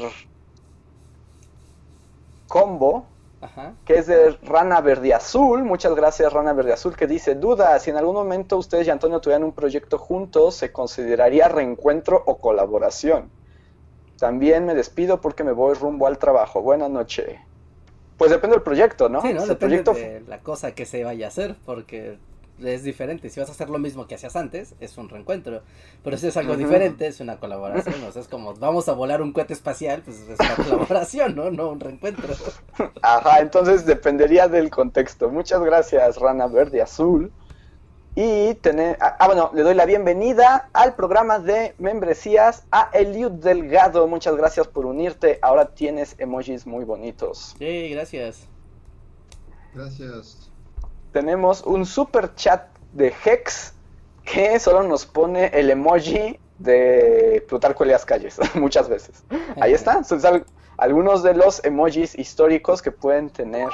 combo, 2.48 3.04
Ajá. 3.40 3.74
que 3.84 3.98
es 3.98 4.06
de 4.06 4.30
Rana 4.42 4.80
Verde 4.80 5.14
Azul. 5.14 5.62
Muchas 5.62 5.94
gracias, 5.94 6.32
Rana 6.32 6.54
Verde 6.54 6.72
Azul, 6.72 6.96
que 6.96 7.06
dice, 7.06 7.34
duda, 7.34 7.78
si 7.78 7.90
en 7.90 7.96
algún 7.96 8.14
momento 8.14 8.56
ustedes 8.56 8.86
y 8.86 8.90
Antonio 8.90 9.20
tuvieran 9.20 9.44
un 9.44 9.52
proyecto 9.52 9.98
juntos, 9.98 10.56
¿se 10.56 10.72
consideraría 10.72 11.48
reencuentro 11.48 12.22
o 12.26 12.38
colaboración? 12.38 13.30
También 14.18 14.64
me 14.66 14.74
despido 14.74 15.20
porque 15.20 15.44
me 15.44 15.52
voy 15.52 15.74
rumbo 15.74 16.06
al 16.06 16.18
trabajo. 16.18 16.60
Buenas 16.60 16.90
noches. 16.90 17.38
Pues 18.16 18.32
depende 18.32 18.56
del 18.56 18.64
proyecto, 18.64 19.08
¿no? 19.08 19.22
Sí, 19.22 19.32
¿no? 19.32 19.42
Si 19.42 19.44
el 19.44 19.48
Depende 19.50 19.82
proyecto 19.82 19.94
de 19.94 20.24
la 20.28 20.40
cosa 20.40 20.74
que 20.74 20.86
se 20.86 21.04
vaya 21.04 21.26
a 21.26 21.28
hacer, 21.28 21.56
porque 21.64 22.18
es 22.64 22.82
diferente. 22.82 23.30
Si 23.30 23.40
vas 23.40 23.48
a 23.48 23.52
hacer 23.52 23.70
lo 23.70 23.78
mismo 23.78 24.06
que 24.06 24.14
hacías 24.14 24.36
antes, 24.36 24.74
es 24.80 24.96
un 24.98 25.08
reencuentro. 25.08 25.62
Pero 26.02 26.16
si 26.16 26.26
es 26.26 26.36
algo 26.36 26.56
diferente, 26.56 27.06
es 27.06 27.20
una 27.20 27.38
colaboración. 27.38 28.02
O 28.04 28.12
sea, 28.12 28.22
es 28.22 28.28
como, 28.28 28.54
vamos 28.54 28.88
a 28.88 28.92
volar 28.92 29.22
un 29.22 29.32
cohete 29.32 29.52
espacial, 29.52 30.02
pues 30.04 30.18
es 30.20 30.38
una 30.40 30.56
colaboración, 30.56 31.34
¿no? 31.34 31.50
No 31.50 31.70
un 31.70 31.80
reencuentro. 31.80 32.34
Ajá, 33.02 33.40
entonces 33.40 33.86
dependería 33.86 34.48
del 34.48 34.70
contexto. 34.70 35.28
Muchas 35.30 35.60
gracias, 35.62 36.16
Rana 36.16 36.46
Verde 36.46 36.82
Azul. 36.82 37.32
Y 38.14 38.54
tener, 38.54 38.96
ah, 39.00 39.16
ah, 39.20 39.26
bueno, 39.26 39.52
le 39.54 39.62
doy 39.62 39.74
la 39.74 39.84
bienvenida 39.84 40.70
al 40.72 40.96
programa 40.96 41.38
de 41.38 41.74
membresías 41.78 42.64
a 42.72 42.90
Eliud 42.92 43.30
Delgado. 43.30 44.08
Muchas 44.08 44.34
gracias 44.34 44.66
por 44.66 44.86
unirte. 44.86 45.38
Ahora 45.40 45.72
tienes 45.74 46.16
emojis 46.18 46.66
muy 46.66 46.84
bonitos. 46.84 47.54
Sí, 47.58 47.90
gracias. 47.90 48.48
Gracias. 49.72 50.47
Tenemos 51.18 51.62
un 51.66 51.84
super 51.84 52.32
chat 52.36 52.68
de 52.92 53.12
Hex 53.24 53.74
que 54.22 54.60
solo 54.60 54.84
nos 54.84 55.04
pone 55.04 55.46
el 55.46 55.68
emoji 55.68 56.38
de 56.58 57.44
Plutarco 57.48 57.82
Elias 57.82 58.04
Calles 58.04 58.38
muchas 58.54 58.88
veces. 58.88 59.24
Ahí 59.60 59.72
está, 59.72 60.04
son 60.04 60.24
al- 60.24 60.46
algunos 60.76 61.24
de 61.24 61.34
los 61.34 61.64
emojis 61.64 62.16
históricos 62.16 62.82
que 62.82 62.92
pueden 62.92 63.30
tener 63.30 63.68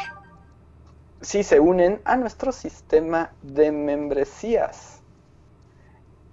si 1.21 1.43
se 1.43 1.61
unen 1.61 2.01
a 2.07 2.17
nuestro 2.17 2.51
sistema 2.51 3.31
de 3.43 3.71
membresías. 3.71 5.03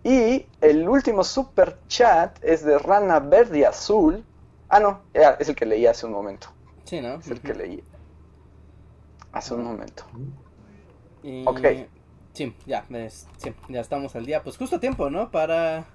Y 0.05 0.47
el 0.61 0.87
último 0.87 1.25
super 1.25 1.77
chat 1.89 2.39
es 2.41 2.63
de 2.63 2.77
Rana 2.79 3.19
Verde 3.19 3.65
Azul. 3.65 4.23
Ah, 4.69 4.79
no, 4.79 5.01
es 5.13 5.49
el 5.49 5.57
que 5.57 5.65
leí 5.65 5.85
hace 5.87 6.05
un 6.05 6.13
momento. 6.13 6.47
Sí, 6.85 7.01
¿no? 7.01 7.15
Es 7.15 7.27
el 7.27 7.41
que 7.41 7.53
leí 7.53 7.83
hace 9.33 9.53
un 9.53 9.65
momento. 9.65 10.05
Y- 11.23 11.43
Ok. 11.47 11.59
Sí, 12.33 12.55
ya, 12.65 12.85
es- 12.91 13.27
sí, 13.37 13.53
ya 13.67 13.81
estamos 13.81 14.15
al 14.15 14.25
día. 14.25 14.41
Pues 14.41 14.57
justo 14.57 14.77
a 14.77 14.79
tiempo, 14.79 15.09
¿no? 15.09 15.29
Para... 15.31 15.85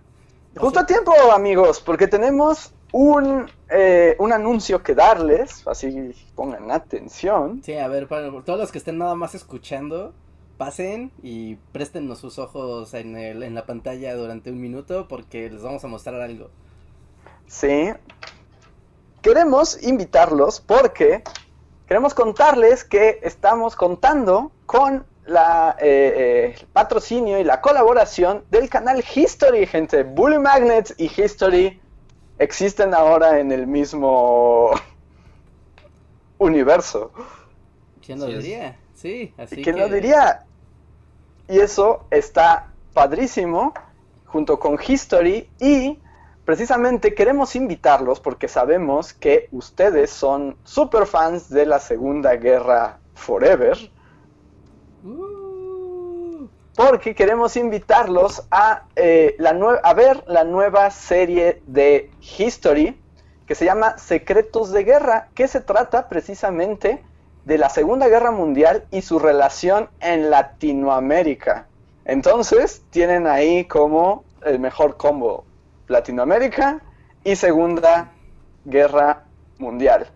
Justo 0.57 0.81
a 0.81 0.87
tiempo, 0.87 1.13
amigos, 1.35 1.81
porque 1.81 2.07
tenemos 2.09 2.73
un, 2.93 3.51
eh, 3.71 4.17
un 4.19 4.33
anuncio 4.33 4.83
que 4.83 4.95
darles, 4.95 5.67
así 5.67 6.13
pongan 6.35 6.71
atención. 6.71 7.61
Sí, 7.65 7.75
a 7.75 7.89
ver, 7.89 8.07
para 8.09 8.31
todos 8.43 8.59
los 8.59 8.73
que 8.73 8.79
estén 8.79 8.97
nada 8.99 9.15
más 9.15 9.35
escuchando, 9.35 10.15
pasen 10.57 11.11
y 11.23 11.57
préstennos 11.73 12.19
sus 12.21 12.39
ojos 12.39 12.95
en, 12.95 13.17
el, 13.17 13.43
en 13.43 13.55
la 13.55 13.67
pantalla 13.67 14.15
durante 14.15 14.51
un 14.51 14.61
minuto 14.61 15.09
porque 15.09 15.51
les 15.51 15.63
vamos 15.63 15.85
a 15.85 15.89
mostrar 15.89 16.21
algo. 16.23 16.49
Sí. 17.47 17.91
Queremos 19.23 19.83
invitarlos 19.83 20.61
porque 20.61 21.23
queremos 21.87 22.15
contarles 22.15 22.85
que 22.85 23.19
estamos 23.23 23.75
contando 23.77 24.53
con 24.67 25.05
la 25.27 25.77
eh, 25.81 26.15
eh, 26.17 26.57
el 26.61 26.67
patrocinio 26.69 27.39
y 27.39 27.45
la 27.45 27.61
colaboración 27.61 28.45
del 28.51 28.69
canal 28.69 29.05
History, 29.15 29.67
gente. 29.67 30.05
Bully 30.05 30.39
Magnets 30.39 30.95
y 30.97 31.05
History 31.05 31.81
existen 32.39 32.95
ahora 32.95 33.41
en 33.41 33.53
el 33.53 33.67
mismo 33.67 34.71
universo. 36.39 37.13
¿Quién 38.05 38.21
lo 38.21 38.27
diría? 38.27 38.77
Sí, 38.95 39.35
así 39.37 39.63
¿Quién 39.63 39.77
que... 39.77 39.81
lo 39.81 39.89
diría? 39.89 40.45
Y 41.49 41.59
eso 41.59 42.07
está 42.11 42.69
padrísimo 42.93 43.75
junto 44.27 44.59
con 44.59 44.79
History 44.87 45.49
y 45.61 45.99
precisamente 46.45 47.15
queremos 47.15 47.57
invitarlos 47.57 48.21
porque 48.21 48.49
sabemos 48.49 49.13
que 49.13 49.49
ustedes 49.53 50.11
son 50.11 50.57
super 50.65 51.07
fans 51.07 51.49
de 51.49 51.67
la 51.67 51.79
Segunda 51.79 52.37
Guerra 52.37 52.99
Forever. 53.15 53.77
Uh, 55.07 56.49
Porque 56.75 57.15
queremos 57.15 57.57
invitarlos 57.57 58.43
eh, 58.97 59.37
a 59.41 59.95
ver 59.95 60.25
la 60.27 60.45
nueva 60.45 60.91
serie 60.91 61.63
de 61.67 62.11
History 62.21 63.01
que 63.47 63.55
se 63.55 63.65
llama 63.65 63.97
Secretos 63.99 64.73
de 64.73 64.83
Guerra, 64.83 65.29
que 65.35 65.47
se 65.47 65.61
trata 65.61 66.09
precisamente 66.09 67.05
de 67.45 67.59
la 67.59 67.69
Segunda 67.69 68.09
Guerra 68.09 68.33
Mundial 68.33 68.85
y 68.91 69.03
su 69.03 69.21
relación 69.21 69.89
en 70.01 70.31
Latinoamérica. 70.31 71.67
Entonces, 72.05 72.83
tienen 72.91 73.29
ahí 73.29 73.65
como 73.67 74.25
el 74.45 74.59
mejor 74.59 74.97
combo 74.97 75.45
Latinoamérica 75.87 76.83
y 77.23 77.37
Segunda 77.37 78.11
Guerra 78.65 79.23
Mundial. 79.59 80.09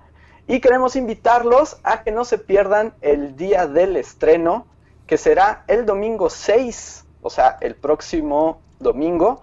Y 0.49 0.61
queremos 0.61 0.97
invitarlos 0.97 1.79
a 1.85 2.03
que 2.03 2.11
no 2.11 2.25
se 2.25 2.39
pierdan 2.39 2.93
el 3.01 3.37
día 3.37 3.69
del 3.69 3.97
estreno, 3.97 4.67
que 5.11 5.19
será 5.19 5.65
el 5.67 5.87
domingo 5.87 6.31
6, 6.31 7.05
o 7.21 7.31
sea, 7.31 7.59
el 7.63 7.75
próximo 7.75 8.63
domingo, 8.79 9.43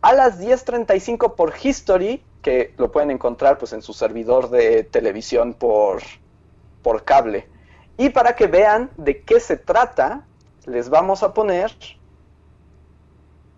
a 0.00 0.14
las 0.14 0.40
10.35 0.40 1.34
por 1.34 1.52
History, 1.62 2.24
que 2.40 2.72
lo 2.78 2.90
pueden 2.90 3.10
encontrar 3.10 3.58
pues, 3.58 3.74
en 3.74 3.82
su 3.82 3.92
servidor 3.92 4.48
de 4.48 4.84
televisión 4.84 5.52
por, 5.52 6.00
por 6.82 7.04
cable. 7.04 7.46
Y 7.98 8.08
para 8.08 8.34
que 8.34 8.46
vean 8.46 8.88
de 8.96 9.20
qué 9.20 9.38
se 9.38 9.58
trata, 9.58 10.24
les 10.64 10.88
vamos 10.88 11.22
a 11.22 11.34
poner 11.34 11.76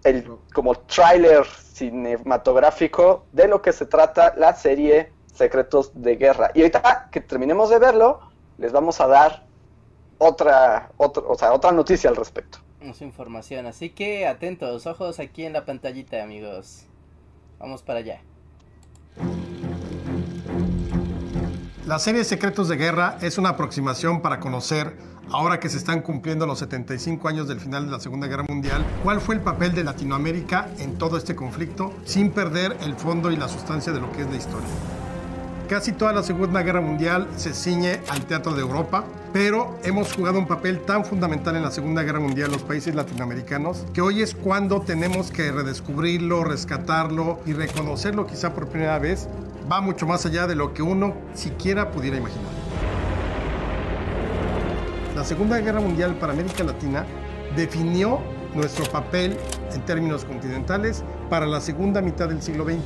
el 0.03 0.29
como 0.53 0.75
tráiler 0.75 1.47
cinematográfico 1.47 3.27
de 3.31 3.47
lo 3.47 3.63
que 3.63 3.73
se 3.73 3.87
trata 3.87 4.35
la 4.37 4.57
serie 4.57 5.13
Secretos 5.33 5.93
de 5.95 6.17
Guerra. 6.17 6.51
Y 6.53 6.63
ahorita 6.63 7.11
que 7.13 7.21
terminemos 7.21 7.71
de 7.71 7.79
verlo, 7.79 8.23
les 8.59 8.73
vamos 8.73 9.01
a 9.01 9.07
dar 9.07 9.44
otra, 10.29 10.91
otro- 10.97 11.27
o 11.29 11.35
sea, 11.37 11.53
otra 11.53 11.71
noticia 11.73 12.11
al 12.11 12.17
respecto. 12.17 12.59
Esa 12.81 13.05
información. 13.05 13.67
Así 13.67 13.91
que 13.91 14.27
atentos, 14.27 14.87
ojos 14.87 15.19
aquí 15.21 15.45
en 15.45 15.53
la 15.53 15.65
pantallita, 15.65 16.23
amigos. 16.23 16.85
Vamos 17.59 17.83
para 17.83 18.01
allá. 18.01 18.21
La 21.87 21.99
serie 21.99 22.25
Secretos 22.25 22.69
de 22.69 22.77
Guerra 22.77 23.19
es 23.21 23.37
una 23.37 23.51
aproximación 23.51 24.23
para 24.23 24.41
conocer, 24.41 24.97
ahora 25.31 25.61
que 25.61 25.69
se 25.69 25.77
están 25.77 26.01
cumpliendo 26.01 26.47
los 26.47 26.59
75 26.61 27.29
años 27.29 27.47
del 27.47 27.61
final 27.61 27.85
de 27.87 27.93
la 27.93 28.01
Segunda 28.01 28.27
Guerra 28.27 28.45
Mundial, 28.49 28.83
cuál 29.03 29.21
fue 29.21 29.35
el 29.35 29.43
papel 29.43 29.75
de 29.75 29.85
Latinoamérica 29.85 30.69
en 30.79 30.97
todo 30.97 31.19
este 31.19 31.37
conflicto, 31.37 31.93
sin 32.05 32.31
perder 32.31 32.77
el 32.81 32.95
fondo 32.95 33.31
y 33.31 33.37
la 33.37 33.49
sustancia 33.49 33.93
de 33.93 34.01
lo 34.01 34.11
que 34.13 34.23
es 34.23 34.31
la 34.31 34.37
historia. 34.37 34.69
Casi 35.69 35.93
toda 35.93 36.13
la 36.15 36.23
Segunda 36.23 36.63
Guerra 36.63 36.81
Mundial 36.81 37.29
se 37.37 37.53
ciñe 37.53 38.01
al 38.09 38.25
teatro 38.25 38.53
de 38.55 38.63
Europa, 38.63 39.05
pero 39.35 39.77
hemos 39.83 40.13
jugado 40.13 40.39
un 40.39 40.47
papel 40.47 40.79
tan 40.83 41.05
fundamental 41.05 41.57
en 41.57 41.63
la 41.63 41.73
Segunda 41.73 42.05
Guerra 42.05 42.21
Mundial 42.21 42.53
los 42.53 42.63
países 42.63 42.95
latinoamericanos 42.95 43.85
que 43.93 44.01
hoy 44.01 44.23
es 44.23 44.33
cuando 44.33 44.81
tenemos 44.83 45.33
que 45.33 45.51
redescubrirlo, 45.51 46.45
rescatarlo 46.45 47.41
y 47.45 47.53
reconocerlo 47.53 48.29
quizá 48.29 48.55
por 48.55 48.69
primera 48.69 48.97
vez. 49.01 49.27
Va 49.71 49.81
mucho 49.81 50.07
más 50.07 50.25
allá 50.25 50.47
de 50.47 50.55
lo 50.55 50.73
que 50.73 50.83
uno 50.83 51.15
siquiera 51.35 51.91
pudiera 51.91 52.17
imaginar. 52.17 52.53
La 55.17 55.25
Segunda 55.25 55.59
Guerra 55.59 55.81
Mundial 55.81 56.15
para 56.15 56.33
América 56.33 56.63
Latina 56.63 57.05
definió 57.57 58.21
nuestro 58.55 58.85
papel 58.85 59.37
en 59.73 59.85
términos 59.85 60.25
continentales 60.25 61.03
para 61.29 61.45
la 61.45 61.61
segunda 61.61 62.01
mitad 62.01 62.29
del 62.29 62.41
siglo 62.41 62.67
XX. 62.67 62.79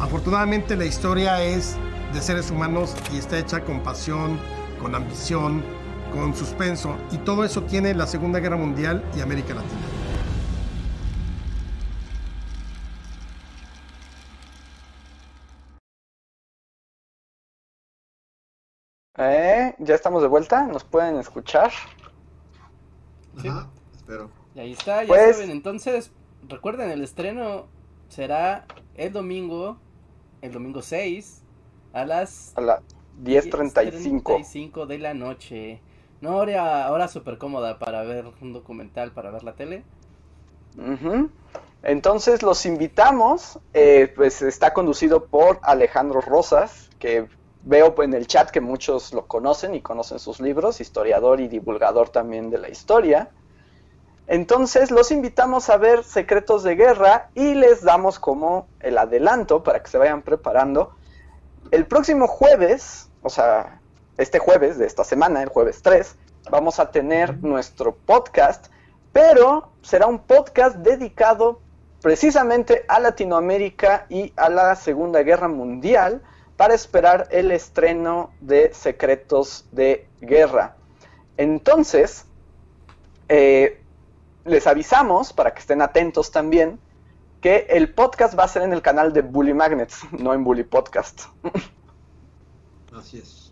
Afortunadamente 0.00 0.76
la 0.76 0.84
historia 0.84 1.42
es 1.42 1.76
de 2.12 2.20
seres 2.20 2.50
humanos 2.50 2.94
y 3.10 3.16
está 3.16 3.38
hecha 3.38 3.64
con 3.64 3.82
pasión, 3.82 4.38
con 4.82 4.94
ambición, 4.94 5.64
con 6.14 6.34
suspenso. 6.34 6.96
Y 7.10 7.18
todo 7.18 7.44
eso 7.44 7.62
tiene 7.62 7.92
la 7.94 8.06
Segunda 8.06 8.38
Guerra 8.40 8.56
Mundial 8.56 9.04
y 9.16 9.20
América 9.20 9.54
Latina. 9.54 9.80
¿Eh? 19.16 19.74
¿Ya 19.78 19.94
estamos 19.94 20.22
de 20.22 20.28
vuelta? 20.28 20.66
¿Nos 20.66 20.84
pueden 20.84 21.18
escuchar? 21.18 21.70
Sí. 23.40 23.48
Ajá, 23.48 23.68
espero. 23.94 24.30
Y 24.54 24.60
ahí 24.60 24.72
está, 24.72 25.02
ya 25.02 25.08
Pues- 25.08 25.36
saben. 25.36 25.50
Entonces, 25.50 26.10
recuerden, 26.48 26.90
el 26.90 27.02
estreno 27.02 27.66
será 28.08 28.66
el 28.94 29.12
domingo, 29.12 29.78
el 30.42 30.52
domingo 30.52 30.82
6, 30.82 31.42
a 31.92 32.04
las 32.04 32.52
A 32.56 32.60
las 32.60 32.80
10.35. 33.22 34.36
10:35 34.38 34.86
de 34.86 34.98
la 34.98 35.14
noche. 35.14 35.80
No, 36.24 36.38
hora, 36.38 36.90
hora 36.90 37.06
súper 37.06 37.36
cómoda 37.36 37.78
para 37.78 38.02
ver 38.02 38.24
un 38.40 38.54
documental, 38.54 39.12
para 39.12 39.30
ver 39.30 39.44
la 39.44 39.56
tele. 39.56 39.84
Entonces 41.82 42.42
los 42.42 42.64
invitamos, 42.64 43.58
eh, 43.74 44.10
pues 44.16 44.40
está 44.40 44.72
conducido 44.72 45.26
por 45.26 45.60
Alejandro 45.60 46.22
Rosas, 46.22 46.88
que 46.98 47.28
veo 47.64 47.94
en 48.02 48.14
el 48.14 48.26
chat 48.26 48.48
que 48.48 48.62
muchos 48.62 49.12
lo 49.12 49.26
conocen 49.26 49.74
y 49.74 49.82
conocen 49.82 50.18
sus 50.18 50.40
libros, 50.40 50.80
historiador 50.80 51.40
y 51.42 51.48
divulgador 51.48 52.08
también 52.08 52.48
de 52.48 52.56
la 52.56 52.70
historia. 52.70 53.28
Entonces 54.26 54.90
los 54.90 55.10
invitamos 55.10 55.68
a 55.68 55.76
ver 55.76 56.04
Secretos 56.04 56.62
de 56.62 56.74
Guerra 56.74 57.28
y 57.34 57.52
les 57.52 57.82
damos 57.82 58.18
como 58.18 58.66
el 58.80 58.96
adelanto 58.96 59.62
para 59.62 59.82
que 59.82 59.90
se 59.90 59.98
vayan 59.98 60.22
preparando. 60.22 60.94
El 61.70 61.84
próximo 61.84 62.28
jueves, 62.28 63.10
o 63.20 63.28
sea, 63.28 63.82
este 64.16 64.38
jueves 64.38 64.78
de 64.78 64.86
esta 64.86 65.04
semana, 65.04 65.42
el 65.42 65.48
jueves 65.48 65.82
3, 65.82 66.16
vamos 66.50 66.78
a 66.78 66.90
tener 66.90 67.42
nuestro 67.42 67.94
podcast, 67.94 68.66
pero 69.12 69.70
será 69.82 70.06
un 70.06 70.18
podcast 70.18 70.76
dedicado 70.76 71.60
precisamente 72.00 72.84
a 72.88 73.00
Latinoamérica 73.00 74.06
y 74.08 74.32
a 74.36 74.48
la 74.48 74.76
Segunda 74.76 75.22
Guerra 75.22 75.48
Mundial 75.48 76.22
para 76.56 76.74
esperar 76.74 77.28
el 77.30 77.50
estreno 77.50 78.30
de 78.40 78.72
Secretos 78.74 79.66
de 79.72 80.06
Guerra. 80.20 80.76
Entonces, 81.36 82.26
eh, 83.28 83.80
les 84.44 84.66
avisamos, 84.66 85.32
para 85.32 85.54
que 85.54 85.60
estén 85.60 85.82
atentos 85.82 86.30
también, 86.30 86.78
que 87.40 87.66
el 87.70 87.92
podcast 87.92 88.38
va 88.38 88.44
a 88.44 88.48
ser 88.48 88.62
en 88.62 88.72
el 88.72 88.82
canal 88.82 89.12
de 89.12 89.22
Bully 89.22 89.54
Magnets, 89.54 90.00
no 90.12 90.34
en 90.34 90.44
Bully 90.44 90.64
Podcast 90.64 91.22
Así 92.96 93.18
es. 93.18 93.43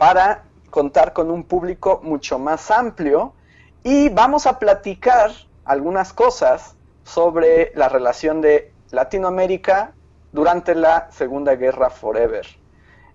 Para 0.00 0.44
contar 0.70 1.12
con 1.12 1.30
un 1.30 1.44
público 1.44 2.00
mucho 2.02 2.38
más 2.38 2.70
amplio 2.70 3.34
y 3.82 4.08
vamos 4.08 4.46
a 4.46 4.58
platicar 4.58 5.30
algunas 5.66 6.14
cosas 6.14 6.74
sobre 7.04 7.70
la 7.74 7.90
relación 7.90 8.40
de 8.40 8.72
Latinoamérica 8.92 9.92
durante 10.32 10.74
la 10.74 11.10
Segunda 11.10 11.54
Guerra 11.54 11.90
Forever. 11.90 12.46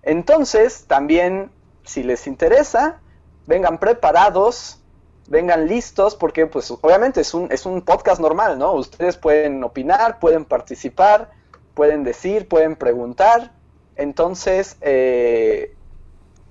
Entonces, 0.03 0.85
también, 0.85 1.49
si 1.85 2.03
les 2.03 2.27
interesa, 2.27 2.99
vengan 3.47 3.79
preparados, 3.79 4.79
vengan 5.27 5.67
listos, 5.67 6.13
porque 6.13 6.45
pues 6.45 6.69
obviamente 6.69 7.21
es 7.21 7.33
un, 7.33 7.51
es 7.51 7.65
un 7.65 7.81
podcast 7.81 8.21
normal, 8.21 8.59
¿no? 8.59 8.73
Ustedes 8.73 9.17
pueden 9.17 9.63
opinar, 9.63 10.19
pueden 10.19 10.45
participar, 10.45 11.31
pueden 11.73 12.03
decir, 12.03 12.47
pueden 12.47 12.75
preguntar. 12.75 13.53
Entonces, 13.95 14.77
eh, 14.81 15.75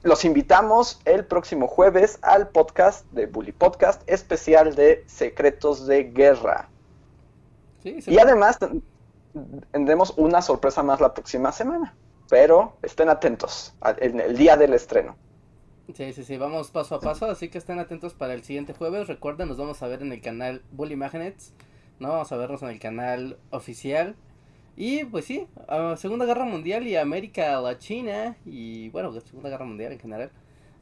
los 0.05 0.25
invitamos 0.25 1.01
el 1.05 1.25
próximo 1.25 1.67
jueves 1.67 2.19
al 2.23 2.49
podcast 2.49 3.11
de 3.13 3.27
Bully 3.27 3.53
Podcast 3.53 4.03
especial 4.09 4.75
de 4.75 5.03
Secretos 5.07 5.87
de 5.87 6.05
Guerra. 6.05 6.69
Sí, 7.83 8.01
sí. 8.01 8.13
Y 8.13 8.19
además 8.19 8.59
ten- 8.59 8.83
tendremos 9.73 10.15
una 10.17 10.41
sorpresa 10.43 10.83
más 10.83 11.01
la 11.01 11.13
próxima 11.13 11.51
semana. 11.53 11.97
Pero 12.31 12.77
estén 12.83 13.09
atentos 13.11 13.75
al- 13.81 13.97
en 14.03 14.21
el 14.21 14.37
día 14.37 14.57
del 14.57 14.73
estreno. 14.73 15.17
Sí, 15.95 16.13
sí, 16.15 16.25
sí, 16.25 16.39
vamos 16.39 16.71
paso 16.71 16.95
a 16.95 17.01
paso, 17.01 17.27
así 17.27 17.49
que 17.51 17.59
estén 17.59 17.79
atentos 17.79 18.15
para 18.15 18.33
el 18.33 18.43
siguiente 18.43 18.73
jueves. 18.73 19.07
Recuerden, 19.09 19.49
nos 19.49 19.59
vamos 19.59 19.83
a 19.83 19.87
ver 19.87 20.01
en 20.01 20.13
el 20.13 20.23
canal 20.23 20.63
Bully 20.73 20.97
Magnets, 20.97 21.53
¿no? 21.99 22.09
Vamos 22.09 22.33
a 22.33 22.37
vernos 22.37 22.63
en 22.63 22.69
el 22.71 22.79
canal 22.79 23.37
oficial. 23.51 24.17
Y 24.77 25.05
pues 25.05 25.25
sí, 25.25 25.47
ah, 25.69 25.95
Segunda 25.97 26.25
Guerra 26.27 26.45
Mundial 26.45 26.87
y 26.87 26.97
América 26.97 27.61
Latina, 27.61 28.37
y 28.45 28.89
bueno, 28.91 29.13
Segunda 29.21 29.49
Guerra 29.51 29.65
Mundial 29.65 29.93
en 29.93 30.01
general. 30.01 30.31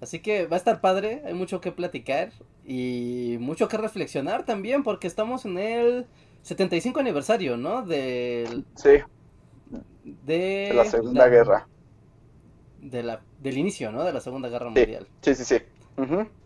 Así 0.00 0.20
que 0.20 0.46
va 0.46 0.56
a 0.56 0.58
estar 0.58 0.80
padre, 0.80 1.22
hay 1.24 1.34
mucho 1.34 1.60
que 1.60 1.70
platicar 1.72 2.32
y 2.66 3.36
mucho 3.40 3.68
que 3.68 3.76
reflexionar 3.76 4.44
también, 4.44 4.82
porque 4.82 5.06
estamos 5.06 5.44
en 5.44 5.58
el 5.58 6.06
75 6.42 7.00
aniversario, 7.00 7.56
¿no? 7.56 7.82
Del, 7.82 8.64
Sí, 8.74 8.98
de, 10.04 10.68
de 10.68 10.72
la 10.74 10.84
Segunda 10.84 11.28
Guerra. 11.28 11.68
De 12.80 13.02
la, 13.02 13.22
del 13.40 13.58
inicio, 13.58 13.92
¿no? 13.92 14.02
De 14.02 14.12
la 14.12 14.20
Segunda 14.20 14.48
Guerra 14.48 14.70
Sí. 14.74 14.80
Mundial. 14.80 15.06
Sí, 15.20 15.34
sí, 15.34 15.44
sí. 15.44 15.56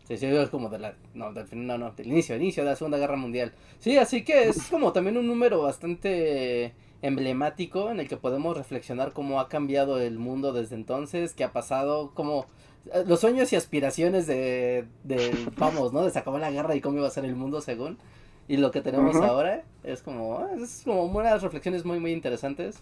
Sí, 0.09 0.18
sí, 0.18 0.27
es 0.27 0.51
como 0.51 0.68
de 0.68 0.78
la, 0.78 0.94
no, 1.14 1.32
del 1.32 1.47
no, 1.66 1.78
no, 1.78 1.93
del 1.93 2.09
inicio, 2.09 2.36
inicio 2.36 2.62
de 2.62 2.70
la 2.70 2.77
Segunda 2.77 2.98
Guerra 2.98 3.16
Mundial. 3.16 3.52
Sí, 3.78 3.97
así 3.97 4.23
que 4.24 4.48
es 4.48 4.68
como 4.68 4.93
también 4.93 5.16
un 5.16 5.27
número 5.27 5.62
bastante 5.62 6.74
emblemático 7.02 7.90
en 7.90 8.01
el 8.01 8.09
que 8.09 8.16
podemos 8.16 8.56
reflexionar 8.56 9.12
cómo 9.12 9.40
ha 9.40 9.48
cambiado 9.48 10.01
el 10.01 10.18
mundo 10.18 10.52
desde 10.52 10.74
entonces, 10.74 11.35
qué 11.35 11.44
ha 11.44 11.52
pasado, 11.52 12.12
como 12.14 12.47
eh, 12.93 13.05
los 13.06 13.20
sueños 13.20 13.52
y 13.52 13.56
aspiraciones 13.56 14.27
de, 14.27 14.86
del, 15.05 15.51
vamos, 15.56 15.93
¿no? 15.93 16.05
De 16.05 16.10
se 16.10 16.18
acabó 16.18 16.39
la 16.39 16.51
guerra 16.51 16.74
y 16.74 16.81
cómo 16.81 16.98
iba 16.98 17.06
a 17.06 17.10
ser 17.10 17.24
el 17.24 17.36
mundo 17.36 17.60
según, 17.60 17.98
y 18.48 18.59
lo 18.59 18.70
que 18.70 18.81
tenemos 18.81 19.16
ahora, 19.16 19.64
es 19.82 20.02
como, 20.02 20.47
es 20.60 20.82
como 20.85 21.05
unas 21.05 21.43
reflexiones 21.43 21.85
muy, 21.85 21.98
muy 21.98 22.12
interesantes 22.12 22.78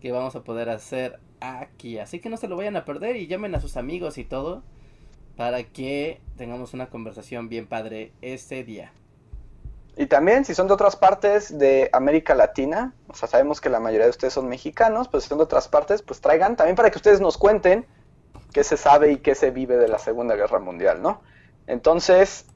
que 0.00 0.12
vamos 0.12 0.34
a 0.36 0.42
poder 0.42 0.68
hacer 0.68 1.20
aquí. 1.40 1.98
Así 1.98 2.18
que 2.18 2.28
no 2.28 2.36
se 2.36 2.48
lo 2.48 2.56
vayan 2.56 2.76
a 2.76 2.84
perder 2.84 3.16
y 3.16 3.26
llamen 3.26 3.54
a 3.54 3.60
sus 3.60 3.76
amigos 3.76 4.18
y 4.18 4.24
todo 4.24 4.62
para 5.36 5.64
que 5.64 6.20
tengamos 6.36 6.74
una 6.74 6.88
conversación 6.88 7.48
bien 7.48 7.66
padre 7.66 8.12
este 8.22 8.64
día. 8.64 8.92
Y 9.96 10.06
también, 10.06 10.44
si 10.44 10.54
son 10.54 10.66
de 10.66 10.74
otras 10.74 10.96
partes 10.96 11.56
de 11.56 11.88
América 11.92 12.34
Latina, 12.34 12.94
o 13.06 13.14
sea, 13.14 13.28
sabemos 13.28 13.60
que 13.60 13.68
la 13.68 13.78
mayoría 13.78 14.06
de 14.06 14.10
ustedes 14.10 14.32
son 14.32 14.48
mexicanos, 14.48 15.08
pues 15.08 15.22
si 15.22 15.28
son 15.28 15.38
de 15.38 15.44
otras 15.44 15.68
partes, 15.68 16.02
pues 16.02 16.20
traigan 16.20 16.56
también 16.56 16.74
para 16.74 16.90
que 16.90 16.98
ustedes 16.98 17.20
nos 17.20 17.38
cuenten 17.38 17.86
qué 18.52 18.64
se 18.64 18.76
sabe 18.76 19.12
y 19.12 19.18
qué 19.18 19.36
se 19.36 19.50
vive 19.50 19.76
de 19.76 19.86
la 19.86 19.98
Segunda 19.98 20.34
Guerra 20.34 20.58
Mundial, 20.58 21.00
¿no? 21.00 21.20
Entonces, 21.68 22.46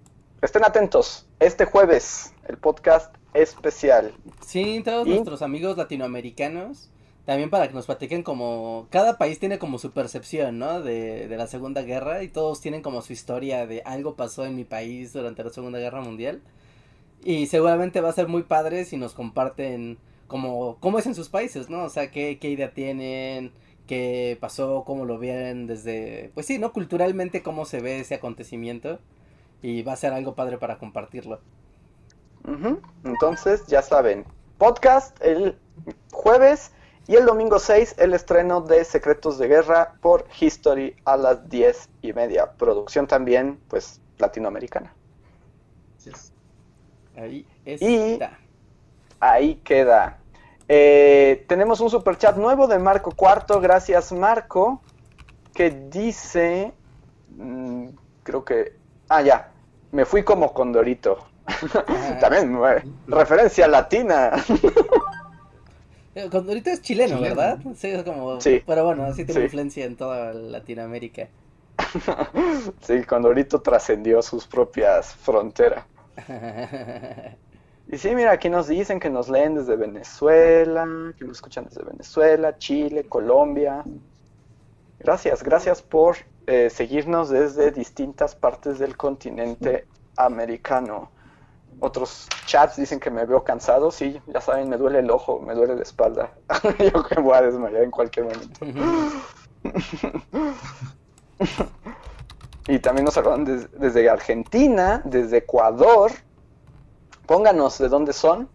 estén 0.43 0.65
atentos. 0.65 1.27
Este 1.39 1.65
jueves, 1.65 2.35
el 2.48 2.59
podcast 2.59 3.15
especial. 3.35 4.15
Sí, 4.44 4.82
todos 4.85 5.06
¿Y? 5.06 5.10
nuestros 5.10 5.43
amigos 5.43 5.77
latinoamericanos, 5.77 6.90
también 7.24 7.51
para 7.51 7.69
que 7.69 7.74
nos 7.74 7.86
platiquen 7.86 8.24
como, 8.24 8.89
cada 8.90 9.16
país 9.16 9.39
tiene 9.39 9.60
como 9.60 9.78
su 9.78 9.93
percepción, 9.93 10.59
¿no? 10.59 10.81
De, 10.81 11.28
de 11.28 11.36
la 11.36 11.47
Segunda 11.47 11.82
Guerra 11.82 12.24
y 12.24 12.28
todos 12.28 12.60
tienen 12.60 12.82
como 12.82 13.01
su 13.02 13.12
historia 13.12 13.65
de 13.65 13.82
algo 13.85 14.16
pasó 14.16 14.44
en 14.44 14.56
mi 14.56 14.65
país 14.65 15.12
durante 15.12 15.44
la 15.44 15.51
Segunda 15.51 15.78
Guerra 15.78 16.01
Mundial. 16.01 16.43
Y 17.24 17.46
seguramente 17.46 18.00
va 18.00 18.10
a 18.10 18.12
ser 18.12 18.28
muy 18.28 18.42
padre 18.42 18.84
si 18.84 18.96
nos 18.96 19.14
comparten 19.14 19.98
como 20.28 20.76
cómo 20.80 20.98
es 20.98 21.06
en 21.06 21.14
sus 21.14 21.28
países, 21.28 21.68
¿no? 21.68 21.84
O 21.84 21.88
sea, 21.88 22.10
qué, 22.10 22.38
qué 22.38 22.50
idea 22.50 22.72
tienen, 22.72 23.52
qué 23.86 24.38
pasó, 24.40 24.84
cómo 24.86 25.04
lo 25.04 25.18
ven 25.18 25.66
desde, 25.66 26.30
pues 26.34 26.46
sí, 26.46 26.58
¿no? 26.58 26.72
Culturalmente 26.72 27.42
cómo 27.42 27.64
se 27.64 27.80
ve 27.80 28.00
ese 28.00 28.14
acontecimiento 28.14 29.00
y 29.62 29.82
va 29.82 29.94
a 29.94 29.96
ser 29.96 30.12
algo 30.12 30.34
padre 30.34 30.58
para 30.58 30.78
compartirlo. 30.78 31.40
Entonces, 33.04 33.66
ya 33.66 33.82
saben, 33.82 34.24
podcast 34.56 35.20
el 35.22 35.58
jueves 36.12 36.72
y 37.06 37.16
el 37.16 37.26
domingo 37.26 37.58
6 37.58 37.96
el 37.98 38.14
estreno 38.14 38.60
de 38.60 38.84
Secretos 38.84 39.38
de 39.38 39.48
Guerra 39.48 39.94
por 40.00 40.24
History 40.38 40.94
a 41.04 41.16
las 41.16 41.48
10 41.48 41.88
y 42.02 42.12
media. 42.12 42.52
Producción 42.52 43.06
también, 43.06 43.58
pues, 43.68 44.00
latinoamericana. 44.18 44.94
Ahí 47.18 47.46
Y- 47.64 48.12
está. 48.12 48.38
Ahí 49.20 49.56
queda. 49.64 50.18
Eh, 50.68 51.44
tenemos 51.48 51.80
un 51.80 51.90
super 51.90 52.16
chat 52.16 52.36
nuevo 52.36 52.66
de 52.66 52.78
Marco 52.78 53.10
Cuarto. 53.12 53.60
Gracias, 53.60 54.12
Marco. 54.12 54.80
Que 55.54 55.70
dice. 55.70 56.72
mm, 57.36 57.88
creo 58.22 58.44
que. 58.44 58.74
Ah, 59.08 59.22
ya. 59.22 59.50
Me 59.90 60.04
fui 60.04 60.22
como 60.22 60.52
Condorito. 60.52 61.26
También, 62.20 62.56
eh, 62.64 62.84
referencia 63.06 63.66
latina. 63.66 64.32
Eh, 66.14 66.28
Condorito 66.30 66.70
es 66.70 66.82
chileno, 66.82 67.16
Chileno. 67.16 67.36
¿verdad? 67.36 67.58
Sí, 67.76 67.88
es 67.88 68.02
como... 68.02 68.40
Sí. 68.40 68.62
Pero 68.66 68.84
bueno, 68.84 69.06
sí 69.14 69.24
tiene 69.24 69.40
Sí. 69.40 69.44
influencia 69.44 69.84
en 69.86 69.96
toda 69.96 70.32
Latinoamérica. 70.34 71.28
sí, 72.82 73.02
Condorito 73.04 73.60
trascendió 73.62 74.20
sus 74.20 74.46
propias 74.46 75.14
fronteras. 75.14 75.84
Y 77.90 77.96
sí, 77.96 78.14
mira, 78.14 78.32
aquí 78.32 78.50
nos 78.50 78.68
dicen 78.68 79.00
que 79.00 79.08
nos 79.08 79.30
leen 79.30 79.54
desde 79.54 79.74
Venezuela, 79.74 80.86
que 81.18 81.24
nos 81.24 81.38
escuchan 81.38 81.64
desde 81.64 81.82
Venezuela, 81.82 82.58
Chile, 82.58 83.08
Colombia. 83.08 83.82
Gracias, 84.98 85.42
gracias 85.42 85.80
por 85.80 86.18
eh, 86.46 86.68
seguirnos 86.68 87.30
desde 87.30 87.70
distintas 87.70 88.34
partes 88.34 88.78
del 88.78 88.94
continente 88.94 89.86
americano. 90.18 91.10
Otros 91.80 92.28
chats 92.44 92.76
dicen 92.76 93.00
que 93.00 93.10
me 93.10 93.24
veo 93.24 93.42
cansado. 93.42 93.90
Sí, 93.90 94.20
ya 94.26 94.42
saben, 94.42 94.68
me 94.68 94.76
duele 94.76 94.98
el 94.98 95.10
ojo, 95.10 95.40
me 95.40 95.54
duele 95.54 95.74
la 95.74 95.82
espalda. 95.82 96.34
Yo 96.92 97.02
que 97.04 97.20
voy 97.20 97.38
a 97.38 97.42
desmayar 97.42 97.84
en 97.84 97.90
cualquier 97.90 98.26
momento. 98.26 98.66
Y 102.68 102.78
también 102.80 103.06
nos 103.06 103.14
saludan 103.14 103.44
des- 103.44 103.68
desde 103.72 104.08
Argentina, 104.10 105.02
desde 105.04 105.38
Ecuador. 105.38 106.12
Pónganos 107.26 107.78
de 107.78 107.88
dónde 107.88 108.12
son. 108.12 108.48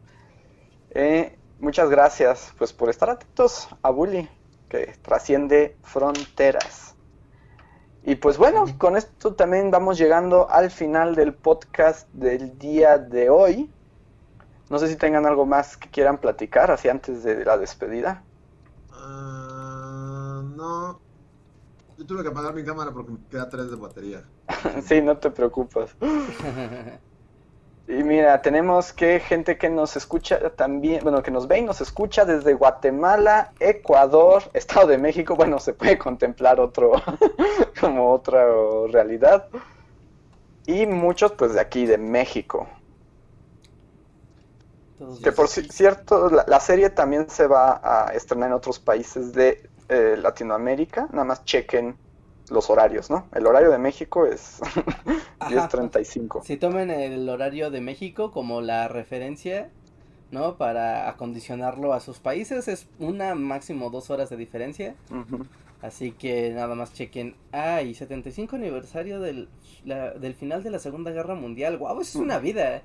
Eh, 0.91 1.38
muchas 1.60 1.90
gracias 1.90 2.53
pues 2.57 2.72
por 2.72 2.90
estar 2.90 3.10
atentos 3.10 3.68
a 3.81 3.90
Bully, 3.90 4.30
que 4.69 4.95
trasciende 5.02 5.76
fronteras. 5.84 6.95
Y 8.03 8.15
pues 8.15 8.38
bueno, 8.38 8.65
con 8.77 8.98
esto 8.98 9.34
también 9.34 9.72
vamos 9.72 9.98
llegando 9.98 10.49
al 10.49 10.69
final 10.69 11.15
del 11.15 11.34
podcast 11.34 12.07
del 12.14 12.57
día 12.60 12.98
de 12.98 13.30
hoy. 13.30 13.72
No 14.69 14.77
sé 14.77 14.88
si 14.90 14.95
tengan 14.95 15.26
algo 15.26 15.45
más 15.45 15.77
que 15.77 15.90
quieran 15.90 16.18
platicar 16.18 16.69
así 16.69 16.90
antes 16.90 17.23
de 17.23 17.44
la 17.45 17.57
despedida. 17.57 18.22
Ah, 18.91 20.41
no. 20.56 20.99
Yo 21.98 22.06
tuve 22.06 22.24
que 22.24 22.30
apagar 22.30 22.53
mi 22.53 22.64
cámara 22.64 22.91
porque 22.94 23.11
me 23.14 23.28
queda 23.28 23.49
3 23.49 23.70
de 23.72 23.76
batería. 23.78 24.22
sí, 24.88 25.02
no 25.02 25.18
te 25.18 25.32
preocupes. 25.32 25.95
Y 27.86 28.03
mira, 28.03 28.41
tenemos 28.41 28.94
que 28.94 29.20
gente 29.20 29.57
que 29.57 29.70
nos 29.70 29.98
escucha 29.98 30.52
también, 30.56 31.02
bueno, 31.03 31.22
que 31.22 31.32
nos 31.32 31.48
ve 31.48 31.60
y 31.60 31.61
nos 31.64 31.82
escucha 31.82 32.24
desde 32.26 32.53
Guatemala, 32.53 33.53
Ecuador, 33.60 34.44
Estado 34.53 34.88
de 34.88 34.98
México. 34.98 35.36
Bueno, 35.36 35.60
se 35.60 35.74
puede 35.74 35.98
contemplar 35.98 36.60
otro, 36.61 36.94
como 37.80 38.11
otra 38.14 38.45
realidad. 38.90 39.48
Y 40.65 40.86
muchos, 40.88 41.32
pues, 41.38 41.53
de 41.53 41.61
aquí, 41.61 41.86
de 41.86 41.98
México. 41.98 42.68
Que 45.24 45.32
por 45.32 45.48
ci- 45.48 45.65
cierto, 45.70 46.30
la, 46.30 46.44
la 46.48 46.60
serie 46.60 46.90
también 46.90 47.30
se 47.30 47.48
va 47.48 47.80
a 47.84 48.14
estrenar 48.14 48.49
en 48.49 48.53
otros 48.56 48.80
países 48.80 49.34
de 49.34 49.72
eh, 49.90 50.16
Latinoamérica. 50.18 51.08
Nada 51.12 51.24
más 51.26 51.44
chequen 51.46 51.96
los 52.50 52.70
horarios, 52.70 53.10
¿no? 53.10 53.28
El 53.34 53.48
horario 53.48 53.72
de 53.72 53.78
México 53.78 54.26
es 54.26 54.60
Ajá. 55.40 55.70
10.35. 55.70 56.44
Si 56.44 56.58
tomen 56.58 56.92
el 56.92 57.28
horario 57.30 57.72
de 57.72 57.82
México 57.82 58.32
como 58.32 58.62
la 58.62 58.88
referencia, 58.88 59.70
¿no? 60.32 60.58
Para 60.58 61.08
acondicionarlo 61.10 61.94
a 61.94 62.00
sus 62.00 62.20
países, 62.20 62.68
es 62.68 62.88
una 63.00 63.36
máximo 63.36 63.90
dos 63.90 64.10
horas 64.10 64.30
de 64.30 64.38
diferencia. 64.38 64.96
Así 65.82 66.12
que 66.12 66.52
nada 66.52 66.76
más 66.76 66.94
chequen. 66.94 67.36
Ay, 67.52 67.94
75 67.94 68.56
aniversario 68.56 69.20
del, 69.20 69.50
la- 69.86 70.12
del 70.12 70.34
final 70.34 70.64
de 70.64 70.70
la 70.72 70.80
Segunda 70.80 71.12
Guerra 71.12 71.36
Mundial. 71.36 71.78
Guau, 71.78 72.00
eso 72.02 72.18
es 72.20 72.24
una 72.24 72.40
vida. 72.40 72.82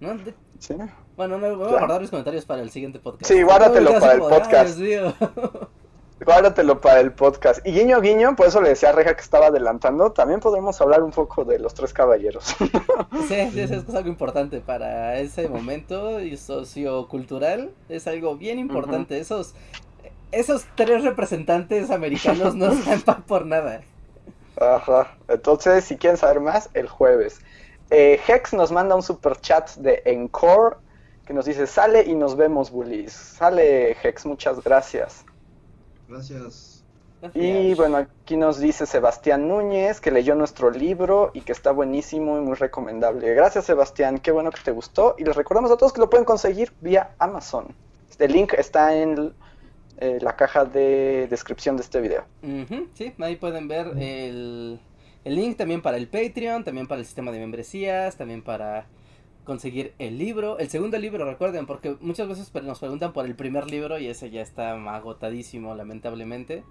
¿No? 0.00 0.14
De- 0.16 0.34
Sí. 0.58 0.74
bueno, 1.16 1.36
no, 1.38 1.46
voy 1.56 1.66
a 1.66 1.68
Claro. 1.68 1.78
guardar 1.78 2.00
mis 2.00 2.10
comentarios 2.10 2.44
para 2.46 2.62
el 2.62 2.70
siguiente 2.70 2.98
podcast. 2.98 3.30
Sí, 3.30 3.42
guárdatelo 3.42 3.92
para 4.00 4.12
el 4.14 4.18
como 4.20 4.30
de, 4.30 4.34
"Ay, 4.36 4.40
podcast". 4.40 4.78
Dios 4.78 5.14
mío. 5.20 5.68
Guárdatelo 6.24 6.80
para 6.80 7.00
el 7.00 7.12
podcast. 7.12 7.66
Y 7.66 7.72
guiño 7.72 8.00
guiño, 8.00 8.36
por 8.36 8.46
eso 8.46 8.60
le 8.60 8.70
decía 8.70 8.90
a 8.90 8.92
Reja 8.92 9.14
que 9.14 9.22
estaba 9.22 9.46
adelantando, 9.46 10.12
también 10.12 10.40
podremos 10.40 10.78
hablar 10.80 11.02
un 11.02 11.12
poco 11.12 11.44
de 11.44 11.58
los 11.58 11.74
tres 11.74 11.92
caballeros. 11.92 12.56
Sí, 13.28 13.50
sí, 13.52 13.60
es 13.60 13.94
algo 13.94 14.08
importante 14.08 14.60
para 14.60 15.18
ese 15.18 15.48
momento 15.48 16.20
y 16.20 16.36
sociocultural. 16.36 17.70
Es 17.88 18.06
algo 18.06 18.36
bien 18.36 18.58
importante. 18.58 19.18
Esos, 19.18 19.54
esos 20.32 20.66
tres 20.74 21.04
representantes 21.04 21.90
americanos 21.90 22.54
no 22.54 22.72
están 22.92 23.22
por 23.22 23.46
nada. 23.46 23.82
Ajá. 24.60 25.16
Entonces, 25.28 25.84
si 25.84 25.96
quieren 25.96 26.16
saber 26.16 26.40
más, 26.40 26.70
el 26.74 26.88
jueves. 26.88 27.40
Eh, 27.90 28.20
Hex 28.26 28.52
nos 28.52 28.70
manda 28.72 28.94
un 28.94 29.02
super 29.02 29.40
chat 29.40 29.70
de 29.76 30.02
Encore 30.04 30.76
que 31.26 31.34
nos 31.34 31.44
dice, 31.44 31.66
sale 31.66 32.04
y 32.04 32.14
nos 32.14 32.36
vemos, 32.36 32.70
bullies. 32.70 33.12
Sale, 33.12 33.96
Hex, 34.02 34.26
muchas 34.26 34.62
gracias. 34.62 35.24
Gracias. 36.10 36.84
Y 37.34 37.74
bueno, 37.74 37.98
aquí 37.98 38.36
nos 38.36 38.58
dice 38.58 38.86
Sebastián 38.86 39.46
Núñez 39.46 40.00
que 40.00 40.10
leyó 40.10 40.34
nuestro 40.34 40.70
libro 40.70 41.30
y 41.34 41.42
que 41.42 41.52
está 41.52 41.70
buenísimo 41.70 42.38
y 42.38 42.40
muy 42.40 42.54
recomendable. 42.54 43.32
Gracias 43.34 43.66
Sebastián, 43.66 44.18
qué 44.18 44.32
bueno 44.32 44.50
que 44.50 44.60
te 44.62 44.70
gustó. 44.72 45.14
Y 45.18 45.24
les 45.24 45.36
recordamos 45.36 45.70
a 45.70 45.76
todos 45.76 45.92
que 45.92 46.00
lo 46.00 46.10
pueden 46.10 46.24
conseguir 46.24 46.72
vía 46.80 47.14
Amazon. 47.18 47.74
El 48.18 48.32
link 48.32 48.54
está 48.54 48.96
en 48.96 49.32
eh, 49.98 50.18
la 50.20 50.34
caja 50.34 50.64
de 50.64 51.26
descripción 51.30 51.76
de 51.76 51.82
este 51.82 52.00
video. 52.00 52.24
Sí, 52.94 53.14
ahí 53.20 53.36
pueden 53.36 53.68
ver 53.68 53.88
el, 53.98 54.80
el 55.24 55.36
link 55.36 55.56
también 55.56 55.82
para 55.82 55.96
el 55.96 56.08
Patreon, 56.08 56.64
también 56.64 56.88
para 56.88 57.00
el 57.00 57.06
sistema 57.06 57.30
de 57.30 57.38
membresías, 57.38 58.16
también 58.16 58.42
para 58.42 58.86
conseguir 59.50 59.94
el 59.98 60.16
libro. 60.16 60.60
El 60.60 60.68
segundo 60.68 60.96
libro, 60.96 61.24
recuerden, 61.24 61.66
porque 61.66 61.96
muchas 62.00 62.28
veces 62.28 62.54
nos 62.62 62.78
preguntan 62.78 63.12
por 63.12 63.26
el 63.26 63.34
primer 63.34 63.68
libro 63.68 63.98
y 63.98 64.06
ese 64.06 64.30
ya 64.30 64.42
está 64.42 64.74
agotadísimo, 64.94 65.74
lamentablemente. 65.74 66.62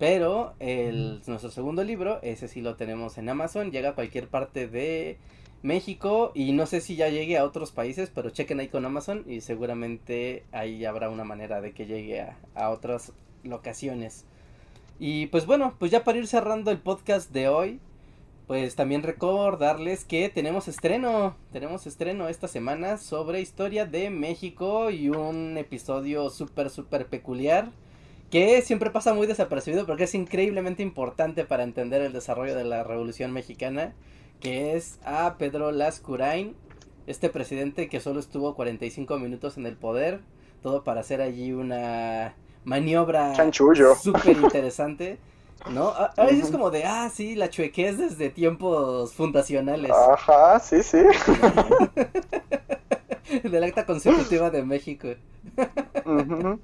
Pero 0.00 0.54
nuestro 0.58 1.52
segundo 1.52 1.84
libro, 1.84 2.18
ese 2.22 2.48
sí 2.48 2.60
lo 2.60 2.74
tenemos 2.74 3.18
en 3.18 3.28
Amazon, 3.28 3.70
llega 3.70 3.90
a 3.90 3.94
cualquier 3.94 4.26
parte 4.26 4.66
de 4.66 5.18
México 5.62 6.32
y 6.34 6.50
no 6.54 6.66
sé 6.66 6.80
si 6.80 6.96
ya 6.96 7.08
llegue 7.08 7.38
a 7.38 7.44
otros 7.44 7.70
países, 7.70 8.10
pero 8.12 8.30
chequen 8.30 8.58
ahí 8.58 8.66
con 8.66 8.84
Amazon 8.84 9.22
y 9.28 9.40
seguramente 9.40 10.42
ahí 10.50 10.84
habrá 10.86 11.10
una 11.10 11.22
manera 11.22 11.60
de 11.60 11.72
que 11.72 11.86
llegue 11.86 12.26
a 12.56 12.70
otras 12.70 13.12
locaciones. 13.44 14.24
Y 14.98 15.26
pues 15.26 15.46
bueno, 15.46 15.76
pues 15.78 15.92
ya 15.92 16.02
para 16.02 16.18
ir 16.18 16.26
cerrando 16.26 16.72
el 16.72 16.78
podcast 16.78 17.30
de 17.30 17.46
hoy, 17.46 17.78
pues 18.48 18.74
también 18.74 19.02
recordarles 19.02 20.06
que 20.06 20.30
tenemos 20.30 20.68
estreno, 20.68 21.36
tenemos 21.52 21.86
estreno 21.86 22.28
esta 22.28 22.48
semana 22.48 22.96
sobre 22.96 23.42
historia 23.42 23.84
de 23.84 24.08
México 24.08 24.90
y 24.90 25.10
un 25.10 25.58
episodio 25.58 26.30
súper, 26.30 26.70
súper 26.70 27.06
peculiar 27.08 27.68
que 28.30 28.62
siempre 28.62 28.88
pasa 28.88 29.12
muy 29.12 29.26
desapercibido 29.26 29.84
porque 29.84 30.04
es 30.04 30.14
increíblemente 30.14 30.82
importante 30.82 31.44
para 31.44 31.62
entender 31.62 32.00
el 32.00 32.14
desarrollo 32.14 32.54
de 32.54 32.64
la 32.64 32.84
Revolución 32.84 33.32
Mexicana, 33.32 33.92
que 34.40 34.74
es 34.74 34.98
a 35.04 35.36
Pedro 35.36 35.70
Lascurain, 35.70 36.56
este 37.06 37.28
presidente 37.28 37.90
que 37.90 38.00
solo 38.00 38.18
estuvo 38.18 38.54
45 38.54 39.18
minutos 39.18 39.58
en 39.58 39.66
el 39.66 39.76
poder, 39.76 40.20
todo 40.62 40.84
para 40.84 41.02
hacer 41.02 41.20
allí 41.20 41.52
una 41.52 42.34
maniobra 42.64 43.34
súper 43.94 44.38
interesante. 44.38 45.18
¿No? 45.70 45.88
A, 45.88 46.12
a 46.16 46.24
veces 46.24 46.46
es 46.46 46.50
como 46.50 46.70
de, 46.70 46.84
ah, 46.84 47.10
sí, 47.12 47.34
la 47.34 47.50
chuequez 47.50 47.98
desde 47.98 48.30
tiempos 48.30 49.12
fundacionales 49.12 49.90
Ajá, 49.90 50.58
sí, 50.60 50.82
sí. 50.82 50.98
del 53.42 53.64
acta 53.64 53.84
constitutiva 53.84 54.50
de 54.50 54.62
México. 54.62 55.08
Ujú. 56.04 56.60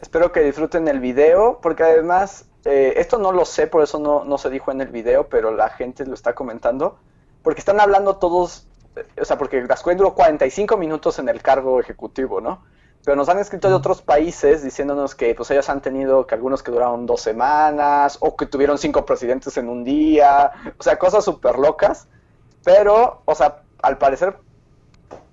Espero 0.00 0.32
que 0.32 0.40
disfruten 0.40 0.88
el 0.88 0.98
video, 0.98 1.60
porque 1.62 1.84
además, 1.84 2.46
eh, 2.64 2.94
esto 2.96 3.18
no 3.18 3.32
lo 3.32 3.44
sé, 3.44 3.66
por 3.66 3.82
eso 3.82 3.98
no, 3.98 4.24
no 4.24 4.38
se 4.38 4.50
dijo 4.50 4.72
en 4.72 4.80
el 4.80 4.88
video, 4.88 5.28
pero 5.28 5.54
la 5.54 5.70
gente 5.70 6.04
lo 6.06 6.14
está 6.14 6.34
comentando, 6.34 6.98
porque 7.42 7.60
están 7.60 7.80
hablando 7.80 8.16
todos, 8.16 8.66
eh, 8.96 9.04
o 9.20 9.24
sea, 9.24 9.38
porque 9.38 9.64
Gascoigne 9.64 9.98
duró 9.98 10.14
45 10.14 10.76
minutos 10.76 11.18
en 11.18 11.28
el 11.28 11.40
cargo 11.40 11.78
ejecutivo, 11.78 12.40
¿no? 12.40 12.64
Pero 13.04 13.16
nos 13.16 13.28
han 13.28 13.38
escrito 13.38 13.68
de 13.68 13.74
otros 13.74 14.00
países 14.00 14.62
diciéndonos 14.62 15.14
que 15.14 15.34
pues 15.34 15.50
ellos 15.50 15.68
han 15.68 15.82
tenido 15.82 16.26
que 16.26 16.34
algunos 16.34 16.62
que 16.62 16.70
duraron 16.70 17.04
dos 17.04 17.20
semanas, 17.20 18.16
o 18.20 18.36
que 18.36 18.46
tuvieron 18.46 18.78
cinco 18.78 19.04
presidentes 19.04 19.56
en 19.56 19.68
un 19.68 19.82
día, 19.82 20.52
o 20.78 20.82
sea, 20.82 20.98
cosas 20.98 21.24
súper 21.24 21.58
locas, 21.58 22.06
pero, 22.64 23.22
o 23.24 23.34
sea, 23.34 23.62
al 23.82 23.98
parecer 23.98 24.36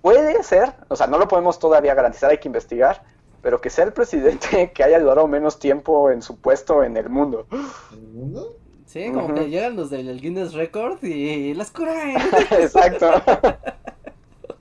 puede 0.02 0.41
ser, 0.44 0.74
o 0.88 0.96
sea, 0.96 1.08
no 1.08 1.20
lo 1.20 1.28
podemos 1.28 1.60
todavía 1.60 1.94
garantizar, 1.94 2.32
hay 2.32 2.40
que 2.40 2.48
investigar, 2.48 3.04
pero 3.41 3.62
que 3.62 3.70
sea 3.70 3.86
el 3.86 3.94
presidente 3.94 4.72
que 4.74 4.84
haya 4.84 5.00
durado 5.00 5.28
menos 5.28 5.60
tiempo 5.60 6.10
en 6.10 6.22
su 6.22 6.40
puesto 6.40 6.84
en 6.84 6.98
el 6.98 7.10
mundo. 7.10 7.46
¿En 7.52 8.00
el 8.00 8.08
mundo? 8.08 8.56
Sí, 8.86 9.12
como 9.12 9.36
que 9.36 9.50
llegan 9.50 9.76
los 9.76 9.91
del 9.91 10.20
Guinness 10.20 10.54
Record 10.54 11.04
y 11.04 11.54
las 11.54 11.70
curan. 11.70 12.10
Exacto. 12.50 13.22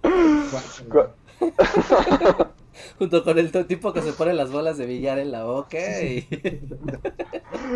Junto 2.99 3.25
con 3.25 3.39
el 3.39 3.51
tipo 3.67 3.93
que 3.93 4.03
se 4.03 4.13
pone 4.13 4.35
las 4.35 4.51
bolas 4.51 4.79
de 4.79 4.87
billar 4.87 5.19
en 5.19 5.33
la 5.33 5.45
boca 5.45 5.79
y... 6.03 6.27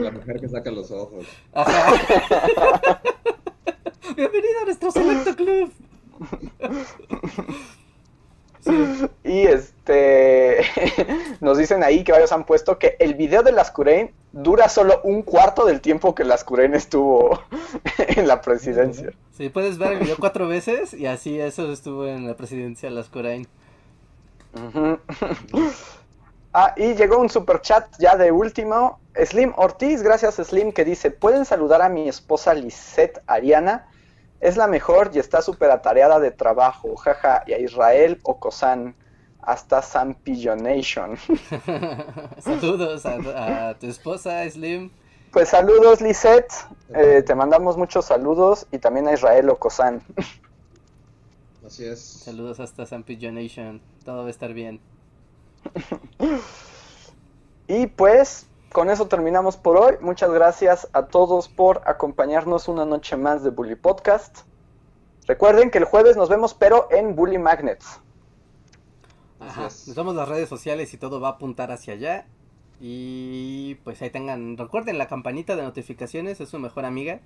La 0.00 0.10
mujer 0.10 0.40
que 0.40 0.48
saca 0.48 0.70
los 0.70 0.90
ojos. 0.90 1.26
Ajá. 1.52 3.00
Bienvenido 4.16 4.60
a 4.60 4.64
nuestro 4.64 4.90
selecto 4.90 5.36
club. 5.36 5.72
Sí. 8.60 9.08
Y 9.24 9.40
este 9.40 10.60
nos 11.40 11.58
dicen 11.58 11.82
ahí 11.82 12.04
que 12.04 12.12
varios 12.12 12.30
han 12.32 12.44
puesto 12.44 12.78
que 12.78 12.96
el 13.00 13.14
video 13.14 13.42
de 13.42 13.50
Lascurain 13.50 14.12
dura 14.32 14.68
solo 14.68 15.00
un 15.02 15.22
cuarto 15.22 15.64
del 15.64 15.80
tiempo 15.80 16.14
que 16.14 16.24
Lascurain 16.24 16.74
estuvo 16.74 17.42
en 17.98 18.28
la 18.28 18.40
presidencia. 18.40 19.12
Sí, 19.32 19.48
puedes 19.48 19.78
ver 19.78 19.94
el 19.94 19.98
video 20.00 20.16
cuatro 20.18 20.46
veces 20.46 20.94
y 20.94 21.06
así 21.06 21.40
eso 21.40 21.72
estuvo 21.72 22.06
en 22.06 22.26
la 22.26 22.36
presidencia 22.36 22.88
de 22.88 22.94
las 22.94 23.08
Ah, 26.54 26.74
y 26.76 26.94
llegó 26.94 27.18
un 27.18 27.30
super 27.30 27.62
chat 27.62 27.86
ya 27.98 28.16
de 28.16 28.30
último. 28.30 29.00
Slim 29.14 29.54
Ortiz, 29.56 30.02
gracias 30.02 30.34
Slim, 30.36 30.72
que 30.72 30.84
dice, 30.84 31.10
¿pueden 31.10 31.46
saludar 31.46 31.80
a 31.80 31.88
mi 31.88 32.08
esposa 32.08 32.52
Lisette 32.52 33.22
Ariana? 33.26 33.86
Es 34.40 34.56
la 34.58 34.66
mejor 34.66 35.10
y 35.14 35.18
está 35.18 35.40
súper 35.40 35.70
atareada 35.70 36.20
de 36.20 36.30
trabajo, 36.30 36.94
jaja, 36.96 37.42
y 37.46 37.54
a 37.54 37.58
Israel 37.58 38.20
Ocosan, 38.22 38.94
hasta 39.40 39.80
San 39.80 40.18
Nation. 40.58 41.16
Saludos 42.38 43.06
a, 43.06 43.70
a 43.70 43.78
tu 43.78 43.86
esposa, 43.86 44.48
Slim. 44.50 44.90
Pues 45.32 45.48
saludos 45.48 46.02
Lisette, 46.02 46.52
Eh, 46.94 47.22
te 47.22 47.34
mandamos 47.34 47.78
muchos 47.78 48.04
saludos 48.04 48.66
y 48.70 48.78
también 48.78 49.08
a 49.08 49.14
Israel 49.14 49.48
Ocosan. 49.48 50.02
Así 51.64 51.84
es. 51.84 52.00
Saludos 52.00 52.60
hasta 52.60 52.84
San 52.84 53.04
Nation. 53.08 53.80
Todo 54.04 54.22
va 54.22 54.26
a 54.26 54.30
estar 54.30 54.52
bien. 54.52 54.80
Y 57.68 57.86
pues 57.86 58.48
con 58.70 58.90
eso 58.90 59.08
terminamos 59.08 59.56
por 59.56 59.78
hoy. 59.78 59.94
Muchas 60.02 60.30
gracias 60.30 60.88
a 60.92 61.06
todos 61.06 61.48
por 61.48 61.80
acompañarnos 61.86 62.68
una 62.68 62.84
noche 62.84 63.16
más 63.16 63.42
de 63.42 63.50
Bully 63.50 63.76
Podcast. 63.76 64.40
Recuerden 65.26 65.70
que 65.70 65.78
el 65.78 65.84
jueves 65.84 66.16
nos 66.16 66.28
vemos, 66.28 66.52
pero 66.52 66.88
en 66.90 67.14
Bully 67.14 67.38
Magnets. 67.38 68.00
Ajá. 69.40 69.64
Les 69.64 69.94
damos 69.94 70.14
las 70.14 70.28
redes 70.28 70.48
sociales 70.48 70.92
y 70.92 70.98
todo 70.98 71.20
va 71.20 71.28
a 71.28 71.32
apuntar 71.32 71.70
hacia 71.72 71.94
allá. 71.94 72.26
Y 72.80 73.76
pues 73.84 74.02
ahí 74.02 74.10
tengan, 74.10 74.58
recuerden 74.58 74.98
la 74.98 75.06
campanita 75.06 75.56
de 75.56 75.62
notificaciones, 75.62 76.40
es 76.40 76.48
su 76.48 76.58
mejor 76.58 76.84
amiga. 76.84 77.20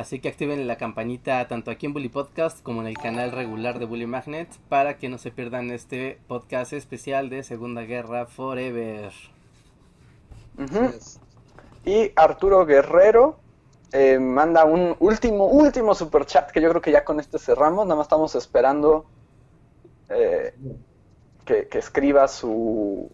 Así 0.00 0.18
que 0.18 0.30
activen 0.30 0.66
la 0.66 0.78
campanita 0.78 1.46
tanto 1.46 1.70
aquí 1.70 1.84
en 1.84 1.92
Bully 1.92 2.08
Podcast 2.08 2.62
como 2.62 2.80
en 2.80 2.86
el 2.86 2.96
canal 2.96 3.32
regular 3.32 3.78
de 3.78 3.84
Bully 3.84 4.06
Magnet 4.06 4.48
para 4.70 4.96
que 4.96 5.10
no 5.10 5.18
se 5.18 5.30
pierdan 5.30 5.70
este 5.70 6.18
podcast 6.26 6.72
especial 6.72 7.28
de 7.28 7.42
Segunda 7.42 7.82
Guerra 7.82 8.24
Forever. 8.24 9.12
Y 11.84 12.12
Arturo 12.16 12.64
Guerrero 12.64 13.40
eh, 13.92 14.18
manda 14.18 14.64
un 14.64 14.96
último, 15.00 15.44
último 15.44 15.94
super 15.94 16.24
chat 16.24 16.50
que 16.50 16.62
yo 16.62 16.70
creo 16.70 16.80
que 16.80 16.92
ya 16.92 17.04
con 17.04 17.20
este 17.20 17.38
cerramos. 17.38 17.84
Nada 17.84 17.96
más 17.96 18.06
estamos 18.06 18.34
esperando 18.34 19.04
eh, 20.08 20.54
que, 21.44 21.68
que 21.68 21.78
escriba 21.78 22.26
su, 22.26 23.10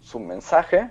su 0.00 0.18
mensaje. 0.18 0.90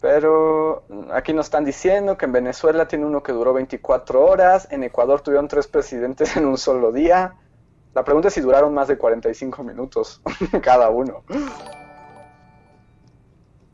Pero 0.00 0.84
aquí 1.12 1.32
nos 1.32 1.46
están 1.46 1.64
diciendo 1.64 2.16
que 2.16 2.24
en 2.24 2.32
Venezuela 2.32 2.88
tiene 2.88 3.04
uno 3.04 3.22
que 3.22 3.32
duró 3.32 3.52
24 3.52 4.24
horas, 4.24 4.66
en 4.70 4.82
Ecuador 4.82 5.20
tuvieron 5.20 5.48
tres 5.48 5.66
presidentes 5.66 6.36
en 6.36 6.46
un 6.46 6.58
solo 6.58 6.92
día. 6.92 7.36
La 7.94 8.04
pregunta 8.04 8.28
es 8.28 8.34
si 8.34 8.40
duraron 8.40 8.72
más 8.72 8.88
de 8.88 8.96
45 8.96 9.62
minutos 9.64 10.22
cada 10.62 10.90
uno. 10.90 11.22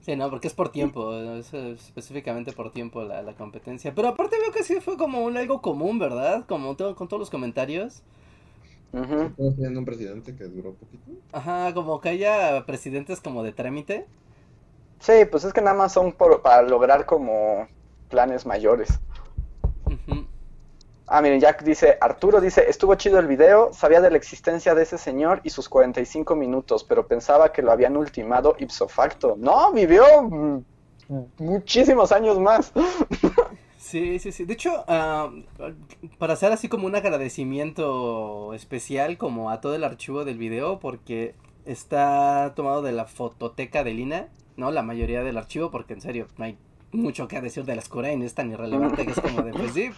Sí, 0.00 0.16
no, 0.16 0.30
porque 0.30 0.46
es 0.48 0.54
por 0.54 0.70
tiempo, 0.70 1.12
es 1.12 1.52
específicamente 1.52 2.52
por 2.52 2.72
tiempo 2.72 3.02
la, 3.02 3.22
la 3.22 3.34
competencia. 3.34 3.94
Pero 3.94 4.08
aparte 4.08 4.38
veo 4.38 4.52
que 4.52 4.62
sí 4.62 4.80
fue 4.80 4.96
como 4.96 5.24
un 5.24 5.36
algo 5.36 5.60
común, 5.60 5.98
¿verdad? 5.98 6.46
Como 6.46 6.76
todo, 6.76 6.94
con 6.94 7.08
todos 7.08 7.20
los 7.20 7.30
comentarios. 7.30 8.02
Estamos 8.92 9.56
teniendo 9.56 9.80
un 9.80 9.84
presidente 9.84 10.34
que 10.34 10.44
duró 10.44 10.74
poquito. 10.74 11.10
Ajá, 11.32 11.74
como 11.74 12.00
que 12.00 12.08
haya 12.08 12.64
presidentes 12.64 13.20
como 13.20 13.42
de 13.42 13.52
trámite. 13.52 14.06
Sí, 15.00 15.24
pues 15.30 15.44
es 15.44 15.52
que 15.52 15.60
nada 15.60 15.76
más 15.76 15.92
son 15.92 16.12
por- 16.12 16.42
para 16.42 16.62
lograr 16.62 17.06
como 17.06 17.68
planes 18.08 18.46
mayores. 18.46 18.98
Ah, 21.08 21.22
miren, 21.22 21.40
Jack 21.40 21.62
dice, 21.62 21.96
Arturo 22.00 22.40
dice, 22.40 22.68
estuvo 22.68 22.96
chido 22.96 23.20
el 23.20 23.28
video, 23.28 23.72
sabía 23.72 24.00
de 24.00 24.10
la 24.10 24.16
existencia 24.16 24.74
de 24.74 24.82
ese 24.82 24.98
señor 24.98 25.40
y 25.44 25.50
sus 25.50 25.68
45 25.68 26.34
minutos, 26.34 26.82
pero 26.82 27.06
pensaba 27.06 27.52
que 27.52 27.62
lo 27.62 27.70
habían 27.70 27.96
ultimado 27.96 28.56
ipso 28.58 28.88
facto. 28.88 29.36
No, 29.38 29.72
vivió 29.72 30.04
muchísimos 31.38 32.10
años 32.10 32.40
más. 32.40 32.72
Sí, 33.78 34.18
sí, 34.18 34.32
sí. 34.32 34.44
De 34.44 34.54
hecho, 34.54 34.84
ah, 34.88 35.30
para 36.18 36.32
hacer 36.32 36.50
así 36.50 36.68
como 36.68 36.86
un 36.86 36.96
agradecimiento 36.96 38.52
especial 38.54 39.16
como 39.16 39.50
a 39.50 39.60
todo 39.60 39.76
el 39.76 39.84
archivo 39.84 40.24
del 40.24 40.38
video, 40.38 40.80
porque 40.80 41.34
está 41.66 42.52
tomado 42.56 42.82
de 42.82 42.90
la 42.92 43.04
fototeca 43.04 43.84
de 43.84 43.94
Lina, 43.94 44.28
¿no? 44.56 44.70
La 44.70 44.82
mayoría 44.82 45.22
del 45.22 45.36
archivo, 45.36 45.70
porque 45.70 45.94
en 45.94 46.00
serio, 46.00 46.26
no 46.36 46.44
hay 46.44 46.56
mucho 46.92 47.28
que 47.28 47.40
decir 47.40 47.64
de 47.64 47.76
las 47.76 47.88
Corain, 47.88 48.22
es 48.22 48.34
tan 48.34 48.50
irrelevante 48.50 49.04
que 49.04 49.12
es 49.12 49.20
como 49.20 49.42
de, 49.42 49.52
pues 49.52 49.72
sí. 49.74 49.90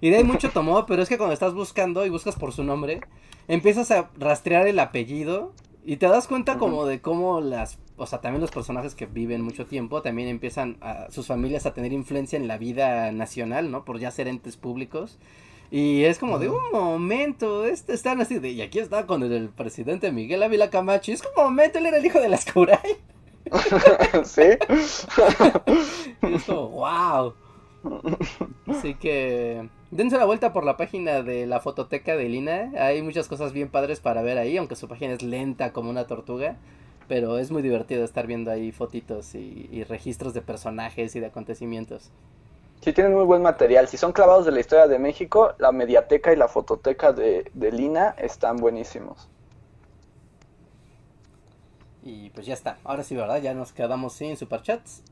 Y 0.00 0.10
de 0.10 0.18
ahí 0.18 0.24
mucho 0.24 0.50
tomó, 0.50 0.86
pero 0.86 1.02
es 1.02 1.08
que 1.08 1.16
cuando 1.16 1.32
estás 1.32 1.54
buscando 1.54 2.04
y 2.04 2.10
buscas 2.10 2.36
por 2.36 2.52
su 2.52 2.62
nombre, 2.62 3.00
empiezas 3.48 3.90
a 3.90 4.10
rastrear 4.18 4.66
el 4.66 4.78
apellido 4.78 5.52
y 5.84 5.96
te 5.96 6.06
das 6.06 6.26
cuenta 6.26 6.58
como 6.58 6.84
de 6.84 7.00
cómo 7.00 7.40
las, 7.40 7.78
o 7.96 8.06
sea, 8.06 8.20
también 8.20 8.40
los 8.40 8.50
personajes 8.50 8.94
que 8.94 9.06
viven 9.06 9.40
mucho 9.40 9.66
tiempo 9.66 10.02
también 10.02 10.28
empiezan 10.28 10.76
a 10.80 11.10
sus 11.10 11.26
familias 11.26 11.64
a 11.64 11.72
tener 11.72 11.92
influencia 11.92 12.36
en 12.36 12.48
la 12.48 12.58
vida 12.58 13.10
nacional, 13.12 13.70
¿no? 13.70 13.84
Por 13.84 13.98
ya 13.98 14.10
ser 14.10 14.28
entes 14.28 14.56
públicos. 14.56 15.18
Y 15.70 16.04
es 16.04 16.18
como 16.18 16.38
de 16.38 16.48
un 16.48 16.70
momento, 16.72 17.64
este, 17.64 17.92
están 17.94 18.20
así 18.20 18.38
de, 18.38 18.50
y 18.50 18.62
aquí 18.62 18.78
está 18.78 19.06
con 19.06 19.22
el, 19.22 19.32
el 19.32 19.48
presidente 19.48 20.12
Miguel 20.12 20.42
Ávila 20.42 20.70
Camacho, 20.70 21.10
y 21.10 21.14
es 21.14 21.22
como 21.22 21.48
un 21.48 21.54
momento, 21.54 21.78
él 21.78 21.86
era 21.86 21.96
el 21.96 22.06
hijo 22.06 22.20
de 22.20 22.28
las 22.28 22.44
Curay. 22.44 22.96
¿Sí? 24.24 24.58
Y 26.22 26.34
es 26.34 26.44
como, 26.44 26.68
wow. 26.70 27.34
Así 28.66 28.94
que 28.96 29.68
dense 29.90 30.18
la 30.18 30.24
vuelta 30.24 30.52
por 30.52 30.64
la 30.64 30.76
página 30.76 31.22
de 31.22 31.46
la 31.46 31.60
fototeca 31.60 32.16
de 32.16 32.28
Lina. 32.28 32.72
Hay 32.78 33.02
muchas 33.02 33.28
cosas 33.28 33.52
bien 33.52 33.70
padres 33.70 34.00
para 34.00 34.22
ver 34.22 34.38
ahí, 34.38 34.56
aunque 34.56 34.76
su 34.76 34.88
página 34.88 35.14
es 35.14 35.22
lenta 35.22 35.72
como 35.72 35.90
una 35.90 36.06
tortuga. 36.06 36.56
Pero 37.08 37.38
es 37.38 37.50
muy 37.52 37.62
divertido 37.62 38.04
estar 38.04 38.26
viendo 38.26 38.50
ahí 38.50 38.72
fotitos 38.72 39.34
y, 39.34 39.68
y 39.70 39.84
registros 39.84 40.34
de 40.34 40.42
personajes 40.42 41.14
y 41.16 41.20
de 41.20 41.26
acontecimientos. 41.26 42.12
Sí, 42.80 42.92
tienen 42.94 43.14
muy 43.14 43.24
buen 43.24 43.42
material. 43.42 43.86
Si 43.88 43.98
son 43.98 44.12
clavados 44.12 44.46
de 44.46 44.52
la 44.52 44.60
historia 44.60 44.86
de 44.86 44.98
México, 44.98 45.54
la 45.58 45.72
mediateca 45.72 46.32
y 46.32 46.36
la 46.36 46.48
fototeca 46.48 47.12
de, 47.12 47.50
de 47.52 47.70
Lina 47.72 48.14
están 48.18 48.56
buenísimos. 48.60 49.28
Y 52.08 52.30
pues 52.30 52.46
ya 52.46 52.54
está. 52.54 52.78
Ahora 52.84 53.02
sí, 53.02 53.16
¿verdad? 53.16 53.42
Ya 53.42 53.52
nos 53.52 53.72
quedamos 53.72 54.12
sin 54.12 54.36
superchats. 54.36 55.02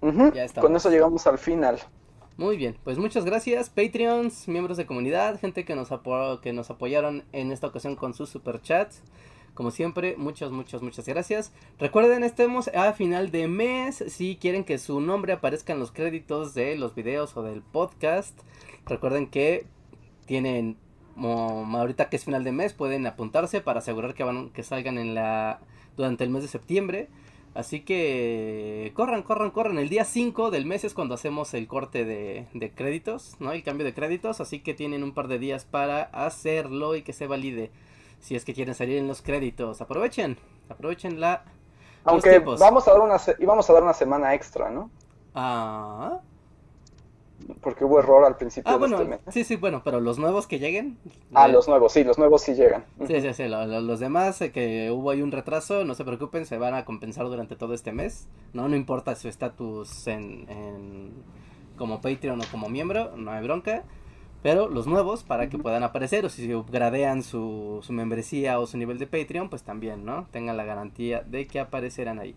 Ujú, 0.00 0.32
Ya 0.32 0.44
estamos. 0.44 0.66
Con 0.66 0.74
eso 0.74 0.88
llegamos 0.88 1.26
al 1.26 1.36
final. 1.36 1.78
Muy 2.38 2.56
bien, 2.56 2.78
pues 2.82 2.96
muchas 2.96 3.26
gracias, 3.26 3.68
Patreons, 3.68 4.48
miembros 4.48 4.78
de 4.78 4.86
comunidad, 4.86 5.38
gente 5.38 5.66
que 5.66 5.74
nos, 5.76 5.90
apo- 5.92 6.40
que 6.40 6.54
nos 6.54 6.70
apoyaron 6.70 7.24
en 7.32 7.52
esta 7.52 7.66
ocasión 7.66 7.96
con 7.96 8.14
sus 8.14 8.30
superchats. 8.30 9.02
Como 9.52 9.70
siempre, 9.70 10.14
muchas, 10.16 10.50
muchas, 10.50 10.80
muchas 10.80 11.04
gracias. 11.06 11.52
Recuerden, 11.78 12.22
estemos 12.24 12.68
a 12.68 12.94
final 12.94 13.30
de 13.30 13.46
mes. 13.46 14.02
Si 14.08 14.36
quieren 14.36 14.64
que 14.64 14.78
su 14.78 15.02
nombre 15.02 15.34
aparezca 15.34 15.74
en 15.74 15.80
los 15.80 15.92
créditos 15.92 16.54
de 16.54 16.76
los 16.76 16.94
videos 16.94 17.36
o 17.36 17.42
del 17.42 17.60
podcast, 17.60 18.38
recuerden 18.86 19.26
que 19.26 19.66
tienen, 20.24 20.78
ahorita 21.18 22.08
que 22.08 22.16
es 22.16 22.24
final 22.24 22.44
de 22.44 22.52
mes, 22.52 22.72
pueden 22.72 23.06
apuntarse 23.06 23.60
para 23.60 23.80
asegurar 23.80 24.14
que, 24.14 24.24
van, 24.24 24.48
que 24.48 24.62
salgan 24.62 24.96
en 24.96 25.14
la, 25.14 25.60
durante 25.96 26.24
el 26.24 26.30
mes 26.30 26.42
de 26.42 26.48
septiembre. 26.48 27.08
Así 27.52 27.80
que 27.80 28.92
corran, 28.94 29.22
corran, 29.22 29.50
corran. 29.50 29.78
El 29.78 29.88
día 29.88 30.04
5 30.04 30.50
del 30.52 30.66
mes 30.66 30.84
es 30.84 30.94
cuando 30.94 31.14
hacemos 31.14 31.52
el 31.54 31.66
corte 31.66 32.04
de, 32.04 32.46
de 32.54 32.70
créditos, 32.72 33.36
¿no? 33.40 33.52
El 33.52 33.62
cambio 33.64 33.84
de 33.84 33.92
créditos. 33.94 34.40
Así 34.40 34.60
que 34.60 34.72
tienen 34.74 35.02
un 35.02 35.12
par 35.12 35.26
de 35.28 35.38
días 35.40 35.64
para 35.64 36.02
hacerlo 36.04 36.94
y 36.96 37.02
que 37.02 37.12
se 37.12 37.26
valide. 37.26 37.70
Si 38.20 38.36
es 38.36 38.44
que 38.44 38.54
quieren 38.54 38.74
salir 38.74 38.98
en 38.98 39.08
los 39.08 39.22
créditos. 39.22 39.80
Aprovechen, 39.80 40.36
aprovechen 40.68 41.20
la... 41.20 41.44
Aunque 42.04 42.30
vamos 42.60 42.86
a 42.88 42.92
dar 42.92 43.00
una 43.00 43.18
se- 43.18 43.36
íbamos 43.40 43.68
a 43.68 43.72
dar 43.72 43.82
una 43.82 43.94
semana 43.94 44.34
extra, 44.34 44.70
¿no? 44.70 44.90
Ah, 45.34 46.20
Porque 47.60 47.84
hubo 47.84 47.98
error 48.00 48.24
al 48.24 48.36
principio 48.36 48.68
Ah, 48.70 48.74
de 48.74 48.78
bueno, 48.78 48.96
este 48.98 49.08
mes. 49.08 49.20
sí, 49.28 49.44
sí, 49.44 49.56
bueno, 49.56 49.82
pero 49.84 50.00
los 50.00 50.18
nuevos 50.18 50.46
que 50.46 50.58
lleguen. 50.58 50.98
Ah, 51.34 51.48
eh, 51.48 51.52
los 51.52 51.68
nuevos, 51.68 51.92
sí, 51.92 52.04
los 52.04 52.18
nuevos 52.18 52.42
sí 52.42 52.54
llegan. 52.54 52.84
Sí, 53.06 53.20
sí, 53.20 53.32
sí, 53.34 53.48
lo- 53.48 53.66
lo- 53.66 53.80
los 53.80 54.00
demás 54.00 54.40
eh, 54.42 54.52
que 54.52 54.90
hubo 54.90 55.10
ahí 55.10 55.22
un 55.22 55.32
retraso, 55.32 55.84
no 55.84 55.94
se 55.94 56.04
preocupen, 56.04 56.46
se 56.46 56.58
van 56.58 56.74
a 56.74 56.84
compensar 56.84 57.26
durante 57.26 57.56
todo 57.56 57.74
este 57.74 57.92
mes. 57.92 58.28
No, 58.52 58.68
no 58.68 58.76
importa 58.76 59.14
su 59.14 59.28
estatus 59.28 60.06
en, 60.06 60.46
en- 60.48 61.12
como 61.76 62.00
Patreon 62.00 62.40
o 62.40 62.44
como 62.50 62.68
miembro, 62.68 63.16
no 63.16 63.30
hay 63.30 63.42
bronca. 63.42 63.84
Pero 64.42 64.68
los 64.70 64.86
nuevos, 64.86 65.22
para 65.22 65.50
que 65.50 65.58
puedan 65.58 65.82
aparecer, 65.82 66.24
o 66.24 66.30
si 66.30 66.50
gradean 66.70 67.22
su, 67.22 67.80
su 67.82 67.92
membresía 67.92 68.58
o 68.58 68.66
su 68.66 68.78
nivel 68.78 68.98
de 68.98 69.06
Patreon, 69.06 69.50
pues 69.50 69.62
también, 69.64 70.06
¿no? 70.06 70.26
Tengan 70.30 70.56
la 70.56 70.64
garantía 70.64 71.20
de 71.20 71.46
que 71.46 71.60
aparecerán 71.60 72.18
ahí. 72.18 72.34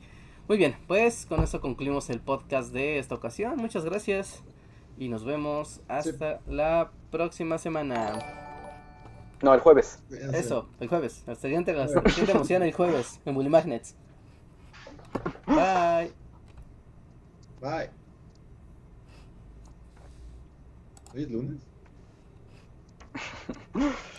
Muy 0.49 0.57
bien, 0.57 0.75
pues 0.87 1.25
con 1.25 1.41
esto 1.41 1.61
concluimos 1.61 2.09
el 2.09 2.19
podcast 2.19 2.73
de 2.73 2.99
esta 2.99 3.15
ocasión. 3.15 3.55
Muchas 3.55 3.85
gracias 3.85 4.43
y 4.97 5.09
nos 5.09 5.25
vemos 5.25 5.81
hasta 5.87 6.39
la 6.47 6.91
próxima 7.11 7.57
semana. 7.57 8.19
No, 9.41 9.53
el 9.53 9.59
jueves. 9.59 10.01
Eso, 10.09 10.69
el 10.79 10.87
jueves. 10.87 11.23
La 11.27 11.35
siguiente, 11.35 11.73
la 11.73 11.87
siguiente 11.87 12.31
emoción 12.31 12.63
el 12.63 12.73
jueves 12.73 13.19
en 13.25 13.35
Bully 13.35 13.49
Magnets. 13.49 13.95
Bye. 15.45 16.13
Bye. 17.59 17.89
¿Hoy 21.13 21.23
es 21.23 21.29
lunes? 21.29 21.59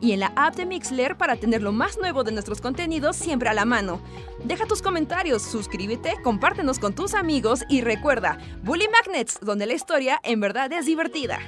y 0.00 0.12
en 0.12 0.20
la 0.20 0.32
app 0.36 0.54
de 0.54 0.66
Mixler 0.66 1.16
para 1.16 1.36
tener 1.36 1.62
lo 1.62 1.72
más 1.72 1.98
nuevo 1.98 2.24
de 2.24 2.32
nuestros 2.32 2.60
contenidos 2.60 3.16
siempre 3.16 3.48
a 3.48 3.54
la 3.54 3.64
mano. 3.64 4.00
Deja 4.44 4.66
tus 4.66 4.82
comentarios, 4.82 5.42
suscríbete, 5.42 6.14
compártenos 6.22 6.78
con 6.78 6.94
tus 6.94 7.14
amigos 7.14 7.64
y 7.68 7.80
recuerda, 7.80 8.38
Bully 8.62 8.86
Magnets, 8.88 9.40
donde 9.40 9.66
la 9.66 9.74
historia 9.74 10.20
en 10.24 10.40
verdad 10.40 10.72
es 10.72 10.86
divertida. 10.86 11.40